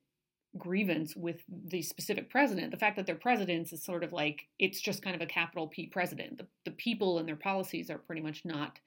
grievance 0.57 1.15
with 1.15 1.43
the 1.47 1.81
specific 1.81 2.29
president. 2.29 2.71
The 2.71 2.77
fact 2.77 2.95
that 2.95 3.05
they're 3.05 3.15
presidents 3.15 3.71
is 3.71 3.83
sort 3.83 4.03
of 4.03 4.11
like 4.11 4.47
it's 4.57 4.81
just 4.81 5.03
kind 5.03 5.15
of 5.15 5.21
a 5.21 5.25
capital 5.27 5.67
P 5.67 5.85
president. 5.87 6.39
The 6.39 6.47
the 6.65 6.71
people 6.71 7.19
and 7.19 7.27
their 7.27 7.35
policies 7.35 7.89
are 7.89 7.99
pretty 7.99 8.21
much 8.21 8.43
not 8.43 8.79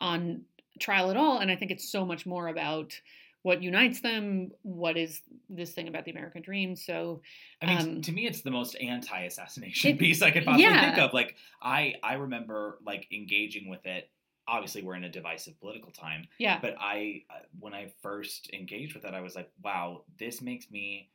on 0.00 0.42
trial 0.80 1.10
at 1.10 1.16
all. 1.16 1.38
And 1.38 1.50
I 1.50 1.56
think 1.56 1.70
it's 1.70 1.90
so 1.90 2.04
much 2.04 2.26
more 2.26 2.48
about 2.48 3.00
what 3.42 3.62
unites 3.62 4.00
them, 4.00 4.50
what 4.62 4.96
is 4.96 5.22
this 5.48 5.70
thing 5.70 5.88
about 5.88 6.04
the 6.04 6.10
American 6.10 6.42
dream. 6.42 6.74
So 6.74 7.22
I 7.62 7.66
mean, 7.66 7.78
Um, 7.78 8.02
to 8.02 8.12
me, 8.12 8.26
it's 8.26 8.42
the 8.42 8.50
most 8.50 8.74
anti-assassination 8.80 9.92
it- 9.92 9.98
piece 10.04 10.22
I 10.22 10.30
could 10.32 10.44
possibly 10.44 10.64
yeah. 10.64 10.94
think 10.94 10.98
of. 10.98 11.12
Like, 11.12 11.36
I 11.62 11.94
I 12.02 12.14
remember 12.14 12.78
like 12.84 13.06
engaging 13.12 13.68
with 13.68 13.86
it. 13.86 14.10
Obviously, 14.48 14.82
we're 14.82 14.94
in 14.96 15.04
a 15.04 15.10
divisive 15.10 15.58
political 15.60 15.92
time, 15.92 16.26
yeah. 16.38 16.58
but 16.60 16.74
I 16.80 17.24
uh, 17.30 17.40
when 17.60 17.74
I 17.74 17.92
first 18.02 18.50
engaged 18.52 18.94
with 18.94 19.04
it, 19.04 19.14
I 19.14 19.20
was 19.20 19.34
like, 19.34 19.50
wow, 19.62 20.04
this 20.18 20.40
makes 20.40 20.70
me 20.70 21.10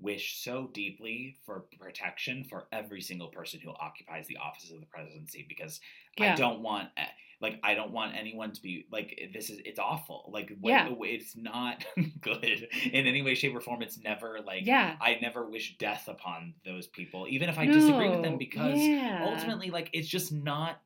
wish 0.00 0.42
so 0.42 0.70
deeply 0.72 1.36
for 1.44 1.64
protection 1.80 2.44
for 2.48 2.68
every 2.72 3.00
single 3.00 3.28
person 3.28 3.58
who 3.60 3.70
occupies 3.70 4.26
the 4.28 4.36
office 4.36 4.70
of 4.70 4.80
the 4.80 4.86
presidency 4.86 5.44
because 5.48 5.80
I 6.20 6.36
don't 6.36 6.60
want 6.60 6.88
eh, 6.96 7.06
like 7.40 7.58
I 7.64 7.74
don't 7.74 7.90
want 7.90 8.14
anyone 8.16 8.52
to 8.52 8.62
be 8.62 8.86
like 8.92 9.30
this 9.32 9.50
is 9.50 9.60
it's 9.64 9.80
awful 9.80 10.30
like 10.32 10.50
what, 10.60 10.70
Yeah. 10.70 10.94
it's 11.00 11.36
not 11.36 11.84
good 12.20 12.68
in 12.92 13.06
any 13.06 13.22
way 13.22 13.34
shape 13.34 13.56
or 13.56 13.60
form 13.60 13.82
it's 13.82 13.98
never 13.98 14.38
like 14.46 14.66
yeah. 14.66 14.96
I 15.00 15.18
never 15.20 15.48
wish 15.48 15.76
death 15.78 16.08
upon 16.08 16.54
those 16.64 16.86
people, 16.86 17.26
even 17.28 17.48
if 17.48 17.58
I 17.58 17.66
disagree 17.66 18.08
with 18.08 18.22
them, 18.22 18.38
because 18.38 18.78
yeah. 18.78 19.26
ultimately, 19.28 19.70
like, 19.70 19.90
it's 19.92 20.08
just 20.08 20.32
not. 20.32 20.80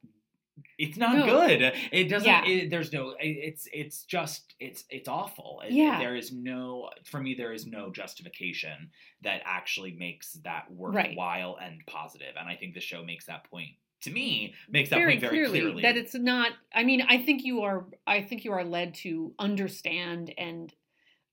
It's 0.78 0.96
not 0.96 1.16
No. 1.16 1.26
good. 1.26 1.72
It 1.92 2.04
doesn't. 2.08 2.26
Yeah. 2.28 2.44
It, 2.44 2.70
there's 2.70 2.92
no. 2.92 3.10
it- 3.10 3.38
It's. 3.48 3.68
It's 3.72 4.04
just. 4.04 4.54
It's. 4.60 4.84
It's 4.90 5.08
awful. 5.08 5.62
It- 5.66 5.72
Yeah. 5.72 5.98
There 5.98 6.16
is 6.16 6.32
no. 6.32 6.90
For 7.04 7.20
me, 7.20 7.34
there 7.34 7.52
is 7.52 7.66
no 7.66 7.90
justification 7.90 8.90
that 9.22 9.42
actually 9.44 9.92
makes 9.92 10.34
that 10.44 10.66
Right. 10.70 11.08
worthwhile 11.10 11.58
and 11.62 11.80
positive. 11.86 12.34
And 12.38 12.48
I 12.48 12.56
think 12.56 12.74
the 12.74 12.80
show 12.80 13.04
makes 13.04 13.26
that 13.26 13.44
point. 13.44 13.70
To 14.02 14.10
me, 14.10 14.54
makes 14.68 14.90
that 14.90 14.96
very 14.96 15.12
point 15.12 15.20
very 15.20 15.36
clearly, 15.36 15.60
clearly. 15.60 15.82
that 15.82 15.96
it's 15.96 16.14
not 16.14 16.50
i 16.74 16.82
mean 16.82 17.02
i 17.08 17.18
think 17.22 17.44
you 17.44 17.62
are 17.62 17.86
i 18.04 18.20
think 18.20 18.44
you 18.44 18.50
are 18.50 18.64
led 18.64 18.94
to 18.96 19.32
understand 19.38 20.34
and 20.36 20.74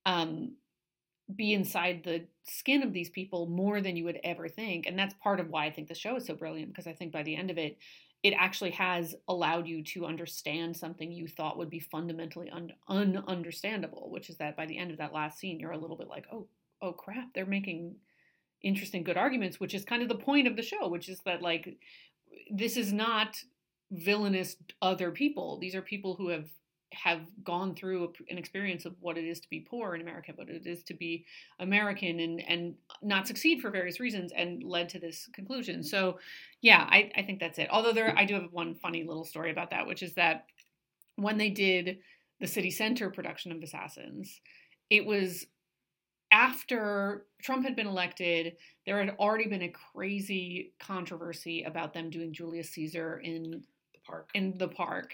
um 0.06 0.52
be 1.36 1.54
inside 1.54 2.04
the 2.04 2.28
skin 2.44 2.84
of 2.84 2.94
these 2.94 3.10
people 3.10 3.48
more 3.48 3.82
than 3.82 3.96
you 3.96 4.04
would 4.04 4.20
ever 4.24 4.48
think 4.48 4.86
and 4.86 4.98
that's 5.00 5.16
part 5.16 5.40
of 5.40 5.50
why 5.50 5.66
i 5.66 5.72
think 5.72 5.88
the 5.88 5.96
show 5.96 6.16
is 6.16 6.26
so 6.28 6.36
brilliant 6.36 6.70
because 6.70 6.86
i 6.86 6.94
think 6.94 7.12
by 7.12 7.24
the 7.24 7.36
end 7.36 7.50
of 7.50 7.58
it 7.58 7.78
it 8.22 8.34
actually 8.38 8.72
has 8.72 9.16
allowed 9.30 9.66
you 9.66 9.82
to 9.82 10.06
understand 10.06 10.76
something 10.76 11.12
you 11.12 11.28
thought 11.28 11.58
would 11.58 11.70
be 11.70 11.80
fundamentally 11.80 12.50
un- 12.50 12.74
ununderstandable 12.90 14.10
which 14.10 14.30
is 14.30 14.38
that 14.38 14.58
by 14.58 14.66
the 14.66 14.78
end 14.78 14.92
of 14.92 14.98
that 14.98 15.14
last 15.14 15.40
scene 15.40 15.60
you're 15.60 15.72
a 15.72 15.78
little 15.78 15.98
bit 15.98 16.08
like 16.08 16.26
oh 16.32 16.48
oh 16.82 16.92
crap 16.92 17.34
they're 17.34 17.46
making 17.46 17.96
interesting 18.62 19.04
good 19.04 19.18
arguments 19.18 19.60
which 19.60 19.74
is 19.74 19.86
kind 19.86 20.02
of 20.02 20.10
the 20.10 20.16
point 20.16 20.48
of 20.48 20.56
the 20.56 20.62
show 20.62 20.88
which 20.90 21.08
is 21.08 21.20
that 21.26 21.42
like 21.42 21.78
this 22.52 22.78
is 22.78 22.92
not 22.92 23.38
villainous 23.92 24.56
other 24.82 25.12
people. 25.12 25.58
These 25.58 25.76
are 25.76 25.82
people 25.82 26.16
who 26.16 26.30
have 26.30 26.48
have 26.94 27.22
gone 27.44 27.76
through 27.76 28.06
a, 28.06 28.32
an 28.32 28.38
experience 28.38 28.86
of 28.86 28.96
what 29.00 29.18
it 29.18 29.24
is 29.24 29.40
to 29.40 29.50
be 29.50 29.60
poor 29.60 29.96
in 29.96 30.02
America, 30.02 30.32
what 30.36 30.50
it 30.50 30.66
is 30.66 30.84
to 30.84 30.94
be 30.94 31.26
American, 31.60 32.20
and 32.20 32.42
and 32.48 32.76
not 33.02 33.28
succeed 33.28 33.62
for 33.62 33.70
various 33.70 34.00
reasons, 34.00 34.32
and 34.36 34.64
led 34.64 34.90
to 34.90 35.00
this 35.00 35.30
conclusion. 35.34 35.84
So, 35.84 36.20
yeah, 36.62 36.88
I, 36.90 37.12
I 37.16 37.22
think 37.22 37.40
that's 37.40 37.60
it. 37.60 37.70
Although 37.72 37.94
there, 37.94 38.14
I 38.18 38.26
do 38.26 38.34
have 38.36 38.52
one 38.52 38.76
funny 38.76 39.04
little 39.04 39.26
story 39.26 39.52
about 39.52 39.70
that, 39.72 39.88
which 39.88 40.04
is 40.04 40.14
that 40.16 40.46
when 41.16 41.38
they 41.38 41.50
did 41.50 42.00
the 42.40 42.48
city 42.48 42.72
center 42.72 43.10
production 43.10 43.52
of 43.52 43.62
Assassins, 43.62 44.42
it 44.90 45.06
was 45.06 45.46
after 46.32 47.26
Trump 47.42 47.66
had 47.66 47.76
been 47.76 47.88
elected. 47.88 48.56
There 48.86 49.04
had 49.04 49.16
already 49.20 49.48
been 49.48 49.64
a 49.64 49.74
crazy 49.94 50.74
controversy 50.80 51.64
about 51.64 51.94
them 51.94 52.10
doing 52.10 52.34
Julius 52.34 52.70
Caesar 52.72 53.20
in 53.20 53.64
The 53.94 54.00
park. 54.06 54.30
in 54.34 54.58
the 54.58 54.68
park, 54.68 55.14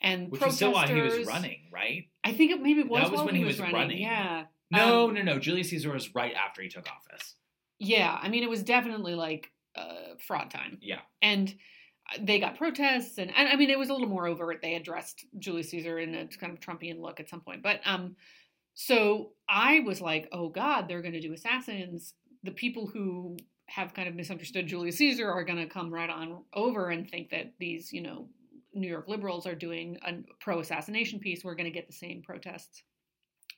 and 0.00 0.30
Which 0.30 0.40
was 0.40 0.56
still 0.56 0.72
while 0.72 0.86
he 0.88 1.00
was 1.00 1.26
running, 1.26 1.68
right? 1.72 2.04
I 2.24 2.32
think 2.32 2.50
it 2.52 2.60
maybe 2.60 2.80
it 2.80 2.88
was 2.88 3.02
That 3.02 3.10
was 3.10 3.18
while 3.18 3.26
when 3.26 3.34
he 3.34 3.40
he 3.42 3.46
was, 3.46 3.54
was 3.54 3.60
running. 3.60 3.74
running. 3.76 3.98
Yeah. 3.98 4.44
No, 4.70 5.08
Um, 5.08 5.14
no, 5.14 5.22
no. 5.22 5.38
Julius 5.38 5.70
Caesar 5.70 5.92
was 5.92 6.14
right 6.14 6.34
after 6.34 6.60
he 6.62 6.68
took 6.68 6.86
office. 6.90 7.34
Yeah, 7.78 8.18
I 8.20 8.28
mean, 8.28 8.42
it 8.42 8.50
was 8.50 8.62
definitely 8.62 9.14
like 9.14 9.50
uh, 9.76 10.14
fraud 10.18 10.50
time. 10.50 10.78
Yeah. 10.80 11.00
And 11.22 11.54
uh, 12.12 12.18
they 12.22 12.40
got 12.40 12.56
protests, 12.56 13.18
and, 13.18 13.30
and 13.36 13.48
I 13.48 13.56
mean, 13.56 13.70
it 13.70 13.78
was 13.78 13.90
a 13.90 13.92
little 13.92 14.08
more 14.08 14.26
overt. 14.26 14.60
They 14.62 14.74
addressed 14.74 15.24
Julius 15.38 15.70
Caesar 15.70 15.98
in 15.98 16.14
a 16.14 16.26
kind 16.26 16.52
of 16.52 16.60
Trumpian 16.60 17.00
look 17.00 17.20
at 17.20 17.28
some 17.28 17.40
point. 17.42 17.62
But 17.62 17.80
um, 17.84 18.16
so 18.74 19.32
I 19.48 19.80
was 19.80 20.00
like, 20.00 20.28
oh 20.32 20.48
God, 20.48 20.88
they're 20.88 21.02
going 21.02 21.14
to 21.14 21.20
do 21.20 21.32
assassins. 21.32 22.14
The 22.42 22.50
people 22.50 22.86
who 22.86 23.36
have 23.66 23.94
kind 23.94 24.08
of 24.08 24.14
misunderstood 24.14 24.66
Julius 24.66 24.96
Caesar 24.98 25.30
are 25.30 25.44
going 25.44 25.58
to 25.58 25.66
come 25.66 25.92
right 25.92 26.10
on 26.10 26.44
over 26.54 26.88
and 26.90 27.08
think 27.08 27.30
that 27.30 27.52
these, 27.58 27.92
you 27.92 28.00
know, 28.02 28.28
New 28.76 28.88
York 28.88 29.08
liberals 29.08 29.46
are 29.46 29.54
doing 29.54 29.98
a 30.06 30.12
pro 30.40 30.60
assassination 30.60 31.18
piece. 31.18 31.42
We're 31.42 31.54
going 31.56 31.64
to 31.64 31.70
get 31.70 31.86
the 31.86 31.92
same 31.94 32.22
protests, 32.22 32.82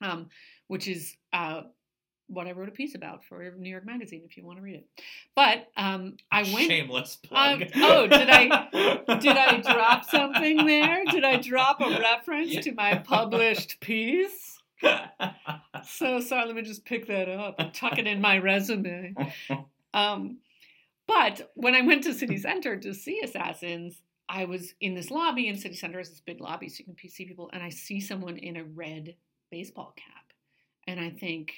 um, 0.01 0.29
which 0.69 0.89
is 0.89 1.17
uh, 1.33 1.63
what 2.29 2.47
I 2.47 2.53
wrote 2.53 2.69
a 2.69 2.73
piece 2.73 2.95
about 2.95 3.25
for 3.25 3.55
New 3.59 3.71
York 3.71 3.85
Magazine 3.87 4.23
if 4.25 4.37
you 4.37 4.45
want 4.45 4.59
to 4.59 4.63
read 4.63 4.77
it. 4.77 4.87
But 5.35 5.69
um, 5.77 6.17
I 6.31 6.43
went. 6.43 6.69
Shameless 6.71 7.17
plug. 7.17 7.63
Um, 7.63 7.69
oh, 7.77 8.07
did 8.07 8.31
I- 8.31 9.19
Did 9.19 9.37
I 9.37 9.61
drop 9.73 10.05
something 10.09 10.65
there? 10.67 11.03
Did 11.11 11.25
I 11.25 11.37
drop 11.37 11.81
a 11.81 11.89
reference 12.01 12.55
to 12.65 12.73
my 12.73 12.97
published 12.99 13.81
piece? 13.81 14.61
So 15.85 16.21
sorry, 16.21 16.47
let 16.47 16.55
me 16.55 16.63
just 16.63 16.85
pick 16.85 17.07
that 17.09 17.29
up 17.29 17.57
and 17.59 17.73
tuck 17.75 17.99
it 17.99 18.07
in 18.07 18.21
my 18.21 18.39
resume. 18.39 19.15
Um, 19.95 20.39
but 21.07 21.51
when 21.55 21.75
I 21.75 21.81
went 21.81 22.05
to 22.05 22.13
City 22.13 22.37
Center 22.37 22.77
to 22.77 22.93
see 22.93 23.21
Assassins, 23.25 24.03
I 24.29 24.45
was 24.45 24.75
in 24.81 24.95
this 24.95 25.11
lobby, 25.11 25.49
in 25.49 25.57
City 25.57 25.75
Center 25.75 26.01
is 26.01 26.11
this 26.11 26.21
big 26.21 26.41
lobby, 26.41 26.69
so 26.69 26.85
you 26.87 26.95
can 26.95 27.11
see 27.11 27.25
people, 27.25 27.51
and 27.53 27.63
I 27.63 27.71
see 27.71 28.01
someone 28.01 28.37
in 28.37 28.57
a 28.57 28.65
red 28.65 29.15
baseball 29.51 29.95
cap, 29.97 30.33
and 30.87 31.01
I 31.01 31.11
think, 31.11 31.53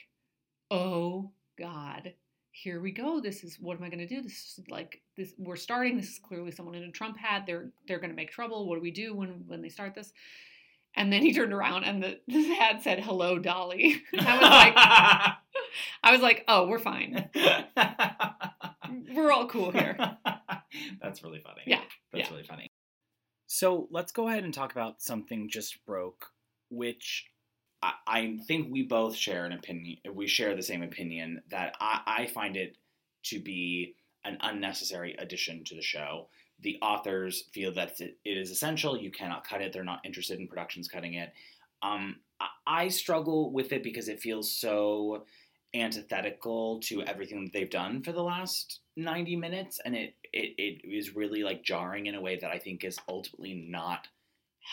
oh 0.70 1.32
God, 1.58 2.14
here 2.52 2.80
we 2.80 2.92
go. 2.92 3.20
This 3.20 3.44
is 3.44 3.58
what 3.60 3.78
am 3.78 3.84
I 3.84 3.88
going 3.88 4.06
to 4.06 4.06
do? 4.06 4.22
This 4.22 4.58
is 4.58 4.68
like 4.68 5.00
this. 5.16 5.32
We're 5.38 5.56
starting. 5.56 5.96
This 5.96 6.10
is 6.10 6.18
clearly 6.18 6.50
someone 6.50 6.74
in 6.74 6.82
a 6.84 6.90
Trump 6.90 7.16
hat. 7.16 7.44
They're 7.46 7.70
they're 7.86 7.98
going 7.98 8.10
to 8.10 8.16
make 8.16 8.30
trouble. 8.30 8.68
What 8.68 8.76
do 8.76 8.82
we 8.82 8.90
do 8.90 9.14
when 9.14 9.44
when 9.46 9.62
they 9.62 9.68
start 9.68 9.94
this? 9.94 10.12
And 10.96 11.12
then 11.12 11.22
he 11.22 11.32
turned 11.32 11.52
around, 11.52 11.84
and 11.84 12.02
the 12.02 12.20
this 12.26 12.46
hat 12.58 12.82
said 12.82 13.00
"Hello, 13.00 13.38
Dolly." 13.38 14.02
And 14.12 14.26
I 14.26 14.34
was 14.36 14.50
like, 14.50 14.74
I 16.02 16.12
was 16.12 16.20
like, 16.20 16.44
oh, 16.48 16.66
we're 16.66 16.78
fine. 16.78 17.30
We're 19.14 19.30
all 19.30 19.46
cool 19.46 19.70
here. 19.70 19.96
That's 21.02 21.22
really 21.22 21.40
funny. 21.40 21.62
Yeah, 21.66 21.80
That's 22.12 22.28
yeah. 22.28 22.34
really 22.34 22.46
funny. 22.46 22.68
So 23.46 23.88
let's 23.90 24.12
go 24.12 24.28
ahead 24.28 24.44
and 24.44 24.54
talk 24.54 24.72
about 24.72 25.02
something 25.02 25.48
just 25.48 25.84
broke, 25.84 26.26
which 26.70 27.26
I, 27.82 27.92
I 28.06 28.38
think 28.46 28.68
we 28.70 28.82
both 28.82 29.16
share 29.16 29.44
an 29.44 29.52
opinion. 29.52 29.98
We 30.12 30.28
share 30.28 30.54
the 30.54 30.62
same 30.62 30.82
opinion 30.82 31.42
that 31.50 31.74
I, 31.80 32.00
I 32.06 32.26
find 32.26 32.56
it 32.56 32.76
to 33.24 33.40
be 33.40 33.96
an 34.24 34.38
unnecessary 34.40 35.16
addition 35.18 35.64
to 35.64 35.74
the 35.74 35.82
show. 35.82 36.28
The 36.60 36.78
authors 36.82 37.44
feel 37.52 37.72
that 37.74 38.00
it 38.00 38.16
is 38.24 38.50
essential. 38.50 38.96
You 38.96 39.10
cannot 39.10 39.46
cut 39.46 39.62
it. 39.62 39.72
They're 39.72 39.82
not 39.82 40.04
interested 40.04 40.38
in 40.38 40.46
productions 40.46 40.88
cutting 40.88 41.14
it. 41.14 41.32
Um, 41.82 42.16
I 42.66 42.88
struggle 42.88 43.52
with 43.52 43.72
it 43.72 43.82
because 43.82 44.08
it 44.08 44.20
feels 44.20 44.50
so 44.50 45.24
antithetical 45.74 46.80
to 46.80 47.02
everything 47.02 47.44
that 47.44 47.52
they've 47.52 47.70
done 47.70 48.02
for 48.02 48.12
the 48.12 48.22
last 48.22 48.80
90 48.96 49.36
minutes 49.36 49.78
and 49.84 49.94
it, 49.94 50.14
it 50.32 50.54
it 50.58 50.80
is 50.84 51.14
really 51.14 51.44
like 51.44 51.62
jarring 51.62 52.06
in 52.06 52.16
a 52.16 52.20
way 52.20 52.36
that 52.36 52.50
I 52.50 52.58
think 52.58 52.84
is 52.84 52.98
ultimately 53.08 53.66
not 53.68 54.08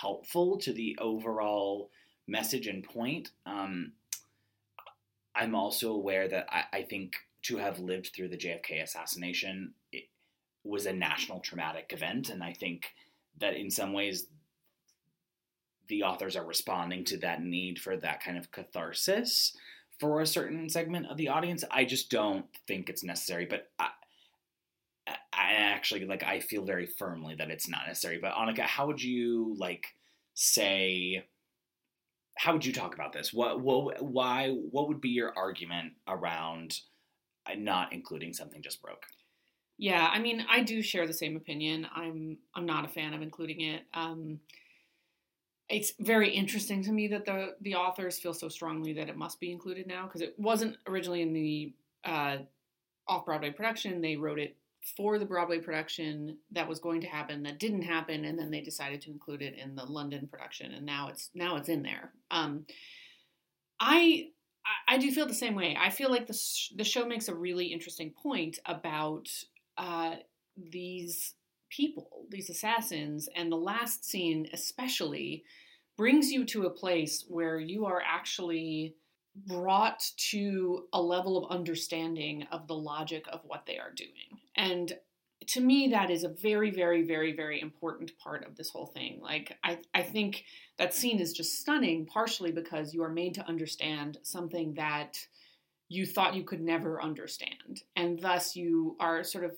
helpful 0.02 0.58
to 0.60 0.74
the 0.74 0.98
overall 1.00 1.92
message 2.28 2.68
and 2.68 2.84
point. 2.84 3.32
Um, 3.46 3.94
I'm 5.36 5.56
also 5.56 5.94
aware 5.94 6.28
that 6.28 6.48
I, 6.50 6.64
I 6.80 6.82
think 6.84 7.16
to 7.44 7.58
have 7.58 7.80
lived 7.80 8.12
through 8.14 8.30
the 8.30 8.38
JFK 8.38 8.84
assassination 8.84 9.74
was 10.64 10.86
a 10.86 10.94
national 10.94 11.40
traumatic 11.40 11.92
event, 11.94 12.30
and 12.30 12.44
I 12.44 12.54
think 12.54 12.88
that 13.40 13.56
in 13.56 13.72
some 13.72 13.94
ways 13.94 14.28
the 15.88 16.04
authors 16.04 16.36
are 16.36 16.44
responding 16.44 17.06
to 17.06 17.18
that 17.18 17.42
need 17.42 17.80
for 17.80 17.96
that 17.96 18.22
kind 18.22 18.38
of 18.38 18.52
catharsis 18.52 19.56
for 20.00 20.22
a 20.22 20.28
certain 20.28 20.70
segment 20.70 21.08
of 21.08 21.18
the 21.18 21.30
audience. 21.30 21.64
I 21.72 21.86
just 21.86 22.10
don't 22.10 22.46
think 22.68 22.90
it's 22.90 23.04
necessary, 23.04 23.46
but 23.46 23.70
I, 23.80 23.90
I 25.08 25.54
actually 25.54 26.06
like 26.06 26.24
I 26.24 26.40
feel 26.40 26.66
very 26.66 26.86
firmly 26.86 27.36
that 27.36 27.50
it's 27.50 27.70
not 27.70 27.88
necessary. 27.88 28.20
But 28.22 28.34
Annika, 28.34 28.62
how 28.62 28.88
would 28.88 29.02
you 29.02 29.56
like 29.58 29.88
say? 30.34 31.26
How 32.38 32.54
would 32.54 32.66
you 32.66 32.74
talk 32.74 32.94
about 32.94 33.14
this? 33.14 33.34
What, 33.34 33.62
what, 33.62 34.00
why, 34.00 34.50
what 34.50 34.88
would 34.90 35.02
be 35.02 35.10
your 35.10 35.34
argument 35.36 35.94
around 36.08 36.82
uh, 37.48 37.56
not 37.58 37.94
including 37.94 38.32
something 38.32 38.62
just 38.62 38.80
broke? 38.80 39.08
Yeah, 39.80 40.08
I 40.12 40.20
mean, 40.20 40.46
I 40.50 40.62
do 40.62 40.82
share 40.82 41.08
the 41.08 41.14
same 41.14 41.36
opinion. 41.36 41.88
I'm 41.96 42.38
I'm 42.56 42.66
not 42.66 42.86
a 42.86 42.88
fan 42.88 43.14
of 43.14 43.22
including 43.22 43.62
it. 43.62 43.84
Um, 43.94 44.40
it's 45.70 45.94
very 46.00 46.30
interesting 46.30 46.84
to 46.84 46.92
me 46.92 47.08
that 47.10 47.26
the 47.26 47.56
the 47.62 47.76
authors 47.76 48.20
feel 48.20 48.34
so 48.34 48.48
strongly 48.50 48.94
that 48.94 49.10
it 49.10 49.18
must 49.18 49.40
be 49.40 49.52
included 49.52 49.88
now 49.88 50.06
because 50.06 50.22
it 50.22 50.34
wasn't 50.38 50.78
originally 50.88 51.22
in 51.22 51.34
the 51.34 51.74
uh, 52.06 52.38
off 53.08 53.26
Broadway 53.26 53.52
production. 53.52 54.02
They 54.02 54.16
wrote 54.16 54.40
it 54.40 54.56
for 54.96 55.20
the 55.20 55.26
Broadway 55.26 55.60
production 55.60 56.38
that 56.52 56.68
was 56.68 56.80
going 56.80 57.02
to 57.02 57.08
happen 57.08 57.44
that 57.44 57.60
didn't 57.60 57.82
happen, 57.82 58.24
and 58.26 58.40
then 58.40 58.50
they 58.50 58.62
decided 58.62 59.02
to 59.02 59.12
include 59.12 59.42
it 59.42 59.56
in 59.58 59.76
the 59.76 59.84
London 59.86 60.28
production, 60.28 60.72
and 60.74 60.86
now 60.86 61.10
it's 61.10 61.30
now 61.34 61.58
it's 61.58 61.70
in 61.70 61.84
there. 61.84 62.14
Um, 62.32 62.66
I 63.80 64.30
I- 64.88 64.98
do 64.98 65.12
feel 65.12 65.26
the 65.26 65.34
same 65.34 65.56
way. 65.56 65.78
I 65.80 65.90
feel 65.90 66.10
like 66.10 66.28
the 66.28 66.34
sh- 66.34 66.72
the 66.76 66.84
show 66.84 67.06
makes 67.06 67.28
a 67.28 67.36
really 67.36 67.68
interesting 67.68 68.12
point 68.12 68.60
about 68.66 69.30
uh, 69.78 70.16
these 70.56 71.34
people, 71.70 72.26
these 72.30 72.50
assassins, 72.50 73.28
and 73.36 73.52
the 73.52 73.58
last 73.58 74.06
scene 74.06 74.48
especially 74.54 75.44
brings 75.98 76.32
you 76.32 76.46
to 76.46 76.66
a 76.66 76.70
place 76.72 77.26
where 77.28 77.60
you 77.60 77.86
are 77.86 78.02
actually 78.06 78.96
brought 79.46 80.04
to 80.18 80.86
a 80.94 81.02
level 81.02 81.38
of 81.38 81.52
understanding 81.52 82.48
of 82.52 82.68
the 82.68 82.76
logic 82.76 83.26
of 83.32 83.42
what 83.44 83.66
they 83.66 83.78
are 83.78 83.92
doing. 83.92 84.40
And 84.56 84.94
to 85.48 85.62
me 85.62 85.88
that 85.90 86.10
is 86.10 86.24
a 86.24 86.30
very 86.30 86.72
very 86.72 87.04
very 87.04 87.32
very 87.32 87.62
important 87.62 88.12
part 88.18 88.46
of 88.46 88.56
this 88.56 88.70
whole 88.70 88.88
thing 88.88 89.20
like 89.22 89.56
i 89.64 89.78
i 89.94 90.02
think 90.02 90.44
that 90.78 90.94
scene 90.94 91.20
is 91.20 91.32
just 91.32 91.60
stunning 91.60 92.06
partially 92.06 92.52
because 92.52 92.94
you 92.94 93.04
are 93.04 93.10
made 93.10 93.34
to 93.34 93.48
understand 93.48 94.18
something 94.24 94.74
that 94.74 95.18
you 95.90 96.06
thought 96.06 96.36
you 96.36 96.44
could 96.44 96.62
never 96.62 97.02
understand 97.02 97.84
and 97.96 98.20
thus 98.20 98.56
you 98.56 98.96
are 99.00 99.24
sort 99.24 99.46
of 99.46 99.52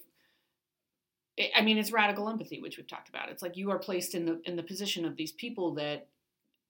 I- 1.56 1.62
mean, 1.62 1.78
it's 1.78 1.92
radical 1.92 2.30
empathy, 2.30 2.60
which 2.60 2.78
we've 2.78 2.88
talked 2.88 3.10
about. 3.10 3.30
It's 3.30 3.42
like 3.42 3.58
you 3.58 3.72
are 3.72 3.80
placed 3.80 4.16
in 4.16 4.26
the 4.26 4.42
in 4.46 4.56
the 4.56 4.64
position 4.64 5.06
of 5.06 5.16
these 5.16 5.32
people 5.32 5.74
that, 5.76 6.08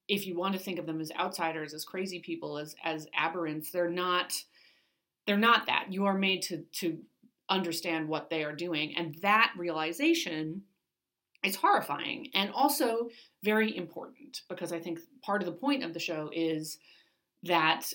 if 0.07 0.25
you 0.25 0.37
want 0.37 0.53
to 0.53 0.59
think 0.59 0.79
of 0.79 0.85
them 0.85 1.01
as 1.01 1.11
outsiders, 1.19 1.73
as 1.73 1.85
crazy 1.85 2.19
people, 2.19 2.57
as 2.57 2.75
as 2.83 3.07
aberrants, 3.17 3.71
they're 3.71 3.89
not. 3.89 4.33
They're 5.27 5.37
not 5.37 5.67
that. 5.67 5.87
You 5.91 6.05
are 6.05 6.17
made 6.17 6.41
to 6.43 6.63
to 6.73 6.99
understand 7.49 8.07
what 8.07 8.29
they 8.29 8.43
are 8.43 8.55
doing, 8.55 8.95
and 8.95 9.15
that 9.21 9.53
realization 9.57 10.63
is 11.43 11.55
horrifying 11.55 12.29
and 12.33 12.51
also 12.51 13.09
very 13.43 13.75
important 13.77 14.41
because 14.49 14.73
I 14.73 14.79
think 14.79 14.99
part 15.21 15.41
of 15.41 15.45
the 15.45 15.53
point 15.53 15.83
of 15.83 15.93
the 15.93 15.99
show 15.99 16.29
is 16.33 16.77
that 17.43 17.93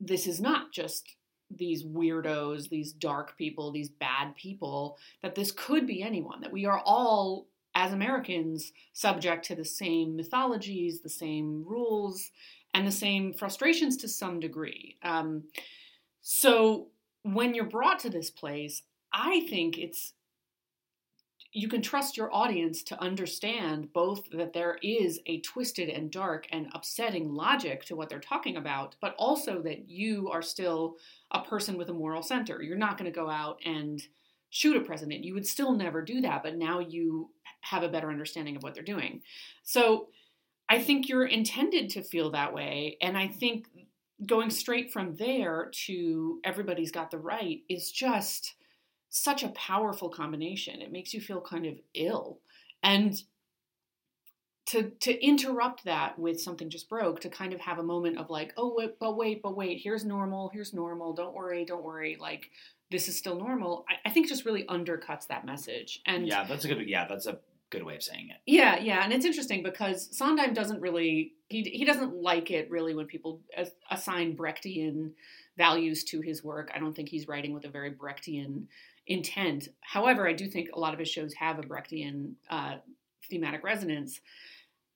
this 0.00 0.26
is 0.26 0.40
not 0.40 0.72
just 0.72 1.16
these 1.50 1.84
weirdos, 1.84 2.68
these 2.68 2.92
dark 2.92 3.36
people, 3.36 3.72
these 3.72 3.90
bad 3.90 4.34
people, 4.36 4.98
that 5.22 5.34
this 5.34 5.52
could 5.52 5.86
be 5.86 6.02
anyone, 6.02 6.40
that 6.40 6.52
we 6.52 6.66
are 6.66 6.80
all, 6.84 7.48
as 7.74 7.92
Americans, 7.92 8.72
subject 8.92 9.44
to 9.46 9.54
the 9.54 9.64
same 9.64 10.16
mythologies, 10.16 11.00
the 11.00 11.08
same 11.08 11.64
rules, 11.66 12.30
and 12.74 12.86
the 12.86 12.92
same 12.92 13.32
frustrations 13.32 13.96
to 13.98 14.08
some 14.08 14.40
degree. 14.40 14.96
Um, 15.02 15.44
so 16.22 16.88
when 17.22 17.54
you're 17.54 17.64
brought 17.64 17.98
to 18.00 18.10
this 18.10 18.30
place, 18.30 18.82
I 19.12 19.46
think 19.48 19.76
it's 19.76 20.14
you 21.52 21.68
can 21.68 21.82
trust 21.82 22.16
your 22.16 22.32
audience 22.32 22.82
to 22.84 23.02
understand 23.02 23.92
both 23.92 24.30
that 24.30 24.52
there 24.52 24.78
is 24.82 25.18
a 25.26 25.40
twisted 25.40 25.88
and 25.88 26.10
dark 26.10 26.46
and 26.52 26.68
upsetting 26.74 27.34
logic 27.34 27.84
to 27.84 27.96
what 27.96 28.08
they're 28.08 28.20
talking 28.20 28.56
about, 28.56 28.94
but 29.00 29.16
also 29.18 29.60
that 29.62 29.88
you 29.88 30.28
are 30.30 30.42
still 30.42 30.96
a 31.32 31.42
person 31.42 31.76
with 31.76 31.88
a 31.88 31.94
moral 31.94 32.22
center. 32.22 32.62
You're 32.62 32.76
not 32.76 32.96
going 32.96 33.10
to 33.10 33.16
go 33.16 33.28
out 33.28 33.58
and 33.64 34.00
shoot 34.50 34.76
a 34.76 34.80
president. 34.80 35.24
You 35.24 35.34
would 35.34 35.46
still 35.46 35.72
never 35.72 36.02
do 36.02 36.20
that, 36.20 36.44
but 36.44 36.56
now 36.56 36.78
you 36.78 37.30
have 37.62 37.82
a 37.82 37.88
better 37.88 38.10
understanding 38.10 38.56
of 38.56 38.62
what 38.62 38.74
they're 38.74 38.82
doing. 38.84 39.22
So 39.64 40.08
I 40.68 40.78
think 40.78 41.08
you're 41.08 41.26
intended 41.26 41.90
to 41.90 42.02
feel 42.02 42.30
that 42.30 42.54
way. 42.54 42.96
And 43.02 43.18
I 43.18 43.26
think 43.26 43.66
going 44.24 44.50
straight 44.50 44.92
from 44.92 45.16
there 45.16 45.70
to 45.86 46.40
everybody's 46.44 46.92
got 46.92 47.10
the 47.10 47.18
right 47.18 47.60
is 47.68 47.90
just 47.90 48.54
such 49.10 49.42
a 49.42 49.48
powerful 49.48 50.08
combination. 50.08 50.80
It 50.80 50.92
makes 50.92 51.12
you 51.12 51.20
feel 51.20 51.40
kind 51.40 51.66
of 51.66 51.74
ill. 51.94 52.38
And 52.82 53.20
to 54.66 54.90
to 55.00 55.24
interrupt 55.24 55.84
that 55.84 56.18
with 56.18 56.40
something 56.40 56.70
just 56.70 56.88
broke, 56.88 57.20
to 57.20 57.28
kind 57.28 57.52
of 57.52 57.60
have 57.60 57.78
a 57.78 57.82
moment 57.82 58.18
of 58.18 58.30
like, 58.30 58.54
oh 58.56 58.72
wait, 58.76 58.98
but 59.00 59.16
wait, 59.16 59.42
but 59.42 59.56
wait, 59.56 59.80
here's 59.82 60.04
normal, 60.04 60.48
here's 60.52 60.72
normal, 60.72 61.12
don't 61.12 61.34
worry, 61.34 61.64
don't 61.64 61.82
worry, 61.82 62.16
like 62.20 62.50
this 62.90 63.08
is 63.08 63.16
still 63.16 63.36
normal, 63.38 63.84
I, 63.88 64.08
I 64.08 64.12
think 64.12 64.28
just 64.28 64.44
really 64.44 64.64
undercuts 64.64 65.26
that 65.28 65.44
message. 65.44 66.00
And 66.06 66.26
yeah, 66.26 66.44
that's 66.44 66.64
a 66.64 66.68
good. 66.68 66.88
Yeah, 66.88 67.06
that's 67.08 67.26
a 67.26 67.38
good 67.70 67.82
way 67.84 67.94
of 67.96 68.02
saying 68.02 68.30
it. 68.30 68.36
yeah, 68.46 68.78
yeah, 68.78 69.02
and 69.02 69.12
it's 69.12 69.24
interesting 69.24 69.62
because 69.62 70.08
Sondheim 70.16 70.54
doesn't 70.54 70.80
really 70.80 71.34
he 71.48 71.62
he 71.62 71.84
doesn't 71.84 72.14
like 72.14 72.50
it 72.50 72.70
really 72.70 72.94
when 72.94 73.06
people 73.06 73.40
as- 73.56 73.74
assign 73.90 74.36
Brechtian 74.36 75.12
values 75.56 76.04
to 76.04 76.20
his 76.20 76.44
work. 76.44 76.70
I 76.74 76.78
don't 76.78 76.94
think 76.94 77.08
he's 77.08 77.28
writing 77.28 77.52
with 77.52 77.64
a 77.64 77.68
very 77.68 77.90
Brechtian 77.90 78.66
intent. 79.10 79.68
However, 79.80 80.26
I 80.26 80.32
do 80.32 80.46
think 80.46 80.70
a 80.72 80.78
lot 80.78 80.94
of 80.94 81.00
his 81.00 81.08
shows 81.08 81.34
have 81.34 81.58
a 81.58 81.62
Brechtian 81.62 82.34
uh, 82.48 82.76
thematic 83.28 83.62
resonance. 83.64 84.20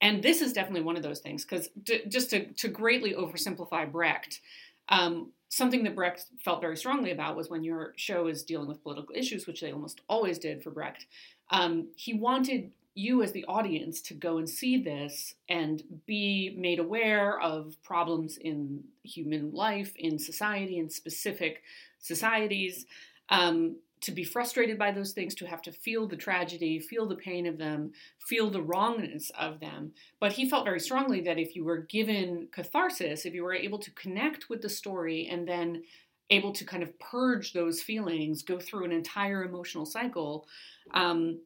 And 0.01 0.23
this 0.23 0.41
is 0.41 0.53
definitely 0.53 0.83
one 0.83 0.97
of 0.97 1.03
those 1.03 1.19
things 1.19 1.45
because 1.45 1.69
just 2.09 2.31
to, 2.31 2.47
to 2.53 2.69
greatly 2.69 3.13
oversimplify 3.13 3.91
Brecht, 3.91 4.41
um, 4.89 5.33
something 5.49 5.83
that 5.83 5.97
Brecht 5.97 6.27
felt 6.45 6.61
very 6.61 6.77
strongly 6.77 7.11
about 7.11 7.37
was 7.37 7.51
when 7.51 7.65
your 7.65 7.93
show 7.97 8.29
is 8.29 8.45
dealing 8.45 8.69
with 8.69 8.83
political 8.83 9.15
issues, 9.17 9.47
which 9.47 9.61
they 9.61 9.73
almost 9.73 10.01
always 10.09 10.39
did 10.39 10.63
for 10.63 10.71
Brecht. 10.71 11.07
Um, 11.51 11.89
he 11.97 12.15
wanted 12.15 12.71
you 12.95 13.23
as 13.23 13.33
the 13.33 13.45
audience 13.47 14.01
to 14.03 14.15
go 14.15 14.39
and 14.39 14.49
see 14.49 14.81
this 14.81 15.35
and 15.49 15.83
be 16.07 16.55
made 16.57 16.79
aware 16.79 17.41
of 17.41 17.75
problems 17.83 18.37
in 18.37 18.85
human 19.03 19.53
life, 19.53 19.93
in 19.97 20.21
society, 20.21 20.79
in 20.79 20.89
specific 20.89 21.63
societies, 21.99 22.87
um, 23.31 23.77
to 24.05 24.13
be 24.13 24.25
frustrated 24.25 24.79
by 24.79 24.93
those 24.93 25.13
things, 25.13 25.35
to 25.37 25.47
have 25.47 25.63
to 25.63 25.73
feel 25.73 26.07
the 26.07 26.17
tragedy, 26.17 26.79
feel 26.79 27.07
the 27.07 27.17
pain 27.17 27.47
of 27.47 27.59
them, 27.59 27.93
feel 28.19 28.51
the 28.51 28.63
wrongness 28.63 29.31
of 29.39 29.61
them. 29.61 29.93
But 30.21 30.33
he 30.33 30.49
felt 30.49 30.65
very 30.65 30.81
strongly 30.81 31.21
that 31.23 31.39
if 31.39 31.57
you 31.57 31.65
were 31.65 31.79
given 31.79 32.49
catharsis, 32.53 33.25
if 33.25 33.35
you 33.35 33.43
were 33.43 33.55
able 33.55 33.79
to 33.79 33.91
connect 33.93 34.49
with 34.49 34.63
the 34.63 34.69
story 34.69 35.29
and 35.31 35.47
then 35.47 35.83
able 36.31 36.53
to 36.53 36.65
kind 36.65 36.83
of 36.83 36.99
purge 36.99 37.53
those 37.53 37.83
feelings, 37.83 38.43
go 38.43 38.59
through 38.59 38.85
an 38.85 38.93
entire 38.93 39.45
emotional 39.45 39.85
cycle, 39.87 40.47
um, 40.93 41.41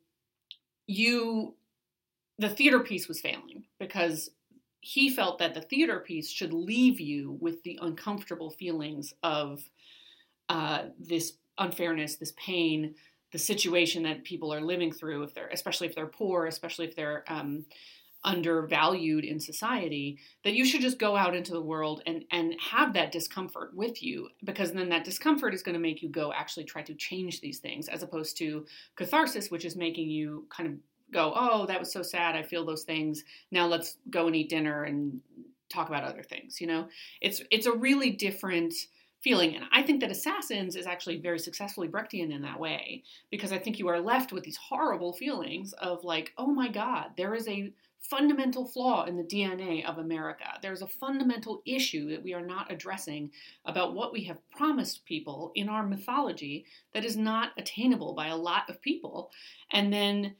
you 0.86 1.54
the 2.38 2.48
theater 2.48 2.80
piece 2.80 3.08
was 3.08 3.20
failing 3.20 3.64
because 3.80 4.30
he 4.80 5.10
felt 5.10 5.38
that 5.38 5.54
the 5.54 5.60
theater 5.60 5.98
piece 5.98 6.30
should 6.30 6.52
leave 6.52 7.00
you 7.00 7.36
with 7.40 7.62
the 7.64 7.78
uncomfortable 7.82 8.50
feelings 8.50 9.12
of 9.24 9.68
uh, 10.48 10.84
this 10.98 11.34
unfairness, 11.58 12.16
this 12.16 12.32
pain, 12.36 12.94
the 13.32 13.38
situation 13.38 14.02
that 14.04 14.24
people 14.24 14.52
are 14.52 14.60
living 14.60 14.92
through, 14.92 15.22
if 15.22 15.34
they're 15.34 15.48
especially 15.48 15.86
if 15.86 15.94
they're 15.94 16.06
poor, 16.06 16.46
especially 16.46 16.86
if 16.86 16.96
they're 16.96 17.24
um, 17.28 17.66
undervalued 18.24 19.24
in 19.24 19.38
society, 19.38 20.18
that 20.44 20.54
you 20.54 20.64
should 20.64 20.80
just 20.80 20.98
go 20.98 21.14
out 21.14 21.34
into 21.36 21.52
the 21.52 21.62
world 21.62 22.02
and 22.06 22.24
and 22.30 22.54
have 22.58 22.92
that 22.94 23.12
discomfort 23.12 23.70
with 23.74 24.02
you, 24.02 24.28
because 24.44 24.72
then 24.72 24.88
that 24.88 25.04
discomfort 25.04 25.54
is 25.54 25.62
going 25.62 25.74
to 25.74 25.80
make 25.80 26.02
you 26.02 26.08
go 26.08 26.32
actually 26.32 26.64
try 26.64 26.82
to 26.82 26.94
change 26.94 27.40
these 27.40 27.58
things, 27.58 27.88
as 27.88 28.02
opposed 28.02 28.36
to 28.38 28.64
catharsis, 28.96 29.50
which 29.50 29.64
is 29.64 29.76
making 29.76 30.08
you 30.10 30.46
kind 30.48 30.68
of 30.68 30.74
go, 31.12 31.32
oh, 31.36 31.66
that 31.66 31.80
was 31.80 31.92
so 31.92 32.02
sad. 32.02 32.36
I 32.36 32.42
feel 32.42 32.66
those 32.66 32.82
things. 32.82 33.24
Now 33.50 33.66
let's 33.66 33.96
go 34.10 34.26
and 34.26 34.36
eat 34.36 34.50
dinner 34.50 34.84
and 34.84 35.20
talk 35.70 35.88
about 35.88 36.04
other 36.04 36.22
things. 36.22 36.60
You 36.60 36.66
know, 36.66 36.88
it's 37.20 37.42
it's 37.50 37.66
a 37.66 37.72
really 37.72 38.10
different 38.10 38.74
feeling, 39.22 39.56
and 39.56 39.64
I 39.72 39.82
think 39.82 40.00
that 40.00 40.10
Assassins 40.10 40.76
is 40.76 40.86
actually 40.86 41.18
very 41.18 41.38
successfully 41.38 41.88
Brechtian 41.88 42.32
in 42.32 42.42
that 42.42 42.60
way 42.60 43.02
because 43.30 43.52
I 43.52 43.58
think 43.58 43.78
you 43.78 43.88
are 43.88 44.00
left 44.00 44.32
with 44.32 44.44
these 44.44 44.56
horrible 44.56 45.12
feelings 45.12 45.72
of 45.74 46.04
like, 46.04 46.32
oh 46.38 46.46
my 46.46 46.68
God, 46.68 47.10
there 47.16 47.34
is 47.34 47.48
a 47.48 47.72
fundamental 48.00 48.64
flaw 48.64 49.04
in 49.04 49.16
the 49.16 49.24
DNA 49.24 49.84
of 49.84 49.98
America. 49.98 50.44
There's 50.62 50.82
a 50.82 50.86
fundamental 50.86 51.62
issue 51.66 52.10
that 52.10 52.22
we 52.22 52.32
are 52.32 52.44
not 52.44 52.70
addressing 52.70 53.30
about 53.64 53.94
what 53.94 54.12
we 54.12 54.24
have 54.24 54.38
promised 54.50 55.04
people 55.04 55.52
in 55.54 55.68
our 55.68 55.84
mythology 55.84 56.64
that 56.94 57.04
is 57.04 57.16
not 57.16 57.50
attainable 57.58 58.14
by 58.14 58.28
a 58.28 58.36
lot 58.36 58.70
of 58.70 58.80
people. 58.80 59.30
And 59.72 59.92
then 59.92 60.36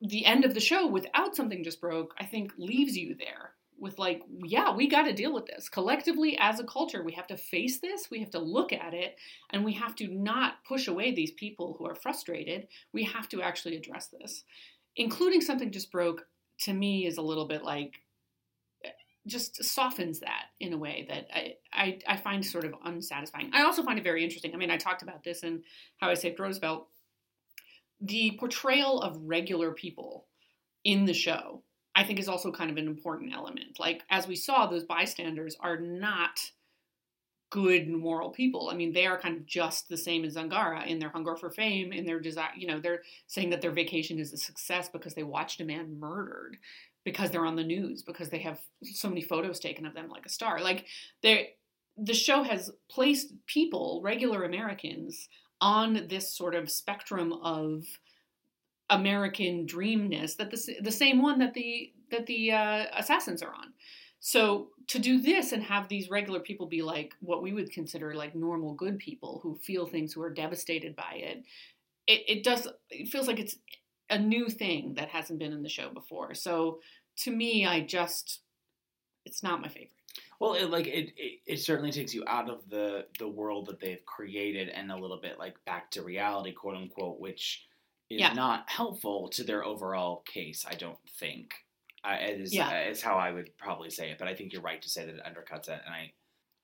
the 0.00 0.26
end 0.26 0.44
of 0.44 0.54
the 0.54 0.60
show 0.60 0.86
without 0.86 1.36
something 1.36 1.62
just 1.62 1.80
broke, 1.80 2.12
I 2.18 2.24
think 2.24 2.52
leaves 2.58 2.96
you 2.96 3.14
there 3.14 3.52
with 3.84 3.98
like, 3.98 4.22
yeah, 4.42 4.74
we 4.74 4.88
got 4.88 5.02
to 5.02 5.12
deal 5.12 5.32
with 5.32 5.46
this 5.46 5.68
collectively 5.68 6.36
as 6.40 6.58
a 6.58 6.64
culture. 6.64 7.04
We 7.04 7.12
have 7.12 7.28
to 7.28 7.36
face 7.36 7.78
this, 7.78 8.10
we 8.10 8.18
have 8.18 8.30
to 8.30 8.40
look 8.40 8.72
at 8.72 8.94
it, 8.94 9.16
and 9.50 9.64
we 9.64 9.74
have 9.74 9.94
to 9.96 10.08
not 10.08 10.64
push 10.66 10.88
away 10.88 11.14
these 11.14 11.30
people 11.30 11.76
who 11.78 11.86
are 11.86 11.94
frustrated. 11.94 12.66
We 12.92 13.04
have 13.04 13.28
to 13.28 13.42
actually 13.42 13.76
address 13.76 14.08
this. 14.08 14.42
Including 14.96 15.40
something 15.40 15.70
just 15.70 15.92
broke 15.92 16.26
to 16.60 16.72
me 16.72 17.06
is 17.06 17.18
a 17.18 17.22
little 17.22 17.46
bit 17.46 17.62
like 17.62 18.00
eh, 18.84 18.90
just 19.26 19.62
softens 19.62 20.20
that 20.20 20.46
in 20.58 20.72
a 20.72 20.78
way 20.78 21.06
that 21.08 21.26
I, 21.32 21.54
I, 21.72 21.98
I 22.08 22.16
find 22.16 22.44
sort 22.44 22.64
of 22.64 22.74
unsatisfying. 22.84 23.50
I 23.52 23.62
also 23.62 23.82
find 23.82 23.98
it 23.98 24.04
very 24.04 24.24
interesting. 24.24 24.54
I 24.54 24.56
mean, 24.56 24.70
I 24.70 24.76
talked 24.76 25.02
about 25.02 25.22
this 25.22 25.42
in 25.42 25.62
How 25.98 26.08
I 26.08 26.14
Saved 26.14 26.40
Roosevelt 26.40 26.88
the 28.00 28.36
portrayal 28.38 29.00
of 29.00 29.16
regular 29.22 29.72
people 29.72 30.26
in 30.84 31.06
the 31.06 31.14
show 31.14 31.62
i 31.94 32.02
think 32.02 32.18
is 32.18 32.28
also 32.28 32.50
kind 32.52 32.70
of 32.70 32.76
an 32.76 32.86
important 32.86 33.34
element. 33.34 33.78
Like 33.78 34.02
as 34.10 34.26
we 34.26 34.36
saw 34.36 34.66
those 34.66 34.84
bystanders 34.84 35.56
are 35.60 35.78
not 35.78 36.40
good 37.50 37.88
moral 37.88 38.30
people. 38.30 38.68
I 38.70 38.74
mean 38.74 38.92
they 38.92 39.06
are 39.06 39.18
kind 39.18 39.36
of 39.36 39.46
just 39.46 39.88
the 39.88 39.96
same 39.96 40.24
as 40.24 40.34
zangara 40.36 40.86
in 40.86 40.98
their 40.98 41.10
hunger 41.10 41.36
for 41.36 41.50
fame 41.50 41.92
in 41.92 42.04
their 42.04 42.20
desire 42.20 42.50
you 42.56 42.66
know 42.66 42.80
they're 42.80 43.02
saying 43.26 43.50
that 43.50 43.60
their 43.60 43.70
vacation 43.70 44.18
is 44.18 44.32
a 44.32 44.36
success 44.36 44.88
because 44.88 45.14
they 45.14 45.22
watched 45.22 45.60
a 45.60 45.64
man 45.64 45.98
murdered 45.98 46.56
because 47.04 47.30
they're 47.30 47.46
on 47.46 47.56
the 47.56 47.62
news 47.62 48.02
because 48.02 48.30
they 48.30 48.38
have 48.38 48.58
so 48.82 49.08
many 49.08 49.22
photos 49.22 49.60
taken 49.60 49.86
of 49.86 49.94
them 49.94 50.08
like 50.08 50.26
a 50.26 50.30
star. 50.30 50.60
Like 50.60 50.86
they 51.22 51.50
the 51.96 52.14
show 52.14 52.42
has 52.42 52.72
placed 52.90 53.32
people 53.46 54.00
regular 54.02 54.42
americans 54.42 55.28
on 55.60 56.06
this 56.08 56.32
sort 56.36 56.54
of 56.54 56.70
spectrum 56.70 57.32
of 57.32 57.84
American 58.90 59.66
dreamness 59.66 60.34
that 60.36 60.50
the 60.50 60.76
the 60.82 60.92
same 60.92 61.22
one 61.22 61.38
that 61.38 61.54
the 61.54 61.92
that 62.10 62.26
the 62.26 62.52
uh, 62.52 62.86
assassins 62.96 63.42
are 63.42 63.54
on. 63.54 63.72
So 64.20 64.68
to 64.88 64.98
do 64.98 65.20
this 65.20 65.52
and 65.52 65.62
have 65.62 65.88
these 65.88 66.10
regular 66.10 66.40
people 66.40 66.66
be 66.66 66.82
like 66.82 67.14
what 67.20 67.42
we 67.42 67.52
would 67.52 67.70
consider 67.70 68.14
like 68.14 68.34
normal 68.34 68.74
good 68.74 68.98
people 68.98 69.40
who 69.42 69.56
feel 69.56 69.86
things 69.86 70.12
who 70.12 70.22
are 70.22 70.32
devastated 70.32 70.96
by 70.96 71.14
it, 71.14 71.44
it, 72.06 72.24
it 72.26 72.44
does 72.44 72.68
it 72.90 73.08
feels 73.08 73.26
like 73.26 73.38
it's 73.38 73.56
a 74.10 74.18
new 74.18 74.48
thing 74.48 74.94
that 74.94 75.08
hasn't 75.08 75.38
been 75.38 75.52
in 75.52 75.62
the 75.62 75.68
show 75.68 75.90
before. 75.90 76.34
So 76.34 76.80
to 77.18 77.30
me, 77.30 77.66
I 77.66 77.80
just 77.80 78.40
it's 79.24 79.42
not 79.42 79.60
my 79.60 79.68
favorite. 79.68 79.90
Well, 80.40 80.54
it, 80.54 80.70
like 80.70 80.86
it, 80.86 81.12
it, 81.16 81.40
it 81.46 81.60
certainly 81.60 81.90
takes 81.90 82.14
you 82.14 82.24
out 82.26 82.50
of 82.50 82.68
the 82.68 83.06
the 83.18 83.28
world 83.28 83.66
that 83.66 83.80
they've 83.80 84.04
created 84.04 84.68
and 84.68 84.92
a 84.92 84.96
little 84.96 85.20
bit 85.20 85.38
like 85.38 85.62
back 85.64 85.90
to 85.92 86.02
reality, 86.02 86.52
quote 86.52 86.76
unquote, 86.76 87.18
which 87.18 87.66
is 88.10 88.20
Yeah. 88.20 88.32
not 88.32 88.70
helpful 88.70 89.28
to 89.30 89.44
their 89.44 89.64
overall 89.64 90.22
case. 90.22 90.64
I 90.66 90.74
don't 90.74 90.98
think. 91.08 91.54
I, 92.04 92.16
it 92.18 92.40
is 92.40 92.52
Yeah. 92.52 92.68
uh, 92.68 92.90
is 92.90 93.02
how 93.02 93.16
I 93.16 93.32
would 93.32 93.56
probably 93.56 93.90
say 93.90 94.10
it, 94.10 94.18
but 94.18 94.28
I 94.28 94.34
think 94.34 94.52
you're 94.52 94.62
right 94.62 94.82
to 94.82 94.88
say 94.90 95.06
that 95.06 95.14
it 95.16 95.24
undercuts 95.24 95.68
it, 95.68 95.80
and 95.84 95.94
I 95.94 96.12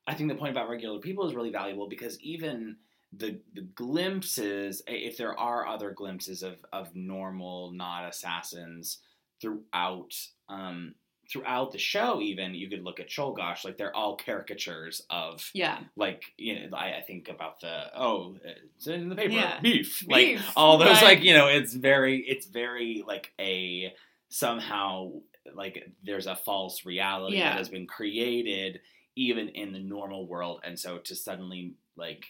I 0.07 0.15
think 0.15 0.29
the 0.29 0.35
point 0.37 0.51
about 0.51 0.69
regular 0.69 0.99
people 0.99 1.27
is 1.27 1.35
really 1.35 1.51
valuable 1.51 1.87
because 1.87 2.19
even 2.21 2.77
the 3.13 3.41
the 3.53 3.61
glimpses, 3.63 4.81
if 4.87 5.17
there 5.17 5.37
are 5.37 5.67
other 5.67 5.91
glimpses 5.91 6.43
of 6.43 6.65
of 6.73 6.95
normal 6.95 7.71
not 7.71 8.07
assassins 8.07 8.99
throughout 9.41 10.13
um 10.49 10.95
throughout 11.31 11.71
the 11.71 11.77
show 11.77 12.19
even 12.21 12.53
you 12.53 12.69
could 12.69 12.83
look 12.83 12.99
at 12.99 13.09
Czolgosz 13.09 13.63
like 13.63 13.77
they're 13.77 13.95
all 13.95 14.17
caricatures 14.17 15.01
of 15.09 15.49
Yeah. 15.53 15.79
like 15.95 16.23
you 16.37 16.67
know 16.69 16.75
I, 16.77 16.97
I 16.97 17.01
think 17.01 17.29
about 17.29 17.59
the 17.61 17.85
oh 17.95 18.35
it's 18.75 18.87
in 18.87 19.09
the 19.09 19.15
paper 19.15 19.33
Yeah. 19.33 19.59
beef 19.61 20.03
like 20.07 20.25
Beef, 20.27 20.51
all 20.55 20.77
those 20.77 20.95
right. 20.95 21.03
like 21.03 21.23
you 21.23 21.33
know 21.33 21.47
it's 21.47 21.73
very 21.73 22.17
it's 22.27 22.45
very 22.47 23.03
like 23.07 23.31
a 23.39 23.93
somehow 24.29 25.11
like 25.55 25.87
there's 26.03 26.27
a 26.27 26.35
false 26.35 26.85
reality 26.85 27.37
Yeah. 27.37 27.49
that 27.51 27.57
has 27.57 27.69
been 27.69 27.87
created 27.87 28.79
even 29.15 29.49
in 29.49 29.71
the 29.73 29.79
normal 29.79 30.27
world 30.27 30.61
and 30.63 30.79
so 30.79 30.97
to 30.99 31.15
suddenly 31.15 31.75
like 31.95 32.25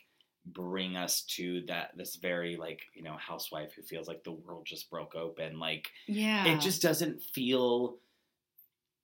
bring 0.46 0.96
us 0.96 1.22
to 1.22 1.64
that 1.68 1.92
this 1.96 2.16
very 2.16 2.56
like 2.58 2.82
you 2.96 3.04
know 3.04 3.16
housewife 3.18 3.74
who 3.76 3.84
feels 3.84 4.08
like 4.08 4.24
the 4.24 4.32
world 4.32 4.66
just 4.66 4.90
broke 4.90 5.14
open 5.16 5.60
like 5.60 5.90
Yeah. 6.08 6.46
it 6.48 6.60
just 6.60 6.82
doesn't 6.82 7.22
feel 7.22 7.98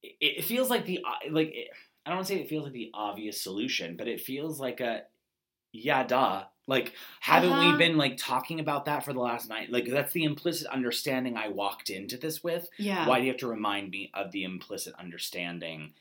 it, 0.04 0.16
it 0.40 0.46
feels 0.46 0.70
like 0.70 0.86
the 0.86 1.00
uh, 1.06 1.32
like 1.32 1.54
i 2.06 2.10
don't 2.10 2.18
want 2.18 2.28
to 2.28 2.34
say 2.34 2.40
it 2.40 2.50
feels 2.50 2.64
like 2.66 2.74
the 2.74 2.92
obvious 2.94 3.42
solution 3.42 3.96
but 3.98 4.08
it 4.08 4.22
feels 4.22 4.60
like 4.60 4.80
a 4.80 5.02
yeah 5.74 6.04
duh 6.04 6.44
like 6.68 6.94
haven't 7.20 7.52
Uh-huh. 7.54 7.72
we 7.72 7.78
been 7.78 7.98
like 7.98 8.18
talking 8.18 8.60
about 8.60 8.86
that 8.86 9.04
for 9.06 9.14
the 9.14 9.20
last 9.20 9.48
night 9.50 9.72
like 9.72 9.88
that's 9.90 10.14
the 10.14 10.24
implicit 10.24 10.68
understanding 10.68 11.38
i 11.38 11.48
walked 11.50 11.90
into 11.90 12.18
this 12.18 12.44
with 12.44 12.70
yeah. 12.78 13.08
why 13.08 13.20
do 13.20 13.26
you 13.26 13.32
have 13.32 13.40
to 13.40 13.48
remind 13.48 13.90
me 13.92 14.12
of 14.14 14.32
the 14.32 14.44
implicit 14.44 14.94
understanding 15.00 15.94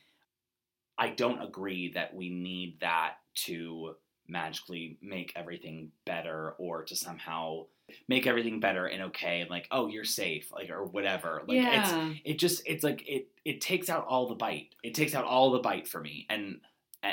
I 0.99 1.09
don't 1.11 1.43
agree 1.43 1.91
that 1.93 2.15
we 2.15 2.29
need 2.31 2.79
that 2.79 3.17
to 3.45 3.97
magically 4.27 4.97
make 4.99 5.31
everything 5.35 5.91
better 6.05 6.55
or 6.57 6.83
to 6.85 6.95
somehow 6.95 7.67
make 8.07 8.27
everything 8.27 8.59
better 8.59 8.85
and 8.85 9.03
okay 9.03 9.41
and 9.41 9.49
like 9.49 9.67
oh 9.71 9.87
you're 9.87 10.03
safe 10.03 10.51
like 10.51 10.69
or 10.69 10.83
whatever 10.83 11.41
like 11.47 11.57
it's 11.57 11.91
yeah. 11.91 12.13
it 12.25 12.37
just 12.39 12.61
it's 12.65 12.83
like 12.83 13.07
it 13.07 13.29
it 13.45 13.61
takes 13.61 13.89
out 13.89 14.05
all 14.07 14.27
the 14.27 14.35
bite 14.35 14.75
it 14.83 14.93
takes 14.93 15.15
out 15.15 15.23
all 15.25 15.51
the 15.51 15.59
bite 15.59 15.87
for 15.87 16.01
me 16.01 16.25
and 16.29 16.59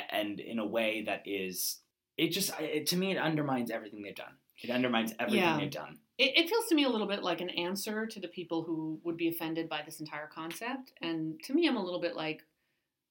and 0.09 0.39
in 0.39 0.59
a 0.59 0.65
way 0.65 1.03
that 1.05 1.21
is 1.25 1.79
it 2.17 2.29
just 2.29 2.51
it, 2.59 2.87
to 2.87 2.97
me 2.97 3.11
it 3.11 3.17
undermines 3.17 3.71
everything 3.71 4.01
they've 4.01 4.15
done 4.15 4.33
it 4.61 4.69
undermines 4.69 5.13
everything 5.19 5.41
Yeah. 5.43 5.57
they've 5.57 5.69
done 5.69 5.99
It, 6.17 6.37
it 6.37 6.49
feels 6.49 6.65
to 6.67 6.75
me 6.75 6.85
a 6.85 6.89
little 6.89 7.07
bit 7.07 7.23
like 7.23 7.41
an 7.41 7.49
answer 7.49 8.05
to 8.05 8.19
the 8.19 8.29
people 8.29 8.63
who 8.63 8.99
would 9.03 9.17
be 9.17 9.27
offended 9.27 9.67
by 9.67 9.81
this 9.85 9.99
entire 9.99 10.27
concept. 10.27 10.93
And 11.01 11.37
to 11.43 11.53
me, 11.53 11.67
I'm 11.67 11.75
a 11.75 11.83
little 11.83 11.99
bit 11.99 12.15
like, 12.15 12.41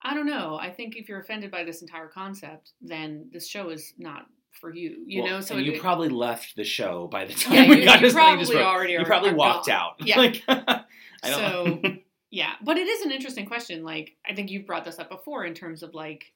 I 0.02 0.14
don't 0.14 0.24
know. 0.26 0.56
I 0.56 0.70
think 0.70 0.96
if 0.96 1.06
you're 1.06 1.20
offended 1.20 1.50
by 1.50 1.64
this 1.64 1.82
entire 1.82 2.08
concept, 2.08 2.72
then 2.80 3.28
this 3.30 3.46
show 3.46 3.68
is 3.68 3.92
not 3.98 4.26
for 4.60 4.72
you. 4.74 5.04
You 5.06 5.22
Well, 5.22 5.32
know, 5.32 5.40
so 5.40 5.56
it, 5.56 5.64
you 5.64 5.80
probably 5.80 6.08
left 6.08 6.56
the 6.56 6.64
show 6.64 7.06
by 7.08 7.24
the 7.24 7.34
time 7.34 7.54
yeah, 7.54 7.68
we 7.68 7.78
you, 7.80 7.84
got 7.84 8.00
you 8.00 8.10
Something 8.10 8.14
probably 8.22 8.42
Just 8.42 8.52
Broke. 8.52 8.66
already 8.66 8.92
you 8.94 9.04
probably 9.04 9.30
are 9.30 9.34
walked 9.34 9.66
gone. 9.66 9.76
out 9.76 9.92
Yeah. 10.00 10.18
like 10.18 10.42
I 10.48 10.84
don't 11.24 11.82
so 11.82 11.82
yeah, 12.30 12.52
but 12.62 12.76
it 12.76 12.86
is 12.88 13.02
an 13.04 13.12
interesting 13.12 13.46
question. 13.46 13.84
Like 13.84 14.16
I 14.28 14.34
think 14.34 14.50
you've 14.50 14.66
brought 14.66 14.84
this 14.84 14.98
up 14.98 15.10
before 15.10 15.44
in 15.44 15.54
terms 15.54 15.82
of 15.82 15.94
like 15.94 16.32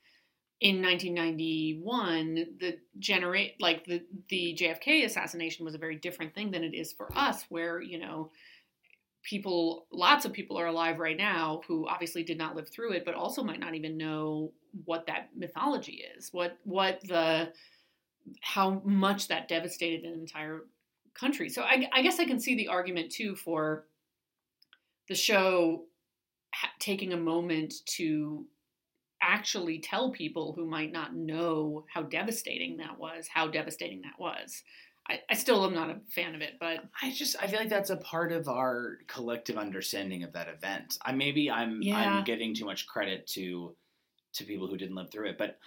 in 0.61 0.83
1991, 0.83 2.35
the 2.61 2.79
generate 2.99 3.61
like 3.61 3.85
the 3.85 4.03
the 4.29 4.57
JFK 4.59 5.05
assassination 5.05 5.65
was 5.65 5.75
a 5.75 5.79
very 5.79 5.97
different 5.97 6.35
thing 6.35 6.51
than 6.51 6.65
it 6.65 6.75
is 6.75 6.93
for 6.93 7.09
us, 7.17 7.45
where 7.49 7.81
you 7.81 7.99
know 7.99 8.31
people, 9.23 9.87
lots 9.93 10.25
of 10.25 10.33
people 10.33 10.59
are 10.59 10.67
alive 10.67 10.99
right 10.99 11.17
now 11.17 11.61
who 11.69 11.87
obviously 11.87 12.23
did 12.23 12.39
not 12.39 12.57
live 12.57 12.69
through 12.71 12.93
it, 12.93 13.05
but 13.05 13.15
also 13.15 13.43
might 13.43 13.61
not 13.61 13.75
even 13.75 13.97
know 13.97 14.53
what 14.85 15.07
that 15.07 15.29
mythology 15.37 16.03
is, 16.17 16.31
what 16.33 16.57
what 16.65 17.01
the 17.07 17.53
how 18.41 18.83
much 18.85 19.29
that 19.29 19.49
devastated 19.49 20.05
an 20.05 20.15
entire 20.15 20.63
country. 21.15 21.49
So 21.49 21.63
I, 21.63 21.89
I 21.93 22.03
guess 22.03 22.21
I 22.21 22.25
can 22.25 22.41
see 22.41 22.55
the 22.55 22.69
argument 22.69 23.11
too 23.11 23.35
for 23.35 23.87
the 25.09 25.15
show 25.15 25.85
ha- 26.55 26.71
taking 26.79 27.13
a 27.13 27.17
moment 27.17 27.75
to 27.97 28.47
actually 29.21 29.81
tell 29.81 30.13
people 30.13 30.53
who 30.53 30.67
might 30.67 30.93
not 30.93 31.15
know 31.15 31.85
how 31.93 32.03
devastating 32.03 32.77
that 32.77 32.99
was, 32.99 33.27
how 33.33 33.49
devastating 33.49 34.03
that 34.03 34.19
was. 34.19 34.63
I, 35.11 35.21
I 35.31 35.35
still 35.35 35.65
am 35.65 35.75
not 35.75 35.91
a 35.91 36.01
fan 36.11 36.35
of 36.35 36.43
it, 36.43 36.55
but 36.61 36.85
I 37.03 37.11
just 37.11 37.35
I 37.43 37.47
feel 37.47 37.59
like 37.59 37.71
that's 37.71 37.91
a 37.91 37.97
part 37.97 38.31
of 38.31 38.47
our 38.47 38.99
collective 39.07 39.57
understanding 39.57 40.23
of 40.23 40.33
that 40.35 40.49
event. 40.49 40.99
I 41.03 41.13
maybe 41.13 41.51
I'm 41.51 41.83
Yeah. 41.83 41.97
I'm 41.97 42.25
giving 42.25 42.55
too 42.55 42.67
much 42.67 42.87
credit 42.87 43.27
to 43.29 43.75
to 44.35 44.45
people 44.45 44.69
who 44.69 44.77
didn't 44.77 44.95
live 44.95 45.11
through 45.11 45.31
it, 45.31 45.39
but 45.39 45.59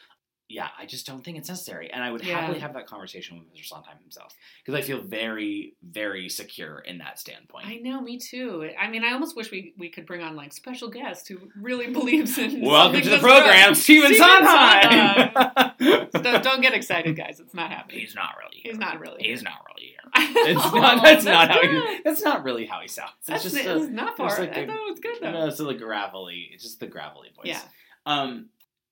yeah, 0.52 0.68
I 0.78 0.86
just 0.86 1.06
don't 1.07 1.23
think 1.23 1.38
it's 1.38 1.49
necessary. 1.49 1.90
And 1.91 2.03
I 2.03 2.11
would 2.11 2.23
Yeah. 2.23 2.40
happily 2.40 2.60
have 2.60 2.73
that 2.73 2.86
conversation 2.88 3.38
with 3.40 3.48
Mr. 3.53 3.65
Sondheim 3.65 3.98
himself 4.02 4.36
because 4.64 4.78
I 4.78 4.82
feel 4.86 5.02
very 5.02 5.76
very 5.82 6.30
secure 6.30 6.80
in 6.80 6.98
that 6.99 7.19
standpoint. 7.19 7.68
I 7.68 7.76
know, 7.78 8.02
me 8.02 8.18
too. 8.18 8.69
I 8.80 8.90
mean, 8.90 9.03
I 9.03 9.14
almost 9.14 9.36
wish 9.36 9.52
we, 9.52 9.73
we 9.78 9.90
could 9.90 10.06
bring 10.06 10.22
on 10.22 10.36
like 10.36 10.53
special 10.53 10.90
guest 10.90 11.28
who 11.28 11.38
really 11.56 11.88
believes 11.91 12.38
in. 12.38 12.61
Welcome 12.65 13.02
to 13.02 13.10
the 13.10 13.18
program, 13.19 13.69
right. 13.69 13.78
Stephen 13.78 14.14
Stephen 14.14 14.28
Sondheim. 14.45 15.72
don't, 16.11 16.44
don't 16.44 16.61
get 16.61 16.73
excited, 16.73 17.15
guys. 17.15 17.40
It's 17.40 17.53
not 17.53 17.72
happening. 17.72 17.99
He's 17.99 18.15
not 18.15 18.36
really. 18.38 18.57
Here. 18.61 18.72
He's 18.73 18.80
not 18.80 18.99
really. 18.99 19.23
Here. 19.23 19.32
He's 19.32 19.44
not 19.44 19.53
really 19.68 19.88
here. 19.88 19.98
it's 20.45 20.65
It's 20.65 20.73
not. 20.73 21.03
That's 21.03 21.26
not 21.26 21.49
how. 21.49 21.61
He, 21.61 21.99
that's 22.03 22.22
not 22.23 22.44
really 22.44 22.65
how 22.65 22.80
he 22.82 22.88
sounds. 22.88 23.11
It's 23.19 23.28
That's 23.28 23.44
just 23.44 23.56
it's 23.56 23.65
a, 23.68 23.90
not 23.90 24.18
far. 24.18 24.30
like 24.30 24.56
I 24.56 24.61
a- 24.61 24.68
thought 24.68 24.76
it 24.76 24.90
was 24.91 24.99
good 24.99 25.18
though. 25.22 25.32
no, 25.32 25.48
it's 25.48 25.60
like 25.60 25.80
gravelly. 25.80 26.49
It's 26.53 26.64
just 26.64 26.80
the 26.80 26.88
gravelly 26.88 27.30
voice. 27.36 27.45
Yeah. 27.45 27.61
Um. 28.06 28.48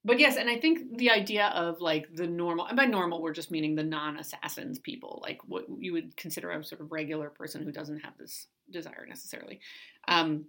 But 0.05 0.19
yes, 0.19 0.37
and 0.37 0.49
I 0.49 0.57
think 0.57 0.97
the 0.97 1.11
idea 1.11 1.47
of 1.47 1.81
like 1.81 2.07
the 2.13 2.25
normal, 2.25 2.65
and 2.67 2.77
by 2.77 2.85
normal, 2.85 3.21
we're 3.21 3.33
just 3.33 3.51
meaning 3.51 3.75
the 3.75 3.83
non 3.83 4.17
assassins 4.17 4.79
people, 4.79 5.19
like 5.21 5.39
what 5.45 5.65
you 5.77 5.91
would 5.93 6.15
consider 6.15 6.51
a 6.51 6.63
sort 6.63 6.81
of 6.81 6.91
regular 6.91 7.29
person 7.29 7.63
who 7.63 7.71
doesn't 7.71 7.99
have 7.99 8.17
this 8.17 8.47
desire 8.71 9.05
necessarily, 9.07 9.59
um, 10.07 10.45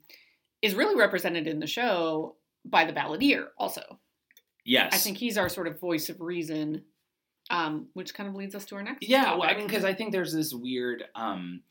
is 0.63 0.75
really 0.75 0.97
represented 0.97 1.47
in 1.49 1.59
the 1.59 1.67
show 1.67 2.37
by 2.65 2.85
the 2.85 2.93
balladeer 2.93 3.49
also. 3.59 3.99
Yes. 4.65 4.95
I 4.95 4.99
think 4.99 5.17
he's 5.17 5.37
our 5.39 5.49
sort 5.49 5.67
of 5.67 5.81
voice 5.81 6.09
of 6.11 6.21
reason, 6.21 6.85
um, 7.49 7.89
which 7.95 8.15
kind 8.15 8.29
of 8.29 8.37
leads 8.37 8.55
us 8.55 8.65
to 8.67 8.77
our 8.77 8.83
next 8.83 9.09
Yeah, 9.09 9.25
topic. 9.25 9.41
well, 9.41 9.51
I 9.51 9.57
mean, 9.57 9.67
because 9.67 9.85
I 9.85 9.95
think 9.95 10.13
there's 10.13 10.33
this 10.33 10.53
weird, 10.55 11.05
um, 11.17 11.63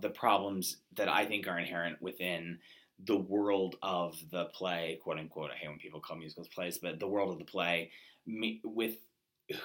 the 0.00 0.10
problems 0.10 0.76
that 0.96 1.08
I 1.08 1.24
think 1.24 1.48
are 1.48 1.58
inherent 1.58 2.00
within 2.02 2.58
the 3.02 3.16
world 3.16 3.76
of 3.82 4.16
the 4.30 4.46
play, 4.46 4.98
quote 5.02 5.18
unquote. 5.18 5.50
I 5.50 5.56
hate 5.56 5.68
when 5.68 5.78
people 5.78 6.00
call 6.00 6.16
musicals 6.16 6.48
plays, 6.48 6.78
but 6.78 7.00
the 7.00 7.08
world 7.08 7.32
of 7.32 7.38
the 7.38 7.44
play, 7.44 7.90
me, 8.26 8.60
with 8.64 8.96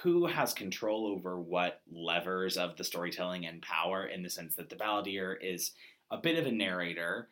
who 0.02 0.26
has 0.26 0.52
control 0.52 1.06
over 1.06 1.40
what 1.40 1.80
levers 1.90 2.56
of 2.56 2.76
the 2.76 2.84
storytelling 2.84 3.46
and 3.46 3.62
power, 3.62 4.06
in 4.06 4.22
the 4.22 4.30
sense 4.30 4.54
that 4.56 4.68
the 4.68 4.76
balladeer 4.76 5.36
is 5.40 5.72
a 6.10 6.18
bit 6.18 6.38
of 6.38 6.46
a 6.46 6.52
narrator, 6.52 7.28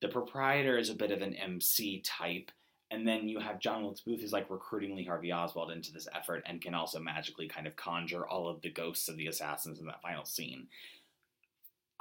the 0.00 0.08
proprietor 0.08 0.78
is 0.78 0.90
a 0.90 0.94
bit 0.94 1.10
of 1.10 1.22
an 1.22 1.34
MC 1.34 2.00
type. 2.02 2.50
And 2.92 3.06
then 3.06 3.28
you 3.28 3.38
have 3.38 3.60
John 3.60 3.82
Wilkes 3.82 4.00
Booth 4.00 4.20
who's 4.20 4.32
like 4.32 4.50
recruiting 4.50 4.96
Lee 4.96 5.04
Harvey 5.04 5.32
Oswald 5.32 5.70
into 5.70 5.92
this 5.92 6.08
effort 6.14 6.42
and 6.46 6.60
can 6.60 6.74
also 6.74 6.98
magically 6.98 7.48
kind 7.48 7.66
of 7.66 7.76
conjure 7.76 8.26
all 8.26 8.48
of 8.48 8.62
the 8.62 8.70
ghosts 8.70 9.08
of 9.08 9.16
the 9.16 9.28
assassins 9.28 9.78
in 9.78 9.86
that 9.86 10.02
final 10.02 10.24
scene. 10.24 10.66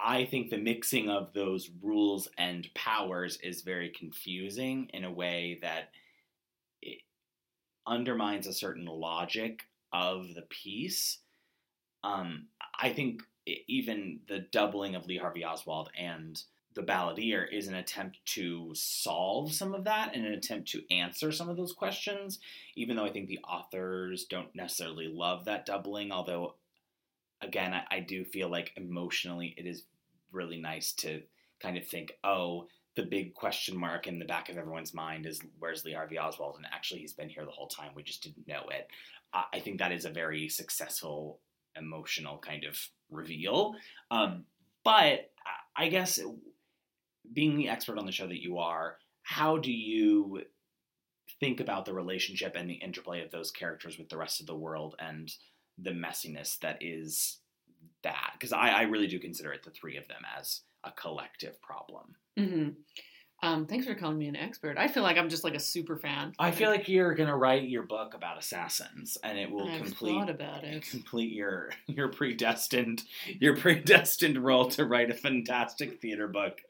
I 0.02 0.26
think 0.26 0.50
the 0.50 0.58
mixing 0.58 1.10
of 1.10 1.34
those 1.34 1.70
rules 1.82 2.30
and 2.38 2.70
powers 2.74 3.38
is 3.44 3.62
very 3.62 3.90
confusing 3.90 4.90
in 4.94 5.04
a 5.04 5.12
way 5.12 5.60
that 5.62 5.90
it 6.82 7.00
undermines 7.86 8.48
a 8.48 8.54
certain 8.54 8.86
logic 8.86 9.64
of 9.92 10.34
the 10.36 10.44
piece. 10.44 11.20
Um, 12.04 12.48
I 12.80 12.94
think 12.94 13.24
even 13.46 14.22
the 14.28 14.40
doubling 14.40 14.96
of 14.96 15.06
Lee 15.06 15.18
Harvey 15.18 15.44
Oswald 15.44 15.90
and 15.98 16.42
the 16.76 16.84
balladeer 16.84 17.46
is 17.52 17.68
an 17.68 17.76
attempt 17.76 18.20
to 18.24 18.72
solve 18.74 19.52
some 19.52 19.74
of 19.74 19.84
that 19.86 20.16
and 20.16 20.26
an 20.26 20.34
attempt 20.34 20.70
to 20.70 20.84
answer 20.94 21.32
some 21.32 21.50
of 21.50 21.58
those 21.58 21.74
questions, 21.74 22.40
even 22.76 22.96
though 22.96 23.06
I 23.06 23.12
think 23.12 23.28
the 23.28 23.40
authors 23.40 24.26
don't 24.26 24.54
necessarily 24.56 25.08
love 25.08 25.46
that 25.46 25.66
doubling. 25.66 26.12
Although, 26.12 26.56
again, 27.41 27.74
I, 27.74 27.84
I 27.90 27.99
do 27.99 28.24
feel 28.24 28.49
like 28.49 28.74
emotionally 28.76 29.53
it 29.57 29.66
is 29.66 29.84
really 30.32 30.60
nice 30.60 30.94
to 30.94 31.22
kind 31.60 31.78
of 31.78 31.86
think, 31.88 32.14
oh, 32.24 32.68
the 32.95 33.03
big 33.03 33.34
question 33.34 33.78
mark 33.78 34.07
in 34.07 34.20
the 34.20 34.26
back 34.26 34.49
of 34.49 34.57
everyone's 34.57 34.94
mind 34.94 35.26
is 35.26 35.41
where's 35.60 35.86
Lee 35.86 35.94
Harvey 35.94 36.20
Oswald? 36.20 36.56
And 36.57 36.66
actually, 36.72 37.02
he's 37.02 37.14
been 37.14 37.30
here 37.30 37.45
the 37.45 37.52
whole 37.52 37.68
time. 37.68 37.91
We 37.95 38.03
just 38.03 38.24
didn't 38.24 38.48
know 38.48 38.64
it. 38.70 38.88
I 39.34 39.44
I 39.53 39.60
think 39.60 39.80
that 39.80 39.91
is 39.91 40.06
a 40.06 40.10
very 40.10 40.49
successful 40.49 41.40
emotional 41.76 42.40
kind 42.40 42.66
of 42.66 42.78
reveal. 43.10 43.76
Um, 44.11 44.45
but 44.84 45.32
I 45.76 45.88
guess 45.90 46.20
being 47.32 47.57
the 47.57 47.70
expert 47.70 47.98
on 47.98 48.06
the 48.06 48.11
show 48.11 48.28
that 48.28 48.41
you 48.41 48.57
are, 48.57 48.98
how 49.24 49.57
do 49.57 49.72
you 49.72 50.41
think 51.40 51.60
about 51.60 51.86
the 51.86 51.94
relationship 51.94 52.56
and 52.56 52.70
the 52.70 52.74
interplay 52.74 53.24
of 53.24 53.32
those 53.32 53.52
characters 53.52 53.98
with 53.98 54.10
the 54.10 54.18
rest 54.18 54.41
of 54.41 54.48
the 54.48 54.56
world 54.56 54.95
and 54.99 55.32
the 55.82 55.92
messiness 55.92 56.60
that 56.60 56.78
is 56.82 57.40
that? 58.04 58.32
Because 58.34 58.54
I, 58.54 58.70
I 58.70 58.82
really 58.84 59.08
do 59.08 59.20
consider 59.20 59.52
it 59.54 59.64
the 59.64 59.72
three 59.72 59.98
of 59.98 60.08
them 60.08 60.22
as 60.38 60.62
a 60.84 60.92
collective 60.92 61.62
problem. 61.62 62.16
hmm 62.38 62.70
Um, 63.41 63.66
thanks 63.66 63.86
for 63.86 63.95
calling 63.95 64.18
me 64.18 64.28
an 64.28 64.36
expert. 64.36 64.78
I 64.78 64.88
feel 64.88 65.03
like 65.03 65.18
I'm 65.18 65.30
just 65.30 65.44
like 65.44 65.56
a 65.56 65.60
super 65.60 65.95
fan. 65.95 66.34
I 66.38 66.52
feel 66.52 66.70
like 66.70 66.90
you're 66.90 67.14
gonna 67.14 67.38
write 67.38 67.70
your 67.70 67.84
book 67.84 68.14
about 68.14 68.38
assassins, 68.38 69.18
and 69.24 69.38
it 69.38 69.49
will 69.49 69.70
I've 69.70 69.82
complete 69.82 70.30
about 70.30 70.64
it. 70.64 70.84
complete 70.90 71.32
your 71.32 71.72
your 71.88 72.10
predestined 72.10 73.03
your 73.40 73.56
predestined 73.56 74.38
role 74.38 74.70
to 74.72 74.86
write 74.86 75.10
a 75.10 75.14
fantastic 75.14 76.02
theater 76.02 76.28
book 76.28 76.61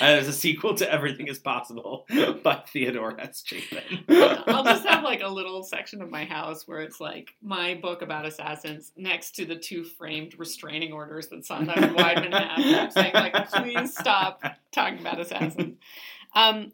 as 0.00 0.28
a 0.28 0.32
sequel 0.32 0.74
to 0.74 0.92
Everything 0.92 1.28
Is 1.28 1.38
Possible 1.38 2.06
by 2.42 2.62
Theodore 2.68 3.18
S. 3.20 3.42
Chapin. 3.44 4.04
I'll 4.08 4.64
just 4.64 4.86
have 4.86 5.04
like 5.04 5.22
a 5.22 5.28
little 5.38 5.62
section 5.62 6.02
of 6.02 6.10
my 6.10 6.24
house 6.24 6.68
where 6.68 6.80
it's 6.80 7.00
like 7.00 7.30
my 7.42 7.74
book 7.74 8.02
about 8.02 8.26
assassins 8.26 8.92
next 8.96 9.34
to 9.36 9.46
the 9.46 9.56
two 9.56 9.84
framed 9.84 10.38
restraining 10.38 10.92
orders 10.92 11.28
that 11.28 11.46
Sondheim 11.46 11.84
and 11.84 11.96
Weidman 11.96 12.32
have, 12.32 12.92
saying 12.92 13.14
like, 13.14 13.50
please 13.50 13.96
stop 13.96 14.42
talking 14.72 14.98
about 14.98 15.20
assassins. 15.20 15.76
Um, 16.34 16.72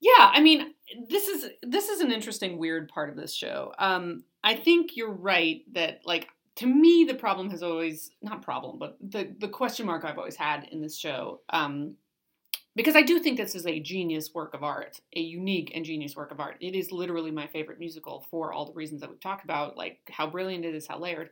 yeah, 0.00 0.30
I 0.32 0.40
mean, 0.40 0.74
this 1.08 1.28
is 1.28 1.50
this 1.62 1.88
is 1.88 2.00
an 2.00 2.12
interesting, 2.12 2.58
weird 2.58 2.88
part 2.88 3.08
of 3.10 3.16
this 3.16 3.34
show. 3.34 3.72
Um, 3.78 4.24
I 4.42 4.54
think 4.54 4.96
you're 4.96 5.12
right 5.12 5.62
that 5.72 6.00
like 6.04 6.28
to 6.56 6.66
me 6.66 7.04
the 7.04 7.14
problem 7.14 7.50
has 7.50 7.62
always 7.62 8.10
not 8.22 8.42
problem, 8.42 8.78
but 8.78 8.96
the 9.00 9.34
the 9.38 9.48
question 9.48 9.86
mark 9.86 10.04
I've 10.04 10.18
always 10.18 10.36
had 10.36 10.68
in 10.70 10.80
this 10.80 10.98
show. 10.98 11.40
Um, 11.50 11.94
because 12.76 12.96
I 12.96 13.02
do 13.02 13.20
think 13.20 13.36
this 13.36 13.54
is 13.54 13.66
a 13.66 13.78
genius 13.78 14.34
work 14.34 14.52
of 14.52 14.64
art, 14.64 15.00
a 15.14 15.20
unique 15.20 15.70
and 15.74 15.84
genius 15.84 16.16
work 16.16 16.32
of 16.32 16.40
art. 16.40 16.56
It 16.60 16.74
is 16.74 16.90
literally 16.90 17.30
my 17.30 17.46
favorite 17.46 17.78
musical 17.78 18.26
for 18.30 18.52
all 18.52 18.66
the 18.66 18.72
reasons 18.72 19.00
that 19.00 19.10
we've 19.10 19.20
talked 19.20 19.44
about, 19.44 19.76
like 19.76 20.00
how 20.10 20.28
brilliant 20.28 20.64
it 20.64 20.74
is, 20.74 20.86
how 20.86 20.98
layered. 20.98 21.30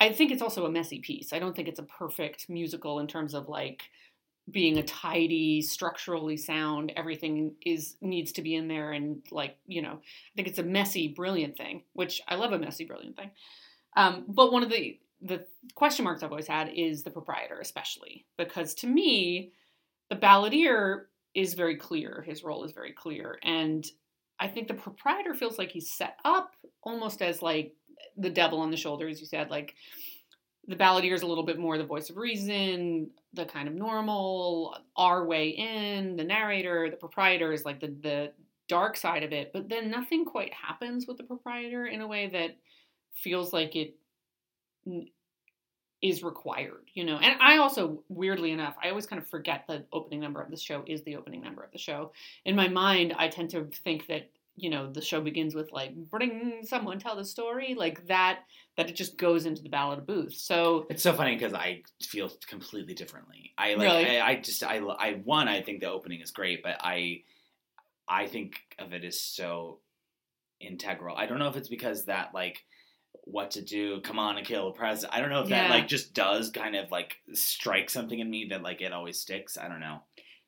I 0.00 0.06
I 0.06 0.12
think 0.12 0.30
it's 0.30 0.42
also 0.42 0.66
a 0.66 0.70
messy 0.70 1.00
piece. 1.00 1.32
I 1.32 1.38
don't 1.38 1.56
think 1.56 1.68
it's 1.68 1.78
a 1.78 1.84
perfect 1.84 2.48
musical 2.48 2.98
in 3.00 3.06
terms 3.06 3.34
of 3.34 3.48
like 3.48 3.84
being 4.50 4.78
a 4.78 4.82
tidy, 4.82 5.62
structurally 5.62 6.36
sound, 6.36 6.92
everything 6.96 7.54
is 7.64 7.96
needs 8.00 8.32
to 8.32 8.42
be 8.42 8.54
in 8.54 8.68
there 8.68 8.92
and 8.92 9.22
like, 9.30 9.56
you 9.66 9.82
know, 9.82 9.94
I 9.94 10.32
think 10.36 10.48
it's 10.48 10.58
a 10.58 10.64
messy, 10.64 11.08
brilliant 11.08 11.56
thing, 11.56 11.82
which 11.92 12.22
I 12.28 12.36
love 12.36 12.52
a 12.52 12.58
messy, 12.58 12.84
brilliant 12.84 13.16
thing. 13.16 13.30
Um, 13.96 14.24
but 14.28 14.52
one 14.52 14.62
of 14.62 14.70
the 14.70 14.98
the 15.20 15.44
question 15.74 16.04
marks 16.04 16.22
I've 16.22 16.30
always 16.30 16.46
had 16.46 16.70
is 16.74 17.02
the 17.02 17.10
proprietor, 17.10 17.58
especially 17.60 18.24
because 18.36 18.74
to 18.76 18.86
me, 18.86 19.52
the 20.10 20.16
balladeer 20.16 21.06
is 21.34 21.54
very 21.54 21.76
clear. 21.76 22.24
His 22.26 22.44
role 22.44 22.64
is 22.64 22.72
very 22.72 22.92
clear, 22.92 23.38
and 23.42 23.84
I 24.38 24.48
think 24.48 24.68
the 24.68 24.74
proprietor 24.74 25.34
feels 25.34 25.58
like 25.58 25.72
he's 25.72 25.90
set 25.90 26.16
up 26.24 26.52
almost 26.82 27.20
as 27.20 27.42
like 27.42 27.74
the 28.16 28.30
devil 28.30 28.60
on 28.60 28.70
the 28.70 28.76
shoulder, 28.76 29.08
as 29.08 29.20
you 29.20 29.26
said. 29.26 29.50
Like 29.50 29.74
the 30.68 30.76
balladeer 30.76 31.14
is 31.14 31.22
a 31.22 31.26
little 31.26 31.44
bit 31.44 31.58
more 31.58 31.78
the 31.78 31.84
voice 31.84 32.10
of 32.10 32.18
reason, 32.18 33.10
the 33.32 33.46
kind 33.46 33.66
of 33.66 33.74
normal, 33.74 34.76
our 34.96 35.24
way 35.24 35.48
in. 35.48 36.16
The 36.16 36.24
narrator, 36.24 36.90
the 36.90 36.96
proprietor 36.96 37.52
is 37.52 37.64
like 37.64 37.80
the 37.80 37.88
the 37.88 38.32
dark 38.68 38.96
side 38.98 39.22
of 39.22 39.32
it. 39.32 39.50
But 39.52 39.70
then 39.70 39.90
nothing 39.90 40.26
quite 40.26 40.52
happens 40.52 41.06
with 41.06 41.16
the 41.16 41.24
proprietor 41.24 41.86
in 41.86 42.02
a 42.02 42.06
way 42.06 42.28
that 42.28 42.58
feels 43.14 43.52
like 43.52 43.74
it 43.74 43.96
is 46.02 46.22
required, 46.22 46.90
you 46.92 47.04
know. 47.04 47.16
And 47.16 47.40
I 47.40 47.56
also, 47.56 48.02
weirdly 48.10 48.52
enough, 48.52 48.76
I 48.82 48.90
always 48.90 49.06
kind 49.06 49.20
of 49.20 49.26
forget 49.26 49.64
the 49.66 49.84
opening 49.92 50.20
number 50.20 50.40
of 50.42 50.50
the 50.50 50.56
show 50.56 50.84
is 50.86 51.02
the 51.02 51.16
opening 51.16 51.42
number 51.42 51.62
of 51.62 51.72
the 51.72 51.78
show. 51.78 52.12
In 52.44 52.54
my 52.54 52.68
mind, 52.68 53.14
I 53.18 53.28
tend 53.28 53.50
to 53.50 53.64
think 53.84 54.06
that 54.08 54.30
you 54.58 54.70
know 54.70 54.90
the 54.92 55.00
show 55.00 55.20
begins 55.20 55.54
with 55.54 55.70
like 55.72 55.94
bring 55.94 56.60
someone 56.62 56.98
tell 56.98 57.16
the 57.16 57.24
story 57.24 57.74
like 57.76 58.06
that 58.06 58.40
that 58.76 58.88
it 58.88 58.96
just 58.96 59.16
goes 59.16 59.46
into 59.46 59.62
the 59.62 59.68
ballad 59.68 59.98
of 59.98 60.06
booth 60.06 60.34
so 60.34 60.86
It's 60.90 61.02
so 61.02 61.12
funny 61.12 61.34
because 61.34 61.54
I 61.54 61.82
feel 62.02 62.30
completely 62.46 62.94
differently. 62.94 63.52
I 63.58 63.74
like. 63.74 63.88
Really? 63.88 64.18
I, 64.20 64.28
I 64.28 64.34
just. 64.36 64.62
I. 64.62 64.78
I. 64.78 65.14
One. 65.24 65.48
I 65.48 65.62
think 65.62 65.80
the 65.80 65.90
opening 65.90 66.20
is 66.20 66.30
great, 66.30 66.62
but 66.62 66.76
I. 66.80 67.22
I 68.08 68.26
think 68.26 68.54
of 68.78 68.92
it 68.92 69.04
as 69.04 69.20
so 69.20 69.80
integral. 70.60 71.16
I 71.16 71.26
don't 71.26 71.38
know 71.38 71.48
if 71.48 71.56
it's 71.56 71.68
because 71.68 72.04
that 72.06 72.32
like 72.34 72.64
what 73.24 73.50
to 73.52 73.62
do, 73.62 74.00
come 74.00 74.18
on 74.18 74.38
and 74.38 74.46
kill 74.46 74.68
a 74.68 74.72
president. 74.72 75.14
I 75.14 75.20
don't 75.20 75.30
know 75.30 75.42
if 75.42 75.48
that 75.50 75.68
Yeah. 75.68 75.74
like 75.74 75.88
just 75.88 76.14
does 76.14 76.50
kind 76.50 76.74
of 76.76 76.90
like 76.90 77.16
strike 77.34 77.90
something 77.90 78.18
in 78.18 78.30
me 78.30 78.46
that 78.50 78.62
like 78.62 78.80
it 78.80 78.92
always 78.92 79.20
sticks. 79.20 79.58
I 79.58 79.68
don't 79.68 79.80
know. 79.80 80.00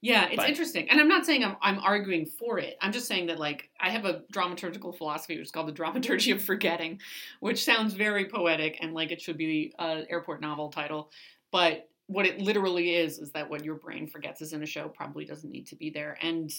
Yeah, 0.03 0.27
it's 0.27 0.37
But- 0.37 0.49
interesting. 0.49 0.89
And 0.89 0.99
I'm 0.99 1.09
not 1.09 1.27
saying 1.27 1.45
I'm, 1.45 1.57
I'm 1.61 1.79
arguing 1.79 2.25
for 2.25 2.59
it. 2.59 2.77
I'm 2.81 2.93
just 2.93 3.07
saying 3.07 3.27
that, 3.27 3.39
like, 3.39 3.71
I 3.79 3.91
have 3.91 4.07
a 4.07 4.23
dramaturgical 4.33 4.97
philosophy 4.97 5.37
which 5.37 5.47
is 5.47 5.51
called 5.51 5.69
the 5.69 5.73
dramaturgy 5.73 6.31
of 6.31 6.43
forgetting, 6.43 7.01
which 7.41 7.63
sounds 7.63 7.93
very 7.95 8.25
poetic 8.27 8.79
and 8.81 8.95
like 8.95 9.13
it 9.13 9.21
should 9.21 9.37
be 9.37 9.75
an 9.79 10.07
airport 10.09 10.41
novel 10.41 10.71
title. 10.71 11.11
But 11.53 11.89
what 12.07 12.27
it 12.27 12.41
literally 12.41 12.97
is, 12.97 13.19
is 13.19 13.31
that 13.33 13.49
what 13.49 13.65
your 13.65 13.77
brain 13.77 14.07
forgets 14.07 14.41
is 14.43 14.53
in 14.53 14.63
a 14.63 14.67
show 14.67 14.89
probably 14.89 15.25
doesn't 15.25 15.51
need 15.51 15.67
to 15.69 15.77
be 15.77 15.91
there. 15.91 16.17
And 16.23 16.51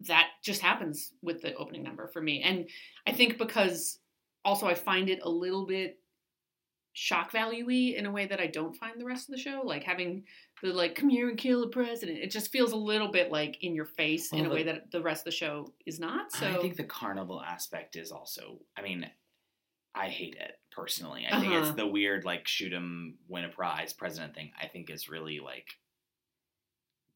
that 0.00 0.28
just 0.42 0.60
happens 0.60 1.12
with 1.22 1.42
the 1.42 1.54
opening 1.54 1.82
number 1.82 2.08
for 2.08 2.20
me. 2.20 2.42
And 2.42 2.68
I 3.06 3.12
think 3.12 3.38
because 3.38 3.98
also 4.44 4.66
I 4.66 4.74
find 4.74 5.08
it 5.08 5.20
a 5.22 5.28
little 5.28 5.66
bit 5.66 5.98
shock 6.92 7.30
value 7.30 7.68
in 7.68 8.06
a 8.06 8.10
way 8.10 8.26
that 8.26 8.40
I 8.40 8.46
don't 8.46 8.74
find 8.74 8.98
the 8.98 9.04
rest 9.04 9.28
of 9.28 9.34
the 9.34 9.40
show. 9.40 9.62
Like 9.64 9.84
having 9.84 10.24
the 10.62 10.72
like 10.72 10.94
come 10.94 11.08
here 11.08 11.28
and 11.28 11.36
kill 11.38 11.60
the 11.60 11.68
president. 11.68 12.18
It 12.18 12.30
just 12.30 12.50
feels 12.50 12.72
a 12.72 12.76
little 12.76 13.08
bit 13.08 13.30
like 13.30 13.62
in 13.62 13.74
your 13.74 13.84
face 13.84 14.32
in 14.32 14.46
a 14.46 14.48
the- 14.48 14.54
way 14.54 14.62
that 14.64 14.90
the 14.90 15.02
rest 15.02 15.20
of 15.20 15.24
the 15.26 15.30
show 15.32 15.72
is 15.84 16.00
not. 16.00 16.32
So 16.32 16.46
I 16.48 16.56
think 16.58 16.76
the 16.76 16.84
carnival 16.84 17.42
aspect 17.42 17.96
is 17.96 18.10
also. 18.10 18.58
I 18.76 18.82
mean, 18.82 19.10
I 19.94 20.08
hate 20.08 20.36
it 20.38 20.52
personally. 20.72 21.26
I 21.30 21.40
think 21.40 21.52
Uh-huh. 21.52 21.66
it's 21.68 21.76
the 21.76 21.86
weird 21.86 22.24
like 22.24 22.46
shoot 22.48 22.72
'em, 22.72 23.18
win 23.28 23.44
a 23.44 23.48
prize 23.48 23.92
president 23.92 24.34
thing. 24.34 24.52
I 24.60 24.66
think 24.68 24.90
is 24.90 25.08
really 25.08 25.40
like 25.40 25.68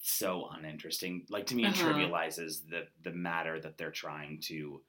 so 0.03 0.49
uninteresting. 0.51 1.27
Like 1.29 1.47
to 1.47 1.55
me, 1.55 1.65
it 1.65 1.69
Uh-huh. 1.79 1.93
trivializes 1.93 2.67
the 2.69 2.89
the 3.03 3.13
matter 3.13 3.61
that 3.61 3.77
they're 3.79 3.91
trying 3.91 4.41
to 4.43 4.83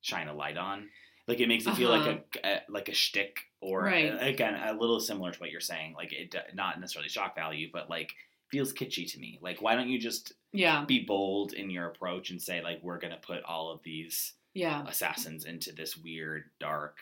shine 0.00 0.28
a 0.28 0.34
light 0.34 0.56
on. 0.56 0.90
Like 1.28 1.40
it 1.40 1.48
makes 1.48 1.66
it 1.66 1.74
feel 1.74 1.90
like 1.90 2.24
a, 2.44 2.48
a 2.48 2.60
like 2.68 2.88
a 2.88 2.94
shtick, 2.94 3.40
or 3.60 3.86
Uh-huh. 3.88 3.96
Right. 3.96 4.28
again 4.28 4.54
a 4.54 4.72
little 4.72 5.00
similar 5.00 5.32
to 5.32 5.38
what 5.40 5.50
you're 5.50 5.60
saying. 5.60 5.94
Like 5.94 6.12
it 6.12 6.34
not 6.54 6.78
necessarily 6.80 7.08
shock 7.08 7.34
value, 7.34 7.68
but 7.72 7.90
like 7.90 8.12
feels 8.50 8.72
kitschy 8.72 9.10
to 9.12 9.18
me. 9.18 9.38
Like 9.42 9.60
why 9.60 9.74
don't 9.74 9.88
you 9.88 9.98
just 9.98 10.32
yeah, 10.52 10.84
be 10.84 11.00
bold 11.04 11.52
in 11.52 11.68
your 11.68 11.86
approach 11.88 12.30
and 12.30 12.40
say 12.40 12.62
like 12.62 12.78
we're 12.82 12.98
gonna 12.98 13.18
put 13.20 13.42
all 13.42 13.72
of 13.72 13.82
these 13.82 14.34
yeah, 14.54 14.84
assassins 14.86 15.44
into 15.44 15.72
this 15.72 15.96
weird 15.96 16.44
dark 16.60 16.98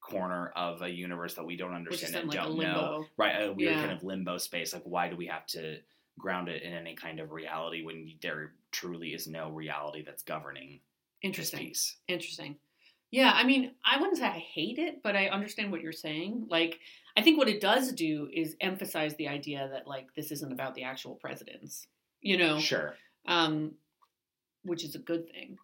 corner 0.00 0.52
of 0.54 0.82
a 0.82 0.88
universe 0.88 1.34
that 1.34 1.44
we 1.44 1.56
don't 1.56 1.74
understand 1.74 2.14
and 2.14 2.28
like 2.28 2.38
don't 2.38 2.56
know 2.58 3.04
right 3.16 3.42
a 3.42 3.52
weird 3.52 3.72
Yeah. 3.72 3.80
kind 3.80 3.92
of 3.92 4.04
limbo 4.04 4.38
space 4.38 4.72
like 4.72 4.84
why 4.84 5.08
do 5.08 5.16
we 5.16 5.26
have 5.26 5.46
to 5.48 5.78
ground 6.16 6.48
it 6.48 6.62
in 6.62 6.72
any 6.72 6.94
kind 6.94 7.18
of 7.18 7.32
reality 7.32 7.82
when 7.82 8.12
there 8.22 8.52
truly 8.70 9.14
is 9.14 9.26
no 9.26 9.50
reality 9.50 10.02
that's 10.06 10.22
governing 10.22 10.68
this 10.68 10.80
Interesting. 11.22 11.58
piece 11.58 11.96
Interesting. 12.06 12.56
Yeah, 13.10 13.32
I 13.34 13.44
mean, 13.44 13.72
I 13.84 13.98
wouldn't 13.98 14.18
say 14.18 14.24
I 14.24 14.38
hate 14.38 14.78
it, 14.78 15.02
but 15.02 15.16
I 15.16 15.28
understand 15.28 15.70
what 15.70 15.80
you're 15.80 15.92
saying. 15.92 16.46
Like, 16.50 16.80
I 17.16 17.22
think 17.22 17.38
what 17.38 17.48
it 17.48 17.60
does 17.60 17.92
do 17.92 18.28
is 18.32 18.56
emphasize 18.60 19.14
the 19.16 19.28
idea 19.28 19.68
that 19.72 19.86
like 19.86 20.08
this 20.14 20.32
isn't 20.32 20.52
about 20.52 20.74
the 20.74 20.82
actual 20.82 21.14
presidents, 21.14 21.86
you 22.20 22.36
know, 22.36 22.58
sure 22.58 22.94
um, 23.26 23.72
which 24.62 24.84
is 24.84 24.94
a 24.94 25.00
good 25.00 25.28
thing. 25.30 25.56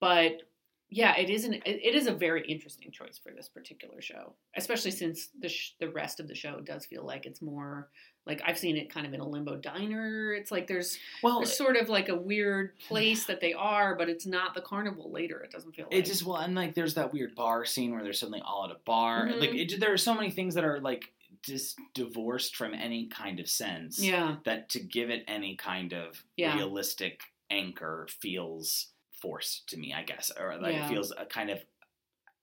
But 0.00 0.42
yeah, 0.90 1.16
it 1.16 1.28
isn't. 1.30 1.54
It, 1.54 1.62
it 1.66 1.94
is 1.94 2.06
a 2.06 2.14
very 2.14 2.44
interesting 2.46 2.90
choice 2.90 3.18
for 3.18 3.32
this 3.32 3.48
particular 3.48 4.00
show, 4.00 4.34
especially 4.56 4.90
since 4.90 5.28
the 5.38 5.48
sh- 5.48 5.74
the 5.80 5.90
rest 5.90 6.20
of 6.20 6.28
the 6.28 6.34
show 6.34 6.60
does 6.60 6.86
feel 6.86 7.04
like 7.04 7.26
it's 7.26 7.42
more 7.42 7.88
like 8.28 8.42
I've 8.46 8.58
seen 8.58 8.76
it 8.76 8.90
kind 8.92 9.06
of 9.06 9.14
in 9.14 9.20
a 9.20 9.26
limbo 9.26 9.56
diner. 9.56 10.32
It's 10.34 10.52
like 10.52 10.66
there's 10.68 10.98
well 11.22 11.40
there's 11.40 11.56
sort 11.56 11.76
of 11.76 11.88
like 11.88 12.08
a 12.10 12.14
weird 12.14 12.78
place 12.86 13.24
that 13.24 13.40
they 13.40 13.54
are, 13.54 13.96
but 13.96 14.08
it's 14.08 14.26
not 14.26 14.54
the 14.54 14.60
carnival 14.60 15.10
later. 15.10 15.40
It 15.40 15.50
doesn't 15.50 15.72
feel 15.74 15.86
like 15.86 15.94
it 15.94 16.04
just 16.04 16.24
well 16.24 16.36
and 16.36 16.54
like 16.54 16.74
there's 16.74 16.94
that 16.94 17.12
weird 17.12 17.34
bar 17.34 17.64
scene 17.64 17.92
where 17.92 18.04
they're 18.04 18.12
suddenly 18.12 18.42
all 18.44 18.64
at 18.66 18.70
a 18.70 18.78
bar 18.84 19.26
Mhm. 19.26 19.40
like 19.40 19.54
it, 19.54 19.80
there 19.80 19.92
are 19.92 19.96
so 19.98 20.14
many 20.14 20.30
things 20.30 20.54
that 20.54 20.64
are 20.64 20.78
like 20.80 21.12
just 21.42 21.78
divorced 21.94 22.54
from 22.56 22.74
any 22.74 23.06
kind 23.06 23.40
of 23.40 23.48
sense 23.48 23.98
yeah. 24.02 24.36
that 24.44 24.68
to 24.70 24.80
give 24.80 25.08
it 25.08 25.24
any 25.26 25.56
kind 25.56 25.92
of 25.94 26.22
Yeah. 26.36 26.54
realistic 26.56 27.22
anchor 27.50 28.06
feels 28.20 28.88
forced 29.12 29.68
to 29.70 29.76
me, 29.78 29.94
I 29.94 30.02
guess, 30.02 30.30
or 30.38 30.56
like 30.60 30.74
Yeah. 30.74 30.86
it 30.86 30.90
feels 30.90 31.12
a 31.16 31.24
kind 31.24 31.50
of 31.50 31.60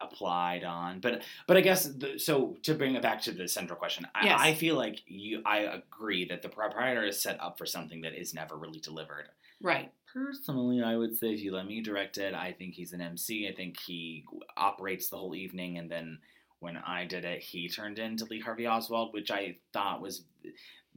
applied 0.02 0.64
on. 0.64 1.00
But 1.00 1.24
but 1.48 1.58
I 1.58 1.62
guess 1.62 1.86
the, 1.86 2.18
so. 2.20 2.58
To 2.64 2.74
bring 2.74 2.96
it 2.96 3.02
back 3.02 3.22
to 3.24 3.32
the 3.32 3.48
central 3.48 3.78
question, 3.78 4.08
I, 4.16 4.26
Yes. 4.26 4.40
I 4.42 4.54
feel 4.54 4.76
like 4.76 5.02
you. 5.08 5.42
I 5.46 5.60
agree 5.60 6.26
that 6.26 6.42
the 6.42 6.50
proprietor 6.50 7.06
is 7.06 7.22
set 7.22 7.42
up 7.42 7.58
for 7.58 7.66
something 7.66 8.02
that 8.02 8.20
is 8.20 8.34
never 8.34 8.56
really 8.56 8.80
delivered. 8.80 9.30
Right. 9.62 9.92
Personally, 10.14 10.82
I 10.82 10.96
would 10.96 11.18
say 11.18 11.34
if 11.34 11.42
you 11.42 11.54
let 11.54 11.66
me 11.68 11.82
direct 11.82 12.18
it, 12.18 12.34
I 12.34 12.54
think 12.54 12.74
he's 12.74 12.94
an 12.94 13.02
MC. 13.02 13.48
I 13.50 13.54
think 13.54 13.78
he 13.80 14.26
operates 14.56 15.10
the 15.10 15.18
whole 15.18 15.36
evening, 15.36 15.78
and 15.78 15.92
then 15.92 16.20
when 16.60 16.78
I 16.78 17.06
did 17.06 17.26
it, 17.26 17.42
he 17.42 17.68
turned 17.68 18.00
into 18.00 18.26
Lee 18.26 18.40
Harvey 18.40 18.66
Oswald, 18.66 19.14
which 19.14 19.32
I 19.32 19.58
thought 19.74 20.02
was. 20.02 20.24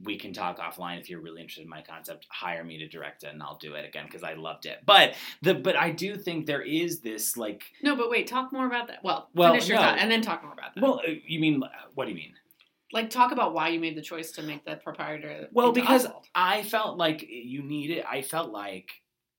We 0.03 0.17
can 0.17 0.33
talk 0.33 0.59
offline 0.59 0.99
if 0.99 1.09
you're 1.09 1.21
really 1.21 1.41
interested 1.41 1.63
in 1.63 1.69
my 1.69 1.81
concept. 1.81 2.25
Hire 2.29 2.63
me 2.63 2.77
to 2.77 2.87
direct 2.87 3.23
it, 3.23 3.33
and 3.33 3.43
I'll 3.43 3.57
do 3.57 3.73
it 3.73 3.85
again 3.85 4.05
because 4.05 4.23
I 4.23 4.33
loved 4.33 4.65
it. 4.65 4.79
But 4.85 5.15
the 5.41 5.53
but 5.53 5.75
I 5.75 5.91
do 5.91 6.15
think 6.15 6.45
there 6.45 6.61
is 6.61 7.01
this 7.01 7.35
like. 7.35 7.63
No, 7.83 7.95
but 7.95 8.09
wait, 8.09 8.27
talk 8.27 8.53
more 8.53 8.65
about 8.65 8.87
that. 8.87 9.03
Well, 9.03 9.29
Well, 9.33 9.51
finish 9.53 9.67
your 9.67 9.77
no. 9.77 9.83
thought 9.83 9.99
and 9.99 10.09
then 10.11 10.21
talk 10.21 10.43
more 10.43 10.53
about 10.53 10.75
that. 10.75 10.81
Well, 10.81 11.01
uh, 11.05 11.11
you 11.25 11.39
mean 11.39 11.61
what 11.95 12.05
do 12.05 12.11
you 12.11 12.17
mean? 12.17 12.33
like 12.91 13.11
talk 13.11 13.31
about 13.31 13.53
why 13.53 13.69
you 13.69 13.79
made 13.79 13.95
the 13.95 14.01
choice 14.01 14.31
to 14.31 14.41
make 14.41 14.65
the 14.65 14.75
proprietor. 14.77 15.47
Well, 15.51 15.71
because 15.71 16.05
Oswald. 16.05 16.25
I 16.33 16.63
felt 16.63 16.97
like 16.97 17.23
you 17.29 17.61
need 17.61 17.91
it. 17.91 18.03
I 18.09 18.23
felt 18.23 18.51
like 18.51 18.89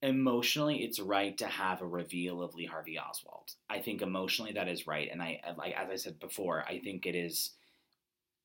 emotionally 0.02 0.76
it's 0.82 1.00
right 1.00 1.36
to 1.38 1.46
have 1.46 1.82
a 1.82 1.86
reveal 1.86 2.42
of 2.42 2.54
Lee 2.54 2.66
Harvey 2.66 2.98
Oswald. 2.98 3.50
I 3.68 3.80
think 3.80 4.02
emotionally 4.02 4.52
that 4.52 4.68
is 4.68 4.86
right, 4.86 5.08
and 5.10 5.20
I 5.22 5.40
like 5.58 5.74
as 5.74 5.90
I 5.90 5.96
said 5.96 6.18
before, 6.20 6.64
I 6.66 6.78
think 6.78 7.06
it 7.06 7.14
is 7.14 7.50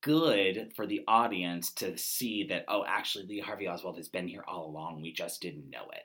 good 0.05 0.71
for 0.75 0.85
the 0.85 1.01
audience 1.07 1.71
to 1.71 1.97
see 1.97 2.43
that 2.43 2.63
oh, 2.67 2.85
actually 2.87 3.25
Lee 3.25 3.39
Harvey 3.39 3.67
Oswald 3.67 3.97
has 3.97 4.07
been 4.07 4.27
here 4.27 4.45
all 4.47 4.67
along. 4.67 5.01
We 5.01 5.11
just 5.11 5.41
didn't 5.41 5.71
know 5.71 5.87
it. 5.91 6.03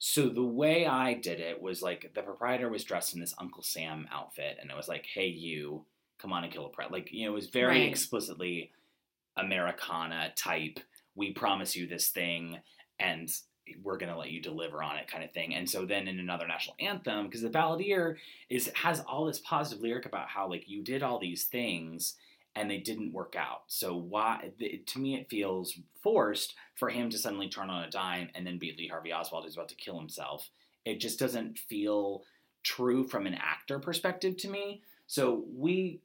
So 0.00 0.28
the 0.28 0.42
way 0.42 0.84
I 0.84 1.14
did 1.14 1.38
it 1.38 1.62
was 1.62 1.80
like 1.80 2.10
the 2.12 2.22
proprietor 2.22 2.68
was 2.68 2.82
dressed 2.82 3.14
in 3.14 3.20
this 3.20 3.34
Uncle 3.38 3.62
Sam 3.62 4.08
outfit, 4.12 4.58
and 4.60 4.68
it 4.68 4.76
was 4.76 4.88
like, 4.88 5.06
"Hey, 5.06 5.28
you, 5.28 5.84
come 6.18 6.32
on 6.32 6.42
and 6.42 6.52
kill 6.52 6.66
a 6.66 6.70
pret." 6.70 6.90
Like 6.90 7.12
you 7.12 7.24
know, 7.24 7.30
it 7.30 7.34
was 7.34 7.46
very 7.46 7.80
Right. 7.82 7.88
explicitly 7.88 8.72
Americana 9.36 10.32
type. 10.34 10.80
We 11.14 11.32
promise 11.32 11.76
you 11.76 11.86
this 11.86 12.08
thing, 12.08 12.58
and 12.98 13.30
we're 13.80 13.98
gonna 13.98 14.18
let 14.18 14.32
you 14.32 14.40
deliver 14.42 14.82
on 14.82 14.96
it, 14.96 15.06
kind 15.06 15.22
of 15.22 15.30
thing. 15.30 15.54
And 15.54 15.70
so 15.70 15.86
then 15.86 16.08
in 16.08 16.18
another 16.18 16.48
national 16.48 16.74
anthem, 16.80 17.26
because 17.26 17.42
the 17.42 17.48
balladeer 17.48 18.16
is 18.48 18.72
has 18.74 19.00
all 19.02 19.26
this 19.26 19.38
positive 19.38 19.82
lyric 19.82 20.06
about 20.06 20.28
how 20.28 20.48
like 20.48 20.68
you 20.68 20.82
did 20.82 21.04
all 21.04 21.20
these 21.20 21.44
things 21.44 22.16
and 22.56 22.70
they 22.70 22.78
didn't 22.78 23.12
work 23.12 23.36
out. 23.36 23.62
So 23.68 23.96
why? 23.96 24.50
To 24.86 24.98
me, 24.98 25.16
it 25.16 25.30
feels 25.30 25.78
forced 26.02 26.54
for 26.74 26.88
him 26.88 27.10
to 27.10 27.18
suddenly 27.18 27.48
turn 27.48 27.70
on 27.70 27.84
a 27.84 27.90
dime 27.90 28.30
and 28.34 28.46
then 28.46 28.58
be 28.58 28.74
Lee 28.76 28.88
Harvey 28.88 29.12
Oswald 29.12 29.44
who's 29.44 29.54
about 29.54 29.68
to 29.68 29.74
kill 29.74 29.98
himself. 29.98 30.50
It 30.84 31.00
just 31.00 31.18
doesn't 31.18 31.58
feel 31.58 32.24
true 32.62 33.04
from 33.04 33.26
an 33.26 33.34
actor 33.34 33.78
perspective 33.78 34.36
to 34.38 34.48
me. 34.48 34.82
So 35.06 35.44
we 35.56 36.00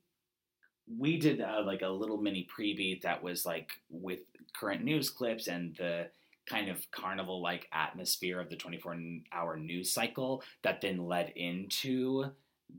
we 0.97 1.17
did 1.17 1.39
like 1.65 1.81
a 1.81 1.89
little 1.89 2.17
mini 2.17 2.43
pre-beat 2.43 3.01
that 3.01 3.23
was 3.23 3.45
like 3.45 3.71
with 3.89 4.19
current 4.53 4.83
news 4.83 5.09
clips 5.09 5.47
and 5.47 5.75
the 5.77 6.07
kind 6.45 6.69
of 6.69 6.89
carnival 6.91 7.41
like 7.41 7.67
atmosphere 7.73 8.39
of 8.39 8.49
the 8.49 8.55
24 8.55 8.95
hour 9.31 9.57
news 9.57 9.91
cycle 9.91 10.43
that 10.61 10.81
then 10.81 11.07
led 11.07 11.33
into 11.35 12.25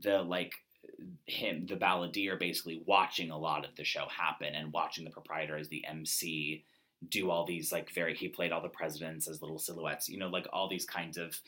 the 0.01 0.21
like 0.21 0.53
him 1.25 1.65
the 1.67 1.75
balladeer 1.75 2.39
basically 2.39 2.81
watching 2.85 3.29
a 3.31 3.37
lot 3.37 3.65
of 3.65 3.75
the 3.75 3.83
show 3.83 4.07
happen 4.07 4.55
and 4.55 4.73
watching 4.73 5.03
the 5.05 5.11
proprietor 5.11 5.57
as 5.57 5.69
the 5.69 5.85
MC 5.85 6.63
do 7.09 7.29
all 7.29 7.45
these 7.45 7.71
like 7.71 7.91
very 7.91 8.15
he 8.15 8.27
played 8.27 8.51
all 8.51 8.61
the 8.61 8.69
presidents 8.69 9.27
as 9.27 9.41
little 9.41 9.59
silhouettes 9.59 10.09
you 10.09 10.17
know 10.17 10.29
like 10.29 10.47
all 10.51 10.67
these 10.67 10.85
kinds 10.85 11.17
of 11.17 11.39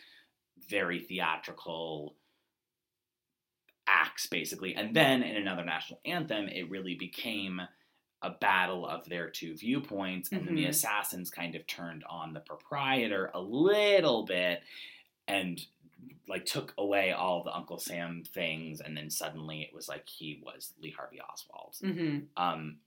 very 0.68 1.00
theatrical 1.00 2.16
acts 3.88 4.28
basically 4.28 4.76
and 4.76 4.96
then 4.96 5.24
in 5.24 5.36
another 5.36 5.66
national 5.66 6.00
anthem 6.06 6.48
it 6.48 6.70
really 6.70 6.94
became 6.96 7.60
a 8.22 8.30
battle 8.30 8.86
of 8.86 9.08
their 9.10 9.30
two 9.30 9.56
viewpoints 9.56 10.30
and 10.32 10.46
then 10.46 10.54
the 10.56 10.66
Mhm. 10.66 10.70
assassins 10.70 11.32
kind 11.32 11.56
of 11.56 11.66
turned 11.66 12.04
on 12.04 12.34
the 12.34 12.42
proprietor 12.42 13.32
a 13.34 13.42
little 13.42 14.26
bit 14.26 14.62
and 15.28 15.66
like 16.30 16.46
took 16.46 16.74
away 16.78 17.12
all 17.12 17.44
the 17.44 17.52
uncle 17.56 17.80
sam 17.80 18.24
things 18.34 18.80
and 18.80 18.96
then 18.96 19.10
suddenly 19.10 19.62
it 19.62 19.74
was 19.74 19.90
like 19.90 20.08
he 20.08 20.42
was 20.46 20.74
lee 20.82 20.92
harvey 20.96 21.20
oswald. 21.20 21.76
Hmm 21.82 22.20
um, 22.38 22.78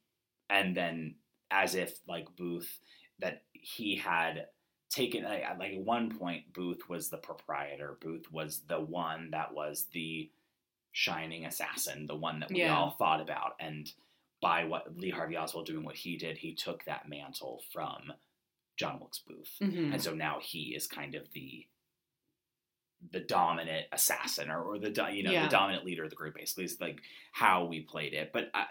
and 0.49 0.77
then 0.77 1.17
as 1.51 1.75
if 1.75 1.99
like 2.09 2.35
Booth 2.37 2.79
that 3.19 3.43
he 3.53 3.97
had 3.97 4.47
taken 4.91 5.25
like, 5.25 5.43
at 5.43 5.59
like 5.59 5.73
at 5.73 5.81
one 5.85 6.11
point 6.19 6.53
Booth 6.55 6.89
was 6.89 7.09
the 7.09 7.17
proprietor. 7.19 7.99
Booth 8.01 8.31
was 8.33 8.61
the 8.69 8.81
one 8.81 9.31
that 9.33 9.53
was 9.55 9.87
the 9.93 10.31
shining 10.93 11.47
assassin 11.47 12.07
the 12.07 12.15
one 12.17 12.41
that 12.41 12.51
we 12.51 12.61
Yeah. 12.61 12.75
all 12.77 12.91
thought 12.91 13.21
about. 13.21 13.57
And 13.59 13.91
by 14.41 14.65
what 14.65 14.97
Lee 14.99 15.11
Harvey 15.11 15.37
Oswald 15.37 15.67
doing 15.67 15.85
what 15.85 15.97
he 15.97 16.17
did 16.17 16.37
he 16.39 16.55
took 16.55 16.85
that 16.85 17.09
mantle 17.09 17.63
from 17.73 18.13
John 18.77 18.99
Wilkes 19.01 19.21
Booth. 19.27 19.55
Hmm 19.59 19.93
and 19.93 20.03
so 20.03 20.15
now 20.15 20.39
he 20.41 20.75
is 20.75 20.87
kind 20.87 21.15
of 21.15 21.31
the 21.33 21.67
the 23.11 23.21
dominant 23.21 23.87
assassin 23.93 24.51
or, 24.51 24.63
or 24.63 24.79
the 24.79 24.89
you 25.13 25.23
know 25.23 25.31
Yeah. 25.33 25.45
the 25.45 25.51
dominant 25.51 25.85
leader 25.85 26.05
of 26.05 26.11
the 26.11 26.17
group 26.17 26.35
basically 26.37 26.65
is 26.65 26.81
like 26.81 27.01
how 27.33 27.65
we 27.65 27.81
played 27.81 28.13
it 28.15 28.33
but 28.33 28.51
I 28.55 28.67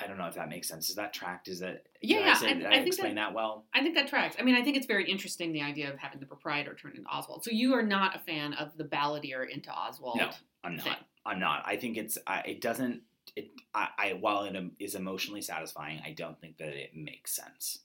I 0.00 0.06
don't 0.06 0.16
know 0.16 0.26
if 0.26 0.34
that 0.36 0.48
makes 0.48 0.68
sense. 0.68 0.88
Is 0.90 0.94
that 0.94 1.12
tracked? 1.12 1.48
Is 1.48 1.58
that 1.58 1.86
Yeah, 2.00 2.20
yeah, 2.20 2.30
I, 2.30 2.34
say, 2.34 2.46
I- 2.46 2.50
I 2.50 2.68
I, 2.68 2.74
think 2.76 2.86
explain 2.86 3.16
that, 3.16 3.34
well? 3.34 3.64
I 3.74 3.82
think 3.82 3.96
that 3.96 4.06
tracks. 4.06 4.36
I 4.38 4.42
mean, 4.42 4.54
I 4.54 4.62
think 4.62 4.76
it's 4.76 4.86
very 4.86 5.10
interesting 5.10 5.52
the 5.52 5.62
idea 5.62 5.92
of 5.92 5.98
having 5.98 6.20
the 6.20 6.26
proprietor 6.26 6.74
turn 6.74 6.92
into 6.96 7.08
Oswald. 7.08 7.42
So 7.42 7.50
you 7.50 7.74
are 7.74 7.82
not 7.82 8.14
a 8.14 8.20
fan 8.20 8.52
of 8.54 8.76
the 8.76 8.84
balladeer 8.84 9.48
into 9.50 9.72
Oswald. 9.72 10.18
No, 10.18 10.30
I'm 10.62 10.76
not. 10.76 10.84
thing. 10.84 10.94
I'm 11.26 11.40
not. 11.40 11.64
I 11.66 11.76
think 11.76 11.96
it's. 11.96 12.16
I, 12.28 12.40
it 12.46 12.60
doesn't. 12.60 13.02
It. 13.34 13.50
I, 13.74 13.88
I. 13.98 14.12
While 14.12 14.44
it 14.44 14.56
is 14.78 14.94
emotionally 14.94 15.42
satisfying, 15.42 16.00
I 16.04 16.12
don't 16.12 16.40
think 16.40 16.58
that 16.58 16.68
it 16.80 16.94
makes 16.94 17.32
sense. 17.34 17.80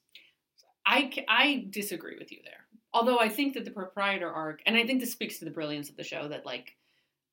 I, 0.85 1.11
I 1.27 1.65
disagree 1.71 2.17
with 2.19 2.31
you 2.31 2.39
there. 2.43 2.65
Although 2.93 3.19
I 3.19 3.29
think 3.29 3.55
that 3.55 3.65
the 3.65 3.71
proprietor 3.71 4.31
arc, 4.31 4.61
and 4.65 4.77
I 4.77 4.85
think 4.85 4.99
this 4.99 5.11
speaks 5.11 5.39
to 5.39 5.45
the 5.45 5.51
brilliance 5.51 5.89
of 5.89 5.97
the 5.97 6.03
show, 6.03 6.27
that 6.27 6.45
like 6.45 6.75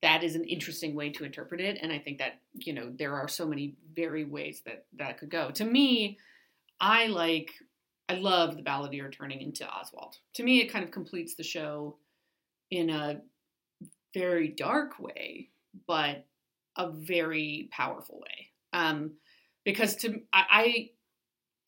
that 0.03 0.23
is 0.23 0.35
an 0.35 0.45
interesting 0.45 0.95
way 0.95 1.11
to 1.11 1.25
interpret 1.25 1.61
it. 1.61 1.79
And 1.83 1.93
I 1.93 1.99
think 1.99 2.19
that 2.19 2.41
you 2.55 2.73
know 2.73 2.93
there 2.99 3.15
are 3.15 3.29
so 3.29 3.47
many 3.47 3.77
very 3.95 4.25
ways 4.25 4.63
that 4.65 4.87
that 4.99 5.19
could 5.19 5.31
go. 5.31 5.51
To 5.53 5.65
me, 5.65 6.19
I 6.81 7.07
like, 7.09 7.53
I 8.09 8.15
love 8.15 8.57
the 8.57 8.63
balladeer 8.63 9.13
turning 9.13 9.43
into 9.43 9.69
Oswald. 9.69 10.17
To 10.35 10.43
me, 10.43 10.61
it 10.61 10.73
kind 10.73 10.85
of 10.85 10.91
completes 10.91 11.35
the 11.35 11.43
show 11.43 11.99
in 12.71 12.89
a 12.89 13.21
very 14.15 14.49
dark 14.49 14.99
way, 14.99 15.51
but 15.87 16.25
a 16.77 16.91
very 16.91 17.69
powerful 17.71 18.21
way. 18.21 18.49
Um, 18.73 19.13
because 19.65 19.97
to 19.97 20.23
I, 20.33 20.45
I 20.51 20.91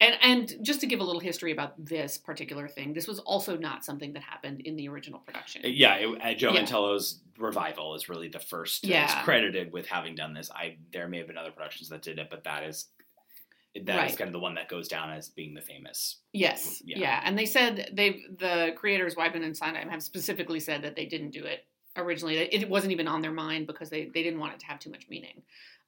and 0.03 0.19
and 0.23 0.65
just 0.65 0.81
to 0.81 0.87
give 0.87 1.01
a 1.01 1.05
little 1.05 1.21
history 1.21 1.53
about 1.53 1.73
this 1.85 2.19
particular 2.19 2.69
thing, 2.69 2.93
this 2.93 3.07
was 3.07 3.19
also 3.21 3.57
not 3.57 3.85
something 3.85 4.13
that 4.15 4.23
happened 4.23 4.61
in 4.63 4.77
the 4.77 4.89
original 4.89 5.21
production. 5.21 5.63
Yeah, 5.65 5.95
it, 5.97 6.23
uh, 6.23 6.35
Joe 6.35 6.53
Yeah. 6.53 6.63
Mantello's 6.63 7.21
revival 7.39 7.95
is 7.95 8.09
really 8.09 8.29
the 8.29 8.39
first. 8.41 8.85
Yeah. 8.85 9.23
Credited 9.23 9.73
with 9.73 9.87
having 9.87 10.15
done 10.15 10.35
this. 10.35 10.51
I 10.51 10.77
there 10.93 11.09
may 11.09 11.19
have 11.19 11.27
been 11.29 11.39
other 11.39 11.53
productions 11.53 11.89
that 11.91 12.03
did 12.03 12.19
it, 12.19 12.29
but 12.31 12.45
that 12.45 12.65
is 12.65 12.89
that 13.75 13.81
is 13.81 13.89
Right. 13.89 14.19
kind 14.19 14.29
of 14.29 14.33
the 14.33 14.39
one 14.41 14.55
that 14.57 14.69
goes 14.69 14.87
down 14.89 15.11
as 15.11 15.31
being 15.31 15.55
the 15.55 15.63
famous. 15.63 16.17
Yes, 16.33 16.83
yeah. 16.85 16.99
Yeah. 16.99 17.21
and 17.25 17.39
they 17.39 17.47
said 17.47 17.91
they 17.93 18.25
the 18.39 18.73
creators 18.77 19.15
Weidman 19.15 19.45
and 19.45 19.57
Sondheim 19.57 19.89
have 19.89 20.03
specifically 20.03 20.61
said 20.61 20.83
that 20.83 20.95
they 20.97 21.07
didn't 21.07 21.31
do 21.31 21.45
it 21.45 21.65
originally. 21.97 22.37
It 22.39 22.69
wasn't 22.69 22.93
even 22.93 23.07
on 23.09 23.21
their 23.23 23.33
mind 23.33 23.67
because 23.67 23.89
they 23.91 24.07
they 24.07 24.23
didn't 24.23 24.41
want 24.41 24.53
it 24.55 24.61
to 24.61 24.67
have 24.67 24.79
too 24.79 24.91
much 24.91 25.09
meaning, 25.09 25.43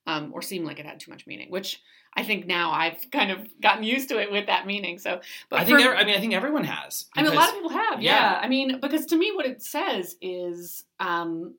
um, 0.06 0.30
or 0.34 0.42
seem 0.42 0.64
like 0.64 0.78
it 0.78 0.86
had 0.86 1.00
too 1.00 1.10
much 1.10 1.26
meaning. 1.26 1.50
Which 1.50 1.80
I 2.16 2.22
think 2.22 2.46
now 2.46 2.70
I've 2.70 3.10
kind 3.10 3.30
of 3.30 3.48
gotten 3.60 3.84
used 3.84 4.08
to 4.10 4.18
it 4.18 4.30
with 4.30 4.46
that 4.46 4.66
meaning. 4.66 4.98
So, 4.98 5.20
but 5.48 5.60
I 5.60 5.64
think. 5.64 5.80
for- 5.80 5.96
I 5.96 6.04
mean, 6.04 6.16
I 6.16 6.20
think 6.20 6.34
everyone 6.34 6.64
has. 6.64 7.06
I 7.16 7.22
mean, 7.22 7.32
a 7.32 7.34
lot 7.34 7.48
of 7.48 7.54
people 7.54 7.70
have, 7.70 8.02
yeah. 8.02 8.32
yeah. 8.32 8.40
I 8.40 8.48
mean, 8.48 8.80
because 8.80 9.06
to 9.06 9.16
me, 9.16 9.32
what 9.34 9.46
it 9.46 9.62
says 9.62 10.16
is, 10.20 10.84
um, 11.00 11.54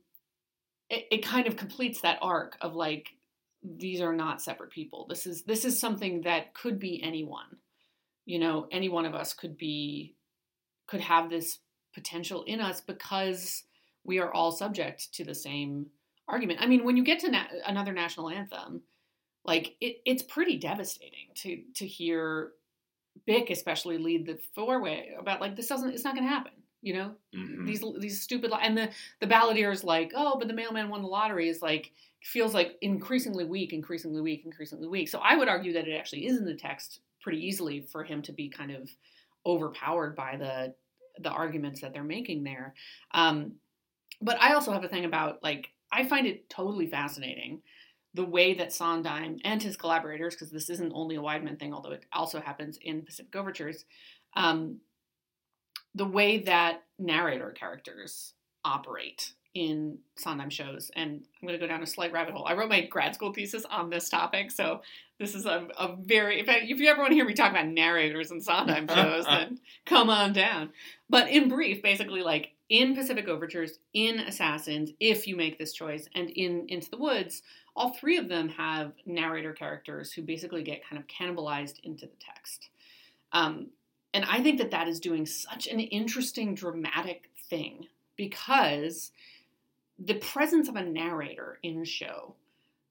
it, 0.90 1.06
it 1.12 1.26
kind 1.26 1.48
of 1.48 1.58
completes 1.58 2.02
that 2.02 2.20
arc 2.22 2.58
of 2.62 2.76
like, 2.76 3.10
these 3.64 4.00
are 4.00 4.14
not 4.14 4.42
separate 4.42 4.70
people. 4.70 5.08
This 5.10 5.26
is 5.26 5.42
this 5.44 5.66
is 5.66 5.80
something 5.80 6.22
that 6.22 6.54
could 6.54 6.80
be 6.80 7.02
anyone. 7.04 7.58
You 8.26 8.40
know, 8.40 8.68
any 8.72 8.90
one 8.90 9.06
of 9.06 9.14
us 9.16 9.34
could 9.34 9.58
be, 9.58 10.16
could 10.88 11.02
have 11.02 11.30
this 11.30 11.60
potential 11.94 12.44
in 12.44 12.62
us 12.62 12.82
because 12.82 13.64
we 14.04 14.20
are 14.20 14.32
all 14.32 14.52
subject 14.52 15.14
to 15.16 15.24
the 15.24 15.34
same 15.34 15.88
argument. 16.28 16.62
I 16.62 16.68
mean, 16.68 16.84
when 16.84 16.98
you 16.98 17.04
get 17.04 17.20
to 17.20 17.32
na- 17.32 17.48
another 17.66 17.94
national 17.94 18.30
anthem, 18.30 18.84
like 19.46 19.76
it, 19.82 19.98
it's 20.06 20.24
pretty 20.24 20.58
devastating 20.58 21.30
to 21.36 21.64
to 21.76 21.88
hear 21.88 22.54
Byck 23.28 23.50
especially 23.50 23.98
lead 23.98 24.26
the 24.26 24.38
four 24.54 24.82
way 24.82 25.16
about 25.18 25.42
like 25.42 25.56
this 25.56 25.68
doesn't 25.68 25.92
it's 25.94 26.04
not 26.04 26.16
going 26.16 26.28
to 26.28 26.34
happen. 26.34 26.52
You 26.82 26.94
know 26.94 27.16
Mhm. 27.36 27.66
these 27.66 27.84
these 28.00 28.22
stupid 28.22 28.52
li- 28.52 28.60
and 28.62 28.78
the 28.78 28.92
the 29.20 29.28
balladeer 29.28 29.72
is 29.72 29.84
like 29.84 30.12
oh 30.16 30.38
but 30.38 30.48
the 30.48 30.54
mailman 30.54 30.90
won 30.90 31.02
the 31.02 31.08
lottery 31.08 31.50
is 31.50 31.62
like 31.62 31.92
feels 32.24 32.54
like 32.54 32.78
increasingly 32.82 33.46
weak, 33.46 33.72
increasingly 33.74 34.22
weak, 34.22 34.44
increasingly 34.46 34.88
weak. 34.88 35.10
So 35.10 35.20
I 35.20 35.36
would 35.36 35.48
argue 35.48 35.74
that 35.74 35.88
it 35.88 35.94
actually 35.96 36.26
is 36.28 36.38
in 36.38 36.46
the 36.46 36.56
text 36.56 37.02
pretty 37.22 37.40
easily 37.46 37.82
for 37.82 38.04
him 38.04 38.22
to 38.24 38.34
be 38.34 38.50
kind 38.50 38.72
of 38.72 38.90
overpowered 39.46 40.16
by 40.16 40.38
the 40.38 40.76
the 41.20 41.30
arguments 41.30 41.82
that 41.82 41.94
they're 41.94 42.04
making 42.04 42.44
there. 42.44 42.74
Um, 43.12 43.56
but 44.22 44.42
I 44.42 44.54
also 44.54 44.72
have 44.72 44.84
a 44.84 44.90
thing 44.90 45.06
about 45.06 45.42
like 45.44 45.70
I 45.96 46.06
find 46.06 46.28
it 46.28 46.50
totally 46.50 46.88
fascinating 46.88 47.62
the 48.14 48.26
way 48.26 48.54
that 48.54 48.72
Sondheim 48.72 49.40
and 49.44 49.62
his 49.62 49.76
collaborators, 49.76 50.36
because 50.36 50.52
this 50.52 50.70
isn't 50.70 50.94
only 50.94 51.16
a 51.16 51.22
Weidman 51.22 51.60
thing, 51.60 51.74
although 51.74 51.92
it 51.92 52.06
also 52.14 52.40
happens 52.40 52.78
in 52.82 53.02
Pacific 53.02 53.36
Overtures, 53.36 53.86
um, 54.36 54.80
the 55.94 56.06
way 56.06 56.40
that 56.40 56.84
narrator 56.98 57.52
characters 57.52 58.34
operate 58.64 59.34
in 59.54 59.98
Sondheim 60.18 60.50
shows. 60.50 60.92
And 60.96 61.26
I'm 61.42 61.48
going 61.48 61.60
to 61.60 61.66
go 61.66 61.72
down 61.72 61.82
a 61.82 61.88
slight 61.88 62.12
rabbit 62.12 62.34
hole. 62.34 62.46
I 62.46 62.54
wrote 62.54 62.70
my 62.70 62.86
grad 62.86 63.16
school 63.16 63.34
thesis 63.34 63.66
on 63.66 63.90
this 63.90 64.10
topic, 64.10 64.52
so 64.52 64.82
this 65.20 65.34
is 65.34 65.46
a, 65.46 65.68
a 65.78 65.96
very 65.96 66.42
if, 66.42 66.50
I, 66.50 66.60
if 66.64 66.80
you 66.80 66.88
ever 66.88 67.00
want 67.00 67.12
to 67.12 67.16
hear 67.16 67.26
me 67.26 67.34
talk 67.34 67.52
about 67.52 67.68
narrators 67.68 68.32
in 68.32 68.42
Sondheim 68.42 68.88
shows, 68.94 69.26
then 69.26 69.60
come 69.86 70.10
on 70.10 70.34
down. 70.34 70.72
But 71.10 71.30
in 71.30 71.48
brief, 71.48 71.82
basically, 71.82 72.22
like 72.22 72.55
in 72.70 72.96
Pacific 72.96 73.28
Overtures, 73.28 73.80
in 73.94 74.20
Assassins, 74.20 74.92
if 75.00 75.28
you 75.28 75.36
make 75.36 75.58
this 75.58 75.74
choice, 75.74 76.08
and 76.16 76.30
in 76.32 76.66
Into 76.68 76.90
the 76.90 76.98
Woods, 76.98 77.44
all 77.76 77.94
three 77.94 78.18
of 78.18 78.28
them 78.28 78.50
have 78.50 78.94
narrator 79.06 79.54
characters 79.54 80.12
who 80.12 80.22
basically 80.22 80.64
get 80.64 80.88
kind 80.88 81.00
of 81.02 81.08
cannibalized 81.08 81.80
into 81.84 82.06
the 82.06 82.16
text. 82.20 82.70
Um, 83.34 83.68
and 84.14 84.26
I 84.26 84.42
think 84.42 84.60
that 84.60 84.72
that 84.72 84.88
is 84.88 85.00
doing 85.00 85.26
such 85.26 85.68
an 85.68 85.80
interesting, 85.80 86.56
dramatic 86.56 87.30
thing 87.50 87.88
because 88.16 89.12
the 90.00 90.16
presence 90.16 90.70
of 90.70 90.76
a 90.76 90.84
narrator 90.84 91.60
in 91.64 91.82
a 91.82 91.86
show 91.86 92.36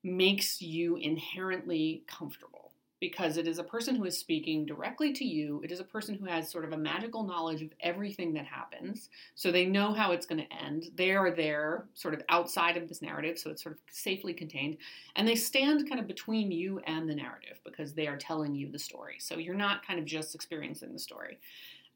makes 0.02 0.60
you 0.60 0.96
inherently 0.96 2.02
comfortable 2.06 2.63
because 3.05 3.36
it 3.36 3.47
is 3.47 3.59
a 3.59 3.62
person 3.62 3.94
who 3.94 4.05
is 4.05 4.16
speaking 4.16 4.64
directly 4.64 5.12
to 5.12 5.26
you. 5.26 5.60
It 5.62 5.70
is 5.70 5.78
a 5.78 5.85
person 5.85 6.14
who 6.14 6.24
has 6.24 6.51
sort 6.51 6.64
of 6.64 6.72
a 6.72 6.78
magical 6.78 7.22
knowledge 7.22 7.60
of 7.60 7.68
everything 7.81 8.32
that 8.32 8.47
happens. 8.47 9.10
So 9.35 9.52
they 9.52 9.66
know 9.66 9.93
how 9.93 10.12
it's 10.12 10.24
going 10.24 10.40
to 10.40 10.64
end. 10.64 10.86
They 10.94 11.10
are 11.10 11.31
there 11.31 11.85
sort 11.93 12.14
of 12.14 12.22
outside 12.31 12.78
of 12.78 12.89
this 12.89 13.02
narrative, 13.02 13.39
so 13.39 13.51
it's 13.51 13.62
sort 13.62 13.74
of 13.74 13.82
safely 13.90 14.32
contained. 14.32 14.78
And 15.16 15.28
they 15.28 15.35
stand 15.35 15.86
kind 15.86 16.01
of 16.01 16.06
between 16.06 16.51
you 16.51 16.81
and 16.86 17.06
the 17.06 17.14
narrative 17.14 17.60
because 17.62 17.93
they 17.93 18.06
are 18.06 18.16
telling 18.16 18.55
you 18.55 18.72
the 18.72 18.78
story. 18.78 19.16
So 19.18 19.36
you're 19.36 19.55
not 19.55 19.86
kind 19.86 19.98
of 19.98 20.06
just 20.06 20.35
experiencing 20.35 20.94
the 20.94 20.98
story. 20.98 21.39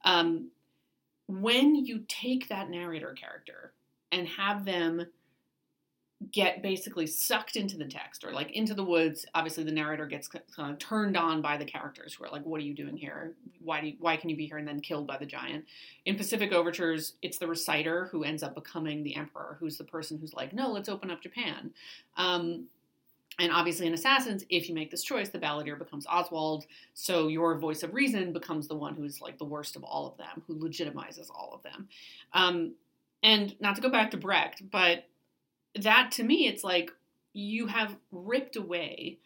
Um, 0.05 0.51
when 1.27 1.75
you 1.75 2.05
take 2.07 2.49
that 2.49 2.69
narrator 2.69 3.15
character 3.15 3.73
and 4.13 4.29
have 4.29 4.67
them 4.67 5.07
get 6.33 6.63
basically 6.63 7.07
sucked 7.07 7.57
into 7.57 7.77
the 7.77 7.85
text 7.85 8.25
or 8.25 8.33
like 8.33 8.51
into 8.51 8.75
the 8.75 8.85
woods. 8.85 9.25
Obviously 9.35 9.63
the 9.65 9.73
narrator 9.73 10.07
gets 10.07 10.27
kind 10.29 10.73
of 10.73 10.79
turned 10.79 11.17
on 11.17 11.41
by 11.41 11.57
the 11.57 11.65
characters 11.65 12.15
who 12.15 12.25
are 12.25 12.31
like 12.31 12.45
what 12.45 12.61
are 12.61 12.65
you 12.65 12.75
doing 12.75 12.97
here? 12.97 13.35
Why 13.61 13.81
do 13.81 13.87
you, 13.89 13.97
why 14.01 14.17
can 14.17 14.29
you 14.29 14.37
be 14.37 14.47
here? 14.47 14.59
And 14.59 14.67
then 14.67 14.81
killed 14.81 15.07
by 15.07 15.17
the 15.17 15.27
giant. 15.27 15.65
In 16.05 16.17
pacific 16.17 16.53
overtures 16.53 17.15
it's 17.23 17.39
the 17.39 17.47
reciter 17.47 18.07
who 18.11 18.25
ends 18.25 18.43
up 18.43 18.55
becoming 18.55 19.05
the 19.05 19.15
emperor 19.15 19.57
who's 19.61 19.79
the 19.79 19.85
person 19.85 20.19
who's 20.19 20.35
like 20.35 20.53
no 20.53 20.71
let's 20.71 20.89
open 20.89 21.11
up 21.11 21.23
japan. 21.23 21.71
Um, 22.17 22.67
And 23.41 23.53
obviously, 23.53 23.87
in 23.87 23.95
Assassins, 23.95 24.45
if 24.51 24.69
you 24.69 24.75
make 24.75 24.91
this 24.91 25.05
choice, 25.05 25.29
the 25.29 25.39
balladeer 25.39 25.79
becomes 25.79 26.07
Oswald. 26.09 26.67
So 26.95 27.29
your 27.29 27.57
voice 27.57 27.85
of 27.85 27.95
reason 27.95 28.33
becomes 28.33 28.67
the 28.67 28.75
one 28.75 28.97
who's 28.97 29.21
like 29.21 29.39
the 29.39 29.45
worst 29.45 29.77
of 29.77 29.85
all 29.85 30.09
of 30.09 30.17
them, 30.17 30.43
who 30.49 30.57
legitimizes 30.57 31.31
all 31.31 31.53
of 31.55 31.63
them. 31.63 31.89
Um, 32.33 32.75
and 33.23 33.55
not 33.61 33.77
to 33.77 33.83
go 33.83 33.91
back 33.91 34.11
to 34.11 34.17
Brecht, 34.17 34.69
but 34.73 35.05
that 35.83 36.13
to 36.13 36.25
me, 36.25 36.47
it's 36.47 36.65
like 36.65 36.93
you 37.33 37.67
have 37.67 37.97
ripped 38.11 38.57
away 38.57 39.19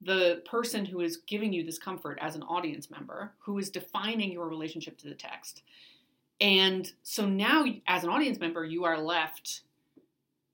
the 0.00 0.42
person 0.44 0.84
who 0.84 1.00
is 1.00 1.18
giving 1.26 1.52
you 1.52 1.64
this 1.64 1.78
comfort 1.78 2.18
as 2.20 2.36
an 2.36 2.42
audience 2.42 2.90
member, 2.90 3.32
who 3.38 3.58
is 3.58 3.70
defining 3.70 4.32
your 4.32 4.48
relationship 4.48 4.98
to 4.98 5.08
the 5.08 5.14
text. 5.14 5.62
And 6.40 6.90
so 7.02 7.26
now, 7.26 7.64
as 7.86 8.04
an 8.04 8.10
audience 8.10 8.38
member, 8.38 8.64
you 8.64 8.84
are 8.84 8.98
left 8.98 9.62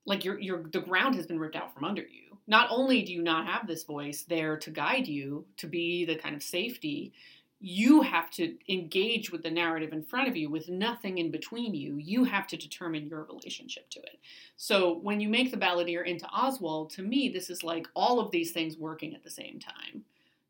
like 0.07 0.25
your 0.25 0.39
your 0.39 0.63
the 0.73 0.81
ground 0.81 1.15
has 1.15 1.27
been 1.27 1.39
ripped 1.39 1.57
out 1.57 1.75
from 1.75 1.85
under 1.85 2.03
you. 2.03 2.39
Not 2.47 2.69
only 2.71 3.03
do 3.03 3.13
you 3.13 3.23
not 3.23 3.47
have 3.47 3.67
this 3.67 3.85
voice 3.85 4.23
there 4.23 4.57
to 4.59 4.71
guide 4.71 5.07
you 5.07 5.47
to 5.59 5.67
be 5.67 6.05
the 6.05 6.17
kind 6.17 6.35
of 6.35 6.43
safety, 6.43 7.13
you 7.61 8.01
have 8.01 8.31
to 8.31 8.57
engage 8.69 9.31
with 9.31 9.43
the 9.43 9.51
narrative 9.51 9.93
in 9.93 10.03
front 10.03 10.29
of 10.29 10.37
you 10.37 10.49
with 10.49 10.71
nothing 10.71 11.19
in 11.19 11.31
between 11.31 11.75
you. 11.75 11.97
You 11.97 12.25
have 12.25 12.47
to 12.49 12.57
determine 12.57 13.07
your 13.07 13.25
relationship 13.25 13.91
to 13.91 14.01
it. 14.01 14.19
So 14.57 14.99
when 15.03 15.21
you 15.21 15.29
make 15.29 15.51
the 15.51 15.59
balladeer 15.59 16.07
into 16.07 16.27
Oswald, 16.27 16.91
to 16.91 17.03
me, 17.03 17.29
this 17.29 17.51
is 17.51 17.63
like 17.63 17.87
all 17.95 18.19
of 18.19 18.31
these 18.31 18.53
things 18.53 18.79
working 18.79 19.15
at 19.15 19.23
the 19.23 19.31
same 19.31 19.59
time 19.59 20.05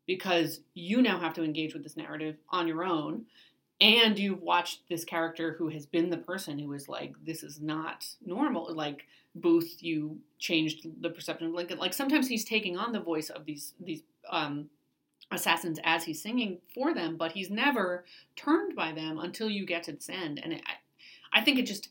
because 0.07 0.61
you 0.73 1.01
now 1.01 1.19
have 1.19 1.33
to 1.33 1.43
engage 1.43 1.73
with 1.73 1.83
this 1.83 1.97
narrative 1.97 2.37
on 2.49 2.67
your 2.67 2.85
own. 2.85 3.25
And 3.81 4.17
you've 4.17 4.41
watched 4.41 4.87
this 4.89 5.03
character 5.03 5.55
who 5.57 5.67
has 5.69 5.85
been 5.85 6.11
the 6.11 6.17
person 6.17 6.59
who 6.59 6.71
is 6.73 6.87
like, 6.87 7.13
this 7.25 7.43
is 7.43 7.59
not 7.59 8.05
normal. 8.25 8.73
Like 8.73 9.05
Booth, 9.35 9.77
you 9.79 10.19
changed 10.39 10.87
the 11.01 11.09
perception 11.09 11.47
of 11.47 11.53
Lincoln. 11.53 11.77
Like 11.77 11.93
sometimes 11.93 12.27
he's 12.27 12.45
taking 12.45 12.77
on 12.77 12.93
the 12.93 12.99
voice 12.99 13.29
of 13.29 13.45
these 13.45 13.73
these 13.79 14.03
um, 14.29 14.69
assassins 15.31 15.79
as 15.83 16.03
he's 16.03 16.21
singing 16.21 16.59
for 16.73 16.93
them, 16.93 17.17
but 17.17 17.31
he's 17.31 17.49
never 17.49 18.05
turned 18.35 18.75
by 18.75 18.91
them 18.91 19.19
until 19.19 19.49
you 19.49 19.65
get 19.65 19.83
to 19.83 19.93
this 19.93 20.09
end. 20.09 20.39
And 20.43 20.53
it, 20.53 20.61
I, 20.65 21.39
I 21.39 21.43
think 21.43 21.59
it 21.59 21.65
just 21.65 21.89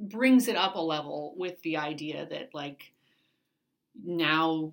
brings 0.00 0.48
it 0.48 0.56
up 0.56 0.74
a 0.74 0.80
level 0.80 1.34
with 1.36 1.60
the 1.62 1.76
idea 1.76 2.26
that 2.30 2.50
like 2.54 2.92
now 4.04 4.72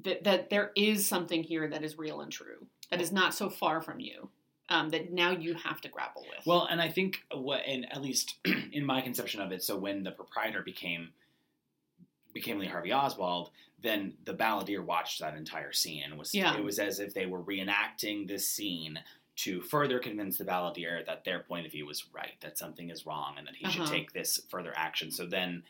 that 0.00 0.24
that 0.24 0.50
there 0.50 0.70
is 0.76 1.06
something 1.06 1.42
here 1.42 1.68
that 1.68 1.82
is 1.82 1.96
real 1.96 2.20
and 2.20 2.30
true 2.30 2.66
that 2.90 3.00
is 3.00 3.10
not 3.10 3.34
so 3.34 3.48
far 3.48 3.80
from 3.80 4.00
you 4.00 4.28
um, 4.68 4.90
that 4.90 5.12
now 5.12 5.30
you 5.30 5.54
have 5.54 5.80
to 5.82 5.88
grapple 5.88 6.22
with. 6.22 6.46
Well, 6.46 6.66
and 6.70 6.80
I 6.80 6.88
think 6.88 7.24
what, 7.32 7.62
and 7.66 7.86
at 7.92 8.02
least 8.02 8.36
in 8.72 8.84
my 8.84 9.00
conception 9.00 9.40
of 9.40 9.52
it, 9.52 9.62
so 9.62 9.76
when 9.76 10.02
the 10.02 10.10
proprietor 10.10 10.62
became 10.62 11.10
became 12.32 12.58
Lee 12.58 12.66
Harvey 12.66 12.92
Oswald, 12.92 13.50
then 13.80 14.14
the 14.24 14.34
balladeer 14.34 14.84
watched 14.84 15.20
that 15.20 15.36
entire 15.36 15.72
scene 15.72 16.02
and 16.04 16.18
was 16.18 16.34
Yeah. 16.34 16.56
it 16.56 16.64
was 16.64 16.78
as 16.78 17.00
if 17.00 17.14
they 17.14 17.26
were 17.26 17.42
reenacting 17.42 18.28
this 18.28 18.48
scene 18.48 18.98
to 19.34 19.60
further 19.62 19.98
convince 19.98 20.38
the 20.38 20.44
balladeer 20.44 21.04
that 21.06 21.24
their 21.24 21.40
point 21.40 21.66
of 21.66 21.72
view 21.72 21.86
was 21.86 22.06
right, 22.12 22.34
that 22.40 22.58
something 22.58 22.90
is 22.90 23.06
wrong, 23.06 23.34
and 23.38 23.46
that 23.46 23.56
he 23.56 23.68
should 23.70 23.82
Uh-huh. 23.82 23.90
take 23.92 24.12
this 24.12 24.38
further 24.50 24.72
action. 24.76 25.10
So 25.10 25.26
then 25.26 25.64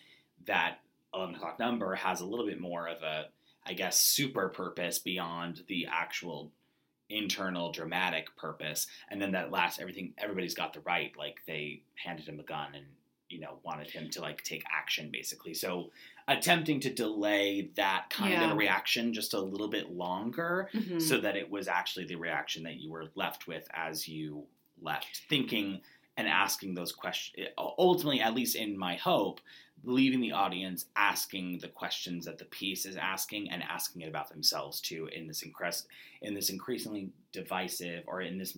that 0.46 0.80
eleven 1.14 1.34
o'clock 1.36 1.58
number 1.58 1.94
has 1.94 2.20
a 2.20 2.26
little 2.26 2.46
bit 2.46 2.60
more 2.60 2.88
of 2.88 3.02
a, 3.02 3.28
I 3.64 3.74
guess, 3.74 4.00
super 4.00 4.48
purpose 4.48 4.98
beyond 4.98 5.62
the 5.68 5.86
actual 5.86 6.50
internal 7.08 7.70
dramatic 7.72 8.34
purpose. 8.36 8.86
And 9.10 9.20
then 9.20 9.32
that 9.32 9.50
last 9.50 9.80
everything 9.80 10.14
everybody's 10.18 10.54
got 10.54 10.72
the 10.72 10.80
right, 10.80 11.16
like 11.16 11.42
they 11.46 11.82
handed 11.94 12.26
him 12.26 12.40
a 12.40 12.42
gun 12.42 12.74
and 12.74 12.86
you 13.28 13.38
know 13.40 13.58
wanted 13.62 13.88
him 13.90 14.10
to 14.10 14.20
like 14.20 14.42
take 14.42 14.64
action 14.70 15.10
basically. 15.10 15.54
So 15.54 15.90
attempting 16.28 16.80
to 16.80 16.92
delay 16.92 17.70
that 17.74 18.06
kind 18.10 18.32
Yeah. 18.32 18.50
of 18.50 18.56
reaction 18.56 19.12
just 19.12 19.34
a 19.34 19.40
little 19.40 19.68
bit 19.68 19.90
longer 19.90 20.70
Mhm. 20.72 21.00
so 21.02 21.18
that 21.20 21.36
it 21.36 21.50
was 21.50 21.68
actually 21.68 22.04
the 22.06 22.16
reaction 22.16 22.62
that 22.64 22.76
you 22.76 22.90
were 22.90 23.10
left 23.14 23.46
with 23.46 23.66
as 23.72 24.06
you 24.08 24.46
left 24.80 25.22
thinking 25.28 25.80
and 26.16 26.28
asking 26.28 26.74
those 26.74 26.92
questions 26.92 27.48
ultimately 27.58 28.20
at 28.20 28.34
least 28.34 28.54
in 28.56 28.76
my 28.76 28.94
hope 28.96 29.40
leaving 29.84 30.20
the 30.20 30.32
audience 30.32 30.86
asking 30.94 31.58
the 31.58 31.68
questions 31.68 32.24
that 32.26 32.38
the 32.38 32.44
piece 32.44 32.84
is 32.86 32.96
asking 32.96 33.50
and 33.50 33.62
asking 33.62 34.02
it 34.02 34.08
about 34.08 34.28
themselves 34.28 34.80
too 34.80 35.06
in 35.06 35.26
this 35.26 35.42
increase 35.42 35.86
in 36.20 36.34
this 36.34 36.50
increasingly 36.50 37.10
divisive 37.32 38.04
or 38.06 38.20
in 38.20 38.38
this 38.38 38.56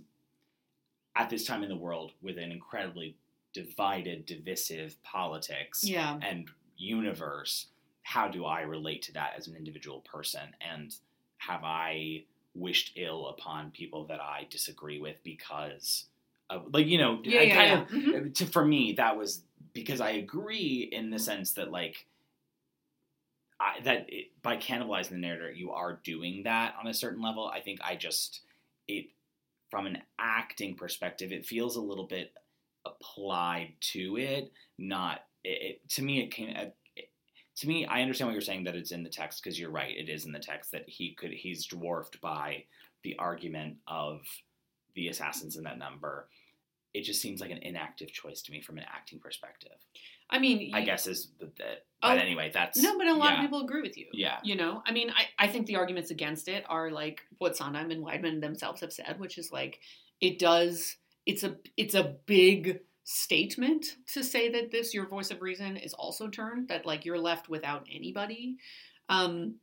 at 1.16 1.30
this 1.30 1.44
time 1.44 1.62
in 1.62 1.68
the 1.68 1.76
world 1.76 2.12
with 2.22 2.36
an 2.38 2.50
incredibly 2.50 3.16
divided 3.52 4.26
divisive 4.26 5.00
politics 5.04 5.84
yeah. 5.84 6.18
and 6.22 6.50
universe, 6.76 7.66
how 8.02 8.28
do 8.28 8.44
I 8.44 8.62
relate 8.62 9.02
to 9.02 9.12
that 9.14 9.32
as 9.36 9.46
an 9.48 9.56
individual 9.56 10.00
person? 10.00 10.54
And 10.60 10.94
have 11.38 11.64
I 11.64 12.24
wished 12.54 12.92
ill 12.96 13.28
upon 13.28 13.70
people 13.70 14.06
that 14.06 14.20
I 14.20 14.46
disagree 14.50 15.00
with 15.00 15.16
because 15.24 16.06
of, 16.50 16.66
like, 16.72 16.86
you 16.86 16.98
know, 16.98 17.20
Yeah, 17.24 17.40
I 17.40 17.44
yeah, 17.44 17.54
kind 17.54 17.70
yeah. 17.70 17.80
of, 17.82 17.88
Mhm. 17.88 18.34
to, 18.34 18.46
for 18.46 18.64
me, 18.64 18.92
that 18.94 19.16
was 19.16 19.42
because 19.72 20.00
I 20.00 20.10
agree 20.10 20.88
in 20.92 21.10
the 21.10 21.18
sense 21.18 21.52
that, 21.52 21.70
like, 21.70 22.06
I, 23.58 23.80
that 23.84 24.06
it, 24.08 24.30
by 24.42 24.56
cannibalizing 24.56 25.10
the 25.10 25.18
narrator, 25.18 25.50
you 25.50 25.70
are 25.72 26.00
doing 26.04 26.42
that 26.44 26.74
on 26.78 26.86
a 26.86 26.94
certain 26.94 27.22
level. 27.22 27.46
I 27.46 27.60
think 27.60 27.80
I 27.82 27.96
just, 27.96 28.42
it, 28.86 29.06
from 29.70 29.86
an 29.86 30.02
acting 30.18 30.74
perspective, 30.76 31.32
it 31.32 31.46
feels 31.46 31.76
a 31.76 31.80
little 31.80 32.06
bit 32.06 32.32
applied 32.84 33.72
to 33.80 34.16
it, 34.18 34.52
not 34.78 35.20
it, 35.44 35.62
it 35.62 35.88
to 35.90 36.02
me 36.02 36.22
it 36.22 36.30
came 36.30 36.48
it, 36.50 36.74
to 37.56 37.68
me 37.68 37.86
I 37.86 38.02
understand 38.02 38.28
what 38.28 38.32
you're 38.32 38.40
saying 38.40 38.64
that 38.64 38.74
it's 38.76 38.92
in 38.92 39.02
the 39.02 39.10
text 39.10 39.42
because 39.42 39.58
you're 39.58 39.70
right 39.70 39.96
it 39.96 40.08
is 40.08 40.24
in 40.24 40.32
the 40.32 40.38
text 40.38 40.72
that 40.72 40.88
he 40.88 41.14
could 41.14 41.30
he's 41.30 41.66
dwarfed 41.66 42.20
by 42.20 42.64
the 43.02 43.16
argument 43.18 43.76
of 43.86 44.22
the 44.94 45.08
assassins 45.08 45.56
in 45.56 45.64
that 45.64 45.78
number 45.78 46.28
it 46.92 47.02
just 47.02 47.20
seems 47.20 47.40
like 47.40 47.50
an 47.50 47.58
inactive 47.58 48.12
choice 48.12 48.40
to 48.42 48.52
me 48.52 48.60
from 48.60 48.78
an 48.78 48.84
acting 48.92 49.18
perspective 49.18 49.76
I 50.30 50.38
mean, 50.38 50.74
I 50.74 50.82
guess 50.82 51.06
is 51.06 51.28
the, 51.38 51.46
the 51.56 51.64
Oh, 52.02 52.08
but 52.08 52.18
anyway 52.18 52.50
that's 52.52 52.82
No, 52.82 52.98
but 52.98 53.06
a 53.06 53.14
lot 53.14 53.32
yeah, 53.32 53.34
of 53.36 53.40
people 53.40 53.60
agree 53.62 53.80
with 53.82 53.96
you. 53.96 54.06
yeah 54.12 54.38
You 54.42 54.56
know, 54.56 54.82
I 54.86 54.92
mean, 54.92 55.10
I, 55.10 55.44
I 55.44 55.48
think 55.48 55.66
the 55.66 55.76
arguments 55.76 56.10
against 56.10 56.48
it 56.48 56.64
are 56.68 56.90
like 56.90 57.22
what 57.38 57.56
Sondheim 57.56 57.90
and 57.90 58.04
Weidman 58.04 58.40
themselves 58.42 58.80
have 58.82 58.92
said, 58.92 59.18
which 59.18 59.38
is 59.38 59.50
like 59.52 59.80
it 60.20 60.38
does. 60.38 60.96
It's 61.24 61.44
a 61.44 61.56
it's 61.76 61.94
a 61.94 62.16
big 62.26 62.80
statement 63.04 63.96
to 64.14 64.24
say 64.24 64.50
that 64.50 64.70
this 64.70 64.94
your 64.94 65.06
voice 65.06 65.30
of 65.30 65.42
reason 65.42 65.76
is 65.76 65.92
also 65.94 66.26
turned 66.28 66.68
that 66.68 66.86
like 66.86 67.04
you're 67.04 67.18
left 67.18 67.48
without 67.48 67.86
anybody. 67.94 68.56
Um, 69.08 69.56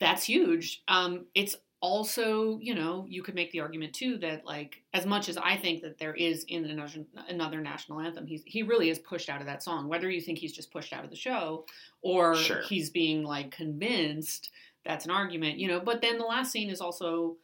that's 0.00 0.24
huge. 0.24 0.82
Um, 0.88 1.26
it's 1.34 1.54
also 1.80 2.60
you 2.60 2.76
know 2.76 3.04
you 3.08 3.24
could 3.24 3.34
make 3.34 3.50
the 3.50 3.58
argument 3.60 3.92
too 3.92 4.16
that 4.16 4.44
like 4.46 4.82
as 4.94 5.04
much 5.04 5.28
as 5.28 5.36
I 5.36 5.56
think 5.56 5.82
that 5.82 5.98
there 5.98 6.14
is 6.14 6.44
in 6.44 6.64
another 6.64 7.04
another 7.28 7.60
national 7.60 8.00
anthem, 8.00 8.26
he's 8.26 8.42
he 8.46 8.62
really 8.62 8.88
is 8.88 8.98
pushed 8.98 9.28
out 9.28 9.40
of 9.40 9.46
that 9.46 9.62
song. 9.62 9.88
Whether 9.88 10.08
you 10.10 10.20
think 10.20 10.38
he's 10.38 10.52
just 10.52 10.72
pushed 10.72 10.92
out 10.92 11.04
of 11.04 11.10
the 11.10 11.16
show 11.16 11.66
or 12.00 12.34
Sure. 12.36 12.62
he's 12.62 12.88
being 12.90 13.24
like 13.24 13.50
convinced, 13.50 14.50
that's 14.84 15.04
an 15.04 15.10
argument, 15.10 15.58
you 15.58 15.68
know. 15.68 15.80
But 15.80 16.00
then 16.00 16.18
the 16.18 16.24
last 16.24 16.50
scene 16.50 16.70
is 16.70 16.80
also 16.80 17.36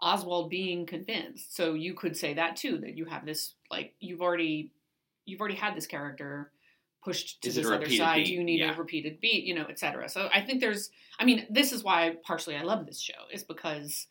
Oswald 0.00 0.50
being 0.50 0.86
convinced. 0.86 1.56
So 1.56 1.74
you 1.74 1.94
could 1.94 2.16
say 2.16 2.34
that 2.34 2.56
too 2.56 2.78
that 2.78 2.96
you 2.96 3.04
have 3.06 3.24
this 3.24 3.54
like 3.70 3.94
you've 4.00 4.20
already 4.20 4.72
you've 5.24 5.40
already 5.40 5.56
had 5.56 5.74
this 5.76 5.86
character 5.86 6.52
pushed 7.02 7.40
to 7.42 7.48
Is 7.48 7.54
this 7.54 7.66
other 7.66 7.88
side. 7.88 8.24
beat? 8.24 8.28
You 8.28 8.44
need 8.44 8.60
Yeah. 8.60 8.74
a 8.74 8.78
repeated 8.78 9.20
beat, 9.20 9.44
you 9.44 9.54
know, 9.54 9.66
etc. 9.68 10.08
So 10.08 10.28
I 10.32 10.40
think 10.40 10.60
there's 10.60 10.90
I 11.18 11.24
mean, 11.24 11.46
this 11.50 11.72
is 11.72 11.82
why 11.82 12.16
partially 12.22 12.56
I 12.56 12.62
love 12.62 12.84
this 12.86 13.00
show 13.00 13.14
is 13.32 13.42
because 13.44 14.06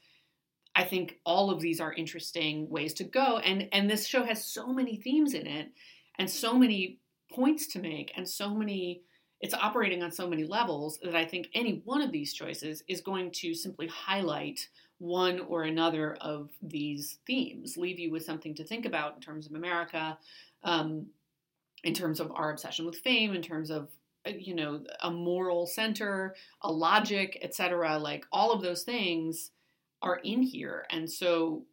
I 0.75 0.83
think 0.83 1.19
all 1.25 1.51
of 1.51 1.61
these 1.61 1.79
are 1.79 1.93
interesting 1.93 2.67
ways 2.69 2.93
to 2.95 3.03
go 3.03 3.37
and 3.39 3.69
and 3.71 3.89
this 3.89 4.07
show 4.07 4.23
has 4.23 4.43
so 4.43 4.67
many 4.67 4.97
themes 4.97 5.33
in 5.33 5.45
it 5.47 5.71
and 6.17 6.29
so 6.29 6.57
many 6.57 6.99
points 7.31 7.67
to 7.67 7.79
make 7.79 8.11
and 8.15 8.27
so 8.27 8.53
many 8.53 9.01
it's 9.41 9.53
operating 9.53 10.01
on 10.01 10.11
so 10.11 10.27
many 10.27 10.45
levels 10.45 10.97
that 11.03 11.15
I 11.15 11.25
think 11.25 11.49
any 11.53 11.81
one 11.85 12.01
of 12.01 12.11
these 12.11 12.33
choices 12.33 12.83
is 12.87 13.01
going 13.01 13.31
to 13.31 13.53
simply 13.53 13.85
highlight 13.87 14.67
one 14.99 15.41
or 15.41 15.63
another 15.63 16.15
of 16.21 16.49
these 16.61 17.19
themes, 17.27 17.77
leave 17.77 17.99
you 17.99 18.11
with 18.11 18.23
something 18.23 18.55
to 18.55 18.63
think 18.63 18.85
about 18.85 19.15
in 19.15 19.21
terms 19.21 19.45
of 19.45 19.53
America, 19.53 20.17
um, 20.63 21.07
in 21.83 21.93
terms 21.93 22.19
of 22.19 22.31
our 22.33 22.51
obsession 22.51 22.85
with 22.85 22.97
fame, 22.99 23.33
in 23.33 23.41
terms 23.41 23.69
of 23.69 23.89
uh, 24.25 24.31
you 24.37 24.55
know 24.55 24.81
a 25.01 25.11
moral 25.11 25.67
center, 25.67 26.35
a 26.61 26.71
logic, 26.71 27.39
etc. 27.41 27.97
Like 27.97 28.25
all 28.31 28.51
of 28.51 28.61
those 28.61 28.83
things 28.83 29.51
are 30.01 30.17
in 30.17 30.41
here, 30.41 30.85
and 30.89 31.11
so 31.11 31.63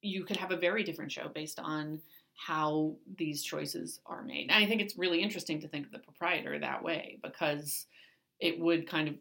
you 0.00 0.24
could 0.24 0.36
have 0.36 0.50
a 0.50 0.56
very 0.56 0.84
different 0.84 1.12
show 1.12 1.28
based 1.28 1.58
on 1.58 2.00
how 2.34 2.94
these 3.16 3.42
choices 3.42 4.00
are 4.06 4.22
made. 4.22 4.48
And 4.48 4.64
I 4.64 4.66
think 4.66 4.80
it's 4.80 4.96
really 4.96 5.20
interesting 5.20 5.60
to 5.60 5.68
think 5.68 5.86
of 5.86 5.92
the 5.92 5.98
proprietor 5.98 6.56
that 6.58 6.84
way 6.84 7.18
because 7.22 7.86
it 8.38 8.60
would 8.60 8.88
kind 8.88 9.08
of 9.08 9.14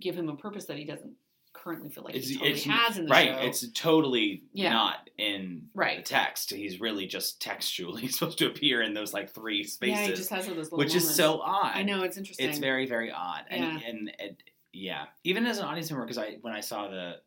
give 0.00 0.16
him 0.16 0.28
a 0.28 0.36
purpose 0.36 0.64
that 0.66 0.76
he 0.76 0.84
doesn't 0.84 1.12
currently 1.54 1.88
feel 1.88 2.04
like 2.04 2.14
he 2.14 2.34
totally 2.36 2.60
has 2.60 2.98
in 2.98 3.06
the 3.06 3.10
right 3.10 3.28
show. 3.28 3.38
it's 3.46 3.66
totally 3.72 4.42
Yeah. 4.52 4.70
not 4.72 5.08
in 5.16 5.68
Right. 5.74 5.96
the 5.98 6.02
text 6.02 6.50
he's 6.50 6.80
really 6.80 7.06
just 7.06 7.40
textually 7.40 8.08
supposed 8.08 8.38
to 8.38 8.46
appear 8.46 8.82
in 8.82 8.92
those 8.92 9.14
like 9.14 9.30
three 9.32 9.64
spaces 9.64 9.98
yeah, 10.00 10.06
he 10.08 10.12
just 10.14 10.30
has 10.30 10.46
all 10.48 10.54
those 10.54 10.66
little 10.66 10.78
which 10.78 10.94
is 10.94 11.14
so 11.14 11.40
odd 11.40 11.72
I 11.74 11.82
know 11.82 12.02
it's 12.02 12.18
interesting. 12.18 12.48
It's 12.50 12.58
very, 12.58 12.86
very 12.86 13.10
odd, 13.10 13.44
and 13.48 13.62
Yeah. 13.80 13.88
and, 13.88 14.12
and 14.18 14.36
Yeah, 14.72 15.04
even 15.22 15.46
as 15.46 15.58
an 15.58 15.64
audience 15.64 15.90
member, 15.90 16.04
because 16.04 16.18
I 16.18 16.38
when 16.42 16.52
I 16.52 16.60
saw 16.60 16.88
the 16.88 17.20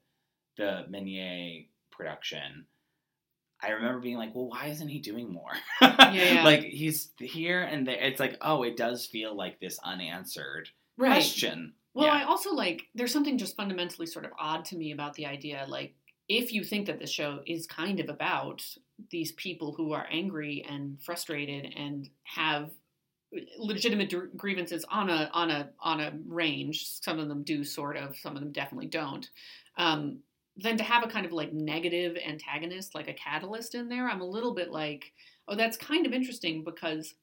the 0.57 0.85
Menier 0.89 1.65
production, 1.91 2.65
I 3.61 3.69
remember 3.69 3.99
being 4.01 4.17
like, 4.17 4.35
"Well, 4.35 4.49
why 4.49 4.67
isn't 4.67 4.87
he 4.89 4.99
doing 4.99 5.31
more?" 5.31 5.53
yeah. 5.81 6.41
like 6.45 6.61
he's 6.63 7.11
here 7.17 7.61
and 7.61 7.87
there. 7.87 7.95
It's 7.99 8.19
like, 8.19 8.37
oh, 8.41 8.63
it 8.63 8.75
does 8.75 9.05
feel 9.05 9.35
like 9.35 9.59
this 9.59 9.79
unanswered 9.83 10.69
question. 10.99 11.73
Well, 11.97 12.05
Yeah. 12.05 12.13
I 12.13 12.23
also 12.25 12.53
like 12.53 12.83
there's 12.93 13.11
something 13.11 13.39
just 13.39 13.55
fundamentally 13.55 14.05
sort 14.05 14.25
of 14.25 14.31
odd 14.39 14.65
to 14.65 14.77
me 14.77 14.91
about 14.91 15.15
the 15.15 15.25
idea 15.25 15.65
like 15.67 15.95
if 16.29 16.53
you 16.53 16.63
think 16.63 16.85
that 16.85 16.99
the 16.99 17.07
show 17.07 17.39
is 17.47 17.65
kind 17.65 17.99
of 17.99 18.07
about 18.09 18.63
these 19.09 19.31
people 19.31 19.73
who 19.73 19.93
are 19.93 20.05
angry 20.11 20.63
and 20.69 21.01
frustrated 21.01 21.73
and 21.75 22.07
have 22.23 22.69
legitimate 23.57 24.37
grievances 24.37 24.85
on 24.91 25.09
a 25.09 25.29
on 25.33 25.49
a 25.49 25.69
on 25.79 25.99
a 25.99 26.13
range 26.27 26.87
some 26.87 27.17
of 27.17 27.27
them 27.29 27.41
do 27.43 27.63
sort 27.63 27.97
of 27.97 28.15
some 28.15 28.35
of 28.35 28.43
them 28.43 28.51
definitely 28.51 28.87
don't 28.87 29.31
um, 29.77 30.19
then 30.55 30.77
to 30.77 30.83
have 30.83 31.03
a 31.03 31.07
kind 31.07 31.25
of 31.25 31.31
like 31.31 31.51
negative 31.51 32.15
antagonist 32.25 32.93
like 32.93 33.07
a 33.07 33.13
catalyst 33.13 33.73
in 33.73 33.89
there 33.89 34.07
i'm 34.07 34.21
a 34.21 34.25
little 34.25 34.53
bit 34.53 34.69
like 34.69 35.11
oh 35.47 35.55
that's 35.55 35.77
kind 35.77 36.05
of 36.05 36.13
interesting 36.13 36.63
because 36.63 37.15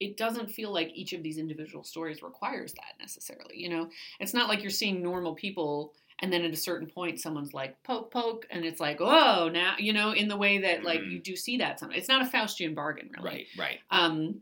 it 0.00 0.16
doesn't 0.16 0.50
feel 0.50 0.72
like 0.72 0.90
each 0.94 1.12
of 1.12 1.22
these 1.22 1.38
individual 1.38 1.84
stories 1.84 2.22
requires 2.22 2.72
that 2.74 2.94
necessarily. 3.00 3.56
You 3.56 3.68
know, 3.70 3.88
it's 4.20 4.34
not 4.34 4.48
like 4.48 4.60
you're 4.62 4.70
seeing 4.70 5.02
normal 5.02 5.34
people 5.34 5.94
and 6.20 6.32
then 6.32 6.44
at 6.44 6.52
a 6.52 6.56
certain 6.56 6.86
point 6.88 7.20
someone's 7.20 7.52
like 7.52 7.82
poke 7.82 8.10
poke 8.12 8.46
and 8.50 8.64
it's 8.64 8.78
like 8.80 8.98
oh 9.00 9.50
now 9.52 9.74
you 9.78 9.92
know 9.92 10.12
in 10.12 10.28
the 10.28 10.36
way 10.36 10.58
that 10.58 10.84
like 10.84 11.00
Mhm. 11.00 11.10
you 11.10 11.18
do 11.20 11.34
see 11.36 11.56
that 11.58 11.80
sometimes. 11.80 11.98
It's 11.98 12.08
not 12.08 12.22
a 12.22 12.30
Faustian 12.30 12.74
bargain 12.74 13.10
really. 13.16 13.28
Right, 13.28 13.46
right. 13.58 13.78
Um, 13.90 14.40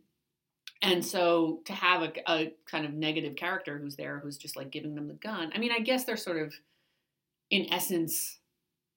and 0.83 1.05
so 1.05 1.61
to 1.67 1.73
have 1.73 2.03
a, 2.03 2.13
a 2.31 2.53
kind 2.67 2.85
of 2.85 2.93
negative 2.93 3.37
character 3.37 3.79
who's 3.79 3.97
there 3.97 4.19
who's 4.19 4.37
just 4.37 4.57
like 4.57 4.71
giving 4.71 4.95
them 4.95 5.07
the 5.09 5.15
gun. 5.15 5.51
I 5.55 5.59
mean, 5.59 5.73
I 5.73 5.79
guess 5.81 6.05
they're 6.05 6.17
sort 6.17 6.39
of 6.43 6.55
in 7.51 7.73
essence 7.73 8.39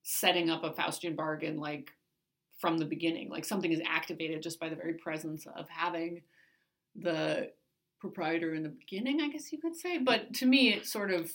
setting 0.03 0.49
up 0.49 0.63
a 0.63 0.71
Faustian 0.71 1.15
bargain 1.15 1.57
like 1.57 1.91
from 2.59 2.77
the 2.77 2.85
beginning. 2.85 3.29
Like 3.29 3.45
something 3.45 3.71
is 3.71 3.81
activated 3.87 4.41
just 4.41 4.59
by 4.59 4.69
the 4.69 4.75
very 4.75 4.93
presence 4.93 5.45
of 5.45 5.67
having 5.69 6.21
the 6.95 7.51
proprietor 7.99 8.53
in 8.53 8.63
the 8.63 8.69
beginning, 8.69 9.21
I 9.21 9.29
guess 9.29 9.51
you 9.51 9.59
could 9.59 9.75
say. 9.75 9.97
But 9.97 10.33
to 10.35 10.45
me, 10.45 10.73
it 10.73 10.85
sort 10.85 11.11
of 11.11 11.31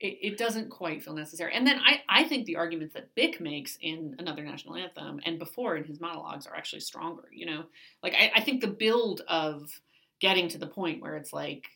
it, 0.00 0.18
it 0.20 0.38
doesn't 0.38 0.70
quite 0.70 1.02
feel 1.02 1.14
necessary. 1.14 1.52
And 1.54 1.66
then 1.66 1.80
I, 1.84 2.02
I 2.08 2.24
think 2.24 2.46
the 2.46 2.56
arguments 2.56 2.94
that 2.94 3.14
Byck 3.14 3.40
makes 3.40 3.78
in 3.80 4.16
another 4.18 4.42
national 4.42 4.76
anthem 4.76 5.20
and 5.24 5.38
before 5.38 5.76
in 5.76 5.84
his 5.84 6.00
monologues 6.00 6.46
are 6.46 6.56
actually 6.56 6.80
stronger. 6.80 7.24
You 7.32 7.46
know, 7.46 7.64
like 8.02 8.14
I, 8.14 8.32
I 8.36 8.40
think 8.40 8.60
the 8.60 8.68
build 8.68 9.22
of 9.28 9.80
getting 10.20 10.48
to 10.48 10.58
the 10.58 10.66
point 10.66 11.02
where 11.02 11.16
it's 11.16 11.32
like 11.32 11.66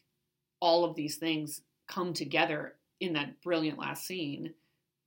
all 0.61 0.85
of 0.85 0.97
these 0.97 1.17
things 1.17 1.63
come 1.87 2.13
together 2.13 2.75
in 3.01 3.15
that 3.15 3.41
brilliant 3.43 3.79
last 3.79 4.07
scene. 4.07 4.55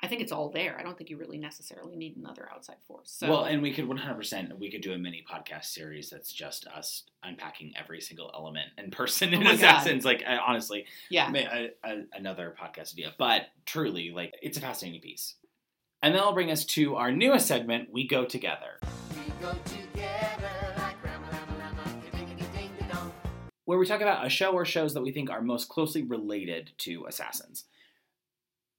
I 0.04 0.08
think 0.08 0.22
it's 0.22 0.32
all 0.32 0.50
there. 0.50 0.78
I 0.80 0.84
don't 0.84 0.98
think 0.98 1.12
you 1.12 1.18
really 1.18 1.38
necessarily 1.38 1.96
need 1.96 2.18
another 2.18 2.50
outside 2.52 2.78
force. 2.88 3.12
So 3.12 3.30
well, 3.30 3.44
and 3.44 3.62
we 3.62 3.72
could 3.72 3.88
100% 3.88 4.58
we 4.58 4.72
could 4.72 4.82
do 4.82 4.94
a 4.94 4.98
mini 4.98 5.24
podcast 5.30 5.66
series 5.66 6.10
that's 6.10 6.34
just 6.34 6.66
us 6.68 7.04
unpacking 7.22 7.74
every 7.76 8.02
single 8.02 8.32
element 8.34 8.70
and 8.80 8.92
person 8.92 9.30
oh 9.30 9.38
in 9.38 9.42
Oh 9.42 9.46
my 9.46 9.52
God. 9.52 9.56
Assassins. 9.56 10.04
Like 10.04 10.24
honestly, 10.26 10.86
yeah, 11.10 11.32
a, 11.32 11.70
a, 11.84 12.04
another 12.14 12.56
podcast 12.60 12.94
idea. 12.94 13.14
But 13.18 13.44
truly, 13.66 14.12
like 14.12 14.34
it's 14.42 14.58
a 14.58 14.62
fascinating 14.62 15.02
piece. 15.02 15.36
And 16.02 16.16
then 16.16 16.22
I'll 16.22 16.34
bring 16.34 16.50
us 16.50 16.66
to 16.66 16.96
our 16.96 17.12
newest 17.12 17.48
segment, 17.48 17.90
We 17.92 18.08
Go 18.08 18.26
Together. 18.26 18.80
Where 23.66 23.78
we 23.78 23.86
talk 23.86 24.02
about 24.02 24.26
a 24.26 24.30
show 24.30 24.52
or 24.52 24.66
shows 24.66 24.96
that 24.96 25.04
we 25.04 25.12
think 25.12 25.30
are 25.30 25.44
most 25.44 25.70
closely 25.70 26.02
related 26.02 26.72
to 26.80 27.06
Assassins. 27.08 27.66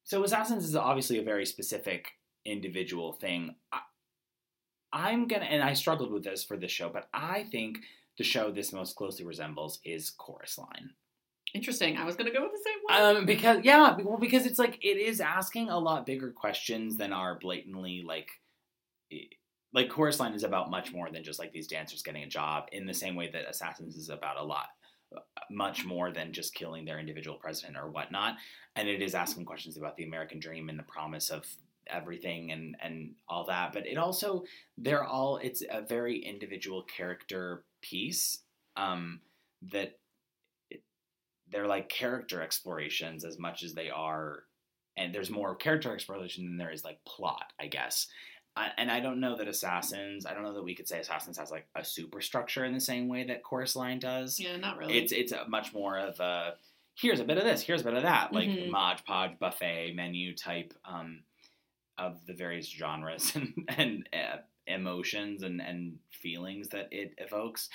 So 0.04 0.24
Assassins 0.24 0.64
is 0.64 0.76
obviously 0.76 1.18
a 1.18 1.22
very 1.22 1.46
specific 1.46 2.12
individual 2.44 3.12
thing. 3.12 3.54
I, 3.72 3.80
I'm 4.92 5.26
gonna, 5.28 5.44
and 5.46 5.62
I 5.62 5.72
struggled 5.74 6.12
with 6.12 6.24
this 6.24 6.44
for 6.44 6.56
this 6.56 6.70
show, 6.72 6.88
but 6.88 7.08
I 7.14 7.44
think 7.50 7.78
the 8.18 8.24
show 8.24 8.50
this 8.50 8.72
most 8.72 8.96
closely 8.96 9.24
resembles 9.24 9.80
is 9.84 10.10
Chorus 10.10 10.58
Line. 10.58 10.90
interesting. 11.54 11.96
I 11.96 12.04
was 12.04 12.16
gonna 12.16 12.32
go 12.32 12.42
with 12.42 12.52
the 12.52 12.64
same 12.64 12.78
one. 13.06 13.16
Um, 13.16 13.26
because 13.26 13.58
yeah, 13.62 13.96
well, 14.02 14.18
because 14.18 14.46
it's 14.46 14.58
like 14.58 14.78
it 14.82 14.96
is 14.98 15.20
asking 15.20 15.68
a 15.68 15.78
lot 15.78 16.06
bigger 16.06 16.30
questions 16.30 16.96
than 16.96 17.12
are 17.12 17.38
blatantly 17.38 18.02
like, 18.06 18.28
like 19.72 19.88
chorus 19.88 20.20
line 20.20 20.34
is 20.34 20.44
about 20.44 20.70
much 20.70 20.92
more 20.92 21.10
than 21.10 21.24
just 21.24 21.38
like 21.38 21.52
these 21.52 21.66
dancers 21.66 22.02
getting 22.02 22.24
a 22.24 22.28
job. 22.28 22.64
In 22.72 22.86
the 22.86 22.94
same 22.94 23.16
way 23.16 23.30
that 23.32 23.48
Assassins 23.48 23.96
is 23.96 24.08
about 24.08 24.36
a 24.38 24.44
lot, 24.44 24.66
much 25.50 25.84
more 25.84 26.10
than 26.10 26.32
just 26.32 26.54
killing 26.54 26.84
their 26.84 26.98
individual 26.98 27.36
president 27.36 27.76
or 27.76 27.90
whatnot. 27.90 28.36
And 28.76 28.88
it 28.88 29.02
is 29.02 29.14
asking 29.14 29.44
questions 29.44 29.76
about 29.76 29.96
the 29.96 30.04
American 30.04 30.40
dream 30.40 30.68
and 30.68 30.78
the 30.78 30.84
promise 30.84 31.30
of 31.30 31.44
everything 31.86 32.52
and 32.52 32.76
and 32.80 33.12
all 33.28 33.46
that. 33.46 33.72
But 33.72 33.86
it 33.86 33.98
also 33.98 34.44
they're 34.78 35.04
all 35.04 35.38
it's 35.38 35.62
a 35.70 35.82
very 35.82 36.18
individual 36.18 36.82
character 36.84 37.64
piece 37.80 38.38
um, 38.76 39.20
that 39.70 39.98
they're 41.50 41.66
like 41.66 41.88
character 41.88 42.42
explorations 42.42 43.24
as 43.24 43.38
much 43.38 43.62
as 43.62 43.74
they 43.74 43.90
are 43.90 44.44
and 44.96 45.14
there's 45.14 45.30
more 45.30 45.54
character 45.54 45.92
exploration 45.94 46.44
than 46.44 46.56
there 46.56 46.72
is 46.72 46.84
like 46.84 46.98
plot 47.04 47.52
i 47.60 47.66
guess 47.66 48.08
I, 48.56 48.70
and 48.76 48.90
i 48.90 49.00
don't 49.00 49.20
know 49.20 49.36
that 49.36 49.48
assassins 49.48 50.26
i 50.26 50.34
don't 50.34 50.42
know 50.42 50.52
that 50.54 50.62
we 50.64 50.74
could 50.74 50.86
say 50.88 50.98
assassins 50.98 51.38
has 51.38 51.50
like 51.50 51.66
a 51.74 51.84
superstructure 51.84 52.64
in 52.64 52.74
the 52.74 52.80
same 52.80 53.08
way 53.08 53.24
that 53.24 53.42
chorus 53.42 53.74
line 53.76 53.98
does 53.98 54.38
yeah, 54.38 54.56
not 54.56 54.76
really. 54.76 54.98
it's 54.98 55.12
it's 55.12 55.32
a 55.32 55.48
much 55.48 55.72
more 55.72 55.98
of 55.98 56.20
a 56.20 56.54
here's 56.94 57.20
a 57.20 57.24
bit 57.24 57.38
of 57.38 57.44
this 57.44 57.62
here's 57.62 57.80
a 57.80 57.84
bit 57.84 57.94
of 57.94 58.02
that 58.02 58.32
like 58.32 58.48
Mhm. 58.50 58.68
mod 58.68 59.02
podge 59.06 59.38
buffet 59.38 59.94
menu 59.94 60.34
type 60.36 60.74
um 60.84 61.22
of 61.98 62.24
the 62.26 62.34
various 62.34 62.68
genres 62.68 63.34
and 63.36 63.52
and 63.76 64.08
uh, 64.12 64.36
emotions 64.66 65.42
and 65.42 65.60
and 65.62 65.98
feelings 66.10 66.68
that 66.68 66.88
it 66.92 67.14
evokes 67.18 67.68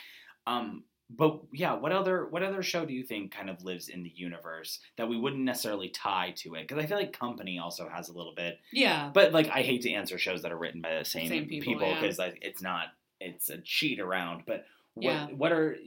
um 0.45 0.83
but 1.09 1.39
yeah 1.53 1.73
what 1.73 1.91
other 1.91 2.27
what 2.27 2.43
other 2.43 2.61
show 2.61 2.85
do 2.85 2.93
you 2.93 3.03
think 3.03 3.31
kind 3.31 3.49
of 3.49 3.63
lives 3.63 3.87
in 3.87 4.03
the 4.03 4.11
universe 4.13 4.79
that 4.97 5.07
we 5.07 5.17
wouldn't 5.17 5.43
necessarily 5.43 5.87
tie 5.89 6.33
to 6.35 6.55
it 6.55 6.67
because 6.67 6.83
i 6.83 6.85
feel 6.85 6.97
like 6.97 7.17
company 7.17 7.57
also 7.59 7.87
has 7.87 8.09
a 8.09 8.13
little 8.13 8.33
bit 8.35 8.59
yeah, 8.73 9.09
but 9.13 9.31
like 9.31 9.47
i 9.49 9.61
hate 9.61 9.81
to 9.81 9.91
answer 9.91 10.17
shows 10.17 10.41
that 10.41 10.51
are 10.51 10.57
written 10.57 10.81
by 10.81 10.97
the 10.97 11.05
same, 11.05 11.29
Same 11.29 11.47
people, 11.47 11.73
people 11.73 11.87
yeah. 11.87 11.99
because 11.99 12.19
like 12.19 12.37
it's 12.41 12.61
not 12.61 12.87
it's 13.21 13.49
a 13.49 13.57
cheat 13.59 13.99
around 13.99 14.43
but 14.45 14.65
what 14.95 15.03
Yeah. 15.03 15.27
what 15.27 15.51
are 15.51 15.77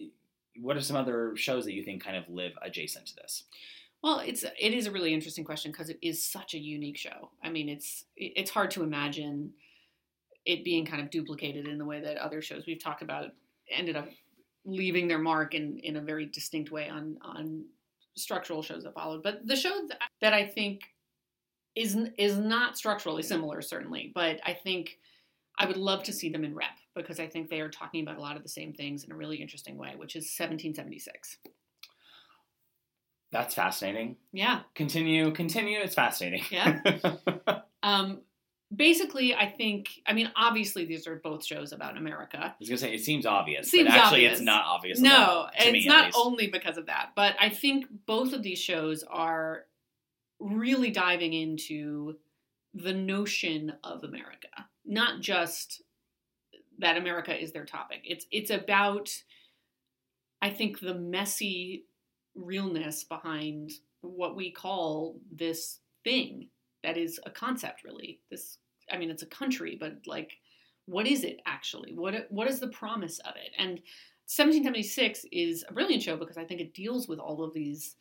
what 0.61 0.77
are 0.77 0.81
some 0.81 0.97
other 0.97 1.37
shows 1.37 1.65
that 1.67 1.75
you 1.75 1.83
think 1.83 2.03
kind 2.03 2.17
of 2.17 2.29
live 2.29 2.53
adjacent 2.63 3.07
to 3.07 3.17
this 3.17 3.45
Well, 4.03 4.21
it's 4.21 4.43
it 4.43 4.73
is 4.73 4.87
a 4.87 4.91
really 4.91 5.13
interesting 5.13 5.45
question 5.45 5.71
because 5.71 5.91
it 5.91 5.99
is 6.01 6.25
such 6.25 6.55
a 6.55 6.59
unique 6.59 6.97
show. 6.97 7.31
I 7.45 7.51
mean, 7.51 7.69
it's 7.69 8.07
it's 8.17 8.51
hard 8.51 8.71
to 8.73 8.83
imagine 8.83 9.53
it 10.47 10.65
being 10.65 10.87
kind 10.87 11.03
of 11.03 11.11
duplicated 11.11 11.69
in 11.69 11.77
the 11.77 11.85
way 11.85 12.01
that 12.01 12.17
other 12.17 12.41
shows 12.41 12.65
we've 12.67 12.83
talked 12.83 13.03
about 13.03 13.27
ended 13.71 13.97
up 13.97 14.09
leaving 14.73 15.09
their 15.09 15.19
mark 15.19 15.55
in 15.55 15.79
in 15.79 15.97
a 15.97 16.01
very 16.01 16.27
distinct 16.27 16.71
way 16.71 16.89
on 16.89 17.19
on 17.23 17.65
structural 18.17 18.63
shows 18.63 18.85
that 18.85 18.95
followed. 18.95 19.23
But 19.23 19.47
the 19.47 19.57
show 19.57 19.89
that 20.21 20.33
I 20.35 20.47
think 20.47 20.83
is 21.77 21.97
is 22.19 22.37
not 22.37 22.77
structurally 22.77 23.23
similar, 23.23 23.63
certainly, 23.63 24.13
but 24.15 24.41
I 24.45 24.55
think 24.55 24.99
I 25.59 25.67
would 25.67 25.77
love 25.77 26.03
to 26.05 26.13
see 26.13 26.31
them 26.31 26.45
in 26.45 26.55
rep 26.55 26.79
because 26.95 27.21
I 27.21 27.27
think 27.27 27.49
they 27.51 27.61
are 27.61 27.69
talking 27.69 28.03
about 28.03 28.17
a 28.19 28.21
lot 28.21 28.37
of 28.37 28.43
the 28.43 28.49
same 28.49 28.73
things 28.73 29.05
in 29.05 29.13
a 29.13 29.17
really 29.17 29.37
interesting 29.37 29.77
way, 29.77 29.95
which 29.97 30.17
is 30.17 30.25
1776. 30.37 31.39
that's 33.33 33.55
fascinating 33.55 34.17
Yeah. 34.33 34.63
continue 34.75 35.31
continue 35.33 35.79
it's 35.81 35.95
fascinating 35.95 36.43
Yeah. 36.51 36.81
Um, 37.83 38.21
basically, 38.75 39.35
I 39.35 39.47
think. 39.51 39.89
I 40.07 40.13
mean, 40.13 40.31
obviously, 40.37 40.85
these 40.85 41.07
are 41.07 41.17
both 41.17 41.45
shows 41.45 41.73
about 41.73 41.97
America. 41.97 42.39
I 42.39 42.55
was 42.59 42.69
gonna 42.69 42.79
say 42.79 42.95
it 42.95 43.01
seems 43.05 43.27
obvious, 43.27 43.71
Seems 43.71 43.89
but 43.89 43.97
actually 43.97 44.27
obvious. 44.27 44.33
it's 44.35 44.41
not 44.43 44.65
obvious. 44.67 45.01
No, 45.01 45.49
it's 45.59 45.73
me, 45.73 45.87
not 45.87 46.13
only 46.17 46.47
because 46.49 46.77
of 46.77 46.87
that, 46.87 47.11
but 47.17 47.35
I 47.41 47.49
think 47.49 47.87
both 48.07 48.33
of 48.33 48.43
these 48.43 48.59
shows 48.59 49.03
are 49.05 49.65
really 50.39 50.91
diving 50.91 51.33
into 51.33 52.17
the 52.75 52.93
notion 52.95 53.73
of 53.85 54.05
America, 54.05 54.49
not 54.85 55.21
just 55.21 55.83
that 56.79 56.97
America 56.97 57.39
is 57.39 57.53
their 57.53 57.67
topic. 57.67 58.01
It's 58.05 58.27
it's 58.31 58.51
about, 58.51 59.11
I 60.41 60.51
think, 60.51 60.81
the 60.81 60.95
messy 60.95 61.85
realness 62.35 63.05
behind 63.05 63.73
what 64.03 64.37
we 64.37 64.51
call 64.51 65.17
this 65.31 65.81
thing 66.05 66.49
that 66.83 66.97
is 66.97 67.21
a 67.25 67.31
concept, 67.31 67.85
really. 67.85 68.21
This, 68.31 68.59
I 68.91 68.97
mean, 68.97 69.11
it's 69.11 69.23
a 69.23 69.27
country, 69.27 69.77
but 69.79 69.99
like, 70.07 70.33
what 70.87 71.07
is 71.07 71.25
it 71.25 71.41
actually? 71.47 71.95
What 71.95 72.27
what 72.31 72.49
is 72.49 72.61
the 72.61 72.69
promise 72.69 73.19
of 73.21 73.35
it? 73.37 73.53
And 73.59 73.81
1776 74.27 75.27
is 75.33 75.65
a 75.69 75.73
brilliant 75.73 76.03
show 76.03 76.17
because 76.17 76.37
I 76.37 76.45
think 76.45 76.61
it 76.61 76.75
deals 76.75 77.09
with 77.09 77.19
all 77.19 77.43
of 77.43 77.53
these 77.53 77.97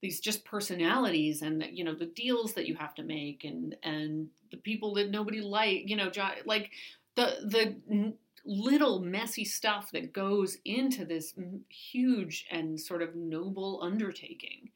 these 0.00 0.20
just 0.20 0.44
personalities 0.44 1.42
and 1.42 1.64
you 1.72 1.84
know 1.84 1.94
the 1.94 2.06
deals 2.06 2.54
that 2.54 2.66
you 2.66 2.74
have 2.76 2.94
to 2.94 3.02
make 3.02 3.44
and 3.44 3.76
and 3.82 4.28
the 4.50 4.56
people 4.56 4.94
that 4.94 5.10
nobody 5.10 5.40
like 5.40 5.88
you 5.88 5.96
know 5.96 6.10
like 6.44 6.70
the 7.16 7.76
the 7.86 8.12
little 8.44 9.00
messy 9.00 9.44
stuff 9.44 9.90
that 9.92 10.12
goes 10.12 10.56
into 10.64 11.04
this 11.04 11.34
huge 11.68 12.46
and 12.50 12.80
sort 12.80 13.02
of 13.02 13.14
noble 13.14 13.80
undertaking 13.82 14.70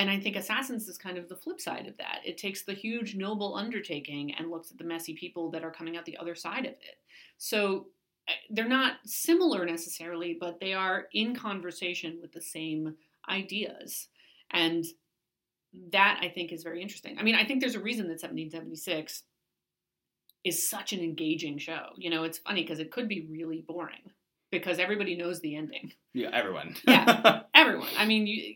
and 0.00 0.08
I 0.08 0.18
think 0.18 0.34
Assassins 0.34 0.88
is 0.88 0.96
kind 0.96 1.18
of 1.18 1.28
the 1.28 1.36
flip 1.36 1.60
side 1.60 1.86
of 1.86 1.94
that. 1.98 2.20
It 2.24 2.38
takes 2.38 2.62
the 2.62 2.72
huge 2.72 3.16
noble 3.16 3.54
undertaking 3.54 4.32
and 4.34 4.50
looks 4.50 4.70
at 4.70 4.78
the 4.78 4.84
messy 4.84 5.12
people 5.12 5.50
that 5.50 5.62
are 5.62 5.70
coming 5.70 5.94
out 5.94 6.06
the 6.06 6.16
other 6.16 6.34
side 6.34 6.64
of 6.64 6.72
it. 6.72 6.96
So 7.36 7.88
uh, 8.26 8.32
they're 8.48 8.66
not 8.66 8.94
similar 9.04 9.66
necessarily, 9.66 10.38
but 10.40 10.58
they 10.58 10.72
are 10.72 11.08
in 11.12 11.36
conversation 11.36 12.16
with 12.22 12.32
the 12.32 12.40
same 12.40 12.94
ideas. 13.28 14.08
And 14.50 14.86
that 15.92 16.18
I 16.22 16.30
think 16.30 16.50
is 16.50 16.62
very 16.62 16.80
interesting. 16.80 17.18
I 17.18 17.22
mean, 17.22 17.34
I 17.34 17.44
think 17.44 17.60
there's 17.60 17.74
a 17.74 17.80
reason 17.80 18.06
that 18.06 18.22
1776 18.22 19.24
is 20.44 20.66
such 20.66 20.94
an 20.94 21.00
engaging 21.00 21.58
show. 21.58 21.88
You 21.96 22.08
know, 22.08 22.24
it's 22.24 22.38
funny 22.38 22.62
because 22.62 22.78
it 22.78 22.90
could 22.90 23.06
be 23.06 23.26
really 23.30 23.66
boring 23.68 24.12
because 24.50 24.78
everybody 24.78 25.14
knows 25.14 25.40
the 25.40 25.56
ending. 25.56 25.92
Yeah, 26.14 26.30
everyone. 26.32 26.76
Yeah. 26.88 27.42
Everyone. 27.54 27.88
I 27.98 28.06
mean, 28.06 28.26
you 28.26 28.54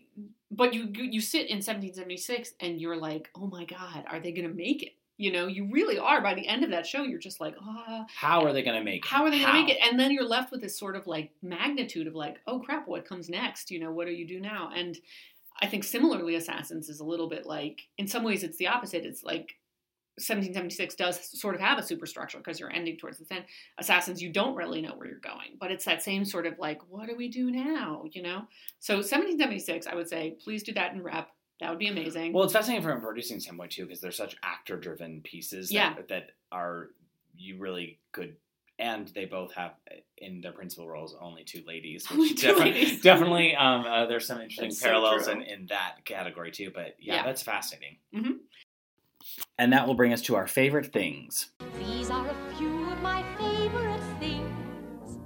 but 0.51 0.75
you 0.75 0.89
you 0.95 1.05
you 1.05 1.21
sit 1.21 1.49
in 1.51 1.57
1776 1.57 2.55
and 2.61 2.81
you're 2.81 2.97
like, 2.97 3.31
"Oh 3.35 3.47
my 3.47 3.65
god, 3.65 4.05
are 4.09 4.21
they 4.21 4.33
going 4.33 4.49
to 4.49 4.55
make 4.55 4.83
it?" 4.83 4.93
You 5.17 5.31
know, 5.31 5.47
you 5.47 5.69
really 5.71 5.97
are 5.99 6.21
by 6.21 6.35
the 6.35 6.47
end 6.49 6.65
of 6.65 6.71
that 6.71 6.87
show, 6.87 7.03
you're 7.03 7.19
just 7.21 7.41
like, 7.41 7.55
"Ah, 7.61 8.05
How 8.15 8.45
are 8.45 8.53
they 8.53 8.63
going 8.63 8.79
to 8.79 8.85
make 8.85 9.05
it? 9.05 9.09
how 9.09 9.25
are 9.25 9.31
they 9.31 9.39
going 9.41 9.53
to 9.53 9.61
make 9.63 9.69
it?" 9.71 9.79
And 9.83 9.99
then 9.99 10.11
you're 10.11 10.27
left 10.27 10.51
with 10.51 10.61
this 10.61 10.79
sort 10.79 10.97
of 10.97 11.07
like 11.07 11.31
magnitude 11.43 12.07
of 12.07 12.15
like, 12.15 12.41
"Oh 12.47 12.61
crap, 12.61 12.89
what 12.89 13.07
comes 13.07 13.29
next?" 13.29 13.71
You 13.71 13.81
know, 13.81 13.93
what 13.93 14.07
do 14.07 14.13
you 14.13 14.27
do 14.27 14.41
now? 14.41 14.71
And 14.75 14.97
I 15.61 15.67
think 15.67 15.85
similarly 15.85 16.35
Assassins 16.35 16.89
is 16.89 17.01
a 17.01 17.05
little 17.05 17.29
bit 17.29 17.47
like 17.47 17.83
in 17.97 18.09
some 18.09 18.25
ways 18.25 18.43
it's 18.43 18.59
the 18.59 18.67
opposite. 18.69 19.05
It's 19.05 19.23
like 19.23 19.55
1776 20.17 20.95
does 20.95 21.41
sort 21.41 21.55
of 21.55 21.61
have 21.61 21.79
a 21.79 21.83
superstructure 21.83 22.39
because 22.39 22.61
you're 22.61 22.71
ending 22.71 22.97
towards 22.97 23.19
the 23.19 23.35
end. 23.35 23.45
Assassins, 23.79 24.23
you 24.23 24.33
don't 24.33 24.55
really 24.55 24.81
know 24.81 24.95
where 24.97 25.09
you're 25.09 25.19
going, 25.19 25.57
but 25.59 25.71
it's 25.71 25.85
that 25.87 26.03
same 26.03 26.25
sort 26.25 26.47
of 26.47 26.59
like, 26.59 26.81
what 26.89 27.09
do 27.09 27.17
we 27.17 27.29
do 27.29 27.51
now? 27.51 28.05
You 28.13 28.23
know? 28.23 28.43
So 28.79 28.95
1776, 28.97 29.87
I 29.87 29.95
would 29.95 30.09
say, 30.09 30.37
please 30.43 30.63
do 30.63 30.73
that 30.75 30.93
in 30.93 31.03
rep. 31.03 31.29
That 31.61 31.71
would 31.71 31.79
be 31.79 31.89
amazing. 31.89 32.33
Well, 32.33 32.45
it's 32.45 32.53
fascinating 32.53 32.83
from 32.85 32.99
a 32.99 33.01
producing 33.01 33.41
standpoint 33.41 33.73
too, 33.73 33.87
because 33.87 34.01
they're 34.01 34.11
such 34.13 34.37
actor-driven 34.43 35.21
pieces 35.23 35.69
that, 35.69 35.75
Yeah. 35.75 35.95
that 36.09 36.31
are 36.53 36.91
you 37.37 37.59
really 37.59 37.99
could, 38.13 38.37
and 38.79 39.09
they 39.09 39.25
both 39.25 39.53
have 39.55 39.73
in 40.19 40.41
their 40.41 40.53
principal 40.53 40.89
roles 40.89 41.17
only 41.21 41.43
two 41.45 41.63
ladies, 41.67 42.09
which 42.11 42.41
two 42.41 42.49
definitely, 42.49 42.73
ladies. 42.73 43.01
definitely, 43.03 43.57
um, 43.57 43.85
uh, 43.85 44.07
there's 44.07 44.27
some 44.27 44.41
interesting 44.41 44.69
That's 44.69 44.83
parallels 44.83 45.25
true. 45.25 45.35
in, 45.35 45.43
in 45.43 45.67
that 45.67 46.05
category 46.05 46.51
too. 46.53 46.71
But 46.75 46.97
yeah, 47.01 47.17
Yeah. 47.17 47.23
that's 47.25 47.43
fascinating. 47.43 47.99
Mhm. 48.15 48.39
And 49.59 49.73
that 49.73 49.87
will 49.87 49.95
bring 49.95 50.13
us 50.13 50.23
to 50.23 50.37
our 50.37 50.47
favorite 50.47 50.93
things, 50.93 51.51
These 51.79 52.11
are 52.11 52.29
a 52.29 52.55
few 52.57 52.91
of 52.91 53.01
my 53.03 53.23
favorite 53.39 54.03
things. 54.21 55.19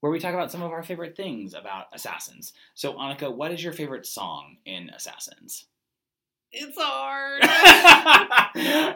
where 0.00 0.12
we 0.12 0.18
talk 0.18 0.34
about 0.34 0.50
some 0.52 0.62
of 0.62 0.70
our 0.72 0.82
favorite 0.82 1.16
things 1.16 1.54
about 1.54 1.86
Assassins. 1.92 2.52
So, 2.74 2.94
Annika, 2.94 3.34
what 3.34 3.52
is 3.52 3.62
your 3.64 3.72
favorite 3.72 4.06
song 4.06 4.56
in 4.66 4.90
Assassins? 4.90 5.66
It's 6.54 6.76
hard. 6.80 7.42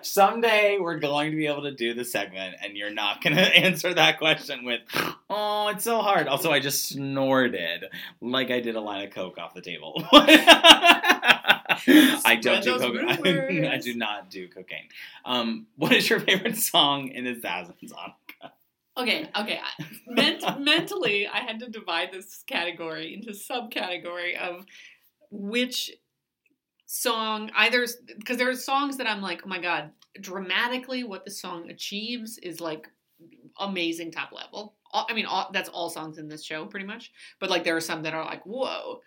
Someday 0.04 0.78
we're 0.80 0.98
going 0.98 1.30
to 1.30 1.36
be 1.36 1.46
able 1.46 1.62
to 1.62 1.72
do 1.72 1.94
the 1.94 2.04
segment, 2.04 2.56
and 2.62 2.76
you're 2.76 2.92
not 2.92 3.22
going 3.22 3.36
to 3.36 3.42
answer 3.42 3.92
that 3.94 4.18
question 4.18 4.64
with, 4.64 4.80
"Oh, 5.28 5.68
it's 5.68 5.84
so 5.84 6.00
hard." 6.00 6.28
Also, 6.28 6.50
I 6.50 6.60
just 6.60 6.88
snorted 6.88 7.84
like 8.20 8.50
I 8.50 8.60
did 8.60 8.76
a 8.76 8.80
line 8.80 9.06
of 9.06 9.12
coke 9.12 9.38
off 9.38 9.54
the 9.54 9.60
table. 9.60 10.02
I 10.12 11.18
don't 12.40 12.62
do 12.62 12.78
cocaine. 12.78 13.36
rumors. 13.36 13.68
I 13.68 13.78
do 13.78 13.94
not 13.94 14.30
do 14.30 14.48
cocaine. 14.48 14.88
Um, 15.24 15.66
what 15.76 15.92
is 15.92 16.08
your 16.08 16.20
favorite 16.20 16.56
song 16.56 17.08
in 17.08 17.26
Assassins? 17.26 17.92
Annika? 17.92 18.50
Okay, 18.96 19.28
okay. 19.38 19.60
Ment- 20.08 20.60
mentally, 20.60 21.28
I 21.28 21.38
had 21.38 21.60
to 21.60 21.68
divide 21.68 22.10
this 22.12 22.42
category 22.46 23.14
into 23.14 23.30
subcategory 23.30 24.36
of 24.36 24.66
which 25.30 25.92
song 26.90 27.50
either 27.54 27.86
because 28.16 28.38
there 28.38 28.48
are 28.48 28.54
songs 28.54 28.96
that 28.96 29.06
I'm 29.06 29.20
like, 29.20 29.42
oh 29.44 29.48
my 29.48 29.60
god, 29.60 29.90
dramatically 30.20 31.04
what 31.04 31.24
the 31.26 31.30
song 31.30 31.70
achieves 31.70 32.38
is 32.38 32.62
like 32.62 32.88
amazing 33.60 34.10
top 34.10 34.32
level. 34.32 34.74
All- 34.92 35.06
I 35.08 35.12
mean, 35.12 35.26
all, 35.26 35.50
that's 35.52 35.68
all 35.68 35.90
songs 35.90 36.16
in 36.16 36.28
this 36.28 36.42
show 36.42 36.64
pretty 36.64 36.86
much. 36.86 37.12
But 37.40 37.50
like 37.50 37.62
there 37.62 37.76
are 37.76 37.80
some 37.80 38.02
that 38.02 38.14
are 38.14 38.24
like 38.24 38.42
whoa, 38.44 39.02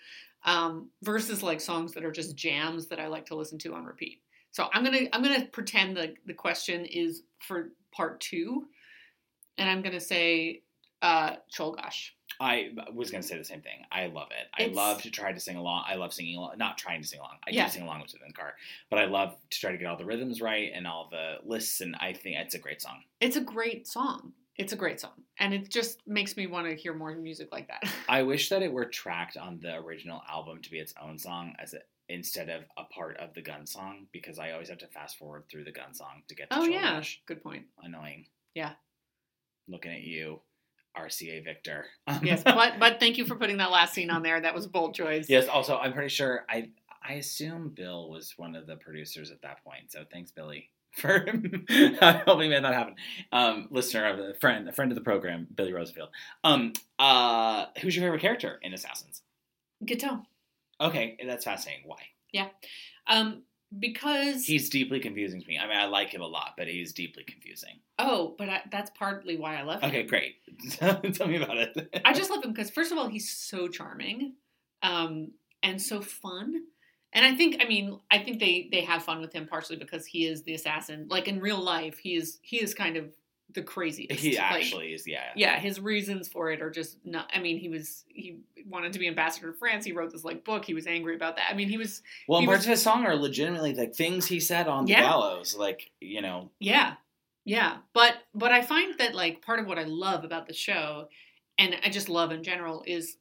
um, 0.45 0.89
versus 1.01 1.41
like 1.41 1.59
songs 1.59 1.91
that 1.93 2.05
are 2.05 2.11
just 2.11 2.35
jams 2.35 2.87
that 2.87 2.99
I 2.99 3.07
like 3.07 3.25
to 3.27 3.35
listen 3.35 3.57
to 3.59 3.73
on 3.73 3.83
repeat. 3.83 4.21
So 4.51 4.69
I'm 4.73 4.83
gonna 4.83 5.07
I'm 5.11 5.23
gonna 5.23 5.47
pretend 5.47 5.97
that 5.97 6.13
the 6.27 6.35
question 6.35 6.85
is 6.85 7.23
for 7.39 7.71
part 7.91 8.19
two, 8.21 8.67
and 9.57 9.67
I'm 9.67 9.81
gonna 9.81 9.99
say 9.99 10.61
uh, 11.01 11.37
Czolgosz. 11.51 12.11
I 12.41 12.71
was 12.91 13.11
going 13.11 13.21
to 13.21 13.27
say 13.27 13.37
the 13.37 13.43
same 13.45 13.61
thing. 13.61 13.85
I 13.91 14.07
love 14.07 14.29
it. 14.31 14.47
I 14.57 14.63
It's- 14.63 14.75
love 14.75 15.01
to 15.03 15.11
try 15.11 15.31
to 15.31 15.39
sing 15.39 15.57
along. 15.57 15.83
I 15.87 15.95
love 15.95 16.11
singing 16.11 16.37
along. 16.37 16.57
Not 16.57 16.77
trying 16.77 17.01
to 17.01 17.07
sing 17.07 17.19
along. 17.19 17.37
I 17.45 17.51
Yeah. 17.51 17.65
do 17.65 17.71
sing 17.71 17.83
along 17.83 18.01
with 18.01 18.15
it 18.15 18.21
in 18.21 18.27
the 18.29 18.33
car, 18.33 18.55
but 18.89 18.97
I 18.99 19.05
love 19.05 19.37
to 19.51 19.59
try 19.59 19.71
to 19.71 19.77
get 19.77 19.85
all 19.85 19.95
the 19.97 20.05
rhythms 20.05 20.41
right 20.41 20.71
and 20.73 20.87
all 20.87 21.07
the 21.09 21.37
lists. 21.43 21.81
And 21.81 21.95
I 21.97 22.13
think 22.13 22.37
it's 22.37 22.55
a 22.55 22.59
great 22.59 22.81
song. 22.81 23.03
It's 23.19 23.35
a 23.35 23.41
great 23.41 23.87
song. 23.87 24.33
It's 24.57 24.73
a 24.73 24.75
great 24.75 24.99
song, 24.99 25.23
and 25.39 25.53
it 25.53 25.69
just 25.69 26.05
makes 26.05 26.35
me 26.35 26.45
want 26.45 26.67
to 26.67 26.75
hear 26.75 26.93
more 26.93 27.15
music 27.15 27.51
like 27.51 27.67
that. 27.69 27.83
I 28.09 28.23
wish 28.23 28.49
that 28.49 28.61
it 28.61 28.71
were 28.71 28.85
tracked 28.85 29.37
on 29.37 29.59
the 29.59 29.75
original 29.75 30.21
album 30.29 30.61
to 30.61 30.69
be 30.69 30.77
its 30.79 30.93
own 31.01 31.17
song 31.17 31.55
as 31.57 31.73
it 31.73 31.87
instead 32.09 32.49
of 32.49 32.65
a 32.77 32.83
part 32.83 33.15
of 33.17 33.33
the 33.33 33.41
gun 33.41 33.65
song 33.65 34.07
because 34.11 34.37
I 34.39 34.51
always 34.51 34.67
have 34.69 34.79
to 34.79 34.87
fast 34.87 35.17
forward 35.17 35.45
through 35.49 35.63
the 35.63 35.71
gun 35.71 35.93
song 35.93 36.23
to 36.27 36.35
get 36.35 36.49
to 36.49 36.59
oh 36.59 36.63
yeah, 36.65 36.95
Rush. 36.95 37.21
good 37.25 37.41
point. 37.41 37.67
Annoying. 37.81 38.27
Yeah. 38.53 38.73
Looking 39.69 39.93
at 39.93 40.01
you, 40.01 40.41
RCA 40.97 41.43
Victor. 41.43 41.85
Yes, 42.21 42.43
but 42.45 42.79
but 42.79 42.99
thank 42.99 43.17
you 43.17 43.25
for 43.25 43.35
putting 43.35 43.57
that 43.57 43.71
last 43.71 43.93
scene 43.93 44.09
on 44.09 44.23
there. 44.23 44.39
That 44.41 44.53
was 44.53 44.65
a 44.65 44.69
bold 44.69 44.95
choice. 44.95 45.29
yes. 45.29 45.47
Also, 45.47 45.77
I'm 45.77 45.93
pretty 45.93 46.09
sure 46.09 46.45
I 46.49 46.69
I 47.03 47.13
assume 47.13 47.69
Bill 47.69 48.09
was 48.09 48.33
one 48.37 48.55
of 48.55 48.67
the 48.67 48.75
producers 48.75 49.31
at 49.31 49.41
that 49.41 49.63
point. 49.63 49.91
So 49.91 50.03
thanks, 50.11 50.31
Billy, 50.31 50.69
for 50.95 51.25
helping 51.69 52.49
make 52.49 52.61
that 52.61 52.73
happen. 52.73 52.95
Um, 53.31 53.67
listener 53.71 54.07
of 54.07 54.17
the 54.17 54.35
friend, 54.39 54.67
a 54.69 54.71
friend 54.71 54.91
of 54.91 54.95
the 54.95 55.03
program, 55.03 55.47
Billy 55.53 55.73
Rosenfield. 55.73 56.09
Um, 56.43 56.73
uh, 56.99 57.65
who's 57.81 57.95
your 57.95 58.05
favorite 58.05 58.21
character 58.21 58.59
in 58.61 58.73
Assassins? 58.73 59.21
Guiteau. 59.85 60.21
Okay, 60.79 61.17
that's 61.25 61.43
fascinating. 61.45 61.83
Why? 61.85 61.97
Yeah. 62.31 62.47
Um, 63.07 63.43
because 63.79 64.45
He's 64.45 64.69
deeply 64.69 64.99
confusing 64.99 65.41
to 65.41 65.47
me. 65.47 65.57
I 65.57 65.67
mean, 65.67 65.77
I 65.77 65.85
like 65.85 66.09
him 66.09 66.21
a 66.21 66.27
lot, 66.27 66.53
but 66.57 66.67
he's 66.67 66.93
deeply 66.93 67.23
confusing. 67.23 67.79
oh, 67.99 68.35
but 68.37 68.49
I, 68.49 68.61
that's 68.71 68.91
partly 68.91 69.37
why 69.37 69.57
I 69.57 69.63
love 69.63 69.81
him. 69.81 69.89
Okay, 69.89 70.03
great. 70.03 70.35
Tell 71.13 71.27
me 71.27 71.41
about 71.41 71.57
it. 71.57 72.01
I 72.05 72.13
just 72.13 72.29
love 72.29 72.43
him 72.43 72.51
because 72.51 72.69
first 72.69 72.91
of 72.91 72.97
all, 72.97 73.07
he's 73.07 73.29
so 73.31 73.67
charming, 73.67 74.33
um, 74.83 75.31
and 75.63 75.81
so 75.81 76.01
fun. 76.01 76.63
And 77.13 77.25
I 77.25 77.35
think, 77.35 77.57
I 77.61 77.67
mean, 77.67 77.99
I 78.09 78.19
think 78.19 78.39
they 78.39 78.69
they 78.71 78.81
have 78.81 79.03
fun 79.03 79.19
with 79.21 79.33
him 79.33 79.47
partially 79.47 79.75
because 79.77 80.05
he 80.05 80.25
is 80.25 80.43
the 80.43 80.53
assassin. 80.53 81.07
Like 81.09 81.27
in 81.27 81.39
real 81.39 81.59
life, 81.61 81.97
he 81.97 82.15
is 82.15 82.39
he 82.41 82.61
is 82.61 82.73
kind 82.73 82.97
of 82.97 83.13
the 83.53 83.61
craziest. 83.61 84.19
he 84.19 84.37
Like, 84.37 84.41
actually 84.53 84.93
is. 84.93 85.07
Yeah. 85.07 85.23
yeah, 85.35 85.59
his 85.59 85.79
reasons 85.79 86.27
for 86.27 86.51
it 86.51 86.61
are 86.61 86.69
just 86.69 86.97
not. 87.05 87.29
I 87.33 87.39
mean, 87.39 87.57
he 87.57 87.69
was 87.69 88.03
he 88.07 88.37
wanted 88.65 88.93
to 88.93 88.99
be 88.99 89.07
ambassador 89.07 89.51
to 89.51 89.57
France. 89.57 89.83
He 89.85 89.91
wrote 89.91 90.11
this 90.11 90.23
like 90.23 90.43
book. 90.43 90.65
He 90.65 90.73
was 90.73 90.87
angry 90.87 91.15
about 91.15 91.35
that. 91.37 91.45
I 91.49 91.53
mean, 91.53 91.69
he 91.69 91.77
was 91.77 92.01
Well, 92.27 92.39
he 92.39 92.45
parts 92.45 92.59
was- 92.59 92.65
of 92.67 92.71
his 92.71 92.81
song 92.81 93.05
are 93.05 93.15
legitimately 93.15 93.73
like 93.75 93.93
things 93.95 94.25
he 94.25 94.39
said 94.39 94.67
on 94.67 94.85
the 94.85 94.93
gallows. 94.93 95.55
Like 95.55 95.91
you 95.99 96.21
know, 96.21 96.49
Yeah. 96.59 96.95
Yeah. 97.45 97.77
But 97.93 98.15
but 98.35 98.51
I 98.51 98.61
find 98.61 98.97
that 98.99 99.15
like 99.15 99.41
part 99.41 99.59
of 99.59 99.67
what 99.67 99.79
I 99.79 99.83
love 99.83 100.23
about 100.23 100.47
the 100.47 100.53
show 100.53 101.09
and 101.57 101.75
I 101.83 101.89
just 101.89 102.07
love 102.09 102.31
in 102.31 102.43
general 102.43 102.83
is 102.85 103.17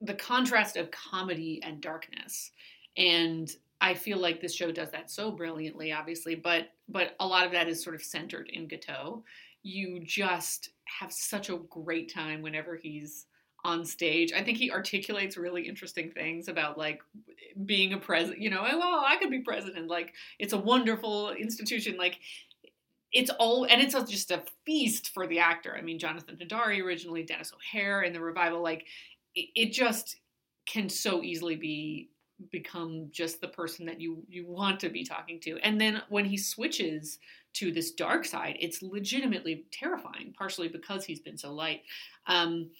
the 0.00 0.14
contrast 0.14 0.76
of 0.76 0.90
comedy 0.90 1.60
and 1.62 1.80
darkness. 1.80 2.50
And 2.96 3.48
I 3.80 3.94
feel 3.94 4.18
like 4.18 4.40
this 4.40 4.54
show 4.54 4.72
does 4.72 4.90
that 4.90 5.10
so 5.10 5.30
brilliantly, 5.30 5.92
obviously, 5.92 6.34
but 6.34 6.70
but 6.88 7.14
a 7.20 7.26
lot 7.26 7.46
of 7.46 7.52
that 7.52 7.68
is 7.68 7.82
sort 7.82 7.94
of 7.94 8.02
centered 8.02 8.50
in 8.52 8.66
Guiteau. 8.66 9.22
You 9.62 10.00
just 10.04 10.70
have 11.00 11.12
such 11.12 11.50
a 11.50 11.58
great 11.70 12.12
time 12.12 12.42
whenever 12.42 12.76
he's 12.76 13.26
on 13.64 13.84
stage. 13.84 14.32
I 14.32 14.42
think 14.42 14.58
he 14.58 14.70
articulates 14.70 15.36
really 15.36 15.62
interesting 15.62 16.10
things 16.10 16.48
about 16.48 16.78
like 16.78 17.02
being 17.66 17.92
a 17.92 17.98
president, 17.98 18.40
you 18.40 18.50
know, 18.50 18.64
oh, 18.68 18.78
well, 18.78 19.04
I 19.06 19.16
could 19.16 19.30
be 19.30 19.40
president. 19.40 19.88
Like 19.88 20.14
it's 20.38 20.52
a 20.52 20.58
wonderful 20.58 21.30
institution. 21.30 21.96
Like 21.96 22.18
it's 23.12 23.30
all 23.38 23.64
and 23.64 23.80
it's 23.80 23.94
just 24.10 24.30
a 24.30 24.42
feast 24.64 25.10
for 25.10 25.26
the 25.26 25.38
actor. 25.38 25.74
I 25.76 25.82
mean, 25.82 25.98
Jonathan 25.98 26.36
Hadary 26.38 26.80
originally, 26.80 27.22
Denis 27.22 27.52
O'Hare 27.52 28.02
in 28.02 28.12
the 28.12 28.20
revival, 28.20 28.62
like 28.62 28.86
it, 29.34 29.48
it 29.54 29.72
just 29.72 30.16
can 30.66 30.88
so 30.88 31.22
easily 31.22 31.56
be 31.56 32.10
become 32.50 33.08
just 33.10 33.40
the 33.40 33.48
person 33.48 33.86
that 33.86 34.00
you 34.00 34.22
you 34.28 34.46
want 34.46 34.80
to 34.80 34.88
be 34.88 35.04
talking 35.04 35.40
to. 35.40 35.58
And 35.58 35.80
then 35.80 36.02
when 36.08 36.24
he 36.24 36.36
switches 36.36 37.18
to 37.54 37.72
this 37.72 37.90
dark 37.92 38.24
side, 38.24 38.56
it's 38.60 38.82
legitimately 38.82 39.66
terrifying, 39.72 40.32
partially 40.36 40.68
because 40.68 41.04
he's 41.04 41.20
been 41.20 41.36
so 41.38 41.52
light. 41.52 41.82
Um, 42.26 42.70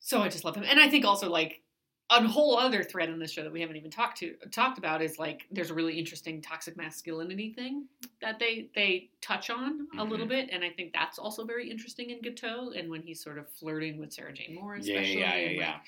so 0.00 0.20
I 0.20 0.28
just 0.28 0.44
love 0.44 0.56
him, 0.56 0.64
and 0.64 0.80
I 0.80 0.88
think 0.88 1.04
also 1.04 1.28
like 1.30 1.62
a 2.10 2.26
whole 2.26 2.58
other 2.58 2.82
thread 2.82 3.08
in 3.08 3.18
this 3.18 3.30
show 3.30 3.42
that 3.42 3.52
we 3.52 3.60
haven't 3.62 3.76
even 3.76 3.90
talked 3.90 4.18
to 4.18 4.34
talked 4.50 4.76
about 4.76 5.00
is 5.00 5.18
like 5.18 5.46
there's 5.50 5.70
a 5.70 5.74
really 5.74 5.98
interesting 5.98 6.42
toxic 6.42 6.76
masculinity 6.76 7.52
thing 7.54 7.86
that 8.20 8.38
they 8.38 8.68
they 8.74 9.08
touch 9.20 9.48
on 9.48 9.86
a 9.98 10.04
little 10.04 10.26
Mhm. 10.26 10.30
bit, 10.30 10.50
and 10.50 10.64
I 10.64 10.70
think 10.70 10.92
that's 10.92 11.18
also 11.18 11.44
very 11.44 11.70
interesting 11.70 12.10
in 12.10 12.20
Guiteau, 12.20 12.72
and 12.72 12.90
when 12.90 13.02
he's 13.02 13.22
sort 13.22 13.38
of 13.38 13.48
flirting 13.48 13.98
with 13.98 14.12
Sarah 14.12 14.32
Jane 14.32 14.56
Moore, 14.56 14.76
yeah, 14.76 14.80
especially. 14.80 15.20
yeah, 15.20 15.36
yeah, 15.36 15.46
and, 15.48 15.56
yeah. 15.56 15.72
like, 15.72 15.80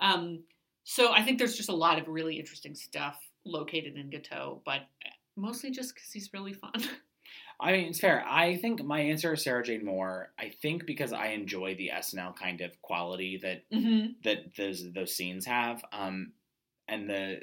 um, 0.00 0.44
so 0.90 1.12
I 1.12 1.22
think 1.22 1.38
there's 1.38 1.54
just 1.54 1.68
a 1.68 1.74
lot 1.74 1.98
of 1.98 2.08
really 2.08 2.38
interesting 2.38 2.74
stuff 2.74 3.20
located 3.44 3.98
in 3.98 4.08
Guiteau, 4.08 4.62
but 4.64 4.86
mostly 5.36 5.70
just 5.70 5.94
because 5.94 6.10
he's 6.10 6.32
really 6.32 6.54
fun. 6.54 6.72
I 7.60 7.72
mean, 7.72 7.88
it's 7.90 8.00
fair. 8.00 8.24
I 8.26 8.56
think 8.56 8.82
my 8.82 8.98
answer 9.00 9.34
is 9.34 9.44
Sarah 9.44 9.62
Jane 9.62 9.84
Moore. 9.84 10.32
I 10.38 10.48
think 10.62 10.86
because 10.86 11.12
I 11.12 11.26
enjoy 11.26 11.74
the 11.74 11.90
SNL 11.94 12.34
kind 12.36 12.62
of 12.62 12.80
quality 12.80 13.38
that 13.42 13.70
mm-hmm. 13.70 14.12
that 14.24 14.56
those 14.56 14.90
those 14.94 15.14
scenes 15.14 15.44
have, 15.44 15.84
um, 15.92 16.32
and 16.88 17.10
the 17.10 17.40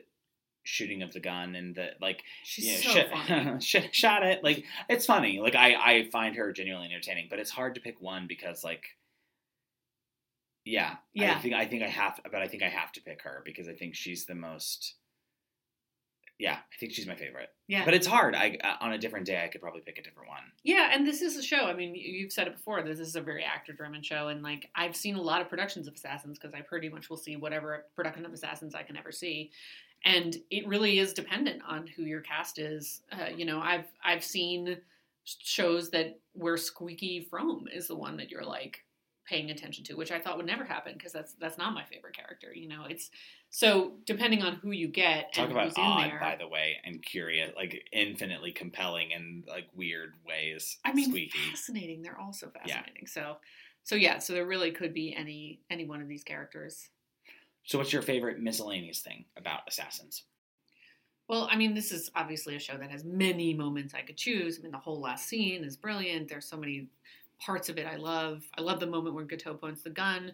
shooting 0.64 1.04
of 1.04 1.14
the 1.14 1.20
gun 1.20 1.54
and 1.54 1.76
the 1.76 1.90
like. 2.02 2.24
She's 2.44 2.66
you 2.66 2.72
know, 2.72 2.80
so 2.80 3.70
shit- 3.70 3.82
funny. 3.84 3.90
shot 3.92 4.24
it 4.26 4.44
like 4.44 4.64
it's 4.90 5.06
funny. 5.06 5.40
Like 5.40 5.54
I 5.54 5.76
I 5.76 6.10
find 6.12 6.36
her 6.36 6.52
genuinely 6.52 6.88
entertaining, 6.88 7.28
but 7.30 7.38
it's 7.38 7.52
hard 7.52 7.76
to 7.76 7.82
pick 7.82 8.02
one 8.02 8.26
because 8.26 8.64
like. 8.64 8.86
Yeah, 10.66 10.96
Yeah. 11.14 11.36
I 11.36 11.40
think 11.40 11.54
I 11.54 11.66
think 11.66 11.84
I 11.84 11.88
have, 11.88 12.20
but 12.32 12.42
I 12.42 12.48
think 12.48 12.64
I 12.64 12.70
have 12.70 12.92
to 12.94 13.02
pick 13.02 13.22
her 13.22 13.42
because 13.46 13.68
I 13.70 13.74
think 13.74 13.96
she's 13.96 14.26
the 14.26 14.36
most. 14.36 14.96
Yeah, 16.38 16.56
I 16.56 16.76
think 16.82 16.92
she's 16.92 17.08
my 17.08 17.16
favorite. 17.16 17.50
Yeah. 17.68 17.86
But 17.86 17.94
it's 17.94 18.06
hard. 18.08 18.36
I 18.36 18.58
uh, 18.62 18.76
on 18.82 18.92
a 18.92 18.98
different 18.98 19.26
day, 19.26 19.42
I 19.42 19.48
could 19.48 19.62
probably 19.62 19.80
pick 19.82 19.98
a 19.98 20.04
different 20.04 20.28
one. 20.28 20.42
Yeah, 20.64 20.90
and 20.92 21.08
this 21.08 21.22
is 21.22 21.38
a 21.38 21.42
show. 21.44 21.66
I 21.68 21.74
mean, 21.74 21.96
you- 21.96 22.12
you've 22.12 22.34
said 22.34 22.48
it 22.48 22.54
before. 22.58 22.82
This 22.84 23.00
is 23.00 23.16
a 23.16 23.22
very 23.22 23.44
actor-driven 23.44 24.02
show, 24.04 24.28
and 24.28 24.44
like 24.44 24.70
I've 24.76 24.98
seen 24.98 25.16
a 25.16 25.22
lot 25.22 25.40
of 25.42 25.48
productions 25.48 25.88
of 25.88 25.94
Assassins 25.94 26.38
because 26.38 26.54
I 26.54 26.60
pretty 26.62 26.90
much 26.90 27.10
will 27.10 27.16
see 27.18 27.38
whatever 27.38 27.86
production 27.96 28.26
of 28.26 28.34
Assassins 28.34 28.76
I 28.76 28.84
can 28.84 28.98
ever 28.98 29.14
see, 29.14 29.52
and 30.04 30.36
it 30.52 30.68
really 30.68 31.00
is 31.00 31.14
dependent 31.14 31.62
on 31.66 31.88
who 31.88 32.04
your 32.04 32.22
cast 32.22 32.60
is. 32.60 33.02
Uh, 33.14 33.28
you 33.34 33.46
know, 33.46 33.62
I've 33.62 33.86
I've 34.04 34.24
seen 34.24 34.82
shows 35.24 35.90
that 35.92 36.20
where 36.34 36.58
Squeaky 36.58 37.26
Fromme 37.32 37.68
is 37.74 37.88
the 37.88 37.96
one 37.96 38.18
that 38.18 38.30
you're 38.30 38.44
like 38.44 38.84
paying 39.26 39.50
attention 39.52 39.84
to, 39.86 39.96
which 39.96 40.12
I 40.12 40.20
thought 40.20 40.38
would 40.38 40.46
never 40.46 40.64
happen 40.64 40.94
because 40.94 41.12
that's 41.12 41.34
that's 41.34 41.58
not 41.58 41.74
my 41.74 41.84
favorite 41.84 42.16
character. 42.16 42.54
You 42.54 42.68
know, 42.68 42.86
it's 42.90 43.10
so 43.50 43.94
depending 44.06 44.44
on 44.44 44.56
who 44.56 44.72
you 44.72 44.88
get 44.88 45.34
Talk 45.34 45.46
and 45.46 45.52
about 45.52 45.66
who's 45.66 45.78
in 45.78 45.84
odd, 45.84 46.10
there. 46.10 46.20
by 46.20 46.36
the 46.36 46.48
way, 46.48 46.78
and 46.84 47.04
curious, 47.04 47.52
like 47.56 47.84
infinitely 47.92 48.52
compelling 48.52 49.12
in 49.12 49.44
like 49.48 49.68
weird 49.76 50.14
ways. 50.28 50.78
I 50.86 50.94
mean, 50.94 51.10
squeaky. 51.10 51.40
fascinating. 51.52 52.02
They're 52.02 52.20
all 52.20 52.34
so 52.34 52.52
Yeah. 52.66 52.78
fascinating. 52.78 53.08
So, 53.08 53.38
so 53.84 53.96
yeah. 53.96 54.20
So 54.20 54.34
there 54.34 54.46
really 54.46 54.72
could 54.72 54.94
be 54.94 55.16
any 55.16 55.62
any 55.70 55.86
one 55.86 56.02
of 56.02 56.08
these 56.08 56.24
characters. 56.24 56.90
So, 57.64 57.80
what's 57.80 57.92
your 57.92 58.04
favorite 58.04 58.40
miscellaneous 58.40 59.00
thing 59.02 59.26
about 59.38 59.62
Assassins? 59.68 60.24
Well, 61.28 61.48
I 61.50 61.56
mean, 61.56 61.74
this 61.74 61.92
is 61.92 62.12
obviously 62.16 62.56
a 62.56 62.60
show 62.60 62.78
that 62.78 62.92
has 62.92 63.04
many 63.04 63.54
moments 63.56 63.96
I 63.96 64.02
could 64.02 64.18
choose. 64.18 64.60
I 64.60 64.62
mean, 64.62 64.72
the 64.72 64.78
whole 64.78 65.02
last 65.02 65.28
scene 65.28 65.64
is 65.64 65.76
brilliant. 65.76 66.28
There's 66.30 66.46
so 66.48 66.58
many 66.58 66.90
parts 67.40 67.70
of 67.70 67.78
it 67.78 67.86
I 67.86 67.96
love. 67.96 68.44
I 68.58 68.62
love 68.62 68.80
the 68.80 68.88
moment 68.88 69.16
where 69.16 69.26
Guiteau 69.26 69.54
points 69.54 69.82
the 69.82 69.90
gun 69.90 70.34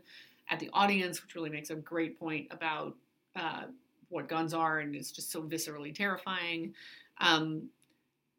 at 0.50 0.60
the 0.60 0.70
audience, 0.74 1.22
which 1.22 1.36
really 1.36 1.50
makes 1.50 1.70
a 1.70 1.76
great 1.76 2.20
point 2.20 2.48
about 2.52 2.96
uh, 3.36 3.64
what 4.10 4.28
guns 4.28 4.54
are, 4.54 4.80
and 4.80 4.96
it's 4.96 5.12
just 5.12 5.32
so 5.32 5.42
viscerally 5.42 5.94
terrifying. 5.94 6.74
Um, 7.20 7.70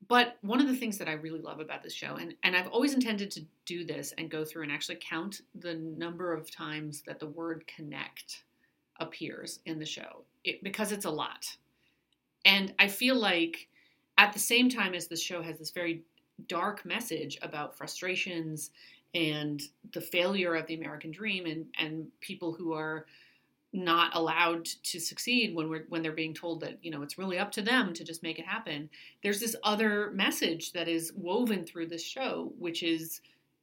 but 0.08 0.36
one 0.42 0.60
of 0.60 0.66
the 0.66 0.76
things 0.76 0.98
that 0.98 1.08
I 1.08 1.12
really 1.12 1.40
love 1.40 1.60
about 1.60 1.82
this 1.82 1.94
show, 1.94 2.16
and, 2.16 2.34
and 2.42 2.56
I've 2.56 2.66
always 2.68 2.92
intended 2.92 3.30
to 3.32 3.44
do 3.64 3.84
this 3.84 4.12
and 4.18 4.30
go 4.30 4.44
through 4.44 4.64
and 4.64 4.72
actually 4.72 4.98
count 5.00 5.42
the 5.54 5.74
number 5.74 6.32
of 6.32 6.50
times 6.50 7.02
that 7.06 7.20
the 7.20 7.28
word 7.28 7.64
connect 7.66 8.44
appears 8.98 9.60
in 9.64 9.78
the 9.78 9.86
show, 9.86 10.24
it, 10.44 10.62
because 10.62 10.92
it's 10.92 11.04
a 11.04 11.10
lot. 11.10 11.56
And 12.44 12.74
I 12.78 12.88
feel 12.88 13.14
like 13.14 13.68
at 14.18 14.32
the 14.32 14.38
same 14.38 14.68
time 14.68 14.94
as 14.94 15.06
the 15.06 15.16
show 15.16 15.40
has 15.40 15.58
this 15.58 15.70
very 15.70 16.02
dark 16.48 16.84
message 16.84 17.38
about 17.42 17.76
frustrations 17.76 18.70
and 19.14 19.62
the 19.92 20.00
failure 20.00 20.54
of 20.54 20.66
the 20.66 20.74
American 20.74 21.10
dream 21.10 21.46
and, 21.46 21.66
and 21.78 22.06
people 22.20 22.52
who 22.52 22.72
are 22.72 23.06
not 23.74 24.14
allowed 24.14 24.66
to 24.66 25.00
succeed 25.00 25.54
when 25.54 25.70
we're 25.70 25.86
when 25.88 26.02
they're 26.02 26.12
being 26.12 26.34
told 26.34 26.60
that 26.60 26.78
you 26.82 26.90
know 26.90 27.00
it's 27.02 27.16
really 27.16 27.38
up 27.38 27.50
to 27.50 27.62
them 27.62 27.94
to 27.94 28.04
just 28.04 28.22
make 28.22 28.38
it 28.38 28.44
happen. 28.44 28.88
There's 29.22 29.40
this 29.40 29.56
other 29.64 30.10
message 30.10 30.72
that 30.72 30.88
is 30.88 31.12
woven 31.16 31.64
through 31.64 31.86
this 31.86 32.04
show 32.04 32.52
which 32.58 32.82
is 32.82 33.20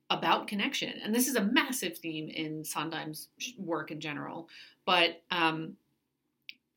about 0.09 0.47
connection. 0.47 0.93
And 1.03 1.13
this 1.13 1.27
is 1.27 1.35
a 1.35 1.43
massive 1.43 1.99
theme 1.99 2.29
in 2.29 2.63
Sondheim's 2.63 3.27
work 3.57 3.91
in 3.91 3.99
general 3.99 4.49
but 4.89 5.21
um, 5.29 5.75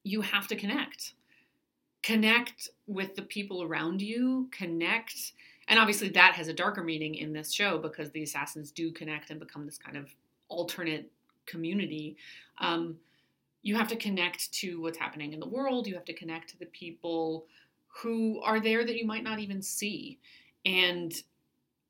you 0.05 0.21
have 0.21 0.47
to 0.49 0.55
connect. 0.55 1.15
Connect 2.03 2.69
with 2.87 3.15
the 3.15 3.23
people 3.23 3.63
around 3.63 4.03
you 4.03 4.51
connect 4.53 5.33
and 5.69 5.79
obviously 5.79 6.09
that 6.11 6.35
has 6.35 6.49
a 6.49 6.53
darker 6.53 6.83
meaning 6.83 7.15
in 7.15 7.33
this 7.33 7.53
show 7.53 7.79
because 7.79 8.11
the 8.11 8.23
assassins 8.23 8.71
do 8.71 8.91
connect 8.91 9.31
and 9.31 9.41
become 9.41 9.65
this 9.65 9.79
kind 9.79 9.97
of 9.97 10.09
alternate 10.49 11.11
community. 11.47 12.17
Um, 12.59 12.97
you 13.63 13.77
have 13.77 13.89
to 13.89 13.97
connect 13.97 14.53
to 14.55 14.81
what's 14.81 14.99
happening 14.99 15.33
in 15.33 15.41
the 15.41 15.49
world. 15.49 15.87
You 15.87 15.95
have 15.95 16.05
to 16.07 16.13
connect 16.13 16.51
to 16.51 16.59
the 16.59 16.67
people 16.67 17.47
who 17.87 18.41
are 18.43 18.61
there 18.61 18.85
that 18.85 18.97
you 18.97 19.07
might 19.07 19.23
not 19.23 19.39
even 19.39 19.63
see. 19.63 20.19
And 20.65 21.13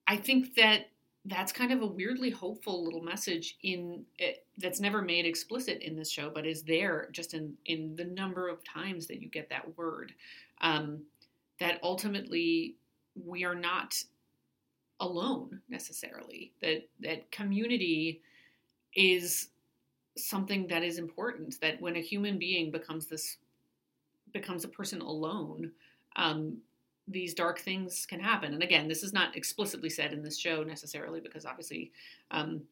i 0.08 0.16
think 0.16 0.56
that 0.56 0.88
that's 1.26 1.52
kind 1.52 1.72
of 1.72 1.82
a 1.82 1.86
weirdly 1.86 2.30
hopeful 2.30 2.84
little 2.84 3.00
message 3.00 3.56
in 3.62 4.04
it, 4.18 4.44
that's 4.58 4.80
never 4.80 5.00
made 5.00 5.24
explicit 5.24 5.80
in 5.80 5.94
this 5.94 6.10
show 6.10 6.28
but 6.28 6.44
is 6.44 6.64
there 6.64 7.08
just 7.12 7.34
in 7.34 7.54
in 7.66 7.94
the 7.94 8.04
number 8.04 8.48
of 8.48 8.64
times 8.64 9.06
that 9.06 9.22
you 9.22 9.28
get 9.28 9.48
that 9.48 9.78
word. 9.78 10.12
Um, 10.60 11.02
that 11.62 11.78
ultimately 11.82 12.74
we 13.14 13.44
are 13.44 13.54
not 13.54 14.02
alone 15.00 15.60
necessarily 15.68 16.52
that 16.60 16.88
that 17.00 17.30
community 17.32 18.20
is 18.94 19.48
something 20.16 20.66
that 20.68 20.82
is 20.82 20.98
important 20.98 21.58
that 21.60 21.80
when 21.80 21.96
a 21.96 22.00
human 22.00 22.38
being 22.38 22.70
becomes 22.70 23.06
this 23.06 23.38
becomes 24.32 24.64
a 24.64 24.68
person 24.68 25.00
alone 25.00 25.70
um, 26.16 26.58
these 27.08 27.34
dark 27.34 27.58
things 27.58 28.06
can 28.06 28.20
happen. 28.20 28.54
And 28.54 28.62
again 28.62 28.86
this 28.86 29.02
is 29.02 29.12
not 29.12 29.36
explicitly 29.36 29.90
said 29.90 30.12
in 30.12 30.22
this 30.22 30.38
show 30.38 30.62
necessarily 30.62 31.20
because 31.20 31.44
obviously 31.44 31.90
um, 32.30 32.62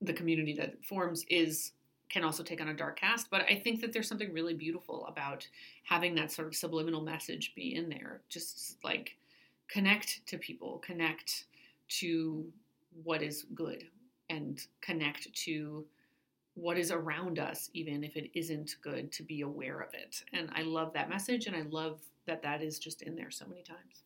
the 0.00 0.12
community 0.12 0.54
that 0.54 0.82
forms 0.84 1.24
is 1.28 1.72
can 2.08 2.24
also 2.24 2.42
take 2.42 2.60
on 2.60 2.68
a 2.68 2.74
dark 2.74 2.98
cast 2.98 3.30
but 3.30 3.42
i 3.42 3.54
think 3.54 3.80
that 3.80 3.92
there's 3.92 4.08
something 4.08 4.32
really 4.32 4.52
beautiful 4.52 5.06
about 5.06 5.46
having 5.84 6.14
that 6.14 6.32
sort 6.32 6.48
of 6.48 6.54
subliminal 6.54 7.00
message 7.00 7.52
be 7.54 7.74
in 7.74 7.88
there. 7.88 8.20
Just 8.28 8.76
like 8.84 9.16
connect 9.72 10.26
to 10.26 10.36
people 10.38 10.78
connect 10.84 11.44
to 11.88 12.44
what 13.04 13.22
is 13.22 13.46
good 13.54 13.84
and 14.28 14.66
connect 14.80 15.32
to 15.34 15.84
what 16.54 16.76
is 16.76 16.90
around 16.90 17.38
us 17.38 17.70
even 17.72 18.02
if 18.04 18.16
it 18.16 18.30
isn't 18.34 18.76
good 18.82 19.10
to 19.12 19.22
be 19.22 19.42
aware 19.42 19.80
of 19.80 19.94
it 19.94 20.22
and 20.32 20.50
i 20.54 20.62
love 20.62 20.92
that 20.92 21.08
message 21.08 21.46
and 21.46 21.56
i 21.56 21.62
love 21.70 22.00
that 22.26 22.42
that 22.42 22.62
is 22.62 22.78
just 22.78 23.02
in 23.02 23.14
there 23.16 23.30
so 23.30 23.46
many 23.46 23.62
times 23.62 24.02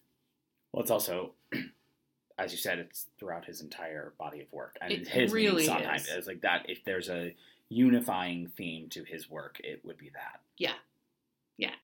Well, 0.72 0.82
it's 0.82 0.90
also, 0.90 1.32
as 2.38 2.52
you 2.52 2.58
said, 2.58 2.78
it's 2.78 3.06
throughout 3.18 3.44
his 3.44 3.60
entire 3.60 4.12
body 4.18 4.40
of 4.40 4.52
work, 4.52 4.76
and 4.80 4.92
It 4.92 5.06
his 5.08 5.32
really 5.32 5.64
is 5.64 6.26
like 6.26 6.40
that. 6.40 6.66
If 6.68 6.84
there's 6.84 7.08
a 7.08 7.34
unifying 7.68 8.50
theme 8.56 8.88
to 8.90 9.04
his 9.04 9.30
work, 9.30 9.60
it 9.62 9.84
would 9.84 9.98
be 9.98 10.10
that. 10.10 10.40
Yeah. 10.58 10.74
Yeah. 11.58 11.74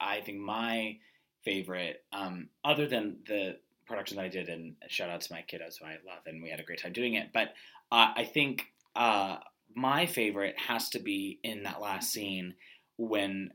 I 0.00 0.20
think 0.20 0.38
my 0.38 0.98
favorite, 1.44 2.04
um, 2.12 2.48
other 2.64 2.86
than 2.86 3.18
the 3.26 3.58
production 3.86 4.16
that 4.16 4.24
I 4.24 4.28
did, 4.28 4.48
and 4.48 4.76
shout 4.88 5.10
out 5.10 5.20
to 5.22 5.32
my 5.32 5.44
kiddos 5.50 5.78
who 5.78 5.86
I 5.86 5.98
love, 6.06 6.26
and 6.26 6.42
we 6.42 6.50
had 6.50 6.60
a 6.60 6.64
great 6.64 6.80
time 6.80 6.92
doing 6.92 7.14
it. 7.14 7.30
But 7.32 7.48
uh, 7.90 8.12
I 8.16 8.24
think 8.24 8.66
uh, 8.94 9.38
my 9.74 10.06
favorite 10.06 10.56
has 10.58 10.90
to 10.90 10.98
be 10.98 11.38
in 11.42 11.64
that 11.64 11.80
last 11.80 12.10
scene 12.10 12.54
when 12.96 13.50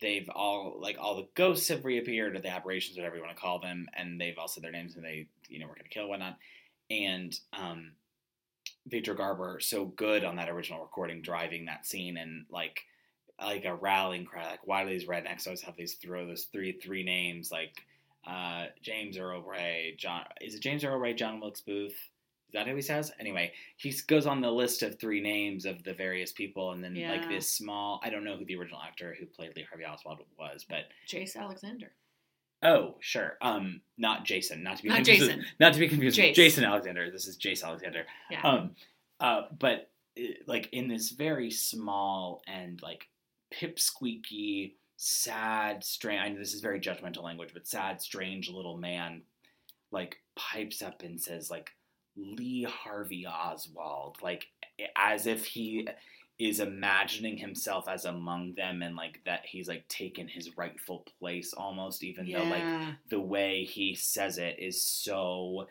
they've 0.00 0.28
all 0.34 0.78
like 0.80 0.96
all 1.00 1.16
the 1.16 1.28
ghosts 1.34 1.68
have 1.68 1.84
reappeared 1.84 2.36
or 2.36 2.40
the 2.40 2.50
aberrations, 2.50 2.96
whatever 2.96 3.16
you 3.16 3.22
want 3.22 3.34
to 3.34 3.40
call 3.40 3.60
them, 3.60 3.88
and 3.94 4.20
they've 4.20 4.38
all 4.38 4.48
said 4.48 4.62
their 4.62 4.72
names 4.72 4.96
and 4.96 5.04
they, 5.04 5.28
you 5.48 5.58
know, 5.58 5.66
we're 5.66 5.76
gonna 5.76 5.88
kill 5.88 6.08
whatnot. 6.08 6.36
And 6.90 7.38
um, 7.52 7.92
Victor 8.86 9.14
Garber 9.14 9.58
so 9.60 9.84
good 9.84 10.24
on 10.24 10.36
that 10.36 10.48
original 10.48 10.80
recording, 10.80 11.22
driving 11.22 11.66
that 11.66 11.86
scene 11.86 12.16
and 12.16 12.46
like 12.50 12.82
like 13.40 13.64
a 13.64 13.74
rallying 13.74 14.24
cry. 14.24 14.46
Like, 14.50 14.66
why 14.66 14.84
do 14.84 14.90
these 14.90 15.06
rednecks 15.06 15.46
always 15.46 15.62
have 15.62 15.76
these 15.76 15.94
throw 15.94 16.26
those 16.26 16.44
three 16.44 16.72
three 16.72 17.02
names 17.04 17.50
like 17.50 17.84
uh, 18.26 18.66
James 18.82 19.18
Earl 19.18 19.42
Ray, 19.42 19.94
John? 19.98 20.24
Is 20.40 20.54
it 20.54 20.60
James 20.62 20.84
Earl 20.84 20.98
Ray, 20.98 21.14
John 21.14 21.40
Wilkes 21.40 21.60
Booth? 21.60 21.92
Is 22.48 22.52
that 22.52 22.66
who 22.68 22.76
he 22.76 22.82
says? 22.82 23.12
Anyway, 23.18 23.52
he 23.76 23.92
goes 24.06 24.26
on 24.26 24.40
the 24.40 24.50
list 24.50 24.82
of 24.82 24.98
three 24.98 25.20
names 25.20 25.66
of 25.66 25.82
the 25.82 25.92
various 25.94 26.30
people, 26.32 26.72
and 26.72 26.82
then 26.82 26.94
like 27.08 27.28
this 27.28 27.52
small. 27.52 28.00
I 28.04 28.10
don't 28.10 28.24
know 28.24 28.36
who 28.36 28.44
the 28.44 28.56
original 28.56 28.80
actor 28.86 29.16
who 29.18 29.26
played 29.26 29.54
Lee 29.56 29.66
Harvey 29.68 29.84
Oswald 29.84 30.20
was, 30.38 30.64
but 30.68 30.84
jace 31.08 31.36
alexander 31.36 31.90
oh 32.62 32.94
sure, 33.00 33.36
um, 33.42 33.80
not 33.98 34.24
Jason, 34.24 34.62
not 34.62 34.78
to 34.78 34.82
be 34.82 34.88
Not 34.88 34.96
confused 34.96 35.20
with- 35.20 35.30
Jason. 35.30 35.44
not 35.60 35.72
to 35.74 35.78
be 35.78 35.88
confused 35.88 36.18
Jace. 36.18 36.28
with 36.28 36.36
Jason 36.36 36.64
Alexander. 36.64 37.10
This 37.10 37.26
is 37.26 37.36
Jace 37.36 37.62
Alexander. 37.62 38.06
yeah 38.30 38.40
Um, 38.42 38.70
uh, 39.20 39.42
but 39.58 39.90
uh, 40.18 40.22
like 40.46 40.68
in 40.72 40.88
this 40.88 41.10
very 41.10 41.50
small 41.50 42.42
and 42.46 42.80
like 42.82 43.08
pipsqueaky, 43.60 44.74
sad, 44.96 45.84
strange. 45.84 46.20
I 46.20 46.28
know 46.28 46.38
this 46.38 46.54
is 46.54 46.60
very 46.60 46.80
judgmental 46.80 47.22
language, 47.22 47.50
but 47.52 47.66
sad, 47.66 48.00
strange 48.00 48.50
little 48.50 48.76
man, 48.76 49.22
like 49.90 50.16
pipes 50.36 50.82
up 50.82 51.02
and 51.02 51.20
says 51.20 51.50
like 51.50 51.70
Lee 52.16 52.64
Harvey 52.64 53.26
Oswald, 53.26 54.16
like 54.22 54.46
as 54.96 55.26
if 55.26 55.44
he 55.44 55.88
is 56.38 56.60
imagining 56.60 57.38
himself 57.38 57.88
as 57.88 58.04
among 58.04 58.52
them 58.56 58.82
and 58.82 58.94
like 58.94 59.20
that 59.24 59.40
he's 59.46 59.68
like 59.68 59.88
taken 59.88 60.28
his 60.28 60.54
rightful 60.58 61.02
place 61.18 61.54
almost 61.54 62.04
even 62.04 62.30
though 62.30 62.42
like 62.44 62.62
the 63.08 63.18
way 63.18 63.64
he 63.64 63.94
says 63.94 64.36
it 64.36 64.58
is 64.58 64.82
so 64.82 65.66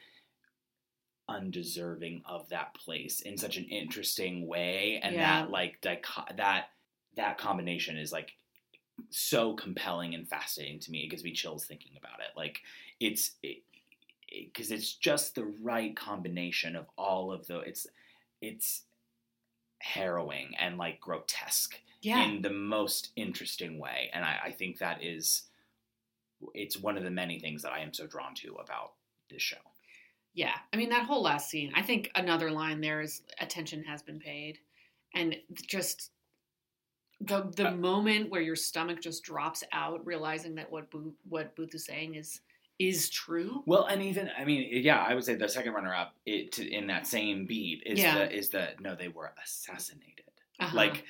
undeserving 1.27 2.21
of 2.25 2.49
that 2.49 2.73
place 2.73 3.21
in 3.21 3.37
such 3.37 3.57
an 3.57 3.65
interesting 3.65 4.47
way 4.47 4.99
and 5.03 5.13
Yeah. 5.15 5.41
that 5.43 5.51
like 5.51 5.81
dicho- 5.81 6.25
that 6.35 6.69
that 7.15 7.37
combination 7.37 7.97
is 7.97 8.11
like 8.11 8.33
so 9.09 9.53
compelling 9.53 10.15
and 10.15 10.27
fascinating 10.27 10.79
to 10.79 10.91
me 10.91 11.03
it 11.03 11.09
gives 11.09 11.23
me 11.23 11.31
chills 11.31 11.65
thinking 11.65 11.93
about 11.97 12.19
it 12.19 12.35
like 12.37 12.61
it's 12.99 13.31
because 14.29 14.71
it's 14.71 14.93
just 14.93 15.35
the 15.35 15.45
right 15.61 15.95
combination 15.95 16.75
of 16.75 16.85
all 16.97 17.31
of 17.31 17.45
the 17.47 17.59
it's 17.59 17.87
it's 18.41 18.83
harrowing 19.79 20.53
and 20.57 20.77
like 20.77 20.99
grotesque 20.99 21.79
Yeah. 22.01 22.23
in 22.25 22.41
the 22.41 22.49
most 22.49 23.11
interesting 23.15 23.77
way. 23.77 24.09
And 24.13 24.25
I, 24.25 24.39
I 24.45 24.51
think 24.51 24.79
that 24.79 25.03
is 25.03 25.43
it's 26.53 26.77
one 26.77 26.97
of 26.97 27.03
the 27.03 27.11
many 27.11 27.39
things 27.39 27.61
that 27.63 27.71
I 27.71 27.79
am 27.79 27.93
so 27.93 28.07
drawn 28.07 28.33
to 28.35 28.55
about 28.55 28.93
this 29.29 29.41
show. 29.41 29.57
Yeah, 30.33 30.55
I 30.73 30.77
mean 30.77 30.89
that 30.89 31.05
whole 31.05 31.21
last 31.21 31.49
scene. 31.49 31.71
I 31.75 31.81
think 31.81 32.11
another 32.15 32.51
line 32.51 32.81
there 32.81 33.01
is 33.01 33.21
attention 33.39 33.83
has 33.83 34.01
been 34.01 34.19
paid, 34.19 34.59
and 35.13 35.35
just 35.65 36.11
the 37.21 37.43
the 37.55 37.69
Uh, 37.69 37.71
moment 37.71 38.29
where 38.29 38.41
your 38.41 38.55
stomach 38.55 39.01
just 39.01 39.23
drops 39.23 39.63
out, 39.71 40.05
realizing 40.05 40.55
that 40.55 40.71
what 40.71 40.89
Booth, 40.91 41.13
what 41.29 41.55
Booth 41.55 41.73
is 41.75 41.85
saying 41.85 42.15
is 42.15 42.41
is 42.77 43.09
true. 43.09 43.63
Well, 43.65 43.85
and 43.85 44.01
even 44.01 44.29
I 44.37 44.43
mean, 44.43 44.67
yeah, 44.83 45.01
I 45.01 45.13
would 45.15 45.23
say 45.23 45.35
the 45.35 45.47
second 45.47 45.73
runner 45.73 45.95
up 45.95 46.13
it 46.25 46.51
to, 46.53 46.67
in 46.69 46.87
that 46.87 47.07
same 47.07 47.45
beat 47.45 47.83
is 47.85 47.99
Yeah. 47.99 48.15
the 48.17 48.35
is 48.35 48.49
the 48.49 48.69
no, 48.81 48.95
they 48.95 49.07
were 49.07 49.33
assassinated. 49.41 50.25
Uh-huh. 50.59 50.75
Like 50.75 51.05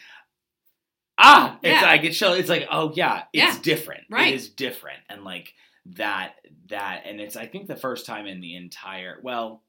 ah, 1.17 1.57
it's 1.63 1.81
Yeah. 1.81 1.87
like 1.87 2.03
it's 2.03 2.15
show. 2.17 2.33
It's 2.33 2.49
like 2.49 2.67
oh 2.71 2.93
yeah, 2.95 3.23
it's 3.33 3.55
Yeah. 3.55 3.61
different. 3.63 4.03
Right. 4.09 4.33
It 4.33 4.35
is 4.35 4.49
different, 4.49 4.99
and 5.09 5.23
like 5.23 5.53
that 5.87 6.35
that 6.67 7.03
and 7.05 7.19
it's 7.21 7.35
I 7.35 7.45
think 7.47 7.67
the 7.67 7.75
first 7.75 8.05
time 8.05 8.27
in 8.27 8.41
the 8.41 8.55
entire 8.55 9.19
well. 9.23 9.63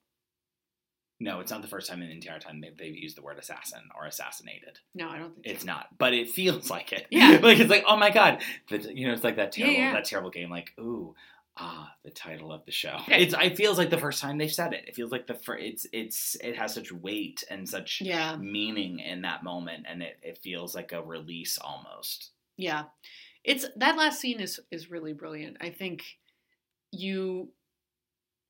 No, 1.19 1.41
it's 1.41 1.51
not 1.51 1.63
the 1.63 1.69
first 1.69 1.89
time 1.89 2.03
in 2.03 2.09
the 2.09 2.15
entire 2.15 2.39
time 2.39 2.61
they've, 2.61 2.77
they've 2.77 2.95
used 2.95 3.17
the 3.17 3.23
word 3.23 3.39
assassin 3.39 3.81
or 3.99 4.05
assassinated. 4.07 4.81
no, 4.95 5.09
I 5.09 5.19
don't 5.19 5.35
think 5.35 5.47
It's 5.47 5.63
so. 5.63 5.67
not, 5.67 5.87
but 5.97 6.13
it 6.13 6.29
feels 6.31 6.69
like 6.71 6.93
it. 6.93 7.07
Yeah. 7.11 7.39
like 7.43 7.59
it's 7.59 7.71
like, 7.71 7.85
oh 7.87 7.97
my 7.97 8.11
god, 8.11 8.43
the, 8.69 8.79
you 8.95 9.07
know, 9.07 9.15
it's 9.15 9.25
like 9.25 9.37
that 9.37 9.53
terrible, 9.53 9.75
yeah. 9.79 9.93
that 9.95 10.05
terrible 10.05 10.31
game. 10.31 10.51
Like, 10.51 10.73
ooh, 10.79 11.15
ah, 11.57 11.95
the 12.05 12.11
title 12.11 12.53
of 12.53 12.67
the 12.67 12.71
show. 12.73 12.99
Yeah. 13.09 13.17
It's. 13.17 13.35
It 13.41 13.57
feels 13.57 13.79
like 13.79 13.89
the 13.89 13.97
first 13.97 14.21
time 14.21 14.37
they've 14.37 14.53
said 14.53 14.75
it. 14.75 14.85
It 14.89 14.95
feels 14.95 15.11
like 15.11 15.27
the 15.27 15.35
fir- 15.35 15.57
It's. 15.57 15.87
It's. 15.91 16.37
It 16.45 16.57
has 16.59 16.75
such 16.75 16.93
weight 16.93 17.45
and 17.49 17.67
such 17.67 18.03
Yeah, 18.03 18.37
meaning 18.37 18.99
in 18.99 19.23
that 19.23 19.43
moment, 19.43 19.87
and 19.89 20.03
it, 20.03 20.19
it 20.23 20.37
feels 20.43 20.75
like 20.75 20.93
a 20.93 21.03
release 21.03 21.57
almost. 21.59 22.31
yeah. 22.59 22.85
It's 23.43 23.65
that 23.77 23.97
last 23.97 24.21
scene 24.21 24.41
is 24.41 24.61
is 24.71 24.91
really 24.91 25.13
brilliant. 25.15 25.57
I 25.63 25.71
think 25.71 26.03
you. 26.93 27.49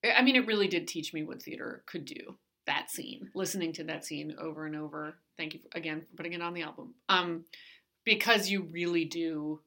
I 0.04 0.22
mean, 0.22 0.36
it 0.36 0.46
really 0.46 0.68
did 0.68 0.88
teach 0.88 1.12
me 1.14 1.22
what 1.22 1.42
theater 1.42 1.82
could 1.86 2.04
do. 2.06 2.36
That 2.66 2.90
scene, 2.90 3.30
listening 3.34 3.72
to 3.74 3.84
that 3.84 4.04
scene 4.04 4.34
over 4.40 4.66
and 4.66 4.74
over. 4.74 5.18
Thank 5.36 5.54
you 5.54 5.60
for, 5.60 5.78
again 5.78 6.00
for 6.00 6.16
putting 6.16 6.32
it 6.32 6.42
on 6.42 6.52
the 6.52 6.62
album. 6.62 6.94
Um, 7.08 7.44
because 8.04 8.48
you 8.50 8.62
really 8.62 9.04
do 9.04 9.60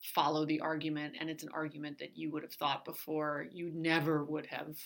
follow 0.00 0.46
the 0.46 0.60
argument, 0.60 1.14
and 1.20 1.28
it's 1.28 1.42
an 1.42 1.50
argument 1.52 1.98
that 1.98 2.16
you 2.16 2.30
would 2.30 2.42
have 2.42 2.52
thought 2.52 2.84
before 2.84 3.46
you 3.52 3.70
never 3.74 4.24
would 4.24 4.46
have 4.46 4.76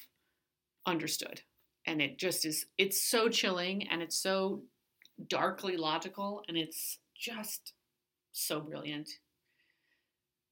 understood. 0.87 1.43
And 1.87 2.01
it 2.01 2.19
just 2.19 2.47
is. 2.47 2.67
It's 2.79 3.03
so 3.03 3.29
chilling, 3.29 3.89
and 3.89 4.03
it's 4.03 4.17
so 4.17 4.63
darkly 5.29 5.77
logical, 5.77 6.43
and 6.49 6.57
it's 6.57 6.99
just 7.15 7.73
so 8.33 8.61
brilliant. 8.61 9.09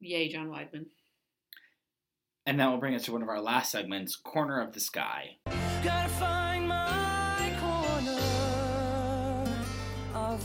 Yay, 0.00 0.28
John 0.28 0.48
Weidman. 0.48 0.86
And 2.46 2.58
that 2.58 2.68
will 2.70 2.78
bring 2.78 2.94
us 2.94 3.04
to 3.04 3.12
one 3.12 3.22
of 3.22 3.28
our 3.28 3.40
last 3.40 3.70
segments, 3.70 4.16
corner 4.16 4.60
of 4.60 4.72
the 4.72 4.80
sky. 4.80 5.36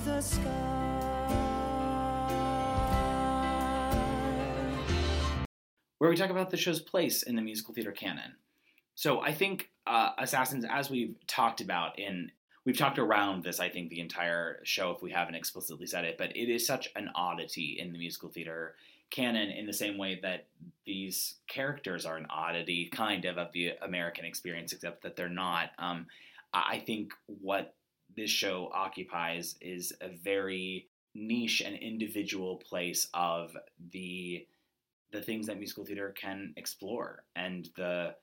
The 0.04 0.22
sky. 0.22 0.76
where 6.06 6.12
we 6.12 6.18
talk 6.18 6.30
about 6.30 6.52
the 6.52 6.58
show's 6.58 6.82
place 6.82 7.24
in 7.24 7.36
the 7.36 7.42
musical 7.42 7.74
theater 7.74 7.92
canon. 7.92 8.36
So 8.94 9.22
I 9.22 9.34
think 9.34 9.72
uh, 9.88 10.12
Assassins, 10.20 10.64
as 10.70 10.88
we've 10.88 11.16
talked 11.26 11.62
about 11.62 11.98
in, 11.98 12.32
we've 12.64 12.78
talked 12.78 13.00
around 13.00 13.44
this, 13.44 13.60
I 13.60 13.70
think, 13.70 13.90
the 13.90 14.00
entire 14.02 14.60
show, 14.64 14.92
if 14.92 15.02
we 15.02 15.10
haven't 15.10 15.34
explicitly 15.34 15.88
said 15.88 16.06
it, 16.06 16.18
but 16.18 16.36
it 16.38 16.48
is 16.48 16.66
such 16.66 16.92
an 16.96 17.10
oddity 17.16 17.78
in 17.80 17.92
the 17.92 17.98
musical 17.98 18.30
theater 18.30 18.76
canon 19.10 19.50
in 19.50 19.66
the 19.66 19.74
same 19.74 19.98
way 19.98 20.20
that 20.22 20.46
these 20.86 21.36
characters 21.48 22.06
are 22.06 22.18
an 22.18 22.28
oddity, 22.30 22.88
kind 22.92 23.26
of, 23.26 23.40
of 23.40 23.52
the 23.54 23.72
American 23.82 24.26
experience, 24.26 24.74
except 24.74 25.02
that 25.02 25.16
they're 25.16 25.28
not. 25.28 25.72
Um, 25.80 26.06
I 26.54 26.80
think 26.86 27.14
what 27.42 27.74
this 28.16 28.30
show 28.32 28.70
occupies 28.74 29.56
is 29.62 29.94
a 30.02 30.10
very 30.10 30.88
niche 31.14 31.62
and 31.62 31.76
individual 31.78 32.58
place 32.58 33.08
of 33.14 33.56
the 33.92 34.46
the 35.12 35.22
things 35.22 35.48
that 35.48 35.58
musical 35.58 35.86
theater 35.86 36.14
can 36.20 36.54
explore 36.58 37.24
and 37.36 37.70
the 37.78 38.14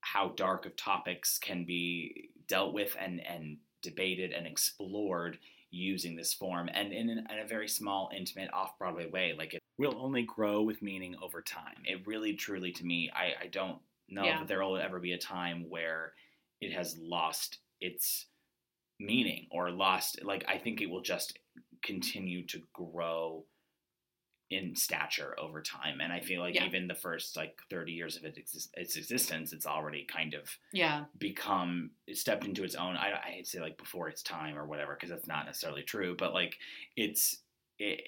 how 0.00 0.28
dark 0.36 0.64
of 0.66 0.76
topics 0.76 1.38
can 1.38 1.64
be 1.64 2.28
dealt 2.46 2.72
with 2.72 2.96
and 3.00 3.20
and 3.26 3.56
debated 3.82 4.32
and 4.32 4.46
explored 4.46 5.38
using 5.70 6.14
this 6.14 6.32
form 6.32 6.68
and 6.72 6.92
in, 6.92 7.10
an, 7.10 7.26
in 7.30 7.38
a 7.40 7.46
very 7.48 7.66
small 7.68 8.08
intimate 8.16 8.48
off-broadway 8.52 9.10
way 9.10 9.34
like 9.36 9.54
it 9.54 9.62
will 9.76 9.96
only 9.98 10.22
grow 10.22 10.62
with 10.62 10.80
meaning 10.82 11.16
over 11.20 11.42
time 11.42 11.82
it 11.84 12.06
really 12.06 12.34
truly 12.34 12.70
to 12.70 12.84
me 12.84 13.10
i, 13.14 13.44
I 13.44 13.46
don't 13.48 13.78
know 14.08 14.24
Yeah. 14.24 14.38
that 14.38 14.48
there 14.48 14.62
will 14.62 14.76
ever 14.76 15.00
be 15.00 15.12
a 15.12 15.18
time 15.18 15.68
where 15.68 16.12
it 16.60 16.72
has 16.72 16.96
lost 16.98 17.58
its 17.80 18.26
meaning 19.00 19.46
or 19.50 19.70
lost 19.70 20.22
like 20.24 20.44
i 20.48 20.56
think 20.58 20.80
it 20.80 20.88
will 20.90 21.00
just 21.02 21.38
continue 21.82 22.46
to 22.46 22.60
grow 22.72 23.44
in 24.50 24.76
stature 24.76 25.34
over 25.40 25.62
time. 25.62 26.00
And 26.00 26.12
i 26.12 26.20
feel 26.20 26.40
like 26.40 26.54
Yeah. 26.54 26.66
even 26.66 26.86
the 26.86 26.94
first 26.94 27.36
like 27.36 27.58
30 27.70 27.92
years 27.92 28.16
of 28.16 28.24
it 28.24 28.36
exis- 28.36 28.68
its 28.74 28.96
existence 28.96 29.52
it's 29.52 29.66
already 29.66 30.04
kind 30.04 30.34
of 30.34 30.48
Yeah, 30.72 31.04
become 31.18 31.90
stepped 32.12 32.44
into 32.44 32.62
its 32.62 32.74
own 32.74 32.96
i 32.96 33.12
i'd 33.38 33.46
say 33.46 33.60
like 33.60 33.78
before 33.78 34.08
its 34.08 34.22
time 34.22 34.56
or 34.56 34.66
whatever 34.66 34.94
because 34.94 35.10
that's 35.10 35.26
not 35.26 35.46
necessarily 35.46 35.82
true 35.82 36.14
but 36.16 36.34
like 36.34 36.56
it's 36.96 37.38
it 37.78 38.02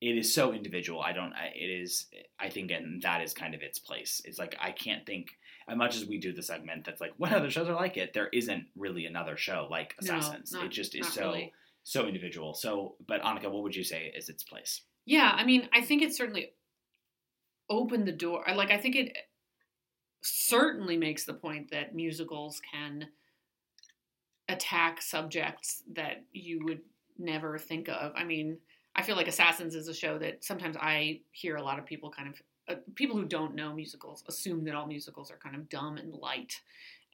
it 0.00 0.18
is 0.18 0.34
so 0.34 0.52
individual. 0.52 1.00
I 1.00 1.12
don't 1.12 1.32
it 1.54 1.70
is 1.82 2.06
i 2.38 2.50
think 2.50 2.70
and 2.72 3.00
that 3.02 3.22
is 3.22 3.32
kind 3.32 3.54
of 3.54 3.62
its 3.62 3.78
place. 3.78 4.20
It's 4.24 4.38
like 4.38 4.56
i 4.60 4.70
can't 4.72 5.06
think 5.06 5.28
as 5.68 5.76
much 5.76 5.96
as 5.96 6.04
we 6.06 6.18
do 6.18 6.32
the 6.32 6.42
segment 6.42 6.84
that's 6.84 7.00
like 7.00 7.12
what 7.16 7.32
other 7.32 7.50
shows 7.50 7.68
are 7.68 7.74
like 7.74 7.96
it 7.96 8.12
there 8.12 8.28
isn't 8.32 8.66
really 8.76 9.06
another 9.06 9.36
show 9.36 9.66
like 9.70 9.94
No, 10.02 10.16
assassins 10.16 10.52
not- 10.52 10.64
it 10.66 10.70
just 10.70 10.94
is 10.94 11.08
so 11.08 11.22
really. 11.26 11.52
so 11.82 12.06
individual 12.06 12.54
so 12.54 12.96
but 13.06 13.22
annika 13.22 13.50
what 13.50 13.62
would 13.62 13.76
you 13.76 13.84
say 13.84 14.12
is 14.16 14.28
its 14.28 14.42
place 14.42 14.82
yeah. 15.06 15.32
I 15.36 15.44
mean, 15.44 15.68
I 15.70 15.82
think 15.82 16.00
it 16.00 16.14
certainly 16.14 16.52
opened 17.68 18.08
the 18.08 18.12
door. 18.12 18.42
Like, 18.54 18.70
I 18.70 18.78
think 18.78 18.96
it 18.96 19.14
certainly 20.22 20.96
makes 20.96 21.24
the 21.24 21.34
point 21.34 21.70
that 21.72 21.94
musicals 21.94 22.58
can 22.72 23.08
attack 24.48 25.02
subjects 25.02 25.82
that 25.92 26.24
you 26.32 26.64
would 26.64 26.80
never 27.18 27.58
think 27.58 27.88
of. 27.88 28.12
I 28.16 28.24
mean, 28.24 28.58
I 28.96 29.02
feel 29.02 29.16
like 29.16 29.28
Assassins 29.28 29.74
is 29.74 29.88
a 29.88 29.94
show 29.94 30.18
that 30.18 30.44
sometimes 30.44 30.76
I 30.78 31.20
hear 31.32 31.56
a 31.56 31.62
lot 31.62 31.78
of 31.78 31.86
people 31.86 32.10
kind 32.10 32.28
of 32.28 32.40
uh, 32.68 32.76
people 32.94 33.16
who 33.16 33.24
don't 33.24 33.54
know 33.54 33.74
musicals 33.74 34.24
assume 34.28 34.64
that 34.64 34.74
all 34.74 34.86
musicals 34.86 35.30
are 35.30 35.36
kind 35.36 35.54
of 35.54 35.68
dumb 35.68 35.96
and 35.96 36.12
light. 36.12 36.60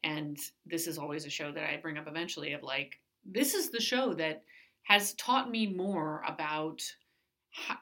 And 0.04 0.38
this 0.64 0.86
is 0.86 0.98
always 0.98 1.26
a 1.26 1.30
show 1.30 1.52
that 1.52 1.64
I 1.64 1.76
bring 1.76 1.98
up 1.98 2.08
eventually 2.08 2.52
of 2.52 2.62
like 2.62 2.98
this 3.24 3.54
is 3.54 3.70
the 3.70 3.80
show 3.80 4.14
that 4.14 4.42
has 4.84 5.14
taught 5.14 5.50
me 5.50 5.66
more 5.66 6.22
about 6.26 6.80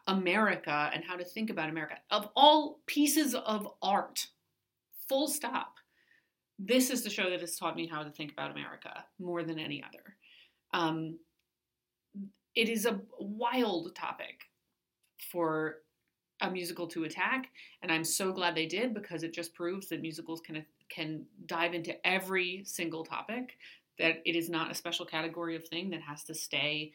America 0.07 0.91
and 0.93 1.05
how 1.05 1.17
to 1.17 1.25
think 1.25 1.51
about 1.51 1.69
America 1.69 1.97
of 2.11 2.29
all 2.35 2.81
pieces 2.87 3.35
of 3.35 3.69
art. 3.83 4.27
Full 5.09 5.29
stop. 5.29 5.75
This 6.59 6.91
is 6.91 7.05
the 7.05 7.11
show 7.11 7.31
that 7.31 7.41
has 7.41 7.57
taught 7.57 7.77
me 7.77 7.87
how 7.87 8.03
to 8.03 8.11
think 8.11 8.33
about 8.33 8.51
America 8.51 9.05
more 9.19 9.43
than 9.45 9.59
any 9.59 9.83
other. 9.83 10.17
Um, 10.75 11.19
it 12.55 12.69
is 12.69 12.87
a 12.87 13.01
wild 13.21 13.95
topic 13.95 14.41
for 15.31 15.77
a 16.41 16.51
musical 16.51 16.87
to 16.89 17.05
attack, 17.05 17.51
and 17.83 17.91
I'm 17.91 18.05
so 18.05 18.33
glad 18.33 18.55
they 18.55 18.67
did 18.67 18.95
because 18.95 19.23
it 19.23 19.33
just 19.33 19.55
proves 19.55 19.89
that 19.89 20.01
musicals 20.01 20.41
can 20.41 20.65
can 20.89 21.27
dive 21.47 21.75
into 21.75 22.07
every 22.07 22.63
single 22.65 23.05
topic. 23.05 23.59
That 23.99 24.23
it 24.25 24.37
is 24.37 24.49
not 24.49 24.71
a 24.71 24.75
special 24.75 25.05
category 25.05 25.57
of 25.57 25.67
thing 25.67 25.91
that 25.91 26.03
has 26.03 26.23
to 26.25 26.35
stay 26.35 26.93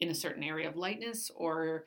in 0.00 0.08
a 0.10 0.14
certain 0.14 0.44
area 0.44 0.68
of 0.68 0.76
lightness 0.76 1.30
or 1.34 1.84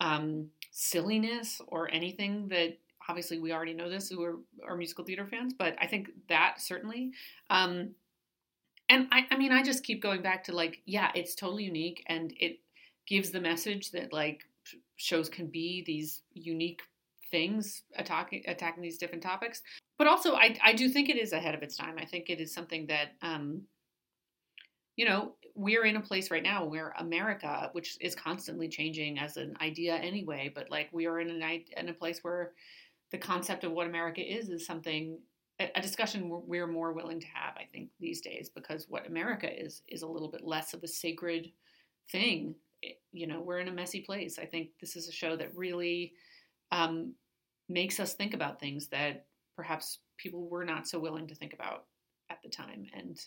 um, 0.00 0.48
silliness 0.70 1.60
or 1.68 1.90
anything 1.90 2.48
that 2.48 2.78
obviously 3.08 3.38
we 3.38 3.52
already 3.52 3.74
know 3.74 3.88
this 3.88 4.08
who 4.08 4.22
are, 4.22 4.36
are 4.66 4.76
musical 4.76 5.04
theater 5.04 5.26
fans, 5.26 5.52
but 5.52 5.76
I 5.80 5.86
think 5.86 6.10
that 6.28 6.60
certainly. 6.60 7.10
Um, 7.50 7.90
and 8.88 9.08
I, 9.12 9.26
I 9.30 9.36
mean, 9.36 9.52
I 9.52 9.62
just 9.62 9.84
keep 9.84 10.02
going 10.02 10.22
back 10.22 10.44
to 10.44 10.52
like, 10.54 10.82
yeah, 10.86 11.10
it's 11.14 11.34
totally 11.34 11.64
unique, 11.64 12.04
and 12.06 12.32
it 12.38 12.58
gives 13.06 13.30
the 13.30 13.40
message 13.40 13.90
that 13.92 14.12
like 14.12 14.44
shows 15.00 15.28
can 15.28 15.46
be 15.46 15.82
these 15.86 16.22
unique 16.32 16.82
things 17.30 17.82
attacking 17.96 18.42
attacking 18.46 18.82
these 18.82 18.98
different 18.98 19.22
topics. 19.22 19.62
But 19.98 20.06
also, 20.06 20.34
I 20.34 20.56
I 20.62 20.72
do 20.72 20.88
think 20.88 21.08
it 21.08 21.16
is 21.16 21.32
ahead 21.32 21.54
of 21.54 21.62
its 21.62 21.76
time. 21.76 21.96
I 21.98 22.04
think 22.04 22.28
it 22.28 22.40
is 22.40 22.52
something 22.52 22.86
that 22.86 23.12
um, 23.22 23.62
you 24.96 25.06
know, 25.06 25.34
we're 25.54 25.86
in 25.86 25.96
a 25.96 26.00
place 26.00 26.30
right 26.30 26.42
now 26.42 26.64
where 26.64 26.92
America, 26.98 27.70
which 27.72 27.96
is 28.00 28.14
constantly 28.14 28.68
changing 28.68 29.18
as 29.18 29.36
an 29.36 29.54
idea 29.60 29.94
anyway, 29.96 30.52
but 30.54 30.70
like 30.70 30.88
we 30.92 31.06
are 31.06 31.20
in 31.20 31.30
an 31.30 31.62
in 31.76 31.88
a 31.88 31.94
place 31.94 32.20
where 32.22 32.52
the 33.10 33.18
concept 33.18 33.64
of 33.64 33.72
what 33.72 33.86
America 33.86 34.20
is 34.20 34.50
is 34.50 34.66
something 34.66 35.18
a 35.74 35.80
discussion 35.82 36.42
we're 36.46 36.66
more 36.66 36.92
willing 36.92 37.20
to 37.20 37.26
have, 37.26 37.54
I 37.56 37.64
think, 37.70 37.90
these 38.00 38.20
days 38.20 38.48
because 38.48 38.86
what 38.88 39.06
America 39.06 39.48
is 39.48 39.82
is 39.88 40.02
a 40.02 40.06
little 40.06 40.30
bit 40.30 40.42
less 40.42 40.72
of 40.72 40.82
a 40.82 40.88
sacred 40.88 41.50
thing. 42.10 42.54
You 43.12 43.26
know, 43.26 43.40
we're 43.40 43.58
in 43.58 43.68
a 43.68 43.72
messy 43.72 44.00
place. 44.00 44.38
I 44.38 44.44
think 44.44 44.70
this 44.80 44.96
is 44.96 45.08
a 45.08 45.12
show 45.12 45.36
that 45.36 45.56
really 45.56 46.12
um, 46.70 47.14
makes 47.68 47.98
us 47.98 48.14
think 48.14 48.34
about 48.34 48.60
things 48.60 48.88
that 48.88 49.26
perhaps 49.56 49.98
people 50.16 50.48
were 50.48 50.64
not 50.64 50.86
so 50.86 50.98
willing 50.98 51.26
to 51.28 51.34
think 51.34 51.52
about 51.52 51.84
at 52.30 52.42
the 52.42 52.48
time, 52.48 52.86
and 52.94 53.20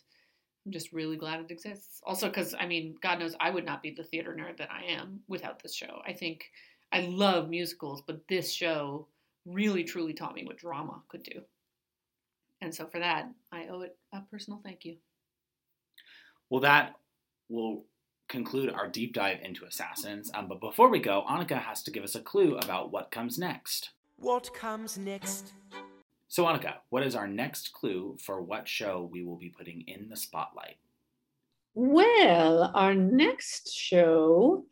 I'm 0.65 0.71
just 0.71 0.93
really 0.93 1.17
glad 1.17 1.41
it 1.41 1.51
exists. 1.51 1.99
Also, 2.03 2.27
because 2.27 2.55
I 2.57 2.65
mean, 2.65 2.95
God 3.01 3.19
knows 3.19 3.35
I 3.39 3.49
would 3.49 3.65
not 3.65 3.83
be 3.83 3.91
the 3.91 4.03
theater 4.03 4.35
nerd 4.39 4.57
that 4.57 4.71
I 4.71 4.85
am 4.91 5.19
without 5.27 5.61
this 5.61 5.75
show. 5.75 6.01
I 6.07 6.13
think 6.13 6.45
I 6.91 7.01
love 7.01 7.49
musicals, 7.49 8.01
but 8.05 8.27
this 8.29 8.51
show 8.51 9.07
really 9.45 9.83
truly 9.83 10.13
taught 10.13 10.35
me 10.35 10.45
what 10.45 10.57
drama 10.57 11.01
could 11.09 11.23
do. 11.23 11.41
And 12.61 12.73
so 12.73 12.85
for 12.85 12.99
that, 12.99 13.29
I 13.51 13.67
owe 13.67 13.81
it 13.81 13.97
a 14.13 14.21
personal 14.31 14.61
thank 14.63 14.85
you. 14.85 14.95
Well, 16.49 16.61
that 16.61 16.95
will 17.49 17.85
conclude 18.29 18.71
our 18.71 18.87
deep 18.87 19.13
dive 19.13 19.39
into 19.43 19.65
Assassins. 19.65 20.31
Um, 20.33 20.47
but 20.47 20.59
before 20.59 20.89
we 20.89 20.99
go, 20.99 21.23
Annika 21.29 21.59
has 21.59 21.83
to 21.83 21.91
give 21.91 22.03
us 22.03 22.15
a 22.15 22.21
clue 22.21 22.57
about 22.57 22.91
what 22.91 23.11
comes 23.11 23.37
next. 23.37 23.91
What 24.17 24.53
comes 24.53 24.97
next? 24.97 25.53
So, 26.27 26.45
Annika, 26.45 26.75
what 26.89 27.03
is 27.03 27.15
our 27.15 27.27
next 27.27 27.73
clue 27.73 28.17
for 28.19 28.41
what 28.41 28.67
show 28.67 29.09
we 29.11 29.23
will 29.23 29.37
be 29.37 29.49
putting 29.49 29.81
in 29.81 30.09
the 30.09 30.17
spotlight? 30.17 30.77
Well, 31.75 32.71
our 32.73 32.93
next 32.93 33.73
show 33.73 34.65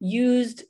used 0.00 0.64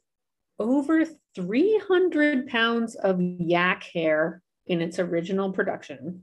over 0.59 1.05
300 1.35 2.47
pounds 2.47 2.95
of 2.95 3.21
yak 3.21 3.85
hair 3.93 4.43
in 4.67 4.81
its 4.81 4.99
original 4.99 5.53
production. 5.53 6.23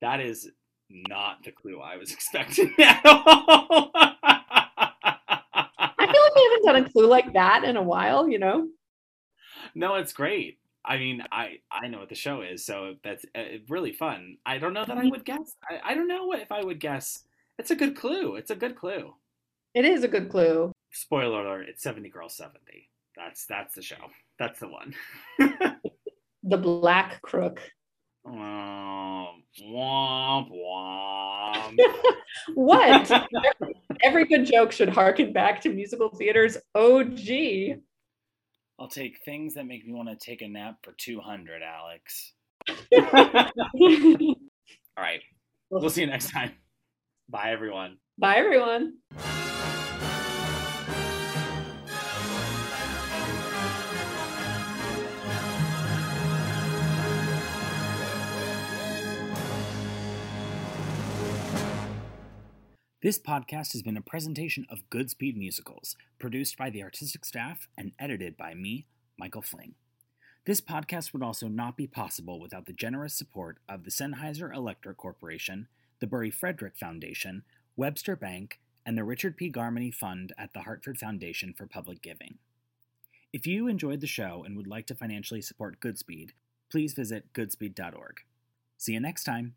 That 0.00 0.20
is 0.20 0.50
not 0.90 1.44
the 1.44 1.52
clue 1.52 1.80
I 1.80 1.96
was 1.96 2.12
expecting 2.14 2.72
at 2.78 3.00
all. 3.04 3.90
I 3.94 5.68
feel 5.98 6.22
like 6.22 6.34
we 6.34 6.42
haven't 6.42 6.64
done 6.64 6.76
a 6.76 6.90
clue 6.90 7.06
like 7.06 7.32
that 7.32 7.64
in 7.64 7.76
a 7.76 7.82
while, 7.82 8.28
you 8.28 8.38
know? 8.38 8.68
no, 9.74 9.96
it's 9.96 10.12
great. 10.12 10.58
I 10.84 10.98
mean, 10.98 11.22
I 11.32 11.58
I 11.70 11.88
know 11.88 11.98
what 11.98 12.08
the 12.08 12.14
show 12.14 12.42
is, 12.42 12.64
so 12.64 12.94
that's 13.02 13.24
uh, 13.34 13.58
really 13.68 13.92
fun. 13.92 14.36
I 14.46 14.58
don't 14.58 14.72
know 14.72 14.84
that 14.84 14.96
I 14.96 15.06
would 15.06 15.24
guess. 15.24 15.56
I, 15.68 15.92
I 15.92 15.94
don't 15.94 16.06
know 16.06 16.32
if 16.32 16.52
I 16.52 16.62
would 16.62 16.78
guess. 16.78 17.24
It's 17.58 17.72
a 17.72 17.76
good 17.76 17.96
clue. 17.96 18.36
It's 18.36 18.52
a 18.52 18.56
good 18.56 18.76
clue. 18.76 19.12
It 19.74 19.84
is 19.84 20.04
a 20.04 20.08
good 20.08 20.28
clue. 20.30 20.70
Spoiler 20.92 21.44
alert: 21.44 21.68
It's 21.68 21.82
Seventy 21.82 22.08
Girls 22.08 22.36
Seventy. 22.36 22.88
That's 23.16 23.46
that's 23.46 23.74
the 23.74 23.82
show. 23.82 23.96
That's 24.38 24.60
the 24.60 24.68
one. 24.68 24.94
The 26.48 26.56
Black 26.56 27.20
Crook. 27.22 27.60
Um, 28.24 29.42
womp 29.62 30.50
womp. 30.50 31.78
What? 32.54 33.10
Every 34.04 34.26
good 34.26 34.46
joke 34.46 34.70
should 34.70 34.88
harken 34.88 35.32
back 35.32 35.60
to 35.62 35.70
musical 35.70 36.10
theater's 36.10 36.56
OG. 36.74 37.80
I'll 38.78 38.88
take 38.88 39.18
things 39.24 39.54
that 39.54 39.66
make 39.66 39.86
me 39.86 39.94
want 39.94 40.08
to 40.08 40.16
take 40.16 40.42
a 40.42 40.48
nap 40.48 40.76
for 40.82 40.92
200, 40.92 41.62
Alex. 41.62 42.34
All 42.94 44.34
right. 44.98 45.20
We'll 45.70 45.90
see 45.90 46.02
you 46.02 46.06
next 46.06 46.30
time. 46.30 46.52
Bye, 47.28 47.50
everyone. 47.50 47.96
Bye, 48.18 48.36
everyone. 48.36 48.98
This 63.02 63.18
podcast 63.18 63.72
has 63.72 63.82
been 63.82 63.98
a 63.98 64.02
presentation 64.02 64.66
of 64.70 64.88
Goodspeed 64.88 65.36
Musicals, 65.36 65.96
produced 66.18 66.56
by 66.56 66.70
the 66.70 66.82
artistic 66.82 67.26
staff 67.26 67.68
and 67.76 67.92
edited 67.98 68.38
by 68.38 68.54
me, 68.54 68.86
Michael 69.18 69.42
Flynn. 69.42 69.74
This 70.46 70.62
podcast 70.62 71.12
would 71.12 71.22
also 71.22 71.46
not 71.46 71.76
be 71.76 71.86
possible 71.86 72.40
without 72.40 72.64
the 72.64 72.72
generous 72.72 73.12
support 73.12 73.58
of 73.68 73.84
the 73.84 73.90
Sennheiser 73.90 74.54
Electric 74.54 74.96
Corporation, 74.96 75.68
the 76.00 76.06
Burry 76.06 76.30
Frederick 76.30 76.78
Foundation, 76.78 77.42
Webster 77.76 78.16
Bank, 78.16 78.60
and 78.86 78.96
the 78.96 79.04
Richard 79.04 79.36
P. 79.36 79.52
Garmany 79.52 79.92
Fund 79.92 80.32
at 80.38 80.54
the 80.54 80.60
Hartford 80.60 80.96
Foundation 80.96 81.52
for 81.52 81.66
Public 81.66 82.00
Giving. 82.00 82.38
If 83.30 83.46
you 83.46 83.68
enjoyed 83.68 84.00
the 84.00 84.06
show 84.06 84.42
and 84.42 84.56
would 84.56 84.66
like 84.66 84.86
to 84.86 84.94
financially 84.94 85.42
support 85.42 85.80
Goodspeed, 85.80 86.30
please 86.70 86.94
visit 86.94 87.34
goodspeed.org. 87.34 88.20
See 88.78 88.94
you 88.94 89.00
next 89.00 89.24
time. 89.24 89.54